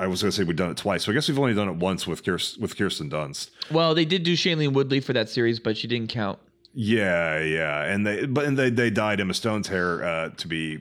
I 0.00 0.08
was 0.08 0.22
going 0.22 0.32
to 0.32 0.36
say 0.36 0.42
we've 0.42 0.56
done 0.56 0.70
it 0.70 0.76
twice, 0.76 1.04
so 1.04 1.12
I 1.12 1.14
guess 1.14 1.28
we've 1.28 1.38
only 1.38 1.54
done 1.54 1.68
it 1.68 1.76
once 1.76 2.04
with 2.04 2.24
Kirsten, 2.24 2.60
with 2.60 2.76
Kirsten 2.76 3.08
Dunst. 3.08 3.50
Well, 3.70 3.94
they 3.94 4.04
did 4.04 4.24
do 4.24 4.32
Shailene 4.34 4.72
Woodley 4.72 4.98
for 4.98 5.12
that 5.12 5.28
series, 5.28 5.60
but 5.60 5.76
she 5.76 5.86
didn't 5.86 6.08
count. 6.08 6.40
Yeah, 6.72 7.38
yeah, 7.38 7.84
and 7.84 8.04
they 8.04 8.26
but 8.26 8.44
and 8.44 8.58
they 8.58 8.70
they 8.70 8.90
dyed 8.90 9.20
Emma 9.20 9.34
Stone's 9.34 9.68
hair 9.68 10.04
uh, 10.04 10.28
to 10.30 10.48
be 10.48 10.78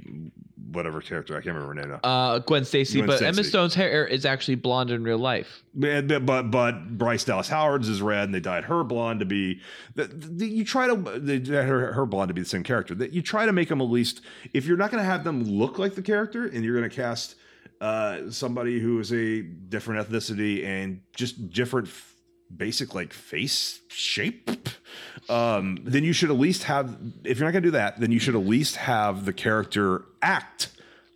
whatever 0.73 1.01
character 1.01 1.33
I 1.33 1.37
can't 1.37 1.55
remember 1.55 1.67
her 1.67 1.73
name 1.73 1.89
now. 1.91 2.09
Uh, 2.09 2.39
Gwen 2.39 2.65
Stacy, 2.65 2.99
Gwen 2.99 3.07
but 3.07 3.21
Emma 3.21 3.43
Stone's 3.43 3.73
hair 3.73 4.05
is 4.05 4.25
actually 4.25 4.55
blonde 4.55 4.91
in 4.91 5.03
real 5.03 5.17
life. 5.17 5.63
But, 5.73 6.07
but 6.07 6.25
but 6.25 6.51
but 6.51 6.97
Bryce 6.97 7.23
Dallas 7.23 7.47
Howard's 7.47 7.89
is 7.89 8.01
red, 8.01 8.25
and 8.25 8.33
they 8.33 8.39
dyed 8.39 8.65
her 8.65 8.83
blonde 8.83 9.19
to 9.21 9.25
be. 9.25 9.61
The, 9.95 10.05
the, 10.05 10.47
you 10.47 10.65
try 10.65 10.87
to 10.87 10.95
they 11.19 11.39
dyed 11.39 11.65
her 11.67 11.93
her 11.93 12.05
blonde 12.05 12.29
to 12.29 12.33
be 12.33 12.41
the 12.41 12.49
same 12.49 12.63
character. 12.63 12.93
That 12.95 13.13
you 13.13 13.21
try 13.21 13.45
to 13.45 13.53
make 13.53 13.69
them 13.69 13.81
at 13.81 13.89
least 13.89 14.21
if 14.53 14.65
you're 14.65 14.77
not 14.77 14.91
going 14.91 15.03
to 15.03 15.09
have 15.09 15.23
them 15.23 15.43
look 15.43 15.79
like 15.79 15.95
the 15.95 16.01
character, 16.01 16.45
and 16.45 16.63
you're 16.63 16.77
going 16.77 16.89
to 16.89 16.95
cast 16.95 17.35
uh, 17.81 18.29
somebody 18.29 18.79
who 18.79 18.99
is 18.99 19.11
a 19.13 19.41
different 19.41 20.07
ethnicity 20.07 20.65
and 20.65 21.01
just 21.15 21.49
different. 21.49 21.89
Basic 22.55 22.93
like 22.93 23.13
face 23.13 23.81
shape, 23.87 24.49
um, 25.29 25.79
then 25.83 26.03
you 26.03 26.13
should 26.13 26.29
at 26.29 26.37
least 26.37 26.63
have. 26.63 26.97
If 27.23 27.39
you're 27.39 27.47
not 27.47 27.51
going 27.51 27.63
to 27.63 27.67
do 27.67 27.71
that, 27.71 27.99
then 27.99 28.11
you 28.11 28.19
should 28.19 28.35
at 28.35 28.45
least 28.45 28.75
have 28.75 29.25
the 29.25 29.33
character 29.33 30.05
act 30.21 30.69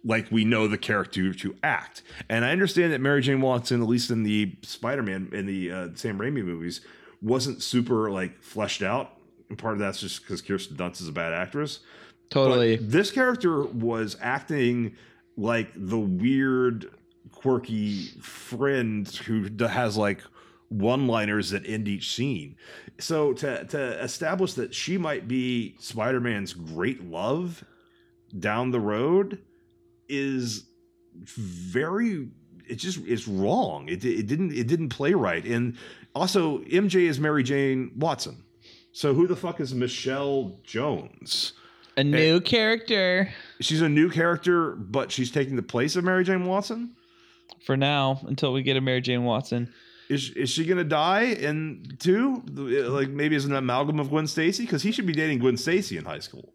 like 0.04 0.32
we 0.32 0.46
know 0.46 0.68
the 0.68 0.78
character 0.78 1.34
to 1.34 1.56
act. 1.62 2.02
And 2.30 2.46
I 2.46 2.52
understand 2.52 2.94
that 2.94 3.02
Mary 3.02 3.22
Jane 3.22 3.42
Watson, 3.42 3.82
at 3.82 3.88
least 3.88 4.10
in 4.10 4.24
the 4.24 4.56
Spider-Man 4.62 5.30
in 5.34 5.46
the 5.46 5.72
uh, 5.72 5.88
Sam 5.96 6.18
Raimi 6.18 6.44
movies, 6.44 6.82
wasn't 7.22 7.62
super 7.62 8.10
like 8.10 8.42
fleshed 8.42 8.82
out. 8.82 9.14
And 9.50 9.58
part 9.58 9.74
of 9.74 9.80
that's 9.80 10.00
just 10.00 10.22
because 10.22 10.42
Kirsten 10.42 10.76
Dunst 10.76 11.02
is 11.02 11.08
a 11.08 11.12
bad 11.12 11.34
actress. 11.34 11.80
Totally. 12.30 12.78
But 12.78 12.92
this 12.92 13.12
character 13.12 13.64
was 13.64 14.18
acting 14.22 14.96
like 15.38 15.70
the 15.76 16.00
weird, 16.00 16.90
quirky 17.32 18.08
friend 18.22 19.08
who 19.08 19.50
has 19.68 19.98
like 19.98 20.22
one-liners 20.70 21.51
that 21.51 21.68
end 21.68 21.88
each 21.88 22.13
scene. 22.13 22.55
So 22.99 23.34
to 23.34 23.65
to 23.65 24.03
establish 24.03 24.53
that 24.53 24.74
she 24.74 24.97
might 24.97 25.28
be 25.28 25.76
Spider-Man's 25.80 26.53
great 26.53 27.03
love 27.03 27.63
down 28.39 28.72
the 28.72 28.80
road 28.80 29.39
is 30.09 30.65
very 31.15 32.30
it 32.68 32.76
just 32.76 32.99
it's 33.05 33.28
wrong. 33.28 33.88
It, 33.88 34.03
it 34.03 34.28
didn't 34.28 34.53
it 34.53 34.68
didn't 34.68 34.89
play 34.89 35.13
right. 35.13 35.43
And 35.45 35.78
also 36.15 36.59
MJ 36.59 37.07
is 37.07 37.20
Mary 37.20 37.43
Jane 37.43 37.91
Watson. 37.95 38.43
So 38.91 39.13
who 39.13 39.28
the 39.28 39.36
fuck 39.36 39.59
is 39.59 39.74
Michelle 39.74 40.59
Jones? 40.63 41.53
A 41.97 42.03
new 42.03 42.39
character 42.41 43.30
She's 43.59 43.82
a 43.82 43.89
new 43.89 44.09
character, 44.09 44.72
but 44.72 45.11
she's 45.11 45.32
taking 45.32 45.55
the 45.55 45.63
place 45.63 45.95
of 45.95 46.03
Mary 46.03 46.24
Jane 46.24 46.45
Watson. 46.45 46.95
for 47.63 47.78
now 47.78 48.20
until 48.24 48.53
we 48.53 48.61
get 48.63 48.78
a 48.78 48.82
Mary 48.82 49.01
Jane 49.01 49.24
Watson. 49.24 49.74
Is 50.10 50.32
is 50.32 50.49
she 50.49 50.66
gonna 50.66 50.84
die 50.84 51.24
in 51.24 51.84
two? 51.99 52.41
Like 52.47 53.10
maybe 53.10 53.36
as 53.36 53.45
an 53.45 53.55
amalgam 53.55 53.99
of 53.99 54.10
Gwen 54.10 54.28
Stacy 54.28 54.64
because 54.64 54.84
he 54.84 54.91
should 54.91 55.05
be 55.05 55.14
dating 55.14 55.39
Gwen 55.39 55.58
Stacy 55.58 55.97
in 55.97 56.05
high 56.05 56.20
school. 56.20 56.53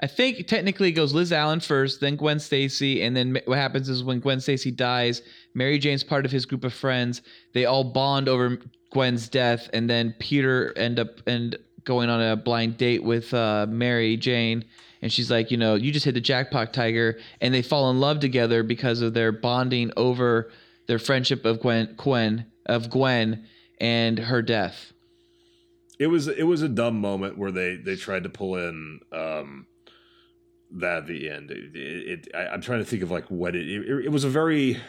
I 0.00 0.06
think 0.06 0.46
technically 0.46 0.90
it 0.90 0.92
goes 0.92 1.14
Liz 1.14 1.32
Allen 1.32 1.60
first, 1.60 2.00
then 2.00 2.16
Gwen 2.16 2.38
Stacy, 2.38 3.02
and 3.02 3.16
then 3.16 3.38
what 3.46 3.58
happens 3.58 3.88
is 3.88 4.04
when 4.04 4.20
Gwen 4.20 4.40
Stacy 4.40 4.70
dies, 4.70 5.22
Mary 5.54 5.78
Jane's 5.78 6.04
part 6.04 6.26
of 6.26 6.30
his 6.30 6.44
group 6.44 6.64
of 6.64 6.74
friends. 6.74 7.22
They 7.54 7.64
all 7.64 7.84
bond 7.84 8.28
over 8.28 8.58
Gwen's 8.92 9.28
death, 9.28 9.70
and 9.72 9.88
then 9.88 10.14
Peter 10.18 10.76
end 10.76 10.98
up 10.98 11.26
and 11.26 11.56
going 11.84 12.10
on 12.10 12.20
a 12.20 12.36
blind 12.36 12.76
date 12.76 13.04
with 13.04 13.32
uh, 13.32 13.66
Mary 13.70 14.18
Jane, 14.18 14.64
and 15.00 15.10
she's 15.10 15.30
like, 15.30 15.50
you 15.50 15.56
know, 15.56 15.76
you 15.76 15.92
just 15.92 16.04
hit 16.04 16.12
the 16.12 16.20
jackpot, 16.20 16.74
Tiger, 16.74 17.18
and 17.40 17.54
they 17.54 17.62
fall 17.62 17.90
in 17.90 17.98
love 17.98 18.20
together 18.20 18.62
because 18.62 19.00
of 19.00 19.14
their 19.14 19.32
bonding 19.32 19.92
over 19.96 20.50
their 20.88 20.98
friendship 20.98 21.46
of 21.46 21.60
Gwen, 21.60 21.94
Gwen 21.96 22.44
of 22.66 22.90
Gwen 22.90 23.46
and 23.80 24.18
her 24.18 24.42
death. 24.42 24.92
It 25.98 26.08
was 26.08 26.28
it 26.28 26.42
was 26.42 26.62
a 26.62 26.68
dumb 26.68 27.00
moment 27.00 27.38
where 27.38 27.50
they 27.50 27.76
they 27.76 27.96
tried 27.96 28.24
to 28.24 28.28
pull 28.28 28.56
in 28.56 29.00
um 29.12 29.66
that 30.72 30.98
at 30.98 31.06
the 31.06 31.30
end. 31.30 31.50
It, 31.50 31.74
it, 31.74 32.28
I, 32.34 32.48
I'm 32.48 32.60
trying 32.60 32.80
to 32.80 32.84
think 32.84 33.02
of 33.02 33.10
like 33.10 33.24
what 33.26 33.56
it, 33.56 33.66
it 33.66 34.06
it 34.06 34.12
was 34.12 34.24
a 34.24 34.28
very 34.28 34.80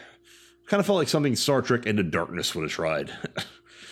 kind 0.66 0.80
of 0.80 0.86
felt 0.86 0.98
like 0.98 1.08
something 1.08 1.34
Star 1.34 1.62
Trek 1.62 1.86
Into 1.86 2.02
Darkness 2.02 2.54
would 2.54 2.62
have 2.62 2.72
tried. 2.72 3.10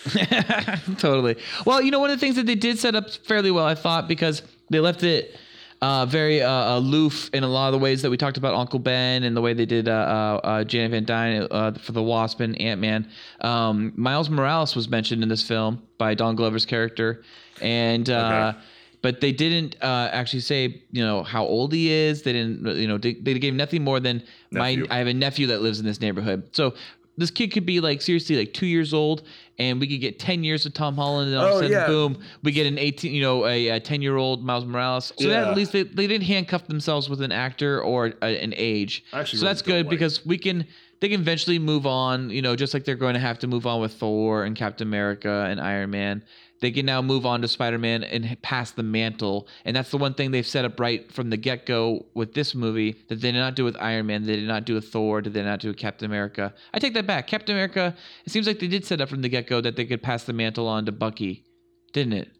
totally. 0.99 1.37
Well, 1.65 1.81
you 1.81 1.91
know, 1.91 1.99
one 1.99 2.11
of 2.11 2.19
the 2.19 2.25
things 2.25 2.35
that 2.35 2.45
they 2.45 2.55
did 2.55 2.77
set 2.77 2.95
up 2.95 3.09
fairly 3.09 3.51
well, 3.51 3.65
I 3.65 3.75
thought, 3.75 4.07
because 4.07 4.43
they 4.69 4.79
left 4.79 5.03
it 5.03 5.35
uh, 5.81 6.05
very 6.05 6.41
uh, 6.41 6.77
aloof 6.77 7.29
in 7.33 7.43
a 7.43 7.47
lot 7.47 7.67
of 7.67 7.73
the 7.73 7.79
ways 7.79 8.01
that 8.01 8.09
we 8.09 8.17
talked 8.17 8.37
about 8.37 8.55
Uncle 8.55 8.79
Ben 8.79 9.23
and 9.23 9.35
the 9.37 9.41
way 9.41 9.53
they 9.53 9.65
did 9.65 9.87
uh, 9.87 9.91
uh, 9.91 10.47
uh, 10.47 10.63
Janet 10.63 10.91
Van 10.91 11.05
Dyne 11.05 11.47
uh, 11.51 11.71
for 11.73 11.91
the 11.91 12.01
Wasp 12.01 12.39
and 12.39 12.59
Ant 12.59 12.81
Man. 12.81 13.09
Um, 13.41 13.93
Miles 13.95 14.29
Morales 14.29 14.75
was 14.75 14.89
mentioned 14.89 15.21
in 15.23 15.29
this 15.29 15.47
film 15.47 15.81
by 15.97 16.13
Don 16.13 16.35
Glover's 16.35 16.65
character, 16.65 17.23
and. 17.61 18.09
Uh, 18.09 18.53
Okay. 18.55 18.63
But 19.03 19.21
they 19.21 19.31
didn't 19.31 19.75
uh, 19.81 20.09
actually 20.11 20.39
say, 20.39 20.81
you 20.91 21.05
know, 21.05 21.21
how 21.21 21.45
old 21.45 21.71
he 21.71 21.91
is. 21.91 22.23
They 22.23 22.33
didn't, 22.33 22.65
you 22.75 22.87
know, 22.87 22.97
they, 22.97 23.13
they 23.13 23.37
gave 23.37 23.53
nothing 23.53 23.83
more 23.83 23.99
than 23.99 24.23
Nephew. 24.51 24.87
my. 24.87 24.95
I 24.95 24.97
have 24.97 25.07
a 25.07 25.13
nephew 25.13 25.47
that 25.47 25.61
lives 25.61 25.79
in 25.79 25.85
this 25.85 26.01
neighborhood. 26.01 26.49
So 26.51 26.73
this 27.15 27.29
kid 27.29 27.53
could 27.53 27.65
be 27.65 27.79
like 27.79 28.01
seriously 28.01 28.37
like 28.37 28.53
two 28.53 28.65
years 28.65 28.95
old, 28.95 29.21
and 29.59 29.79
we 29.79 29.87
could 29.87 30.01
get 30.01 30.19
ten 30.19 30.43
years 30.43 30.65
of 30.65 30.73
Tom 30.73 30.95
Holland, 30.95 31.29
and 31.33 31.37
all 31.39 31.45
of 31.47 31.51
Oh, 31.53 31.57
a 31.57 31.61
sudden, 31.61 31.71
yeah. 31.71 31.87
boom, 31.87 32.19
we 32.43 32.51
get 32.51 32.67
an 32.67 32.77
eighteen, 32.77 33.13
you 33.13 33.21
know, 33.21 33.45
a, 33.45 33.69
a 33.69 33.79
ten 33.79 34.01
year 34.01 34.17
old 34.17 34.43
Miles 34.43 34.65
Morales. 34.65 35.11
So 35.19 35.27
that 35.29 35.47
at 35.47 35.55
least 35.57 35.71
they, 35.71 35.83
they 35.83 36.07
didn't 36.07 36.25
handcuff 36.25 36.67
themselves 36.67 37.09
with 37.09 37.21
an 37.21 37.31
actor 37.31 37.81
or 37.81 38.13
a, 38.21 38.43
an 38.43 38.53
age. 38.57 39.03
I 39.13 39.19
actually 39.21 39.39
so 39.39 39.45
really 39.45 39.49
that's 39.53 39.61
good 39.61 39.85
like- 39.85 39.89
because 39.89 40.25
we 40.25 40.37
can 40.37 40.65
they 40.99 41.09
can 41.09 41.21
eventually 41.21 41.59
move 41.59 41.85
on. 41.85 42.29
You 42.29 42.41
know, 42.41 42.55
just 42.55 42.73
like 42.73 42.83
they're 42.85 42.95
going 42.95 43.13
to 43.15 43.19
have 43.19 43.39
to 43.39 43.47
move 43.47 43.65
on 43.67 43.81
with 43.81 43.93
Thor 43.93 44.43
and 44.43 44.55
Captain 44.55 44.87
America 44.87 45.45
and 45.49 45.59
Iron 45.59 45.91
Man. 45.91 46.23
They 46.59 46.71
can 46.71 46.85
now 46.85 47.01
move 47.01 47.25
on 47.25 47.41
to 47.41 47.47
Spider 47.47 47.77
Man 47.77 48.03
and 48.03 48.41
pass 48.41 48.71
the 48.71 48.83
mantle, 48.83 49.47
and 49.63 49.75
that's 49.75 49.91
the 49.91 49.97
one 49.97 50.15
thing 50.15 50.31
they've 50.31 50.47
set 50.47 50.65
up 50.65 50.79
right 50.79 51.11
from 51.11 51.29
the 51.29 51.37
get 51.37 51.65
go 51.65 52.07
with 52.15 52.33
this 52.33 52.55
movie 52.55 52.93
that 53.09 53.21
they 53.21 53.31
did 53.31 53.37
not 53.37 53.55
do 53.55 53.63
with 53.63 53.77
Iron 53.79 54.07
Man, 54.07 54.23
they 54.25 54.37
did 54.37 54.47
not 54.47 54.65
do 54.65 54.73
with 54.73 54.89
Thor, 54.89 55.21
they 55.21 55.29
did 55.29 55.45
not 55.45 55.59
do 55.59 55.67
with 55.67 55.77
Captain 55.77 56.05
America. 56.05 56.53
I 56.73 56.79
take 56.79 56.95
that 56.95 57.05
back. 57.05 57.27
Captain 57.27 57.55
America, 57.55 57.95
it 58.25 58.31
seems 58.31 58.47
like 58.47 58.59
they 58.59 58.67
did 58.67 58.85
set 58.85 59.01
up 59.01 59.09
from 59.09 59.21
the 59.21 59.29
get 59.29 59.47
go 59.47 59.61
that 59.61 59.75
they 59.75 59.85
could 59.85 60.01
pass 60.01 60.23
the 60.23 60.33
mantle 60.33 60.67
on 60.67 60.85
to 60.85 60.91
Bucky, 60.91 61.45
didn't 61.93 62.13
it? 62.13 62.31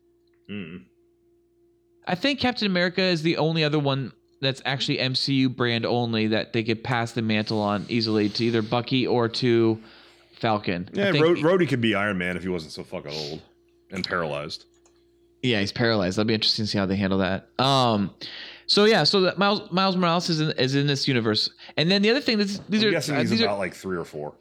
Mm. 0.50 0.86
I 2.08 2.16
think 2.16 2.40
Captain 2.40 2.66
America 2.66 3.02
is 3.02 3.22
the 3.22 3.38
only 3.38 3.64
other 3.64 3.80
one 3.80 4.14
that's 4.42 4.62
actually 4.66 4.98
MCU 4.98 5.56
brand 5.56 5.86
only 5.86 6.28
that 6.28 6.54
they 6.54 6.64
could 6.64 6.84
pass 6.84 7.12
the 7.12 7.22
mantle 7.22 7.60
on 7.60 7.86
easily 7.90 8.30
to 8.30 8.46
either 8.46 8.62
Bucky 8.62 9.06
or 9.06 9.28
to 9.28 9.80
Falcon. 10.34 10.90
Yeah, 10.94 11.12
Rhodey 11.12 11.68
could 11.68 11.82
be 11.82 11.94
Iron 11.94 12.18
Man 12.18 12.38
if 12.38 12.44
he 12.44 12.50
wasn't 12.50 12.72
so 12.72 12.84
fucking 12.84 13.12
old 13.12 13.42
and 13.92 14.06
paralyzed. 14.08 14.66
yeah, 15.44 15.60
he's 15.60 15.72
paralyzed. 15.72 16.18
That'll 16.18 16.28
be 16.28 16.34
interesting 16.34 16.66
to 16.66 16.72
see 16.72 16.78
how 16.78 16.86
they 16.86 16.96
handle 16.96 17.20
that. 17.20 17.50
Um, 17.60 18.14
so 18.66 18.86
yeah, 18.86 19.04
so 19.04 19.22
that 19.22 19.38
Miles 19.38 19.72
Miles 19.72 19.96
Morales 19.96 20.30
is 20.30 20.42
in, 20.42 20.52
is 20.52 20.76
in 20.76 20.88
this 20.88 21.08
universe, 21.08 21.50
and 21.78 21.90
then 21.90 22.02
the 22.02 22.10
other 22.10 22.22
thing 22.22 22.38
that's 22.38 22.60
these 22.70 22.82
I'm 22.84 22.90
are 22.90 22.92
guessing 22.92 23.16
uh, 23.16 23.20
he's 23.22 23.30
these 23.30 23.42
about 23.42 23.56
are 23.56 23.60
like 23.60 23.74
three 23.74 23.98
or 23.98 24.04
four. 24.06 24.36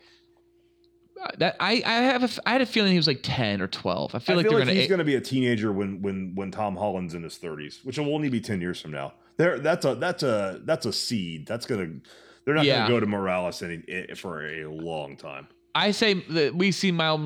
that 1.38 1.56
I 1.60 1.82
I 1.84 1.92
have 2.02 2.22
a 2.24 2.28
I 2.48 2.52
had 2.52 2.60
a 2.60 2.66
feeling 2.66 2.90
he 2.92 2.96
was 2.98 3.06
like 3.06 3.20
ten 3.22 3.60
or 3.62 3.68
twelve. 3.68 4.14
I 4.14 4.18
feel 4.18 4.34
I 4.34 4.36
like 4.38 4.44
feel 4.46 4.52
they're 4.52 4.60
like 4.60 4.68
gonna 4.68 4.80
he's 4.80 4.88
going 4.88 4.98
to 4.98 5.04
be 5.04 5.14
a 5.16 5.20
teenager 5.20 5.72
when 5.72 6.02
when 6.02 6.34
when 6.34 6.50
Tom 6.50 6.76
Holland's 6.76 7.14
in 7.14 7.22
his 7.22 7.38
30s, 7.38 7.84
which 7.84 7.98
will 7.98 8.14
only 8.14 8.28
be 8.28 8.40
10 8.40 8.60
years 8.60 8.80
from 8.80 8.90
now. 8.90 9.14
There, 9.36 9.58
that's 9.58 9.84
a 9.84 9.94
that's 9.94 10.22
a 10.22 10.60
that's 10.64 10.86
a 10.86 10.92
seed. 10.92 11.46
That's 11.46 11.66
gonna. 11.66 11.88
They're 12.44 12.54
not 12.54 12.64
Yeah. 12.64 12.76
going 12.78 12.86
to 12.88 12.94
go 12.94 13.00
to 13.00 13.06
Morales 13.06 13.60
any 13.62 13.82
eh, 13.88 14.14
for 14.14 14.46
a 14.46 14.66
long 14.70 15.16
time. 15.16 15.48
I 15.76 15.90
say 15.90 16.14
that 16.14 16.54
we 16.54 16.72
see 16.72 16.90
Miles, 16.90 17.20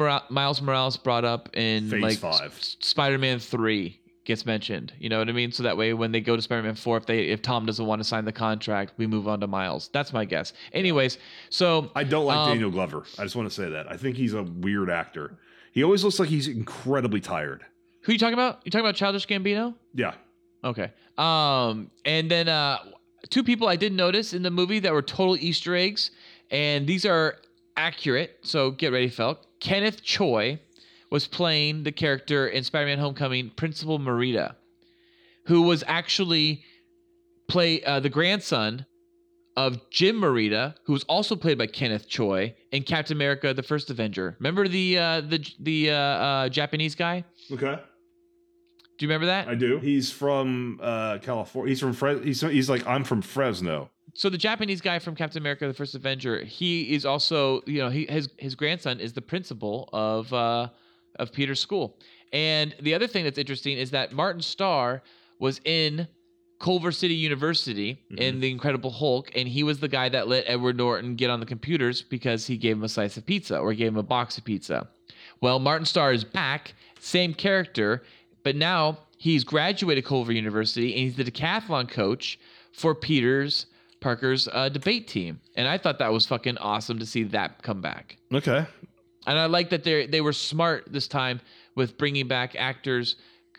Morales 0.60 0.96
brought 0.96 1.24
up 1.24 1.56
in 1.56 1.88
Phase 1.88 2.02
like 2.02 2.18
five. 2.18 2.52
S- 2.58 2.76
Spider-Man 2.80 3.38
three 3.38 4.00
gets 4.24 4.44
mentioned. 4.44 4.92
You 4.98 5.08
know 5.08 5.18
what 5.20 5.28
I 5.28 5.32
mean? 5.32 5.52
So 5.52 5.62
that 5.62 5.76
way, 5.76 5.94
when 5.94 6.10
they 6.12 6.20
go 6.20 6.34
to 6.34 6.42
Spider-Man 6.42 6.74
four, 6.74 6.96
if 6.96 7.06
they 7.06 7.26
if 7.28 7.42
Tom 7.42 7.64
doesn't 7.64 7.86
want 7.86 8.00
to 8.00 8.04
sign 8.04 8.24
the 8.24 8.32
contract, 8.32 8.94
we 8.96 9.06
move 9.06 9.28
on 9.28 9.38
to 9.40 9.46
Miles. 9.46 9.88
That's 9.92 10.12
my 10.12 10.24
guess. 10.24 10.52
Anyways, 10.72 11.18
so 11.48 11.90
I 11.94 12.02
don't 12.04 12.26
like 12.26 12.38
Um, 12.38 12.48
Daniel 12.50 12.70
Glover. 12.70 13.04
I 13.18 13.22
just 13.22 13.36
want 13.36 13.48
to 13.48 13.54
say 13.54 13.70
that. 13.70 13.90
I 13.90 13.96
think 13.96 14.16
he's 14.16 14.34
a 14.34 14.42
weird 14.42 14.90
actor. 14.90 15.38
He 15.72 15.84
always 15.84 16.02
looks 16.02 16.18
like 16.18 16.28
he's 16.28 16.48
incredibly 16.48 17.20
tired. 17.20 17.64
who 18.02 18.12
you 18.12 18.18
talking 18.18 18.34
about? 18.34 18.60
You 18.64 18.70
talking 18.72 18.84
about 18.84 18.96
Childish 18.96 19.26
Gambino? 19.28 19.74
Yeah. 19.94 20.14
Okay. 20.64 20.90
Um, 21.16 21.90
and 22.04 22.28
then 22.30 22.48
uh, 22.48 22.78
two 23.28 23.44
people 23.44 23.68
I 23.68 23.76
did 23.76 23.92
notice 23.92 24.34
in 24.34 24.42
the 24.42 24.50
movie 24.50 24.80
that 24.80 24.92
were 24.92 25.02
total 25.02 25.36
Easter 25.36 25.76
eggs, 25.76 26.10
and 26.50 26.86
these 26.86 27.06
are 27.06 27.36
accurate. 27.80 28.38
So 28.42 28.70
get 28.70 28.92
ready, 28.92 29.10
Felk. 29.10 29.38
Kenneth 29.60 30.02
Choi 30.02 30.60
was 31.10 31.26
playing 31.26 31.82
the 31.82 31.92
character 31.92 32.46
in 32.46 32.62
Spider-Man: 32.62 32.98
Homecoming, 32.98 33.50
Principal 33.56 33.98
Morita, 33.98 34.54
who 35.46 35.62
was 35.62 35.82
actually 35.86 36.62
play 37.48 37.82
uh, 37.82 37.98
the 38.00 38.10
grandson 38.10 38.86
of 39.56 39.90
Jim 39.90 40.20
Morita, 40.20 40.74
who 40.84 40.92
was 40.92 41.04
also 41.04 41.34
played 41.34 41.58
by 41.58 41.66
Kenneth 41.66 42.06
Choi 42.08 42.54
in 42.70 42.82
Captain 42.82 43.16
America: 43.16 43.54
The 43.54 43.62
First 43.62 43.90
Avenger. 43.90 44.36
Remember 44.38 44.68
the 44.68 44.98
uh, 44.98 45.20
the 45.22 45.44
the 45.58 45.90
uh, 45.90 45.96
uh, 45.96 46.48
Japanese 46.48 46.94
guy? 46.94 47.24
Okay. 47.50 47.76
Do 48.98 49.06
you 49.06 49.08
remember 49.08 49.26
that? 49.26 49.48
I 49.48 49.54
do. 49.54 49.78
He's 49.78 50.12
from 50.12 50.78
uh, 50.82 51.18
California. 51.22 51.70
He's 51.70 51.80
from 51.80 51.94
Fres. 51.94 52.22
He's 52.22 52.42
he's 52.42 52.68
like 52.68 52.86
I'm 52.86 53.04
from 53.04 53.22
Fresno. 53.22 53.90
So 54.14 54.28
the 54.28 54.38
Japanese 54.38 54.80
guy 54.80 54.98
from 54.98 55.14
Captain 55.14 55.40
America: 55.40 55.66
The 55.66 55.74
First 55.74 55.94
Avenger, 55.94 56.42
he 56.42 56.94
is 56.94 57.04
also, 57.04 57.62
you 57.66 57.78
know, 57.78 57.88
he 57.88 58.06
his 58.06 58.28
his 58.38 58.54
grandson 58.54 59.00
is 59.00 59.12
the 59.12 59.22
principal 59.22 59.88
of 59.92 60.32
uh, 60.32 60.68
of 61.16 61.32
Peter's 61.32 61.60
school. 61.60 61.98
And 62.32 62.74
the 62.80 62.94
other 62.94 63.06
thing 63.06 63.24
that's 63.24 63.38
interesting 63.38 63.76
is 63.76 63.90
that 63.90 64.12
Martin 64.12 64.42
Starr 64.42 65.02
was 65.38 65.60
in 65.64 66.06
Culver 66.60 66.92
City 66.92 67.14
University 67.14 68.04
in 68.18 68.38
The 68.40 68.50
Incredible 68.50 68.90
Hulk, 68.90 69.32
and 69.34 69.48
he 69.48 69.62
was 69.62 69.80
the 69.80 69.88
guy 69.88 70.10
that 70.10 70.28
let 70.28 70.44
Edward 70.46 70.76
Norton 70.76 71.16
get 71.16 71.30
on 71.30 71.40
the 71.40 71.46
computers 71.46 72.02
because 72.02 72.46
he 72.46 72.56
gave 72.58 72.76
him 72.76 72.84
a 72.84 72.88
slice 72.88 73.16
of 73.16 73.24
pizza 73.24 73.58
or 73.58 73.72
gave 73.72 73.88
him 73.88 73.96
a 73.96 74.02
box 74.02 74.36
of 74.36 74.44
pizza. 74.44 74.86
Well, 75.40 75.58
Martin 75.58 75.86
Starr 75.86 76.12
is 76.12 76.22
back, 76.22 76.74
same 77.00 77.32
character, 77.32 78.02
but 78.44 78.56
now 78.56 78.98
he's 79.16 79.42
graduated 79.42 80.04
Culver 80.04 80.32
University 80.32 80.92
and 80.92 81.00
he's 81.00 81.16
the 81.16 81.24
decathlon 81.24 81.88
coach 81.88 82.38
for 82.72 82.94
Peter's 82.94 83.66
Parker's 84.00 84.48
uh, 84.52 84.68
debate 84.68 85.08
team. 85.08 85.40
And 85.56 85.68
I 85.68 85.78
thought 85.78 85.98
that 85.98 86.12
was 86.12 86.26
fucking 86.26 86.58
awesome 86.58 86.98
to 86.98 87.06
see 87.06 87.24
that 87.24 87.62
come 87.62 87.80
back. 87.80 88.16
Okay. 88.32 88.66
And 89.26 89.38
I 89.38 89.46
like 89.46 89.70
that 89.70 89.84
they 89.84 90.06
they 90.06 90.20
were 90.20 90.32
smart 90.32 90.90
this 90.90 91.06
time 91.06 91.40
with 91.76 91.98
bringing 91.98 92.26
back 92.26 92.56
actors 92.56 93.16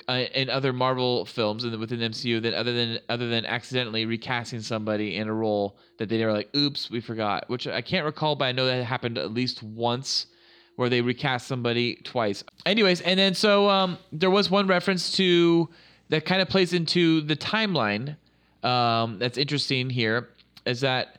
uh, 0.09 0.25
in 0.33 0.49
other 0.49 0.73
Marvel 0.73 1.25
films 1.25 1.63
and 1.63 1.77
within 1.79 1.99
MCU 1.99 2.41
that 2.41 2.53
other 2.53 2.73
than 2.73 2.99
other 3.09 3.29
than 3.29 3.45
accidentally 3.45 4.05
recasting 4.05 4.61
somebody 4.61 5.17
in 5.17 5.27
a 5.27 5.33
role 5.33 5.77
that 5.97 6.09
they 6.09 6.25
were 6.25 6.33
like, 6.33 6.49
"Oops, 6.55 6.89
we 6.89 6.99
forgot." 6.99 7.47
Which 7.47 7.67
I 7.67 7.81
can't 7.81 8.05
recall, 8.05 8.35
but 8.35 8.45
I 8.45 8.51
know 8.51 8.65
that 8.65 8.83
happened 8.83 9.17
at 9.17 9.33
least 9.33 9.61
once 9.61 10.27
where 10.75 10.89
they 10.89 11.01
recast 11.01 11.47
somebody 11.47 11.95
twice. 12.03 12.43
Anyways, 12.65 13.01
and 13.01 13.19
then 13.19 13.35
so 13.35 13.69
um, 13.69 13.97
there 14.11 14.31
was 14.31 14.49
one 14.49 14.67
reference 14.67 15.15
to 15.17 15.69
that 16.09 16.25
kind 16.25 16.41
of 16.41 16.49
plays 16.49 16.73
into 16.73 17.21
the 17.21 17.35
timeline. 17.35 18.17
Um, 18.63 19.19
that's 19.19 19.37
interesting 19.37 19.89
here 19.89 20.29
is 20.65 20.81
that 20.81 21.17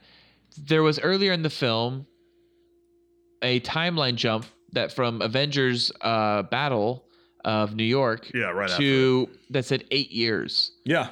there 0.56 0.82
was 0.82 0.98
earlier 1.00 1.32
in 1.32 1.42
the 1.42 1.50
film 1.50 2.06
a 3.42 3.60
timeline 3.60 4.14
jump 4.16 4.46
that 4.72 4.92
from 4.92 5.20
Avengers 5.22 5.90
uh, 6.00 6.42
Battle 6.44 7.04
of 7.44 7.74
New 7.74 7.84
York 7.84 8.30
Yeah, 8.32 8.50
right 8.50 8.70
after 8.70 8.82
to 8.82 9.28
that 9.50 9.64
said 9.64 9.84
eight 9.90 10.12
years 10.12 10.72
Yeah. 10.84 11.08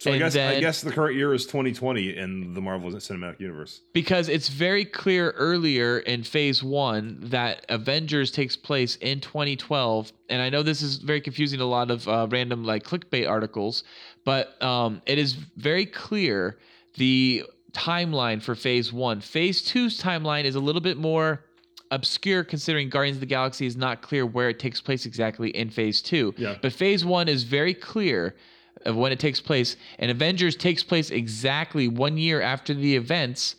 So 0.00 0.10
I 0.10 0.14
And 0.14 0.22
guess 0.22 0.36
I 0.36 0.60
guess 0.60 0.80
the 0.80 0.92
current 0.92 1.16
year 1.16 1.34
is 1.34 1.44
2020 1.44 2.16
in 2.16 2.54
the 2.54 2.60
Marvel 2.60 2.88
Cinematic 2.92 3.40
Universe. 3.40 3.80
because 3.92 4.28
it's 4.28 4.48
very 4.48 4.84
clear 4.84 5.30
earlier 5.32 5.98
in 5.98 6.22
phase 6.22 6.62
one 6.62 7.18
that 7.20 7.66
Avengers 7.68 8.30
takes 8.30 8.56
place 8.56 8.94
in 8.96 9.18
2012, 9.20 10.12
and 10.30 10.40
I 10.40 10.50
know 10.50 10.62
this 10.62 10.82
is 10.82 10.98
very 10.98 11.20
confusing 11.20 11.58
to 11.58 11.64
a 11.64 11.66
lot 11.66 11.90
of 11.90 12.06
uh, 12.06 12.28
random 12.30 12.62
like 12.62 12.84
clickbait 12.84 13.28
articles, 13.28 13.82
but 14.28 14.62
um, 14.62 15.00
it 15.06 15.16
is 15.16 15.32
very 15.32 15.86
clear 15.86 16.58
the 16.96 17.44
timeline 17.72 18.42
for 18.42 18.54
phase 18.54 18.92
one. 18.92 19.22
Phase 19.22 19.62
two's 19.62 19.98
timeline 19.98 20.44
is 20.44 20.54
a 20.54 20.60
little 20.60 20.82
bit 20.82 20.98
more 20.98 21.46
obscure 21.90 22.44
considering 22.44 22.90
Guardians 22.90 23.16
of 23.16 23.20
the 23.20 23.26
Galaxy 23.26 23.64
is 23.64 23.74
not 23.74 24.02
clear 24.02 24.26
where 24.26 24.50
it 24.50 24.58
takes 24.58 24.82
place 24.82 25.06
exactly 25.06 25.48
in 25.56 25.70
phase 25.70 26.02
two. 26.02 26.34
Yeah. 26.36 26.56
But 26.60 26.74
phase 26.74 27.06
one 27.06 27.26
is 27.26 27.44
very 27.44 27.72
clear 27.72 28.36
of 28.84 28.96
when 28.96 29.12
it 29.12 29.18
takes 29.18 29.40
place. 29.40 29.76
And 29.98 30.10
Avengers 30.10 30.56
takes 30.56 30.82
place 30.82 31.08
exactly 31.08 31.88
one 31.88 32.18
year 32.18 32.42
after 32.42 32.74
the 32.74 32.96
events 32.96 33.56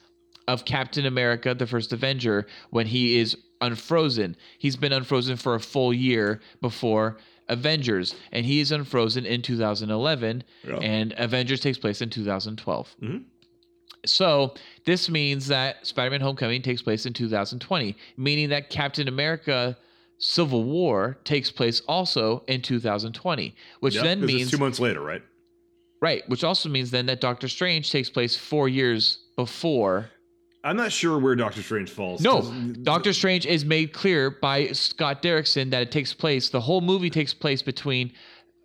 of 0.47 0.65
Captain 0.65 1.07
America, 1.07 1.55
the 1.55 1.65
first 1.65 1.93
Avenger, 1.93 2.45
when 2.69 2.85
he 2.85 3.17
is 3.17 3.35
unfrozen. 3.59 4.35
He's 4.59 4.75
been 4.75 4.93
unfrozen 4.93 5.35
for 5.35 5.55
a 5.55 5.59
full 5.59 5.95
year 5.95 6.41
before 6.61 7.17
Avengers, 7.49 8.15
and 8.31 8.45
he 8.45 8.59
is 8.59 8.71
unfrozen 8.71 9.25
in 9.25 9.41
2011, 9.41 10.43
Yeah. 10.67 10.75
and 10.77 11.13
Avengers 11.17 11.59
takes 11.59 11.77
place 11.77 12.01
in 12.01 12.09
2012. 12.09 12.95
Mm-hmm. 13.01 13.17
So 14.05 14.53
this 14.85 15.09
means 15.09 15.47
that 15.47 15.85
Spider-Man: 15.85 16.21
Homecoming 16.21 16.61
takes 16.61 16.81
place 16.81 17.05
in 17.05 17.13
2020, 17.13 17.95
meaning 18.15 18.49
that 18.49 18.69
Captain 18.69 19.07
America: 19.09 19.77
Civil 20.19 20.63
War 20.63 21.17
takes 21.25 21.51
place 21.51 21.81
also 21.87 22.43
in 22.47 22.61
2020, 22.61 23.55
which 23.81 23.95
then 23.95 24.25
means 24.25 24.51
two 24.51 24.57
months 24.57 24.79
later, 24.79 25.01
right? 25.01 25.21
right, 26.01 26.23
which 26.29 26.45
also 26.45 26.69
means 26.69 26.91
then 26.91 27.07
that 27.07 27.19
Doctor 27.19 27.49
Strange 27.49 27.91
takes 27.91 28.09
place 28.09 28.35
four 28.35 28.69
years 28.69 29.19
before. 29.35 30.09
I'm 30.63 30.75
not 30.75 30.91
sure 30.91 31.17
where 31.17 31.35
Doctor 31.35 31.61
Strange 31.61 31.89
falls. 31.89 32.21
No, 32.21 32.41
Doctor 32.81 33.13
Strange 33.13 33.45
is 33.45 33.63
made 33.63 33.93
clear 33.93 34.29
by 34.29 34.67
Scott 34.67 35.21
Derrickson 35.23 35.71
that 35.71 35.81
it 35.81 35.91
takes 35.91 36.13
place. 36.13 36.49
The 36.49 36.59
whole 36.61 36.81
movie 36.81 37.09
takes 37.09 37.33
place 37.33 37.61
between 37.61 38.11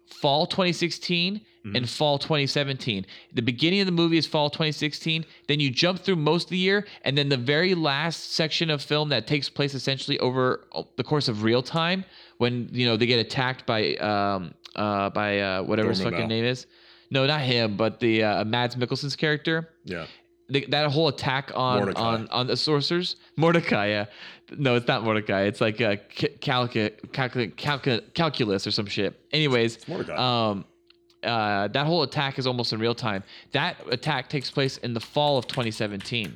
fall 0.06 0.46
2016 0.46 1.40
Mm-hmm. 1.64 1.76
and 1.76 1.88
fall 1.88 2.18
2017. 2.18 3.06
The 3.32 3.40
beginning 3.40 3.80
of 3.80 3.86
the 3.86 3.92
movie 3.92 4.18
is 4.18 4.26
fall 4.26 4.50
2016. 4.50 5.24
Then 5.48 5.60
you 5.60 5.70
jump 5.70 6.00
through 6.00 6.16
most 6.16 6.44
of 6.48 6.50
the 6.50 6.58
year, 6.58 6.84
and 7.06 7.16
then 7.16 7.30
the 7.30 7.38
very 7.38 7.74
last 7.74 8.34
section 8.34 8.68
of 8.68 8.82
film 8.82 9.08
that 9.08 9.26
takes 9.26 9.48
place 9.48 9.72
essentially 9.72 10.18
over 10.18 10.66
uh, 10.74 10.82
the 10.98 11.02
course 11.04 11.26
of 11.26 11.42
real 11.42 11.62
time, 11.62 12.04
when 12.36 12.68
you 12.70 12.84
know 12.84 12.98
they 12.98 13.06
get 13.06 13.18
attacked 13.18 13.64
by 13.64 13.94
um 13.94 14.52
uh 14.76 15.08
by 15.08 15.40
uh 15.40 15.62
whatever 15.62 15.88
his 15.88 16.02
fucking 16.02 16.28
name 16.28 16.44
is. 16.44 16.66
No, 17.10 17.26
not 17.26 17.40
him, 17.40 17.78
but 17.78 17.98
the 17.98 18.22
uh, 18.22 18.44
Mads 18.44 18.76
Mikkelsen's 18.76 19.16
character 19.16 19.70
Yeah. 19.84 20.04
The, 20.48 20.66
that 20.70 20.90
whole 20.90 21.08
attack 21.08 21.50
on 21.54 21.78
Mordecai. 21.78 22.00
on 22.02 22.28
on 22.28 22.46
the 22.46 22.56
sorcerers? 22.56 23.16
Mordecai 23.36 23.88
yeah. 23.88 24.04
No 24.56 24.74
it's 24.76 24.86
not 24.86 25.02
mordecai. 25.04 25.42
It's 25.42 25.60
like 25.60 25.80
a 25.80 25.96
calcu- 25.96 26.92
calcu- 27.10 27.54
calcu- 27.54 28.14
calculus 28.14 28.66
or 28.66 28.70
some 28.70 28.86
shit. 28.86 29.18
Anyways 29.32 29.86
Mordecai. 29.88 30.50
um 30.50 30.64
uh, 31.22 31.68
that 31.68 31.86
whole 31.86 32.02
attack 32.02 32.38
is 32.38 32.46
almost 32.46 32.74
in 32.74 32.78
real 32.78 32.94
time. 32.94 33.24
That 33.52 33.76
attack 33.90 34.28
takes 34.28 34.50
place 34.50 34.76
in 34.78 34.92
the 34.92 35.00
fall 35.00 35.38
of 35.38 35.46
2017 35.46 36.34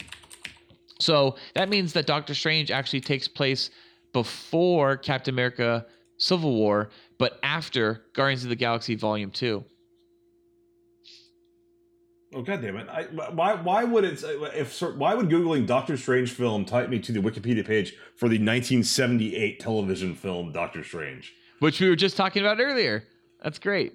so 1.00 1.36
that 1.54 1.68
means 1.68 1.92
that 1.92 2.06
doctor 2.06 2.34
strange 2.34 2.70
actually 2.70 3.00
takes 3.00 3.28
place 3.28 3.70
before 4.12 4.96
captain 4.96 5.32
america 5.34 5.86
civil 6.16 6.54
war 6.54 6.90
but 7.18 7.38
after 7.42 8.02
guardians 8.14 8.42
of 8.42 8.50
the 8.50 8.56
galaxy 8.56 8.94
volume 8.96 9.30
2 9.30 9.64
Oh 12.34 12.42
god 12.42 12.60
damn 12.60 12.76
it! 12.76 12.88
I, 12.90 13.04
why 13.04 13.54
why 13.54 13.84
would 13.84 14.04
it 14.04 14.22
if 14.54 14.80
why 14.82 15.14
would 15.14 15.28
googling 15.30 15.66
Doctor 15.66 15.96
Strange 15.96 16.30
film 16.30 16.64
type 16.66 16.90
me 16.90 16.98
to 16.98 17.12
the 17.12 17.20
Wikipedia 17.20 17.66
page 17.66 17.94
for 18.16 18.26
the 18.28 18.36
1978 18.36 19.58
television 19.60 20.14
film 20.14 20.52
Doctor 20.52 20.84
Strange? 20.84 21.34
which 21.60 21.80
we 21.80 21.88
were 21.88 21.96
just 21.96 22.16
talking 22.16 22.40
about 22.42 22.60
earlier. 22.60 23.02
That's 23.42 23.58
great. 23.58 23.94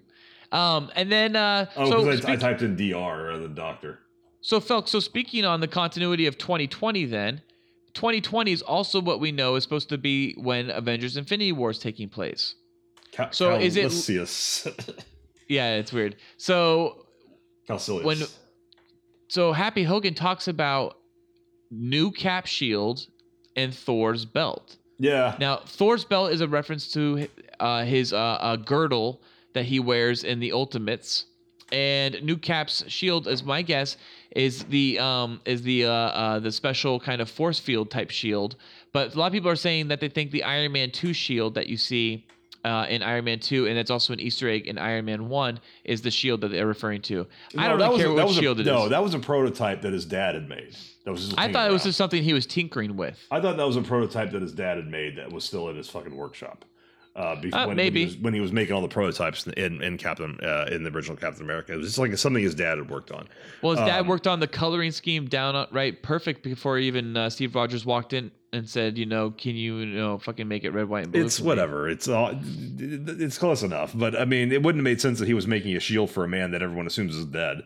Um, 0.51 0.91
and 0.95 1.11
then 1.11 1.35
uh, 1.35 1.67
Oh, 1.77 1.89
so 1.89 2.03
because 2.03 2.25
I, 2.25 2.33
I 2.33 2.35
typed 2.35 2.61
in 2.61 2.75
DR 2.75 3.27
rather 3.27 3.43
than 3.43 3.55
Doctor. 3.55 3.99
so 4.41 4.59
Felk. 4.59 4.87
So 4.87 4.99
speaking 4.99 5.45
on 5.45 5.59
the 5.61 5.67
continuity 5.67 6.25
of 6.27 6.37
2020, 6.37 7.05
then 7.05 7.41
2020 7.93 8.51
is 8.51 8.61
also 8.63 8.99
what 8.99 9.19
we 9.19 9.31
know 9.31 9.55
is 9.55 9.63
supposed 9.63 9.89
to 9.89 9.97
be 9.97 10.33
when 10.33 10.69
Avengers: 10.71 11.15
Infinity 11.17 11.51
War 11.51 11.69
is 11.71 11.79
taking 11.79 12.09
place. 12.09 12.55
Cal- 13.11 13.31
So 13.31 13.55
is 13.55 13.77
it- 13.77 15.05
Yeah, 15.47 15.75
it's 15.75 15.93
weird. 15.93 16.15
So 16.37 17.02
Kaecilius. 17.67 18.03
when 18.03 18.17
so 19.27 19.51
Happy 19.53 19.83
Hogan 19.83 20.13
talks 20.13 20.47
about 20.47 20.97
new 21.71 22.11
Cap 22.11 22.45
shield 22.45 23.07
and 23.55 23.73
Thor's 23.73 24.25
belt. 24.25 24.77
yeah. 24.99 25.35
Now, 25.39 25.57
Thor's 25.57 26.05
belt 26.05 26.31
is 26.31 26.41
a 26.41 26.47
reference 26.47 26.91
to 26.93 27.27
uh, 27.59 27.83
his 27.83 28.13
uh, 28.13 28.17
uh, 28.17 28.55
girdle 28.57 29.21
that 29.53 29.65
he 29.65 29.79
wears 29.79 30.23
in 30.23 30.39
the 30.39 30.51
Ultimates, 30.51 31.25
and 31.71 32.21
New 32.23 32.37
Cap's 32.37 32.83
shield, 32.87 33.27
as 33.27 33.43
my 33.43 33.61
guess, 33.61 33.97
is 34.35 34.63
the 34.65 34.99
um, 34.99 35.41
is 35.45 35.61
the 35.63 35.85
uh, 35.85 35.91
uh, 35.91 36.39
the 36.39 36.51
special 36.51 36.99
kind 36.99 37.21
of 37.21 37.29
force 37.29 37.59
field 37.59 37.89
type 37.89 38.11
shield. 38.11 38.55
But 38.91 39.15
a 39.15 39.19
lot 39.19 39.27
of 39.27 39.33
people 39.33 39.49
are 39.49 39.55
saying 39.55 39.87
that 39.87 39.99
they 39.99 40.09
think 40.09 40.31
the 40.31 40.43
Iron 40.43 40.71
Man 40.71 40.91
two 40.91 41.13
shield 41.13 41.55
that 41.55 41.67
you 41.67 41.77
see. 41.77 42.25
Uh, 42.63 42.85
in 42.89 43.03
Iron 43.03 43.25
Man 43.25 43.39
2, 43.39 43.67
and 43.67 43.77
it's 43.77 43.91
also 43.91 44.13
an 44.13 44.21
Easter 44.21 44.47
egg 44.47 44.67
in 44.67 44.77
Iron 44.77 45.03
Man 45.03 45.27
1, 45.27 45.59
is 45.83 46.01
the 46.01 46.09
shield 46.09 46.39
that 46.41 46.47
they're 46.47 46.65
referring 46.65 47.01
to. 47.01 47.27
I 47.57 47.63
No, 47.63 47.69
don't 47.69 47.79
that 47.79 47.85
really 47.85 47.89
was 47.89 48.01
care 48.01 48.11
a, 48.11 48.25
what 48.25 48.33
shield 48.35 48.57
a, 48.57 48.61
it 48.61 48.67
is. 48.67 48.73
No, 48.73 48.87
that 48.87 49.03
was 49.03 49.13
a 49.13 49.19
prototype 49.19 49.81
that 49.81 49.91
his 49.91 50.05
dad 50.05 50.35
had 50.35 50.47
made. 50.47 50.73
That 51.03 51.11
was 51.11 51.33
I 51.37 51.51
thought 51.51 51.69
it 51.69 51.73
was 51.73 51.83
just 51.83 51.97
something 51.97 52.23
he 52.23 52.31
was 52.31 52.45
tinkering 52.45 52.95
with. 52.95 53.19
I 53.29 53.41
thought 53.41 53.57
that 53.57 53.67
was 53.67 53.75
a 53.75 53.81
prototype 53.81 54.31
that 54.31 54.41
his 54.41 54.53
dad 54.53 54.77
had 54.77 54.87
made 54.87 55.17
that 55.17 55.29
was 55.29 55.43
still 55.43 55.67
in 55.67 55.75
his 55.75 55.89
fucking 55.89 56.15
workshop. 56.15 56.63
Uh, 57.15 57.35
before, 57.35 57.59
Uh, 57.59 57.67
when, 57.67 57.77
maybe. 57.77 57.99
when 58.01 58.09
he, 58.09 58.15
was, 58.15 58.23
when 58.23 58.33
he 58.33 58.39
was 58.41 58.51
making 58.51 58.73
all 58.73 58.81
the 58.81 58.87
prototypes 58.87 59.45
in, 59.45 59.83
in 59.83 59.99
Captain 59.99 60.39
uh, 60.41 60.65
in 60.71 60.81
the 60.83 60.89
original 60.89 61.15
Captain 61.15 61.43
America, 61.43 61.71
it 61.71 61.75
was 61.77 61.85
just 61.85 61.99
like 61.99 62.17
something 62.17 62.41
his 62.41 62.55
dad 62.55 62.79
had 62.79 62.89
worked 62.89 63.11
on. 63.11 63.27
Well, 63.61 63.75
his 63.75 63.85
dad 63.87 64.01
Um, 64.01 64.07
worked 64.07 64.25
on 64.25 64.39
the 64.39 64.47
coloring 64.47 64.91
scheme 64.91 65.27
down 65.27 65.67
right 65.71 66.01
perfect 66.01 66.41
before 66.41 66.79
even 66.79 67.15
uh, 67.15 67.29
Steve 67.29 67.53
Rogers 67.53 67.85
walked 67.85 68.13
in 68.13 68.31
and 68.51 68.67
said, 68.67 68.97
you 68.97 69.05
know, 69.05 69.29
can 69.29 69.55
you, 69.55 69.77
you 69.77 69.85
know, 69.85 70.17
fucking 70.17 70.47
make 70.47 70.63
it 70.63 70.71
red, 70.71 70.89
white, 70.89 71.03
and 71.03 71.11
blue? 71.11 71.23
It's 71.23 71.37
for 71.37 71.43
me?" 71.43 71.47
whatever. 71.49 71.87
It's 71.87 72.07
all. 72.07 72.33
It's 72.79 73.37
close 73.37 73.61
enough, 73.61 73.91
but 73.95 74.19
I 74.19 74.25
mean, 74.25 74.51
it 74.51 74.63
wouldn't 74.63 74.79
have 74.79 74.83
made 74.91 74.99
sense 74.99 75.19
that 75.19 75.27
he 75.27 75.35
was 75.35 75.45
making 75.45 75.75
a 75.75 75.79
shield 75.79 76.09
for 76.09 76.23
a 76.23 76.27
man 76.27 76.49
that 76.51 76.63
everyone 76.63 76.87
assumes 76.87 77.15
is 77.15 77.25
dead. 77.25 77.61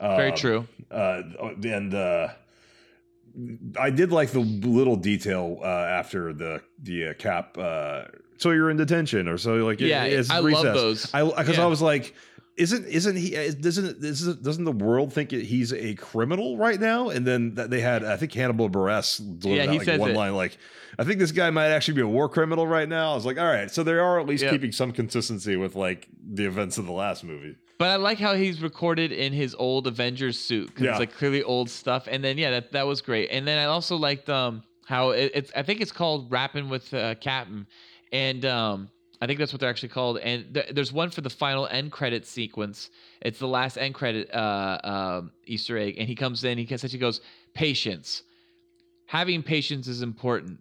Very 0.00 0.30
Um, 0.30 0.36
true. 0.36 0.66
uh, 0.90 1.22
and 1.62 1.94
uh, 1.94 2.28
I 3.78 3.90
did 3.90 4.10
like 4.10 4.30
the 4.30 4.40
little 4.40 4.96
detail 4.96 5.60
uh, 5.62 5.66
after 5.66 6.32
the 6.32 6.62
the 6.82 7.08
uh, 7.10 7.14
cap. 7.14 7.56
So 8.40 8.52
you're 8.52 8.70
in 8.70 8.78
detention, 8.78 9.28
or 9.28 9.36
so 9.36 9.56
like 9.56 9.80
Yeah, 9.80 10.04
it's 10.04 10.30
I 10.30 10.38
love 10.38 10.44
recess. 10.44 10.74
those. 10.74 11.10
I 11.14 11.22
because 11.24 11.58
Yeah. 11.58 11.64
I 11.64 11.66
was 11.66 11.82
like, 11.82 12.14
isn't 12.56 12.86
isn't 12.86 13.16
he 13.16 13.36
uh, 13.36 13.52
doesn't 13.60 14.02
isn't, 14.02 14.42
doesn't 14.42 14.64
the 14.64 14.72
world 14.72 15.12
think 15.12 15.30
he's 15.30 15.72
a 15.74 15.94
criminal 15.96 16.56
right 16.56 16.80
now? 16.80 17.10
And 17.10 17.26
then 17.26 17.54
that 17.56 17.68
they 17.70 17.80
had 17.82 18.02
I 18.02 18.16
think 18.16 18.32
Hannibal 18.32 18.70
Buress 18.70 19.18
delivered 19.38 19.64
Yeah, 19.66 19.70
he 19.72 19.78
like 19.78 19.84
says 19.84 20.00
one 20.00 20.12
it. 20.12 20.16
line 20.16 20.34
like. 20.34 20.56
I 20.98 21.04
think 21.04 21.18
this 21.18 21.32
guy 21.32 21.48
might 21.50 21.68
actually 21.68 21.94
be 21.94 22.00
a 22.00 22.08
war 22.08 22.28
criminal 22.28 22.66
right 22.66 22.88
now. 22.88 23.12
I 23.12 23.14
was 23.14 23.24
like, 23.24 23.38
all 23.38 23.44
right, 23.46 23.70
so 23.70 23.82
they 23.82 23.92
are 23.92 24.18
at 24.20 24.26
least 24.26 24.42
Yeah. 24.42 24.50
keeping 24.50 24.72
some 24.72 24.90
consistency 24.92 25.56
with 25.56 25.74
like 25.76 26.08
the 26.34 26.44
events 26.46 26.78
of 26.78 26.84
the 26.86 26.92
last 26.92 27.24
movie. 27.24 27.56
But 27.78 27.88
I 27.88 27.96
like 27.96 28.18
how 28.18 28.34
he's 28.34 28.60
recorded 28.60 29.12
in 29.12 29.32
his 29.32 29.54
old 29.54 29.86
Avengers 29.86 30.38
suit 30.38 30.66
because 30.68 30.82
Yeah. 30.84 30.90
it's 30.92 30.98
like 31.00 31.12
clearly 31.14 31.42
old 31.42 31.70
stuff. 31.70 32.08
And 32.10 32.24
then 32.24 32.36
yeah, 32.38 32.50
that 32.50 32.72
that 32.72 32.86
was 32.86 33.00
great. 33.02 33.28
And 33.30 33.46
then 33.46 33.58
I 33.58 33.64
also 33.66 33.96
liked 33.96 34.28
um 34.28 34.62
how 34.86 35.10
it, 35.10 35.30
it's 35.34 35.52
I 35.54 35.62
think 35.62 35.80
it's 35.80 35.92
called 35.92 36.30
rapping 36.32 36.68
with 36.68 36.92
uh, 36.92 37.14
Captain, 37.14 37.66
and 38.12 38.44
um 38.44 38.90
I 39.22 39.26
think 39.26 39.38
that's 39.38 39.52
what 39.52 39.60
they're 39.60 39.68
actually 39.68 39.90
called. 39.90 40.18
And 40.18 40.54
th- 40.54 40.70
there's 40.72 40.94
one 40.94 41.10
for 41.10 41.20
the 41.20 41.28
final 41.28 41.66
end 41.66 41.92
credit 41.92 42.26
sequence. 42.26 42.88
It's 43.20 43.38
the 43.38 43.46
last 43.46 43.76
end 43.76 43.94
credit 43.94 44.34
uh, 44.34 44.78
um 44.82 45.32
Easter 45.46 45.76
egg, 45.76 45.96
and 45.98 46.08
he 46.08 46.14
comes 46.14 46.44
in. 46.44 46.58
He 46.58 46.64
essentially 46.64 46.98
goes 47.00 47.20
patience. 47.54 48.22
Having 49.06 49.42
patience 49.42 49.88
is 49.88 50.02
important. 50.02 50.60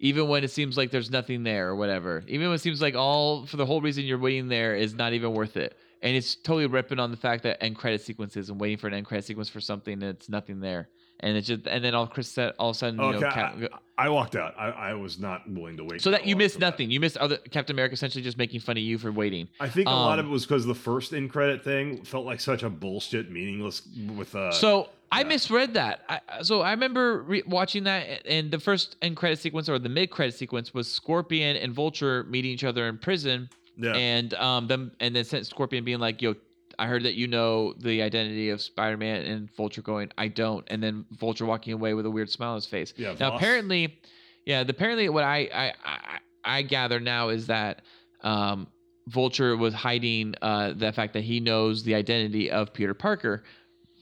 Even 0.00 0.26
when 0.26 0.42
it 0.42 0.50
seems 0.50 0.76
like 0.76 0.90
there's 0.90 1.10
nothing 1.10 1.44
there 1.44 1.68
or 1.68 1.76
whatever. 1.76 2.24
Even 2.26 2.48
when 2.48 2.56
it 2.56 2.60
seems 2.60 2.82
like 2.82 2.94
all 2.96 3.46
for 3.46 3.56
the 3.56 3.66
whole 3.66 3.80
reason 3.80 4.04
you're 4.04 4.18
waiting 4.18 4.48
there 4.48 4.74
is 4.74 4.94
not 4.94 5.12
even 5.12 5.32
worth 5.32 5.56
it 5.56 5.76
and 6.02 6.16
it's 6.16 6.34
totally 6.34 6.66
ripping 6.66 6.98
on 6.98 7.10
the 7.10 7.16
fact 7.16 7.44
that 7.44 7.62
end 7.62 7.76
credit 7.76 8.02
sequences 8.02 8.50
and 8.50 8.60
waiting 8.60 8.76
for 8.76 8.88
an 8.88 8.94
end 8.94 9.06
credit 9.06 9.24
sequence 9.24 9.48
for 9.48 9.60
something 9.60 10.00
that's 10.00 10.28
nothing 10.28 10.60
there, 10.60 10.88
and 11.22 11.36
it's 11.36 11.46
just 11.46 11.66
and 11.66 11.84
then 11.84 11.94
all 11.94 12.06
Chris 12.06 12.28
said 12.28 12.52
all 12.58 12.70
of 12.70 12.76
a 12.76 12.78
sudden 12.78 13.00
you 13.00 13.12
know, 13.12 13.20
Cap- 13.20 13.56
I, 13.98 14.06
I 14.06 14.08
walked 14.08 14.34
out. 14.36 14.54
I, 14.58 14.70
I 14.70 14.94
was 14.94 15.18
not 15.18 15.48
willing 15.48 15.76
to 15.76 15.84
wait. 15.84 16.00
so 16.02 16.10
that 16.10 16.26
you 16.26 16.34
missed 16.36 16.54
for 16.54 16.60
that. 16.60 16.66
nothing. 16.72 16.90
You 16.90 16.98
missed 17.00 17.16
other 17.18 17.36
Captain 17.36 17.74
America 17.76 17.94
essentially 17.94 18.22
just 18.24 18.38
making 18.38 18.60
fun 18.60 18.76
of 18.76 18.82
you 18.82 18.98
for 18.98 19.12
waiting. 19.12 19.48
I 19.60 19.68
think 19.68 19.86
a 19.86 19.90
lot 19.90 20.18
Um, 20.18 20.26
of 20.26 20.26
it 20.26 20.32
was 20.32 20.44
because 20.44 20.66
the 20.66 20.74
first 20.74 21.12
in 21.12 21.28
credit 21.28 21.62
thing 21.62 22.02
felt 22.04 22.26
like 22.26 22.40
such 22.40 22.62
a 22.62 22.70
bullshit, 22.70 23.30
meaningless. 23.30 23.82
With 24.16 24.34
uh, 24.34 24.50
so 24.50 24.88
I 25.12 25.24
misread 25.24 25.74
that. 25.74 26.00
I, 26.08 26.42
so 26.42 26.62
I 26.62 26.70
remember 26.72 27.22
re- 27.22 27.42
watching 27.46 27.84
that, 27.84 28.26
and 28.26 28.50
the 28.50 28.58
first 28.58 28.96
end 29.02 29.16
credit 29.16 29.38
sequence 29.38 29.68
or 29.68 29.78
the 29.78 29.88
mid 29.90 30.10
credit 30.10 30.34
sequence 30.34 30.72
was 30.74 30.90
Scorpion 30.90 31.56
and 31.56 31.72
Vulture 31.72 32.24
meeting 32.24 32.50
each 32.50 32.64
other 32.64 32.88
in 32.88 32.98
prison, 32.98 33.48
yeah, 33.76 33.92
and 33.92 34.34
um 34.34 34.66
them 34.66 34.90
and 35.00 35.14
then 35.14 35.24
Scorpion 35.44 35.84
being 35.84 35.98
like, 36.00 36.22
"Yo, 36.22 36.34
I 36.78 36.86
heard 36.86 37.02
that 37.04 37.14
you 37.14 37.26
know 37.26 37.74
the 37.74 38.02
identity 38.02 38.50
of 38.50 38.60
Spider-Man," 38.60 39.22
and 39.22 39.50
Vulture 39.54 39.82
going, 39.82 40.10
"I 40.18 40.28
don't," 40.28 40.66
and 40.70 40.82
then 40.82 41.04
Vulture 41.12 41.46
walking 41.46 41.72
away 41.72 41.94
with 41.94 42.06
a 42.06 42.10
weird 42.10 42.30
smile 42.30 42.50
on 42.50 42.54
his 42.56 42.66
face. 42.66 42.94
Yeah, 42.96 43.14
Now 43.18 43.30
Voss. 43.30 43.40
apparently, 43.40 43.98
yeah, 44.44 44.64
the, 44.64 44.70
apparently 44.70 45.08
what 45.08 45.24
I 45.24 45.48
I, 45.54 45.72
I 45.84 46.18
I 46.44 46.62
gather 46.62 47.00
now 47.00 47.28
is 47.28 47.46
that 47.46 47.82
um 48.22 48.68
Vulture 49.08 49.56
was 49.56 49.74
hiding 49.74 50.34
uh 50.42 50.72
the 50.74 50.92
fact 50.92 51.12
that 51.14 51.24
he 51.24 51.40
knows 51.40 51.82
the 51.82 51.94
identity 51.94 52.50
of 52.50 52.72
Peter 52.72 52.94
Parker, 52.94 53.42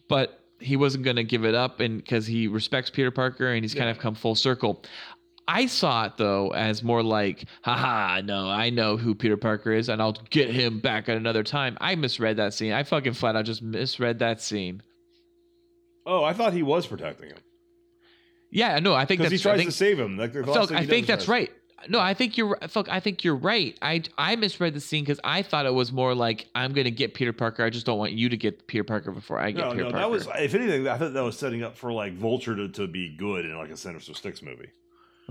but 0.08 0.40
he 0.58 0.76
wasn't 0.76 1.02
going 1.04 1.16
to 1.16 1.24
give 1.24 1.44
it 1.46 1.54
up 1.54 1.80
and 1.80 1.96
because 1.96 2.26
he 2.26 2.46
respects 2.46 2.90
Peter 2.90 3.10
Parker 3.10 3.52
and 3.52 3.64
he's 3.64 3.74
kind 3.74 3.88
of 3.88 3.98
come 3.98 4.14
full 4.14 4.34
circle. 4.34 4.82
I 5.50 5.66
saw 5.66 6.04
it 6.06 6.16
though 6.16 6.50
as 6.50 6.84
more 6.84 7.02
like, 7.02 7.44
haha, 7.62 8.20
no, 8.20 8.48
I 8.48 8.70
know 8.70 8.96
who 8.96 9.16
Peter 9.16 9.36
Parker 9.36 9.72
is 9.72 9.88
and 9.88 10.00
I'll 10.00 10.16
get 10.30 10.50
him 10.50 10.78
back 10.78 11.08
at 11.08 11.16
another 11.16 11.42
time. 11.42 11.76
I 11.80 11.96
misread 11.96 12.36
that 12.36 12.54
scene. 12.54 12.72
I 12.72 12.84
fucking 12.84 13.14
flat 13.14 13.34
out 13.34 13.46
just 13.46 13.60
misread 13.60 14.20
that 14.20 14.40
scene. 14.40 14.80
Oh, 16.06 16.22
I 16.22 16.34
thought 16.34 16.52
he 16.52 16.62
was 16.62 16.86
protecting 16.86 17.30
him 17.30 17.38
Yeah, 18.50 18.78
no, 18.78 18.94
I 18.94 19.06
think 19.06 19.18
because 19.18 19.32
that's 19.32 19.42
he 19.42 19.48
tries 19.48 19.58
think, 19.58 19.70
to 19.70 19.76
save 19.76 19.98
him. 19.98 20.16
Like, 20.16 20.34
last 20.34 20.70
I 20.70 20.86
think 20.86 21.08
that's 21.08 21.26
right. 21.26 21.50
No, 21.88 21.98
I 21.98 22.14
think 22.14 22.36
you're 22.36 22.56
Felk, 22.56 22.88
I 22.88 23.00
think 23.00 23.24
you're 23.24 23.36
right. 23.36 23.76
I 23.82 24.02
I 24.18 24.36
misread 24.36 24.74
the 24.74 24.80
scene 24.80 25.02
because 25.02 25.18
I 25.24 25.42
thought 25.42 25.66
it 25.66 25.74
was 25.74 25.90
more 25.90 26.14
like 26.14 26.46
I'm 26.54 26.74
gonna 26.74 26.90
get 26.90 27.14
Peter 27.14 27.32
Parker. 27.32 27.64
I 27.64 27.70
just 27.70 27.86
don't 27.86 27.98
want 27.98 28.12
you 28.12 28.28
to 28.28 28.36
get 28.36 28.66
Peter 28.66 28.84
Parker 28.84 29.10
before 29.10 29.40
I 29.40 29.50
get 29.50 29.64
No, 29.64 29.70
Peter 29.72 29.84
no, 29.84 29.90
Parker. 29.90 29.98
that 29.98 30.10
was. 30.10 30.28
If 30.38 30.54
anything, 30.54 30.86
I 30.86 30.98
thought 30.98 31.14
that 31.14 31.24
was 31.24 31.38
setting 31.38 31.62
up 31.62 31.76
for 31.76 31.92
like 31.92 32.12
Vulture 32.14 32.54
to, 32.54 32.68
to 32.68 32.86
be 32.86 33.16
good 33.16 33.46
in 33.46 33.56
like 33.56 33.70
a 33.70 33.76
Sinister 33.76 34.14
Six 34.14 34.42
movie. 34.42 34.68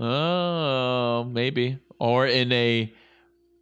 Oh, 0.00 1.24
maybe. 1.24 1.78
Or 1.98 2.26
in 2.26 2.50
a 2.52 2.92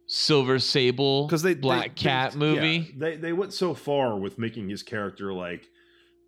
Silver 0.07 0.57
Sable 0.59 1.27
because 1.27 1.41
they 1.43 1.53
Black 1.53 1.95
they- 1.95 2.01
Cat 2.03 2.31
they- 2.31 2.37
movie. 2.39 2.77
yeah, 2.77 2.93
they 2.97 3.15
they 3.17 3.33
went 3.33 3.53
so 3.53 3.73
far 3.73 4.17
with 4.17 4.39
making 4.39 4.69
his 4.69 4.81
character 4.81 5.31
like 5.33 5.69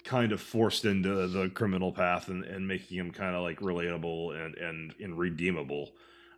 kind 0.04 0.32
of 0.32 0.42
forced 0.42 0.84
into 0.86 1.28
the 1.28 1.50
criminal 1.50 1.92
path 1.92 2.28
and, 2.28 2.44
and 2.44 2.68
making 2.68 2.98
him 2.98 3.12
kind 3.12 3.36
of 3.36 3.42
like 3.44 3.60
relatable 3.60 4.36
and 4.36 4.56
and, 4.56 4.94
and 5.00 5.18
redeemable 5.18 5.92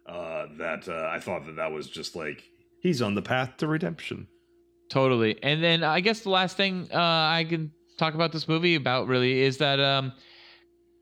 uh, 0.05 0.45
that 0.57 0.87
uh, 0.87 1.09
I 1.11 1.19
thought 1.19 1.45
that 1.47 1.55
that 1.57 1.71
was 1.71 1.89
just 1.89 2.15
like 2.15 2.43
he's 2.79 3.01
on 3.01 3.15
the 3.15 3.21
path 3.21 3.57
to 3.57 3.67
redemption. 3.67 4.27
Totally. 4.89 5.41
And 5.43 5.63
then 5.63 5.83
I 5.83 5.99
guess 6.01 6.21
the 6.21 6.29
last 6.29 6.55
thing 6.55 6.87
uh, 6.93 6.97
I 6.97 7.45
can 7.49 7.71
talk 7.97 8.13
about 8.13 8.31
this 8.31 8.47
movie 8.47 8.75
about 8.75 9.07
really 9.07 9.41
is 9.41 9.57
that 9.57 9.79
um, 9.79 10.13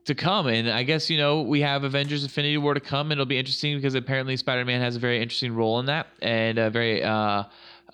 to 0.04 0.14
come. 0.14 0.46
And 0.46 0.68
I 0.70 0.82
guess, 0.82 1.08
you 1.08 1.18
know, 1.18 1.42
we 1.42 1.60
have 1.60 1.84
Avengers 1.84 2.22
Infinity 2.22 2.58
War 2.58 2.74
to 2.74 2.80
come, 2.80 3.12
and 3.12 3.12
it'll 3.12 3.26
be 3.26 3.38
interesting 3.38 3.76
because 3.76 3.94
apparently 3.94 4.36
Spider 4.36 4.64
Man 4.64 4.80
has 4.80 4.96
a 4.96 4.98
very 4.98 5.22
interesting 5.22 5.54
role 5.54 5.80
in 5.80 5.86
that 5.86 6.08
and 6.20 6.58
a 6.58 6.70
very 6.70 7.02
uh, 7.02 7.44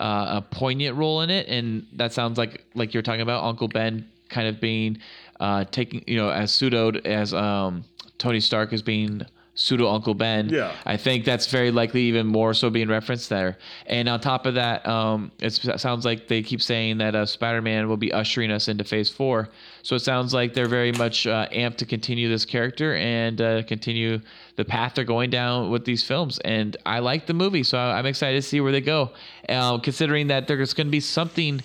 uh, 0.00 0.40
a 0.40 0.44
poignant 0.50 0.96
role 0.96 1.22
in 1.22 1.30
it. 1.30 1.48
And 1.48 1.86
that 1.94 2.12
sounds 2.12 2.38
like, 2.38 2.64
like 2.74 2.94
you're 2.94 3.02
talking 3.02 3.20
about 3.20 3.44
Uncle 3.44 3.68
Ben 3.68 4.08
kind 4.28 4.48
of 4.48 4.60
being 4.60 4.98
uh, 5.40 5.64
taking, 5.64 6.04
you 6.06 6.16
know, 6.16 6.30
as 6.30 6.52
pseudoed 6.52 7.06
as 7.06 7.34
um, 7.34 7.84
Tony 8.18 8.40
Stark 8.40 8.72
as 8.72 8.82
being 8.82 9.22
pseudo 9.60 9.88
Uncle 9.88 10.14
Ben. 10.14 10.48
Yeah. 10.48 10.72
I 10.86 10.96
think 10.96 11.24
that's 11.24 11.46
very 11.46 11.72
likely 11.72 12.02
even 12.02 12.28
more 12.28 12.54
so 12.54 12.70
being 12.70 12.88
referenced 12.88 13.28
there. 13.28 13.58
And 13.86 14.08
on 14.08 14.20
top 14.20 14.46
of 14.46 14.54
that, 14.54 14.86
um, 14.86 15.32
it 15.40 15.50
sounds 15.50 16.04
like 16.04 16.28
they 16.28 16.42
keep 16.44 16.62
saying 16.62 16.98
that 16.98 17.16
uh, 17.16 17.26
Spider-Man 17.26 17.88
will 17.88 17.96
be 17.96 18.12
ushering 18.12 18.52
us 18.52 18.68
into 18.68 18.84
Phase 18.84 19.10
Four. 19.10 19.48
So 19.82 19.96
it 19.96 20.00
sounds 20.00 20.32
like 20.32 20.54
they're 20.54 20.68
very 20.68 20.92
much 20.92 21.26
uh, 21.26 21.48
amped 21.48 21.78
to 21.78 21.86
continue 21.86 22.28
this 22.28 22.44
character 22.44 22.94
and 22.94 23.40
uh, 23.40 23.64
continue 23.64 24.20
the 24.54 24.64
path 24.64 24.94
they're 24.94 25.04
going 25.04 25.30
down 25.30 25.70
with 25.70 25.84
these 25.84 26.04
films. 26.04 26.38
And 26.44 26.76
I 26.86 27.00
like 27.00 27.26
the 27.26 27.34
movie, 27.34 27.64
so 27.64 27.78
I'm 27.78 28.06
excited 28.06 28.40
to 28.40 28.48
see 28.48 28.60
where 28.60 28.70
they 28.70 28.80
go. 28.80 29.10
Uh, 29.48 29.78
considering 29.78 30.28
that 30.28 30.46
there's 30.46 30.72
going 30.72 30.86
to 30.86 30.92
be 30.92 31.00
something 31.00 31.62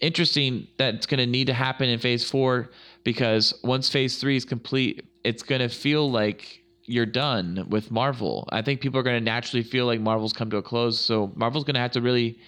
interesting 0.00 0.68
that's 0.76 1.06
going 1.06 1.18
to 1.18 1.26
need 1.26 1.48
to 1.48 1.54
happen 1.54 1.88
in 1.88 1.98
Phase 1.98 2.22
Four, 2.30 2.70
because 3.02 3.52
once 3.64 3.88
Phase 3.88 4.18
Three 4.18 4.36
is 4.36 4.44
complete, 4.44 5.04
it's 5.24 5.42
going 5.42 5.60
to 5.60 5.68
feel 5.68 6.08
like 6.08 6.61
you're 6.84 7.06
done 7.06 7.66
with 7.68 7.90
Marvel. 7.90 8.48
I 8.52 8.62
think 8.62 8.80
people 8.80 8.98
are 8.98 9.02
going 9.02 9.18
to 9.18 9.24
naturally 9.24 9.62
feel 9.62 9.86
like 9.86 10.00
Marvel's 10.00 10.32
come 10.32 10.50
to 10.50 10.56
a 10.56 10.62
close. 10.62 10.98
So 10.98 11.32
Marvel's 11.34 11.64
going 11.64 11.74
to 11.74 11.80
have 11.80 11.92
to 11.92 12.00
really 12.00 12.38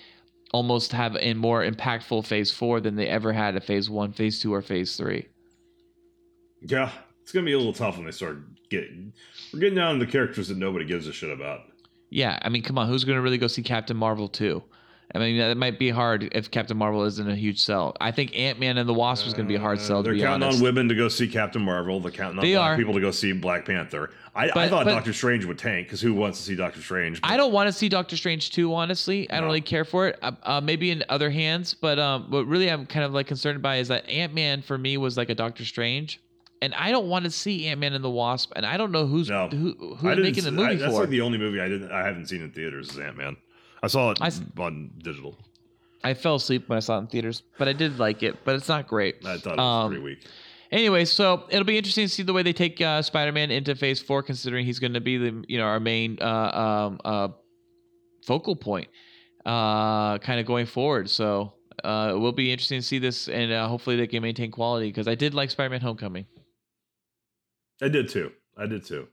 almost 0.52 0.92
have 0.92 1.16
a 1.18 1.34
more 1.34 1.64
impactful 1.64 2.24
phase 2.24 2.50
four 2.50 2.80
than 2.80 2.94
they 2.94 3.08
ever 3.08 3.32
had 3.32 3.56
at 3.56 3.64
phase 3.64 3.90
one, 3.90 4.12
phase 4.12 4.40
two, 4.40 4.54
or 4.54 4.62
phase 4.62 4.96
three. 4.96 5.26
Yeah, 6.62 6.90
it's 7.22 7.32
gonna 7.32 7.44
be 7.44 7.52
a 7.52 7.58
little 7.58 7.72
tough 7.72 7.96
when 7.96 8.06
they 8.06 8.12
start 8.12 8.38
getting. 8.70 9.12
We're 9.52 9.58
getting 9.58 9.74
down 9.74 9.98
to 9.98 10.04
the 10.04 10.10
characters 10.10 10.48
that 10.48 10.56
nobody 10.56 10.84
gives 10.84 11.06
a 11.06 11.12
shit 11.12 11.30
about. 11.30 11.62
Yeah, 12.10 12.38
I 12.42 12.48
mean, 12.48 12.62
come 12.62 12.78
on, 12.78 12.86
who's 12.86 13.02
going 13.02 13.16
to 13.16 13.22
really 13.22 13.38
go 13.38 13.48
see 13.48 13.64
Captain 13.64 13.96
Marvel 13.96 14.28
too? 14.28 14.62
I 15.14 15.18
mean, 15.20 15.38
that 15.38 15.56
might 15.56 15.78
be 15.78 15.90
hard 15.90 16.28
if 16.32 16.50
Captain 16.50 16.76
Marvel 16.76 17.04
isn't 17.04 17.28
a 17.30 17.36
huge 17.36 17.60
sell. 17.62 17.96
I 18.00 18.10
think 18.10 18.36
Ant 18.36 18.58
Man 18.58 18.78
and 18.78 18.88
the 18.88 18.92
Wasp 18.94 19.24
was 19.24 19.32
going 19.32 19.46
to 19.46 19.48
be 19.48 19.54
a 19.54 19.60
hard 19.60 19.80
sell. 19.80 19.98
Uh, 19.98 20.02
They're 20.02 20.18
counting 20.18 20.42
honest. 20.42 20.58
on 20.58 20.64
women 20.64 20.88
to 20.88 20.94
go 20.96 21.08
see 21.08 21.28
Captain 21.28 21.62
Marvel. 21.62 22.00
They're 22.00 22.10
counting 22.10 22.38
on 22.40 22.44
They 22.44 22.54
black 22.54 22.72
are. 22.72 22.76
people 22.76 22.94
to 22.94 23.00
go 23.00 23.10
see 23.12 23.32
Black 23.32 23.64
Panther. 23.64 24.10
I, 24.34 24.46
I 24.56 24.68
thought 24.68 24.84
but- 24.86 24.90
Doctor 24.92 25.12
Strange 25.12 25.44
would 25.44 25.58
tank 25.58 25.86
because 25.86 26.00
who 26.00 26.14
wants 26.14 26.38
to 26.38 26.44
see 26.44 26.56
Doctor 26.56 26.80
Strange? 26.82 27.20
I 27.22 27.36
don't 27.36 27.52
want 27.52 27.68
to 27.68 27.72
see 27.72 27.88
Doctor 27.88 28.16
Strange 28.16 28.50
2, 28.50 28.74
honestly. 28.74 29.30
I 29.30 29.36
don't 29.36 29.44
really 29.46 29.60
care 29.60 29.84
for 29.84 30.08
it. 30.08 30.18
Uh, 30.20 30.32
uh, 30.42 30.60
maybe 30.60 30.90
in 30.90 31.04
other 31.08 31.30
hands, 31.30 31.74
but 31.74 32.00
um, 32.00 32.26
what 32.30 32.46
really 32.48 32.68
I'm 32.68 32.84
kind 32.84 33.04
of 33.04 33.12
like 33.14 33.28
concerned 33.28 33.62
by 33.62 33.76
is 33.76 33.88
that 33.88 34.08
Ant 34.10 34.34
Man 34.34 34.62
for 34.62 34.76
me 34.76 34.96
was 34.96 35.16
like 35.16 35.28
a 35.30 35.34
Doctor 35.36 35.64
Strange, 35.64 36.20
and 36.60 36.74
I 36.74 36.90
don't 36.90 37.06
want 37.06 37.24
to 37.26 37.30
see 37.30 37.68
Ant 37.68 37.78
Man 37.78 37.92
and 37.92 38.02
the 38.02 38.10
Wasp, 38.10 38.52
and 38.56 38.66
I 38.66 38.76
don't 38.76 38.90
know 38.90 39.06
who's 39.06 39.28
No. 39.30 39.46
who 39.48 39.94
who's 39.96 40.18
making 40.18 40.42
the 40.42 40.50
movie 40.50 40.72
I- 40.72 40.74
That's 40.74 40.92
for. 40.92 41.02
like 41.02 41.10
the 41.10 41.20
only 41.20 41.38
movie 41.38 41.60
I 41.60 41.68
didn't. 41.68 41.92
I 41.92 42.04
haven't 42.04 42.26
seen 42.26 42.42
in 42.42 42.50
theaters 42.50 42.90
is 42.90 42.98
Ant 42.98 43.16
Man. 43.16 43.36
I 43.84 43.86
saw 43.88 44.10
it 44.12 44.18
I 44.20 44.30
on 44.58 44.90
digital. 45.02 45.36
I 46.02 46.14
fell 46.14 46.36
asleep 46.36 46.68
when 46.68 46.76
I 46.76 46.80
saw 46.80 46.96
it 46.96 47.00
in 47.00 47.06
theaters, 47.06 47.42
but 47.58 47.68
I 47.68 47.72
did 47.72 47.98
like 47.98 48.22
it, 48.22 48.44
but 48.44 48.54
it's 48.54 48.68
not 48.68 48.86
great. 48.86 49.16
I 49.24 49.38
thought 49.38 49.54
it 49.54 49.56
was 49.58 49.84
Um, 49.84 49.90
pretty 49.90 50.02
weak. 50.04 50.26
Anyway, 50.70 51.04
so 51.04 51.44
it'll 51.50 51.64
be 51.64 51.76
interesting 51.78 52.06
to 52.06 52.12
see 52.12 52.22
the 52.22 52.32
way 52.32 52.42
they 52.42 52.52
take 52.52 52.80
uh, 52.80 53.00
Spider-Man 53.02 53.50
into 53.50 53.74
Phase 53.74 54.00
Four, 54.00 54.22
considering 54.22 54.66
he's 54.66 54.78
going 54.78 54.94
to 54.94 55.00
be 55.00 55.18
the 55.18 55.44
you 55.48 55.58
know 55.58 55.64
our 55.64 55.80
main 55.80 56.18
uh, 56.20 56.26
um, 56.26 57.00
uh, 57.04 57.28
focal 58.26 58.56
point, 58.56 58.88
uh, 59.46 60.18
kind 60.18 60.40
of 60.40 60.46
going 60.46 60.66
forward. 60.66 61.08
So 61.08 61.54
uh, 61.84 62.12
it 62.14 62.18
will 62.18 62.32
be 62.32 62.50
interesting 62.50 62.80
to 62.80 62.86
see 62.86 62.98
this, 62.98 63.28
and 63.28 63.52
uh, 63.52 63.68
hopefully 63.68 63.96
they 63.96 64.06
can 64.06 64.22
maintain 64.22 64.50
quality 64.50 64.88
because 64.88 65.06
I 65.06 65.14
did 65.14 65.32
like 65.34 65.50
Spider-Man: 65.50 65.80
Homecoming. 65.82 66.26
I 67.82 67.88
did 67.88 68.08
too. 68.08 68.32
I 68.56 68.66
did 68.66 68.84
too. 68.84 69.08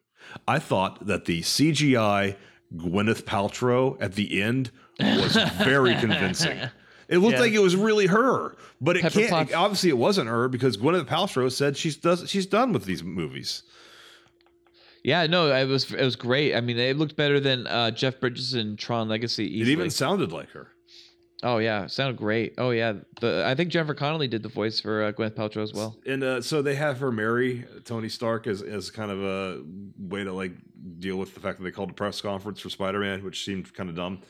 I 0.47 0.59
thought 0.59 1.05
that 1.07 1.25
the 1.25 1.41
CGI 1.41 2.37
Gwyneth 2.75 3.23
Paltrow 3.23 3.97
at 3.99 4.13
the 4.15 4.41
end 4.41 4.71
was 4.99 5.35
very 5.63 5.95
convincing. 5.95 6.59
It 7.09 7.17
looked 7.17 7.33
Yeah. 7.33 7.39
like 7.41 7.51
it 7.51 7.59
was 7.59 7.75
really 7.75 8.05
her, 8.07 8.55
but 8.79 8.95
it 8.95 9.01
Pepper 9.01 9.19
can't. 9.19 9.29
Potts. 9.31 9.53
obviously, 9.53 9.89
it 9.89 9.97
wasn't 9.97 10.29
her 10.29 10.47
because 10.47 10.77
Gwyneth 10.77 11.07
Paltrow 11.07 11.51
said 11.51 11.75
she's 11.75 11.97
does 11.97 12.29
she's 12.29 12.45
done 12.45 12.71
with 12.71 12.85
these 12.85 13.03
movies. 13.03 13.63
Yeah, 15.03 15.27
no, 15.27 15.51
it 15.53 15.65
was 15.67 15.91
it 15.91 16.01
was 16.05 16.15
great. 16.15 16.55
I 16.55 16.61
mean, 16.61 16.77
it 16.79 16.95
looked 16.95 17.17
better 17.17 17.41
than 17.41 17.67
uh, 17.67 17.91
Jeff 17.91 18.21
Bridges 18.21 18.53
in 18.53 18.77
Tron 18.77 19.09
Legacy. 19.09 19.59
It 19.59 19.67
even 19.67 19.89
sounded 19.89 20.31
like 20.31 20.51
her. 20.51 20.69
Oh 21.43 21.57
yeah, 21.57 21.87
sounded 21.87 22.17
great. 22.17 22.55
Oh 22.57 22.71
yeah, 22.71 22.93
the 23.19 23.43
I 23.45 23.55
think 23.55 23.69
Jennifer 23.69 23.93
Connelly 23.93 24.27
did 24.27 24.43
the 24.43 24.49
voice 24.49 24.79
for 24.79 25.03
uh, 25.03 25.11
Gwyneth 25.11 25.35
Paltrow 25.35 25.63
as 25.63 25.73
well. 25.73 25.97
And 26.05 26.23
uh, 26.23 26.41
so 26.41 26.61
they 26.61 26.75
have 26.75 26.99
her 26.99 27.11
marry 27.11 27.65
Tony 27.85 28.09
Stark 28.09 28.47
as, 28.47 28.61
as 28.61 28.91
kind 28.91 29.11
of 29.11 29.23
a 29.23 29.63
way 29.97 30.23
to 30.23 30.33
like 30.33 30.53
deal 30.99 31.17
with 31.17 31.33
the 31.33 31.39
fact 31.39 31.57
that 31.57 31.63
they 31.63 31.71
called 31.71 31.91
a 31.91 31.93
press 31.93 32.21
conference 32.21 32.59
for 32.59 32.69
Spider 32.69 32.99
Man, 32.99 33.23
which 33.23 33.43
seemed 33.45 33.73
kind 33.73 33.89
of 33.89 33.95
dumb. 33.95 34.21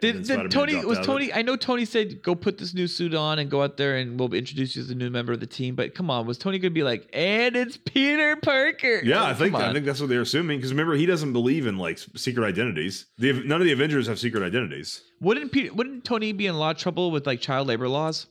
Did, 0.00 0.24
did 0.24 0.50
Tony 0.50 0.74
was 0.74 0.84
out 0.84 0.90
of 0.90 0.98
it. 0.98 1.04
Tony? 1.06 1.32
I 1.32 1.42
know 1.42 1.56
Tony 1.56 1.86
said 1.86 2.22
go 2.22 2.34
put 2.34 2.58
this 2.58 2.74
new 2.74 2.86
suit 2.86 3.14
on 3.14 3.38
and 3.38 3.50
go 3.50 3.62
out 3.62 3.78
there 3.78 3.96
and 3.96 4.20
we'll 4.20 4.34
introduce 4.34 4.76
you 4.76 4.82
as 4.82 4.90
a 4.90 4.94
new 4.94 5.08
member 5.08 5.32
of 5.32 5.40
the 5.40 5.46
team. 5.46 5.74
But 5.74 5.94
come 5.94 6.10
on, 6.10 6.26
was 6.26 6.36
Tony 6.36 6.58
gonna 6.58 6.70
be 6.70 6.82
like, 6.82 7.08
and 7.14 7.56
it's 7.56 7.78
Peter 7.78 8.36
Parker? 8.36 9.00
Yeah, 9.02 9.24
I 9.24 9.32
think 9.32 9.54
I 9.54 9.72
think 9.72 9.86
that's 9.86 10.00
what 10.00 10.10
they're 10.10 10.20
assuming 10.20 10.58
because 10.58 10.70
remember 10.70 10.94
he 10.96 11.06
doesn't 11.06 11.32
believe 11.32 11.66
in 11.66 11.78
like 11.78 11.98
secret 12.14 12.44
identities. 12.44 13.06
The, 13.16 13.32
none 13.32 13.60
of 13.60 13.64
the 13.64 13.72
Avengers 13.72 14.06
have 14.06 14.18
secret 14.18 14.42
identities. 14.42 15.00
wouldn't 15.20 15.50
Peter, 15.50 15.72
wouldn't 15.72 16.04
Tony 16.04 16.32
be 16.32 16.46
in 16.46 16.54
a 16.54 16.58
lot 16.58 16.76
of 16.76 16.82
trouble 16.82 17.10
with 17.10 17.26
like 17.26 17.40
child 17.40 17.66
labor 17.66 17.88
laws? 17.88 18.26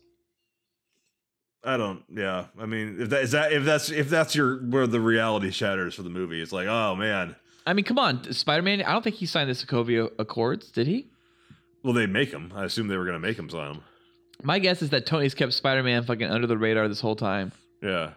I 1.64 1.78
don't. 1.78 2.04
Yeah, 2.14 2.46
I 2.60 2.68
mean, 2.68 2.98
if 3.00 3.10
that 3.10 3.24
is 3.24 3.32
that 3.32 3.52
if 3.52 3.66
that's 3.66 3.90
if 3.90 4.08
that's 4.08 4.36
your 4.36 4.58
where 4.58 4.86
the 4.86 5.00
reality 5.00 5.50
shatters 5.50 5.96
for 5.96 6.04
the 6.04 6.12
movie, 6.12 6.40
it's 6.44 6.52
like, 6.52 6.68
oh 6.68 6.96
man. 6.96 7.36
I 7.66 7.74
mean, 7.74 7.86
come 7.86 7.98
on, 7.98 8.32
Spider 8.34 8.62
Man. 8.62 8.84
I 8.84 8.92
don't 8.92 9.04
think 9.04 9.16
he 9.16 9.26
signed 9.26 9.50
the 9.50 9.54
Sokovia 9.54 10.12
Accords, 10.20 10.70
did 10.70 10.86
he? 10.86 11.10
Well, 11.86 11.94
they 11.94 12.08
make 12.08 12.32
him. 12.32 12.52
I 12.56 12.64
assume 12.66 12.88
they 12.88 12.98
were 12.98 13.06
going 13.06 13.22
to 13.22 13.26
make 13.26 13.38
him 13.38 13.48
sign 13.48 13.74
them. 13.74 13.84
My 14.42 14.58
guess 14.58 14.82
is 14.82 14.90
that 14.90 15.06
Tony's 15.06 15.36
kept 15.36 15.54
Spider 15.54 15.84
Man 15.84 16.04
fucking 16.04 16.28
under 16.30 16.48
the 16.48 16.58
radar 16.58 16.88
this 16.88 17.00
whole 17.00 17.16
time. 17.16 17.52
Yeah. 17.80 18.14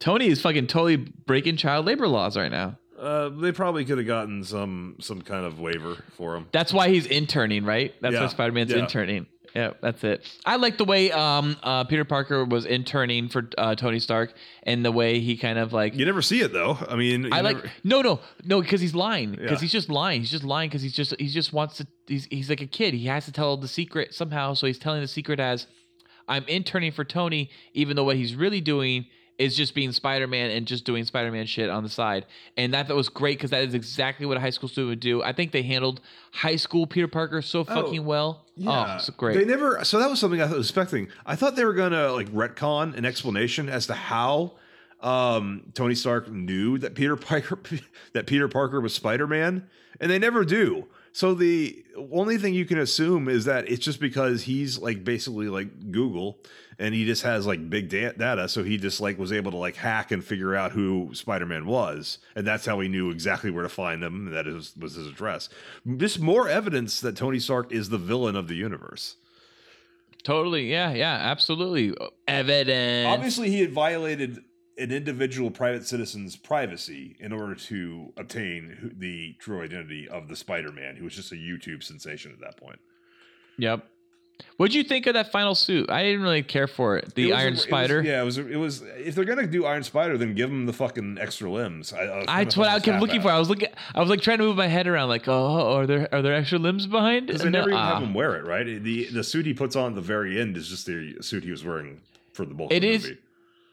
Tony 0.00 0.26
is 0.26 0.42
fucking 0.42 0.66
totally 0.66 0.96
breaking 0.96 1.58
child 1.58 1.86
labor 1.86 2.08
laws 2.08 2.36
right 2.36 2.50
now. 2.50 2.76
Uh, 2.98 3.28
they 3.28 3.52
probably 3.52 3.84
could 3.84 3.98
have 3.98 4.06
gotten 4.08 4.42
some 4.42 4.96
some 5.00 5.22
kind 5.22 5.46
of 5.46 5.60
waiver 5.60 6.02
for 6.16 6.34
him. 6.36 6.48
That's 6.52 6.72
why 6.72 6.88
he's 6.88 7.06
interning, 7.06 7.64
right? 7.64 7.94
That's 8.02 8.14
Yeah, 8.14 8.22
why 8.22 8.26
Spider 8.26 8.52
Man's 8.52 8.72
yeah. 8.72 8.78
interning. 8.78 9.26
Yeah, 9.54 9.72
that's 9.80 10.04
it. 10.04 10.24
I 10.46 10.56
like 10.56 10.78
the 10.78 10.84
way 10.84 11.10
um 11.10 11.56
uh 11.62 11.84
Peter 11.84 12.04
Parker 12.04 12.44
was 12.44 12.64
interning 12.66 13.28
for 13.28 13.48
uh, 13.58 13.74
Tony 13.74 13.98
Stark 13.98 14.32
and 14.62 14.84
the 14.84 14.92
way 14.92 15.20
he 15.20 15.36
kind 15.36 15.58
of 15.58 15.72
like 15.72 15.94
You 15.94 16.04
never 16.06 16.22
see 16.22 16.40
it 16.40 16.52
though. 16.52 16.78
I 16.88 16.94
mean, 16.96 17.32
I 17.32 17.40
like 17.40 17.56
never- 17.56 17.70
no 17.84 18.02
no 18.02 18.20
no 18.44 18.60
because 18.62 18.80
he's 18.80 18.94
lying 18.94 19.32
because 19.32 19.50
Yeah. 19.52 19.58
he's 19.58 19.72
just 19.72 19.88
lying 19.88 20.20
he's 20.20 20.30
just 20.30 20.44
lying 20.44 20.68
because 20.70 20.82
he's 20.82 20.92
just 20.94 21.14
he 21.18 21.26
just 21.28 21.52
wants 21.52 21.76
to 21.78 21.86
he's 22.06 22.26
he's 22.30 22.48
like 22.48 22.60
a 22.60 22.66
kid 22.66 22.94
he 22.94 23.06
has 23.06 23.24
to 23.24 23.32
tell 23.32 23.56
the 23.56 23.68
secret 23.68 24.14
somehow 24.14 24.54
so 24.54 24.66
he's 24.66 24.78
telling 24.78 25.00
the 25.00 25.08
secret 25.08 25.40
as 25.40 25.66
I'm 26.28 26.44
interning 26.44 26.92
for 26.92 27.04
Tony 27.04 27.50
even 27.74 27.96
though 27.96 28.04
what 28.04 28.16
he's 28.16 28.36
really 28.36 28.60
doing 28.60 29.06
is 29.40 29.56
just 29.56 29.74
being 29.74 29.90
Spider-Man 29.90 30.50
and 30.50 30.66
just 30.66 30.84
doing 30.84 31.04
Spider-Man 31.04 31.46
shit 31.46 31.70
on 31.70 31.82
the 31.82 31.88
side 31.88 32.26
and 32.56 32.74
that, 32.74 32.88
that 32.88 32.94
was 32.94 33.08
great 33.08 33.38
because 33.38 33.50
that 33.50 33.64
is 33.64 33.74
exactly 33.74 34.26
what 34.26 34.36
a 34.36 34.40
high 34.40 34.50
school 34.50 34.68
student 34.68 34.90
would 34.90 35.00
do 35.00 35.22
I 35.22 35.32
think 35.32 35.52
they 35.52 35.62
handled 35.62 36.00
high 36.32 36.56
school 36.56 36.86
Peter 36.86 37.08
Parker 37.08 37.42
so 37.42 37.64
fucking 37.64 38.04
well 38.04 38.44
oh 38.66 38.94
it's 38.96 39.10
great 39.10 39.36
They 39.38 39.44
never. 39.44 39.82
So 39.84 39.98
that 39.98 40.10
was 40.10 40.20
something 40.20 40.40
I 40.42 40.46
was 40.46 40.66
expecting. 40.68 41.08
I 41.24 41.34
thought 41.36 41.56
they 41.56 41.64
were 41.64 41.72
gonna 41.72 42.12
like 42.12 42.28
retcon 42.30 42.96
an 42.96 43.04
explanation 43.04 43.68
as 43.68 43.86
to 43.86 43.94
how 43.94 44.52
um, 45.00 45.62
Tony 45.74 45.94
Stark 45.94 46.30
knew 46.30 46.76
that 46.78 46.94
Peter 46.94 47.16
Parker 47.28 47.58
that 48.12 48.26
Peter 48.26 48.48
Parker 48.48 48.80
was 48.80 48.94
Spider 48.94 49.26
Man, 49.26 49.66
and 49.98 50.10
they 50.10 50.18
never 50.18 50.44
do. 50.44 50.86
So 51.12 51.34
the 51.34 51.84
only 52.12 52.38
thing 52.38 52.54
you 52.54 52.64
can 52.64 52.78
assume 52.78 53.28
is 53.28 53.44
that 53.46 53.68
it's 53.68 53.84
just 53.84 54.00
because 54.00 54.42
he's 54.42 54.78
like 54.78 55.02
basically 55.02 55.48
like 55.48 55.90
Google, 55.90 56.38
and 56.78 56.94
he 56.94 57.04
just 57.04 57.22
has 57.24 57.46
like 57.46 57.68
big 57.68 57.88
da- 57.88 58.12
data, 58.12 58.48
so 58.48 58.62
he 58.62 58.78
just 58.78 59.00
like 59.00 59.18
was 59.18 59.32
able 59.32 59.50
to 59.50 59.56
like 59.56 59.74
hack 59.76 60.12
and 60.12 60.24
figure 60.24 60.54
out 60.54 60.72
who 60.72 61.10
Spider 61.12 61.46
Man 61.46 61.66
was, 61.66 62.18
and 62.36 62.46
that's 62.46 62.64
how 62.64 62.78
he 62.80 62.88
knew 62.88 63.10
exactly 63.10 63.50
where 63.50 63.64
to 63.64 63.68
find 63.68 64.02
him. 64.02 64.28
and 64.28 64.36
That 64.36 64.46
is 64.46 64.72
was 64.78 64.94
his 64.94 65.06
address. 65.08 65.48
Just 65.96 66.20
more 66.20 66.48
evidence 66.48 67.00
that 67.00 67.16
Tony 67.16 67.40
Stark 67.40 67.72
is 67.72 67.88
the 67.88 67.98
villain 67.98 68.36
of 68.36 68.46
the 68.48 68.54
universe. 68.54 69.16
Totally. 70.22 70.70
Yeah. 70.70 70.92
Yeah. 70.92 71.14
Absolutely. 71.14 71.94
Evidence. 72.28 73.08
Obviously, 73.08 73.50
he 73.50 73.60
had 73.60 73.72
violated 73.72 74.44
an 74.80 74.90
individual 74.92 75.50
private 75.50 75.86
citizen's 75.86 76.36
privacy 76.36 77.16
in 77.20 77.32
order 77.32 77.54
to 77.54 78.12
obtain 78.16 78.94
the 78.98 79.34
true 79.38 79.62
identity 79.62 80.08
of 80.08 80.28
the 80.28 80.36
Spider-Man, 80.36 80.96
who 80.96 81.04
was 81.04 81.14
just 81.14 81.32
a 81.32 81.36
YouTube 81.36 81.82
sensation 81.82 82.32
at 82.32 82.40
that 82.40 82.56
point. 82.56 82.78
Yep. 83.58 83.84
What'd 84.56 84.74
you 84.74 84.82
think 84.84 85.06
of 85.06 85.12
that 85.12 85.30
final 85.30 85.54
suit? 85.54 85.90
I 85.90 86.02
didn't 86.02 86.22
really 86.22 86.42
care 86.42 86.66
for 86.66 86.96
it. 86.96 87.14
The 87.14 87.24
It 87.24 87.26
was 87.26 87.32
a- 87.34 87.36
Iron 87.40 87.48
it 87.48 87.50
was- 87.56 87.62
Spider. 87.62 88.02
yeah, 88.02 88.22
it 88.22 88.24
was. 88.24 88.38
It 88.38 88.56
was. 88.56 88.82
If 88.96 89.14
they're 89.14 89.26
gonna 89.26 89.46
do 89.46 89.66
Iron 89.66 89.82
Spider, 89.82 90.16
then 90.16 90.34
give 90.34 90.48
him 90.48 90.64
the 90.64 90.72
fucking 90.72 91.18
extra 91.20 91.50
limbs. 91.50 91.92
I, 91.92 91.98
I 92.04 92.24
I, 92.26 92.44
that's 92.44 92.56
what 92.56 92.68
I 92.68 92.80
kept 92.80 93.02
looking 93.02 93.20
for. 93.20 93.28
I 93.30 93.38
was 93.38 93.50
looking. 93.50 93.68
I 93.94 94.00
was 94.00 94.08
like 94.08 94.22
trying 94.22 94.38
to 94.38 94.44
move 94.44 94.56
my 94.56 94.66
head 94.66 94.86
around, 94.86 95.10
like, 95.10 95.28
oh, 95.28 95.76
are 95.76 95.86
there 95.86 96.08
are 96.10 96.22
there 96.22 96.34
extra 96.34 96.58
limbs 96.58 96.86
behind? 96.86 97.26
Because 97.26 97.42
they 97.42 97.50
No, 97.50 97.58
never 97.58 97.68
even 97.70 97.80
ah. 97.82 97.94
have 97.94 98.02
him 98.02 98.14
wear 98.14 98.34
it, 98.36 98.46
right? 98.46 98.64
The 98.82 99.08
the 99.12 99.22
suit 99.22 99.44
he 99.44 99.52
puts 99.52 99.76
on 99.76 99.90
at 99.90 99.94
the 99.94 100.00
very 100.00 100.40
end 100.40 100.56
is 100.56 100.68
just 100.68 100.86
the 100.86 101.16
suit 101.20 101.44
he 101.44 101.50
was 101.50 101.62
wearing 101.62 102.00
for 102.32 102.46
the 102.46 102.54
bulk 102.54 102.72
It 102.72 102.76
of 102.76 102.80
the 102.82 102.88
is- 102.92 103.02
movie. 103.04 103.18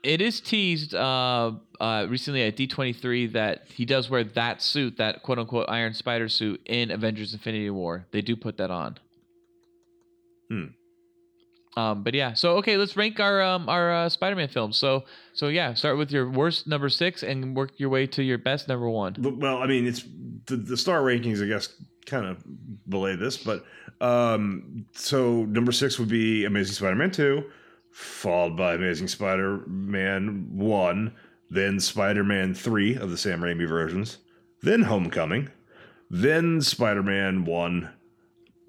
It 0.07 0.21
is 0.21 0.39
teased 0.39 0.95
uh, 0.95 1.51
uh, 1.81 2.07
recently 2.09 2.43
at 2.43 2.55
D23 2.55 3.33
that 3.33 3.67
he 3.67 3.83
does 3.83 4.09
wear 4.09 4.23
that 4.23 4.61
suit, 4.61 4.95
that 4.99 5.21
quote 5.21 5.37
unquote 5.37 5.65
Iron 5.67 5.93
Spider 5.93 6.29
suit 6.29 6.61
in 6.65 6.91
Avengers 6.91 7.33
Infinity 7.33 7.69
War. 7.71 8.07
They 8.11 8.21
do 8.21 8.37
put 8.37 8.55
that 8.55 8.71
on. 8.71 8.97
Hmm. 10.49 10.65
Um, 11.75 12.03
but 12.03 12.13
yeah, 12.13 12.35
so 12.35 12.55
okay, 12.55 12.77
let's 12.77 12.95
rank 12.95 13.19
our 13.19 13.41
um, 13.41 13.67
our 13.67 13.91
uh, 13.91 14.09
Spider-Man 14.09 14.47
films. 14.47 14.77
So 14.77 15.03
so 15.33 15.49
yeah, 15.49 15.73
start 15.73 15.97
with 15.97 16.09
your 16.09 16.29
worst 16.29 16.67
number 16.67 16.87
six 16.87 17.21
and 17.21 17.53
work 17.53 17.71
your 17.75 17.89
way 17.89 18.07
to 18.07 18.23
your 18.23 18.37
best 18.37 18.69
number 18.69 18.89
one. 18.89 19.13
Well, 19.19 19.57
I 19.57 19.67
mean, 19.67 19.85
it's 19.85 20.05
the, 20.45 20.55
the 20.55 20.77
star 20.77 21.01
rankings, 21.01 21.43
I 21.43 21.47
guess, 21.47 21.67
kind 22.05 22.25
of 22.25 22.41
belay 22.89 23.17
this, 23.17 23.35
but 23.35 23.65
um, 23.99 24.85
so 24.93 25.43
number 25.43 25.73
six 25.73 25.99
would 25.99 26.07
be 26.07 26.45
Amazing 26.45 26.75
Spider-Man 26.75 27.11
two, 27.11 27.43
followed 27.97 28.55
by 28.55 28.75
Amazing 28.75 29.07
Spider-Man 29.07 30.49
one, 30.51 31.15
then 31.49 31.79
Spider-Man 31.79 32.53
three 32.53 32.95
of 32.95 33.09
the 33.09 33.17
Sam 33.17 33.41
Raimi 33.41 33.67
versions, 33.67 34.19
then 34.61 34.83
Homecoming, 34.83 35.49
then 36.09 36.61
Spider-Man 36.61 37.45
one, 37.45 37.91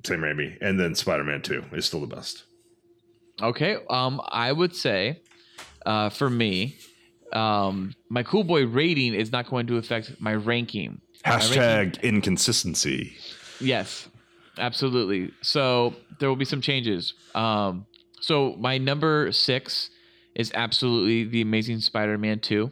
Sam 0.05 0.21
Raimi, 0.21 0.57
and 0.63 0.81
then 0.81 0.95
Spider-Man 0.95 1.43
two 1.43 1.63
is 1.73 1.85
still 1.85 2.01
the 2.01 2.07
best. 2.07 2.45
Okay. 3.43 3.77
Um, 3.91 4.21
I 4.29 4.51
would 4.51 4.75
say, 4.75 5.21
uh, 5.85 6.09
for 6.09 6.31
me, 6.31 6.77
um, 7.35 7.95
my 8.09 8.23
cool 8.23 8.45
boy 8.45 8.67
rating 8.67 9.13
is 9.13 9.31
not 9.31 9.47
going 9.51 9.67
to 9.67 9.77
affect 9.77 10.19
my 10.21 10.35
ranking. 10.35 11.03
My 11.27 11.33
ranking- 11.37 11.53
Hashtag 11.61 12.03
inconsistency. 12.03 13.15
Yes, 13.61 14.09
absolutely. 14.57 15.33
So 15.43 15.95
there 16.19 16.31
will 16.31 16.37
be 16.37 16.47
some 16.47 16.63
changes. 16.63 17.13
Um, 17.35 17.85
so 18.21 18.55
my 18.59 18.79
number 18.79 19.33
six 19.33 19.91
is 20.35 20.53
absolutely 20.55 21.25
the 21.25 21.41
Amazing 21.41 21.81
Spider-Man 21.81 22.41
two. 22.41 22.71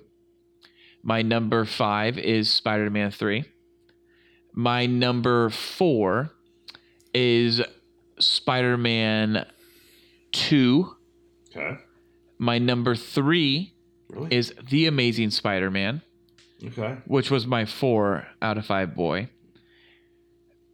My 1.02 1.22
number 1.22 1.64
five 1.64 2.18
is 2.18 2.50
Spider-Man 2.50 3.10
three. 3.10 3.44
My 4.52 4.86
number 4.86 5.50
four 5.50 6.30
is 7.14 7.62
Spider-Man 8.18 9.46
two. 10.32 10.96
Okay. 11.54 11.78
My 12.38 12.58
number 12.58 12.94
three 12.94 13.74
Really? 14.08 14.34
is 14.36 14.54
The 14.70 14.86
Amazing 14.86 15.30
Spider-Man 15.30 16.02
Okay. 16.64 16.96
which 17.06 17.30
was 17.30 17.46
my 17.46 17.64
four 17.64 18.26
out 18.40 18.56
of 18.58 18.66
five 18.66 18.94
boy. 18.94 19.28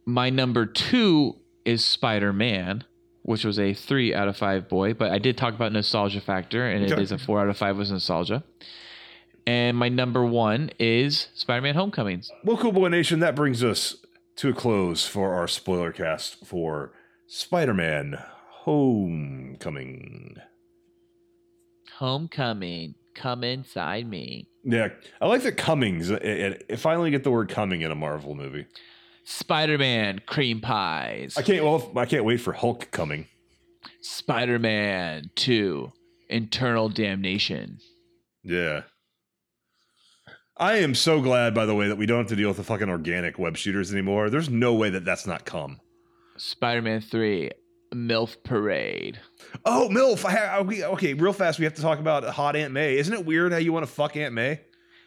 My 0.05 0.29
number 0.29 0.65
two 0.65 1.37
is 1.65 1.83
Spider 1.83 2.33
Man, 2.33 2.83
which 3.23 3.43
was 3.43 3.57
a 3.59 3.73
three 3.73 4.13
out 4.13 4.27
of 4.27 4.37
five 4.37 4.69
boy, 4.69 4.93
but 4.93 5.11
I 5.11 5.17
did 5.17 5.37
talk 5.37 5.53
about 5.53 5.71
nostalgia 5.71 6.21
factor, 6.21 6.67
and 6.67 6.85
it 6.85 6.91
Okay. 6.91 7.01
is 7.01 7.11
a 7.11 7.17
four 7.17 7.39
out 7.41 7.49
of 7.49 7.57
five 7.57 7.77
with 7.77 7.89
nostalgia. 7.89 8.43
And 9.45 9.75
my 9.77 9.89
number 9.89 10.23
one 10.25 10.69
is 10.79 11.27
Spider 11.33 11.61
Man 11.61 11.75
Homecomings. 11.75 12.29
Well, 12.45 12.55
Cool 12.57 12.71
Boy 12.71 12.87
Nation, 12.89 13.19
that 13.19 13.35
brings 13.35 13.61
us 13.63 13.97
to 14.37 14.49
a 14.49 14.53
close 14.53 15.05
for 15.05 15.33
our 15.33 15.47
spoiler 15.49 15.91
cast 15.91 16.45
for 16.45 16.93
Spider 17.27 17.73
Man 17.73 18.19
Homecoming. 18.63 20.37
Homecoming, 21.97 22.95
come 23.13 23.43
inside 23.43 24.07
me. 24.09 24.47
Yeah, 24.63 24.89
I 25.21 25.27
like 25.27 25.43
the 25.43 25.51
Cummings. 25.51 26.09
It, 26.09 26.23
it, 26.23 26.65
it 26.69 26.77
finally 26.77 27.11
get 27.11 27.23
the 27.23 27.31
word 27.31 27.49
coming 27.49 27.81
in 27.81 27.91
a 27.91 27.95
Marvel 27.95 28.35
movie. 28.35 28.65
Spider 29.25 29.77
Man 29.77 30.19
cream 30.25 30.61
pies. 30.61 31.35
I 31.37 31.41
can't. 31.41 31.63
Well, 31.63 31.91
I 31.95 32.05
can't 32.05 32.25
wait 32.25 32.37
for 32.37 32.53
Hulk 32.53 32.91
coming. 32.91 33.27
Spider 34.01 34.59
Man 34.59 35.29
2 35.35 35.91
Internal 36.29 36.89
Damnation. 36.89 37.79
Yeah. 38.43 38.83
I 40.57 40.77
am 40.77 40.93
so 40.93 41.19
glad, 41.19 41.55
by 41.55 41.65
the 41.65 41.73
way, 41.73 41.87
that 41.87 41.97
we 41.97 42.05
don't 42.05 42.19
have 42.19 42.27
to 42.27 42.35
deal 42.35 42.49
with 42.49 42.57
the 42.57 42.63
fucking 42.63 42.89
organic 42.89 43.39
web 43.39 43.57
shooters 43.57 43.91
anymore. 43.91 44.29
There's 44.29 44.49
no 44.49 44.73
way 44.73 44.89
that 44.91 45.03
that's 45.03 45.25
not 45.25 45.45
come. 45.45 45.79
Spider 46.37 46.81
Man 46.81 47.01
3 47.01 47.51
MILF 47.93 48.43
Parade. 48.43 49.19
Oh, 49.65 49.87
MILF. 49.91 50.25
I 50.25 50.59
okay, 50.59 51.13
real 51.13 51.33
fast. 51.33 51.59
We 51.59 51.65
have 51.65 51.73
to 51.75 51.81
talk 51.81 51.99
about 51.99 52.23
hot 52.25 52.55
Aunt 52.55 52.73
May. 52.73 52.97
Isn't 52.97 53.13
it 53.13 53.25
weird 53.25 53.51
how 53.51 53.57
you 53.57 53.73
want 53.73 53.85
to 53.85 53.91
fuck 53.91 54.15
Aunt 54.15 54.33
May? 54.33 54.61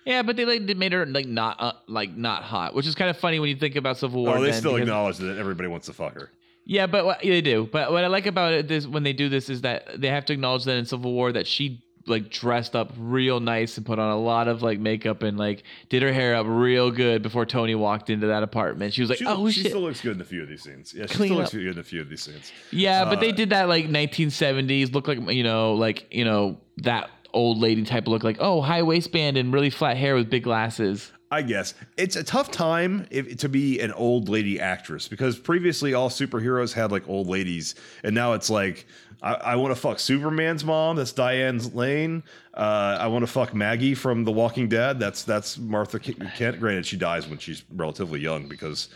Yeah, 0.07 0.23
but 0.23 0.37
they 0.37 0.45
like 0.45 0.67
they 0.67 0.75
made 0.75 0.93
her 0.93 1.05
like 1.05 1.27
not 1.27 1.57
uh, 1.61 1.73
like 1.89 2.17
not 2.17 2.45
hot, 2.45 2.75
which 2.75 2.87
is 2.87 2.95
kind 2.95 3.11
of 3.11 3.17
funny 3.19 3.41
when 3.41 3.51
you 3.51 3.57
think 3.57 3.75
about 3.77 3.99
Civil 3.99 4.25
War. 4.25 4.39
Oh, 4.39 4.41
they 4.41 4.53
still 4.53 4.73
because- 4.75 4.89
acknowledge 4.89 5.17
that 5.19 5.37
everybody 5.37 5.69
wants 5.69 5.87
to 5.87 5.93
fuck 5.93 6.15
her. 6.15 6.31
Yeah, 6.65 6.87
but 6.87 7.05
what, 7.05 7.21
they 7.23 7.41
do. 7.43 7.69
But 7.71 7.93
what 7.93 8.03
I 8.03 8.09
like 8.09 8.27
about 8.27 8.53
it 8.53 8.69
is 8.71 8.89
when 8.89 9.05
they 9.05 9.13
do 9.13 9.29
this 9.29 9.49
is 9.49 9.61
that 9.61 10.01
they 10.01 10.09
have 10.09 10.25
to 10.27 10.33
acknowledge 10.33 10.65
that 10.65 10.77
in 10.77 10.85
Civil 10.87 11.13
War 11.13 11.31
that 11.33 11.47
she 11.47 11.83
like 12.09 12.29
dressed 12.31 12.77
up 12.77 12.93
real 12.99 13.41
nice 13.41 13.77
and 13.77 13.85
put 13.87 13.99
on 13.99 14.11
a 14.11 14.17
lot 14.19 14.47
of 14.47 14.63
like 14.63 14.79
makeup 14.79 15.23
and 15.25 15.37
like 15.39 15.65
did 15.89 16.03
her 16.03 16.13
hair 16.13 16.37
up 16.37 16.47
real 16.49 16.91
good 16.93 17.21
before 17.23 17.45
Tony 17.47 17.75
walked 17.75 18.11
into 18.11 18.29
that 18.29 18.43
apartment. 18.45 18.95
She 18.95 19.01
was 19.01 19.11
like, 19.11 19.19
She, 19.19 19.27
"Oh 19.27 19.49
she 19.51 19.63
shit." 19.63 19.73
still 19.73 19.81
looks 19.83 20.01
good 20.01 20.15
in 20.17 20.21
a 20.21 20.25
few 20.25 20.43
of 20.43 20.49
these 20.49 20.63
scenes. 20.63 20.95
Yeah, 20.95 21.07
she 21.07 21.15
Clean 21.15 21.29
still 21.31 21.39
looks 21.39 21.51
good 21.53 21.67
in 21.67 21.79
a 21.79 21.83
few 21.85 22.01
of 22.01 22.09
these 22.09 22.23
scenes. 22.23 22.53
yeah, 22.71 23.05
but 23.05 23.19
they 23.21 23.31
uh, 23.31 23.35
did 23.35 23.51
that 23.51 23.69
like 23.69 23.87
1970s 23.87 24.93
look 24.93 25.09
like 25.09 25.19
you 25.31 25.43
know 25.45 25.75
like 25.75 26.07
you 26.13 26.25
know 26.25 26.59
that 26.79 27.11
old 27.37 27.59
lady 27.59 27.85
type 27.85 28.09
look 28.09 28.25
like 28.25 28.39
oh 28.41 28.61
high 28.61 28.83
waistband 28.83 29.37
and 29.37 29.53
really 29.53 29.71
flat 29.71 29.97
hair 29.97 30.15
with 30.15 30.31
big 30.31 30.43
glasses. 30.43 31.13
I 31.31 31.43
guess 31.43 31.75
it's 31.97 32.15
a 32.15 32.23
tough 32.23 32.51
time 32.53 33.07
if, 33.11 33.39
to 33.39 33.49
be 33.49 33.81
an 33.81 33.93
old 33.93 34.29
lady 34.29 34.61
actress 34.61 35.09
because 35.09 35.37
previously 35.37 35.93
all 35.93 36.09
superheroes 36.09 36.73
had 36.73 36.93
like 36.93 37.09
old 37.09 37.27
ladies, 37.27 37.75
and 38.05 38.15
now 38.15 38.33
it's 38.33 38.49
like 38.49 38.87
I, 39.23 39.35
I 39.35 39.57
want 39.57 39.75
to 39.75 39.81
fuck 39.81 39.99
Superman's 39.99 40.65
mom. 40.65 40.97
That's 40.97 41.13
Diane 41.13 41.59
Lane. 41.75 42.23
Uh, 42.55 42.99
I 43.01 43.09
want 43.09 43.23
to 43.23 43.27
fuck 43.27 43.55
Maggie 43.55 43.95
from 43.95 44.25
The 44.25 44.33
Walking 44.33 44.69
Dead. 44.69 45.01
That's 45.01 45.25
that's 45.25 45.59
Martha 45.59 45.99
Ke- 45.99 46.35
Kent. 46.37 46.61
Granted, 46.61 46.87
she 46.87 46.97
dies 46.97 47.27
when 47.27 47.39
she's 47.39 47.65
relatively 47.75 48.21
young 48.21 48.47
because 48.47 48.89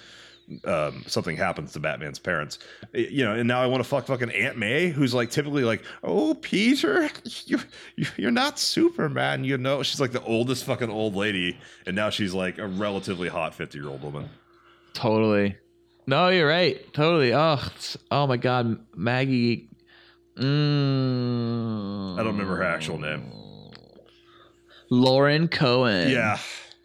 um, 0.65 1.05
something 1.07 1.37
happens 1.37 1.73
to 1.73 1.81
Batman's 1.81 2.19
parents. 2.19 2.59
You 2.93 3.25
know, 3.25 3.35
and 3.35 3.47
now 3.49 3.63
I 3.63 3.67
want 3.67 3.83
to 3.83 3.89
fuck 3.89 4.07
fucking 4.07 4.31
Aunt 4.31 4.57
May, 4.59 4.89
who's 4.89 5.15
like 5.15 5.31
typically 5.31 5.65
like, 5.65 5.83
oh 6.03 6.35
Peter, 6.35 7.09
you 7.47 7.59
you- 7.97 8.07
you're 8.17 8.31
not 8.31 8.59
Superman, 8.59 9.45
you 9.45 9.57
know. 9.59 9.83
She's 9.83 10.01
like 10.01 10.13
the 10.13 10.23
oldest 10.25 10.65
fucking 10.65 10.91
old 10.91 11.15
lady, 11.17 11.59
and 11.87 11.95
now 11.97 12.11
she's 12.11 12.35
like 12.35 12.59
a 12.59 12.67
relatively 12.67 13.29
hot 13.29 13.55
fifty 13.55 13.79
year 13.79 13.89
old 13.89 14.03
woman. 14.03 14.29
Totally. 14.95 15.57
No, 16.07 16.29
you're 16.31 16.49
right. 16.49 16.93
Totally. 16.93 17.33
Oh, 17.35 17.63
oh 18.11 18.27
my 18.27 18.37
God, 18.37 18.79
Maggie. 18.97 19.69
Mm, 20.37 22.15
I 22.15 22.17
don't 22.19 22.33
remember 22.33 22.57
her 22.57 22.63
actual 22.65 22.99
name. 22.99 23.31
Lauren 24.91 25.47
Cohan. 25.49 26.11
Yeah. 26.11 26.39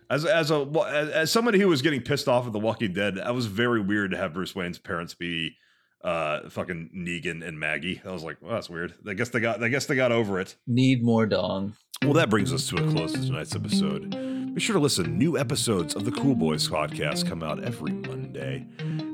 As, 0.09 0.25
as 0.25 0.51
a 0.51 0.67
as, 1.13 1.31
somebody 1.31 1.59
who 1.59 1.67
was 1.67 1.81
getting 1.81 2.01
pissed 2.01 2.27
off 2.27 2.45
at 2.45 2.53
The 2.53 2.59
Walking 2.59 2.93
Dead, 2.93 3.15
that 3.15 3.33
was 3.33 3.47
very 3.47 3.81
weird 3.81 4.11
to 4.11 4.17
have 4.17 4.33
Bruce 4.33 4.55
Wayne's 4.55 4.79
parents 4.79 5.13
be 5.13 5.57
uh 6.03 6.49
fucking 6.49 6.91
Negan 6.95 7.45
and 7.45 7.59
Maggie. 7.59 8.01
I 8.05 8.11
was 8.11 8.23
like, 8.23 8.37
well, 8.41 8.53
that's 8.53 8.69
weird. 8.69 8.93
I 9.07 9.13
guess 9.13 9.29
they 9.29 9.39
got 9.39 9.63
I 9.63 9.69
guess 9.69 9.85
they 9.87 9.95
got 9.95 10.11
over 10.11 10.39
it. 10.39 10.55
Need 10.67 11.03
more 11.03 11.25
dong. 11.25 11.75
Well, 12.03 12.13
that 12.13 12.29
brings 12.29 12.53
us 12.53 12.67
to 12.69 12.75
a 12.75 12.91
close 12.91 13.13
to 13.13 13.21
tonight's 13.21 13.55
episode. 13.55 14.11
Be 14.55 14.61
sure 14.61 14.75
to 14.75 14.79
listen. 14.79 15.17
New 15.17 15.37
episodes 15.37 15.95
of 15.95 16.05
the 16.05 16.11
Cool 16.11 16.35
Boys 16.35 16.69
podcast 16.69 17.27
come 17.27 17.43
out 17.43 17.63
every 17.63 17.91
Monday. 17.91 18.65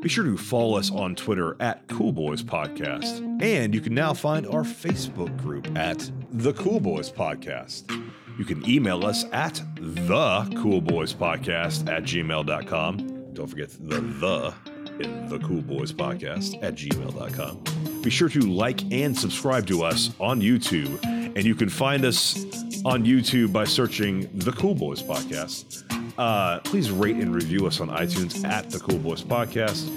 Be 0.01 0.09
sure 0.09 0.23
to 0.23 0.38
follow 0.38 0.77
us 0.77 0.91
on 0.91 1.15
Twitter 1.15 1.55
at 1.59 1.88
Cool 1.88 2.11
Boys 2.11 2.43
Podcast. 2.43 3.41
And 3.41 3.73
you 3.73 3.81
can 3.81 3.95
now 3.95 4.13
find 4.13 4.45
our 4.45 4.63
Facebook 4.63 5.35
group 5.38 5.68
at 5.76 6.11
The 6.31 6.53
Cool 6.53 6.80
Boys 6.80 7.11
Podcast. 7.11 7.89
You 8.38 8.45
can 8.45 8.68
email 8.70 9.06
us 9.06 9.26
at 9.32 9.62
the 9.76 10.48
coolboyspodcast 10.56 11.90
at 11.90 12.03
gmail.com. 12.03 13.34
Don't 13.34 13.48
forget 13.48 13.70
the 13.80 14.02
the 14.02 14.53
in 14.99 15.28
the 15.30 15.40
cool 15.40 15.62
boys 15.62 15.91
podcast 15.91 16.62
at 16.64 16.76
gmail.com. 16.76 18.02
Be 18.02 18.10
sure 18.10 18.30
to 18.30 18.40
like 18.40 18.91
and 18.91 19.18
subscribe 19.18 19.68
to 19.68 19.84
us 19.84 20.12
on 20.20 20.41
YouTube. 20.41 21.03
And 21.03 21.44
you 21.44 21.56
can 21.56 21.70
find 21.70 22.03
us 22.03 22.44
on 22.84 23.06
YouTube 23.06 23.53
by 23.53 23.64
searching 23.64 24.30
the 24.34 24.52
Cool 24.52 24.76
Boys 24.76 25.02
Podcast. 25.02 25.84
Uh, 26.18 26.60
please 26.60 26.91
rate 26.91 27.16
and 27.16 27.34
review 27.34 27.68
us 27.68 27.80
on 27.80 27.90
iTunes 27.90 28.44
at 28.45 28.70
the 28.70 28.80
Cool 28.80 28.99
Boys 28.99 29.24
Podcast. 29.24 29.90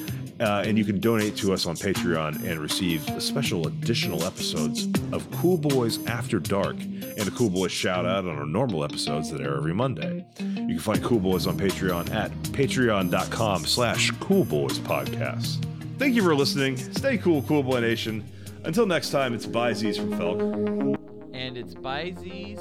Uh, 0.44 0.62
and 0.66 0.76
you 0.76 0.84
can 0.84 1.00
donate 1.00 1.34
to 1.36 1.54
us 1.54 1.64
on 1.64 1.74
Patreon 1.74 2.44
and 2.44 2.60
receive 2.60 3.02
special 3.18 3.66
additional 3.66 4.24
episodes 4.24 4.84
of 5.10 5.30
Cool 5.30 5.56
Boys 5.56 6.04
After 6.06 6.38
Dark 6.38 6.76
and 6.78 7.26
a 7.26 7.30
Cool 7.30 7.48
Boys 7.48 7.72
shout 7.72 8.04
out 8.04 8.26
on 8.26 8.36
our 8.36 8.44
normal 8.44 8.84
episodes 8.84 9.30
that 9.30 9.40
air 9.40 9.56
every 9.56 9.72
Monday. 9.72 10.22
You 10.38 10.66
can 10.66 10.78
find 10.78 11.02
Cool 11.02 11.20
Boys 11.20 11.46
on 11.46 11.56
Patreon 11.56 12.12
at 12.12 12.30
patreon.com 12.52 13.64
slash 13.64 14.10
Cool 14.20 14.44
Boys 14.44 14.78
Podcast. 14.78 15.64
Thank 15.98 16.14
you 16.14 16.22
for 16.22 16.34
listening. 16.34 16.76
Stay 16.76 17.16
cool, 17.16 17.40
Cool 17.42 17.62
Boy 17.62 17.80
Nation. 17.80 18.22
Until 18.64 18.84
next 18.84 19.10
time, 19.10 19.32
it's 19.32 19.46
Byzies 19.46 19.96
from 19.96 20.12
Felk. 20.12 21.03
And 21.34 21.58
it's 21.58 21.74
Byzies 21.74 22.60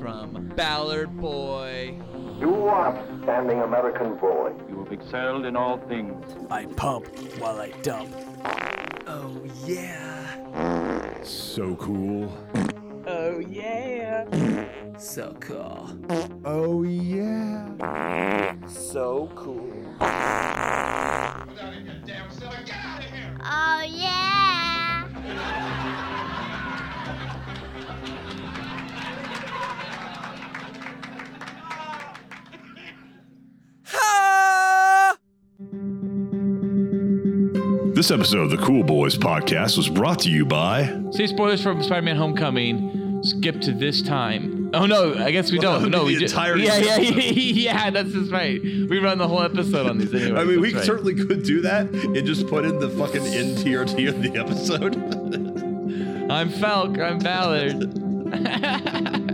from 0.00 0.52
Ballard 0.56 1.16
Boy. 1.18 1.96
You 2.40 2.66
are 2.66 2.88
upstanding 2.88 3.60
American 3.60 4.16
boy. 4.16 4.52
You 4.68 4.82
have 4.82 4.92
excelled 4.92 5.46
in 5.46 5.54
all 5.54 5.78
things. 5.86 6.26
I 6.50 6.66
pump 6.66 7.06
while 7.38 7.60
I 7.60 7.70
dump. 7.82 8.12
Oh, 9.06 9.40
yeah. 9.64 11.22
So 11.22 11.76
cool. 11.76 12.36
Oh 13.06 13.38
yeah. 13.38 14.24
So 14.98 15.36
cool. 15.38 15.88
Oh, 16.44 16.82
yeah. 16.82 18.56
So 18.66 19.30
cool. 19.36 19.72
Oh, 23.50 23.86
yeah. 23.88 26.17
This 37.94 38.10
episode 38.12 38.42
of 38.42 38.50
the 38.50 38.58
Cool 38.58 38.84
Boys 38.84 39.16
Podcast 39.18 39.76
was 39.76 39.88
brought 39.88 40.20
to 40.20 40.30
you 40.30 40.46
by. 40.46 41.02
See 41.10 41.26
spoilers 41.26 41.60
from 41.62 41.82
Spider-Man: 41.82 42.16
Homecoming. 42.16 43.20
Skip 43.24 43.60
to 43.62 43.72
this 43.72 44.00
time. 44.02 44.70
Oh 44.72 44.86
no, 44.86 45.14
I 45.18 45.32
guess 45.32 45.50
we 45.50 45.58
Well, 45.58 45.80
don't. 45.80 45.90
No, 45.90 46.00
the 46.00 46.04
we 46.04 46.16
do- 46.18 46.24
entirety 46.26 46.64
Yeah, 46.64 46.78
yeah, 46.78 46.98
yeah. 47.00 47.90
That's 47.90 48.12
just 48.12 48.30
right. 48.30 48.62
We 48.62 48.98
run 49.00 49.18
the 49.18 49.26
whole 49.26 49.42
episode 49.42 49.86
on 49.88 49.98
these 49.98 50.14
anyway. 50.14 50.40
I 50.40 50.44
mean, 50.44 50.60
we 50.60 50.68
That's 50.72 50.86
right. 50.88 50.96
certainly 50.98 51.14
could 51.26 51.42
do 51.42 51.60
that 51.62 51.88
and 51.90 52.14
just 52.24 52.46
put 52.46 52.64
in 52.64 52.78
the 52.78 52.88
fucking 52.90 53.22
NTRT 53.22 54.08
of 54.08 54.22
the 54.22 54.38
episode. 54.38 54.94
I'm 56.30 56.50
Falk. 56.50 56.96
I'm 56.98 57.18
Ballard. 57.18 58.04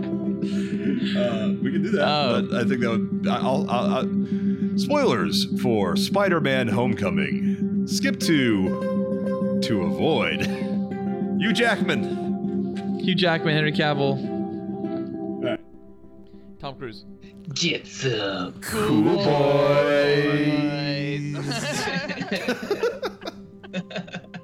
Uh, 1.15 1.53
we 1.61 1.71
can 1.71 1.83
do 1.83 1.91
that. 1.91 2.07
Oh. 2.07 2.41
But 2.49 2.55
I 2.55 2.63
think 2.67 2.81
that 2.81 2.89
would. 2.89 3.27
I'll, 3.27 3.69
I'll, 3.69 3.93
I'll, 3.95 4.77
spoilers 4.77 5.45
for 5.61 5.95
Spider-Man: 5.95 6.67
Homecoming. 6.67 7.87
Skip 7.87 8.19
to 8.21 9.59
to 9.63 9.83
avoid. 9.83 10.45
Hugh 11.39 11.53
Jackman. 11.53 12.99
Hugh 12.99 13.15
Jackman, 13.15 13.53
Henry 13.53 13.71
Cavill, 13.71 14.17
Alright. 15.43 15.59
Tom 16.59 16.75
Cruise. 16.75 17.05
Jitsu. 17.53 18.53
Cool 18.61 19.23
boys. 19.23 20.25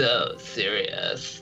So 0.00 0.36
serious. 0.38 1.39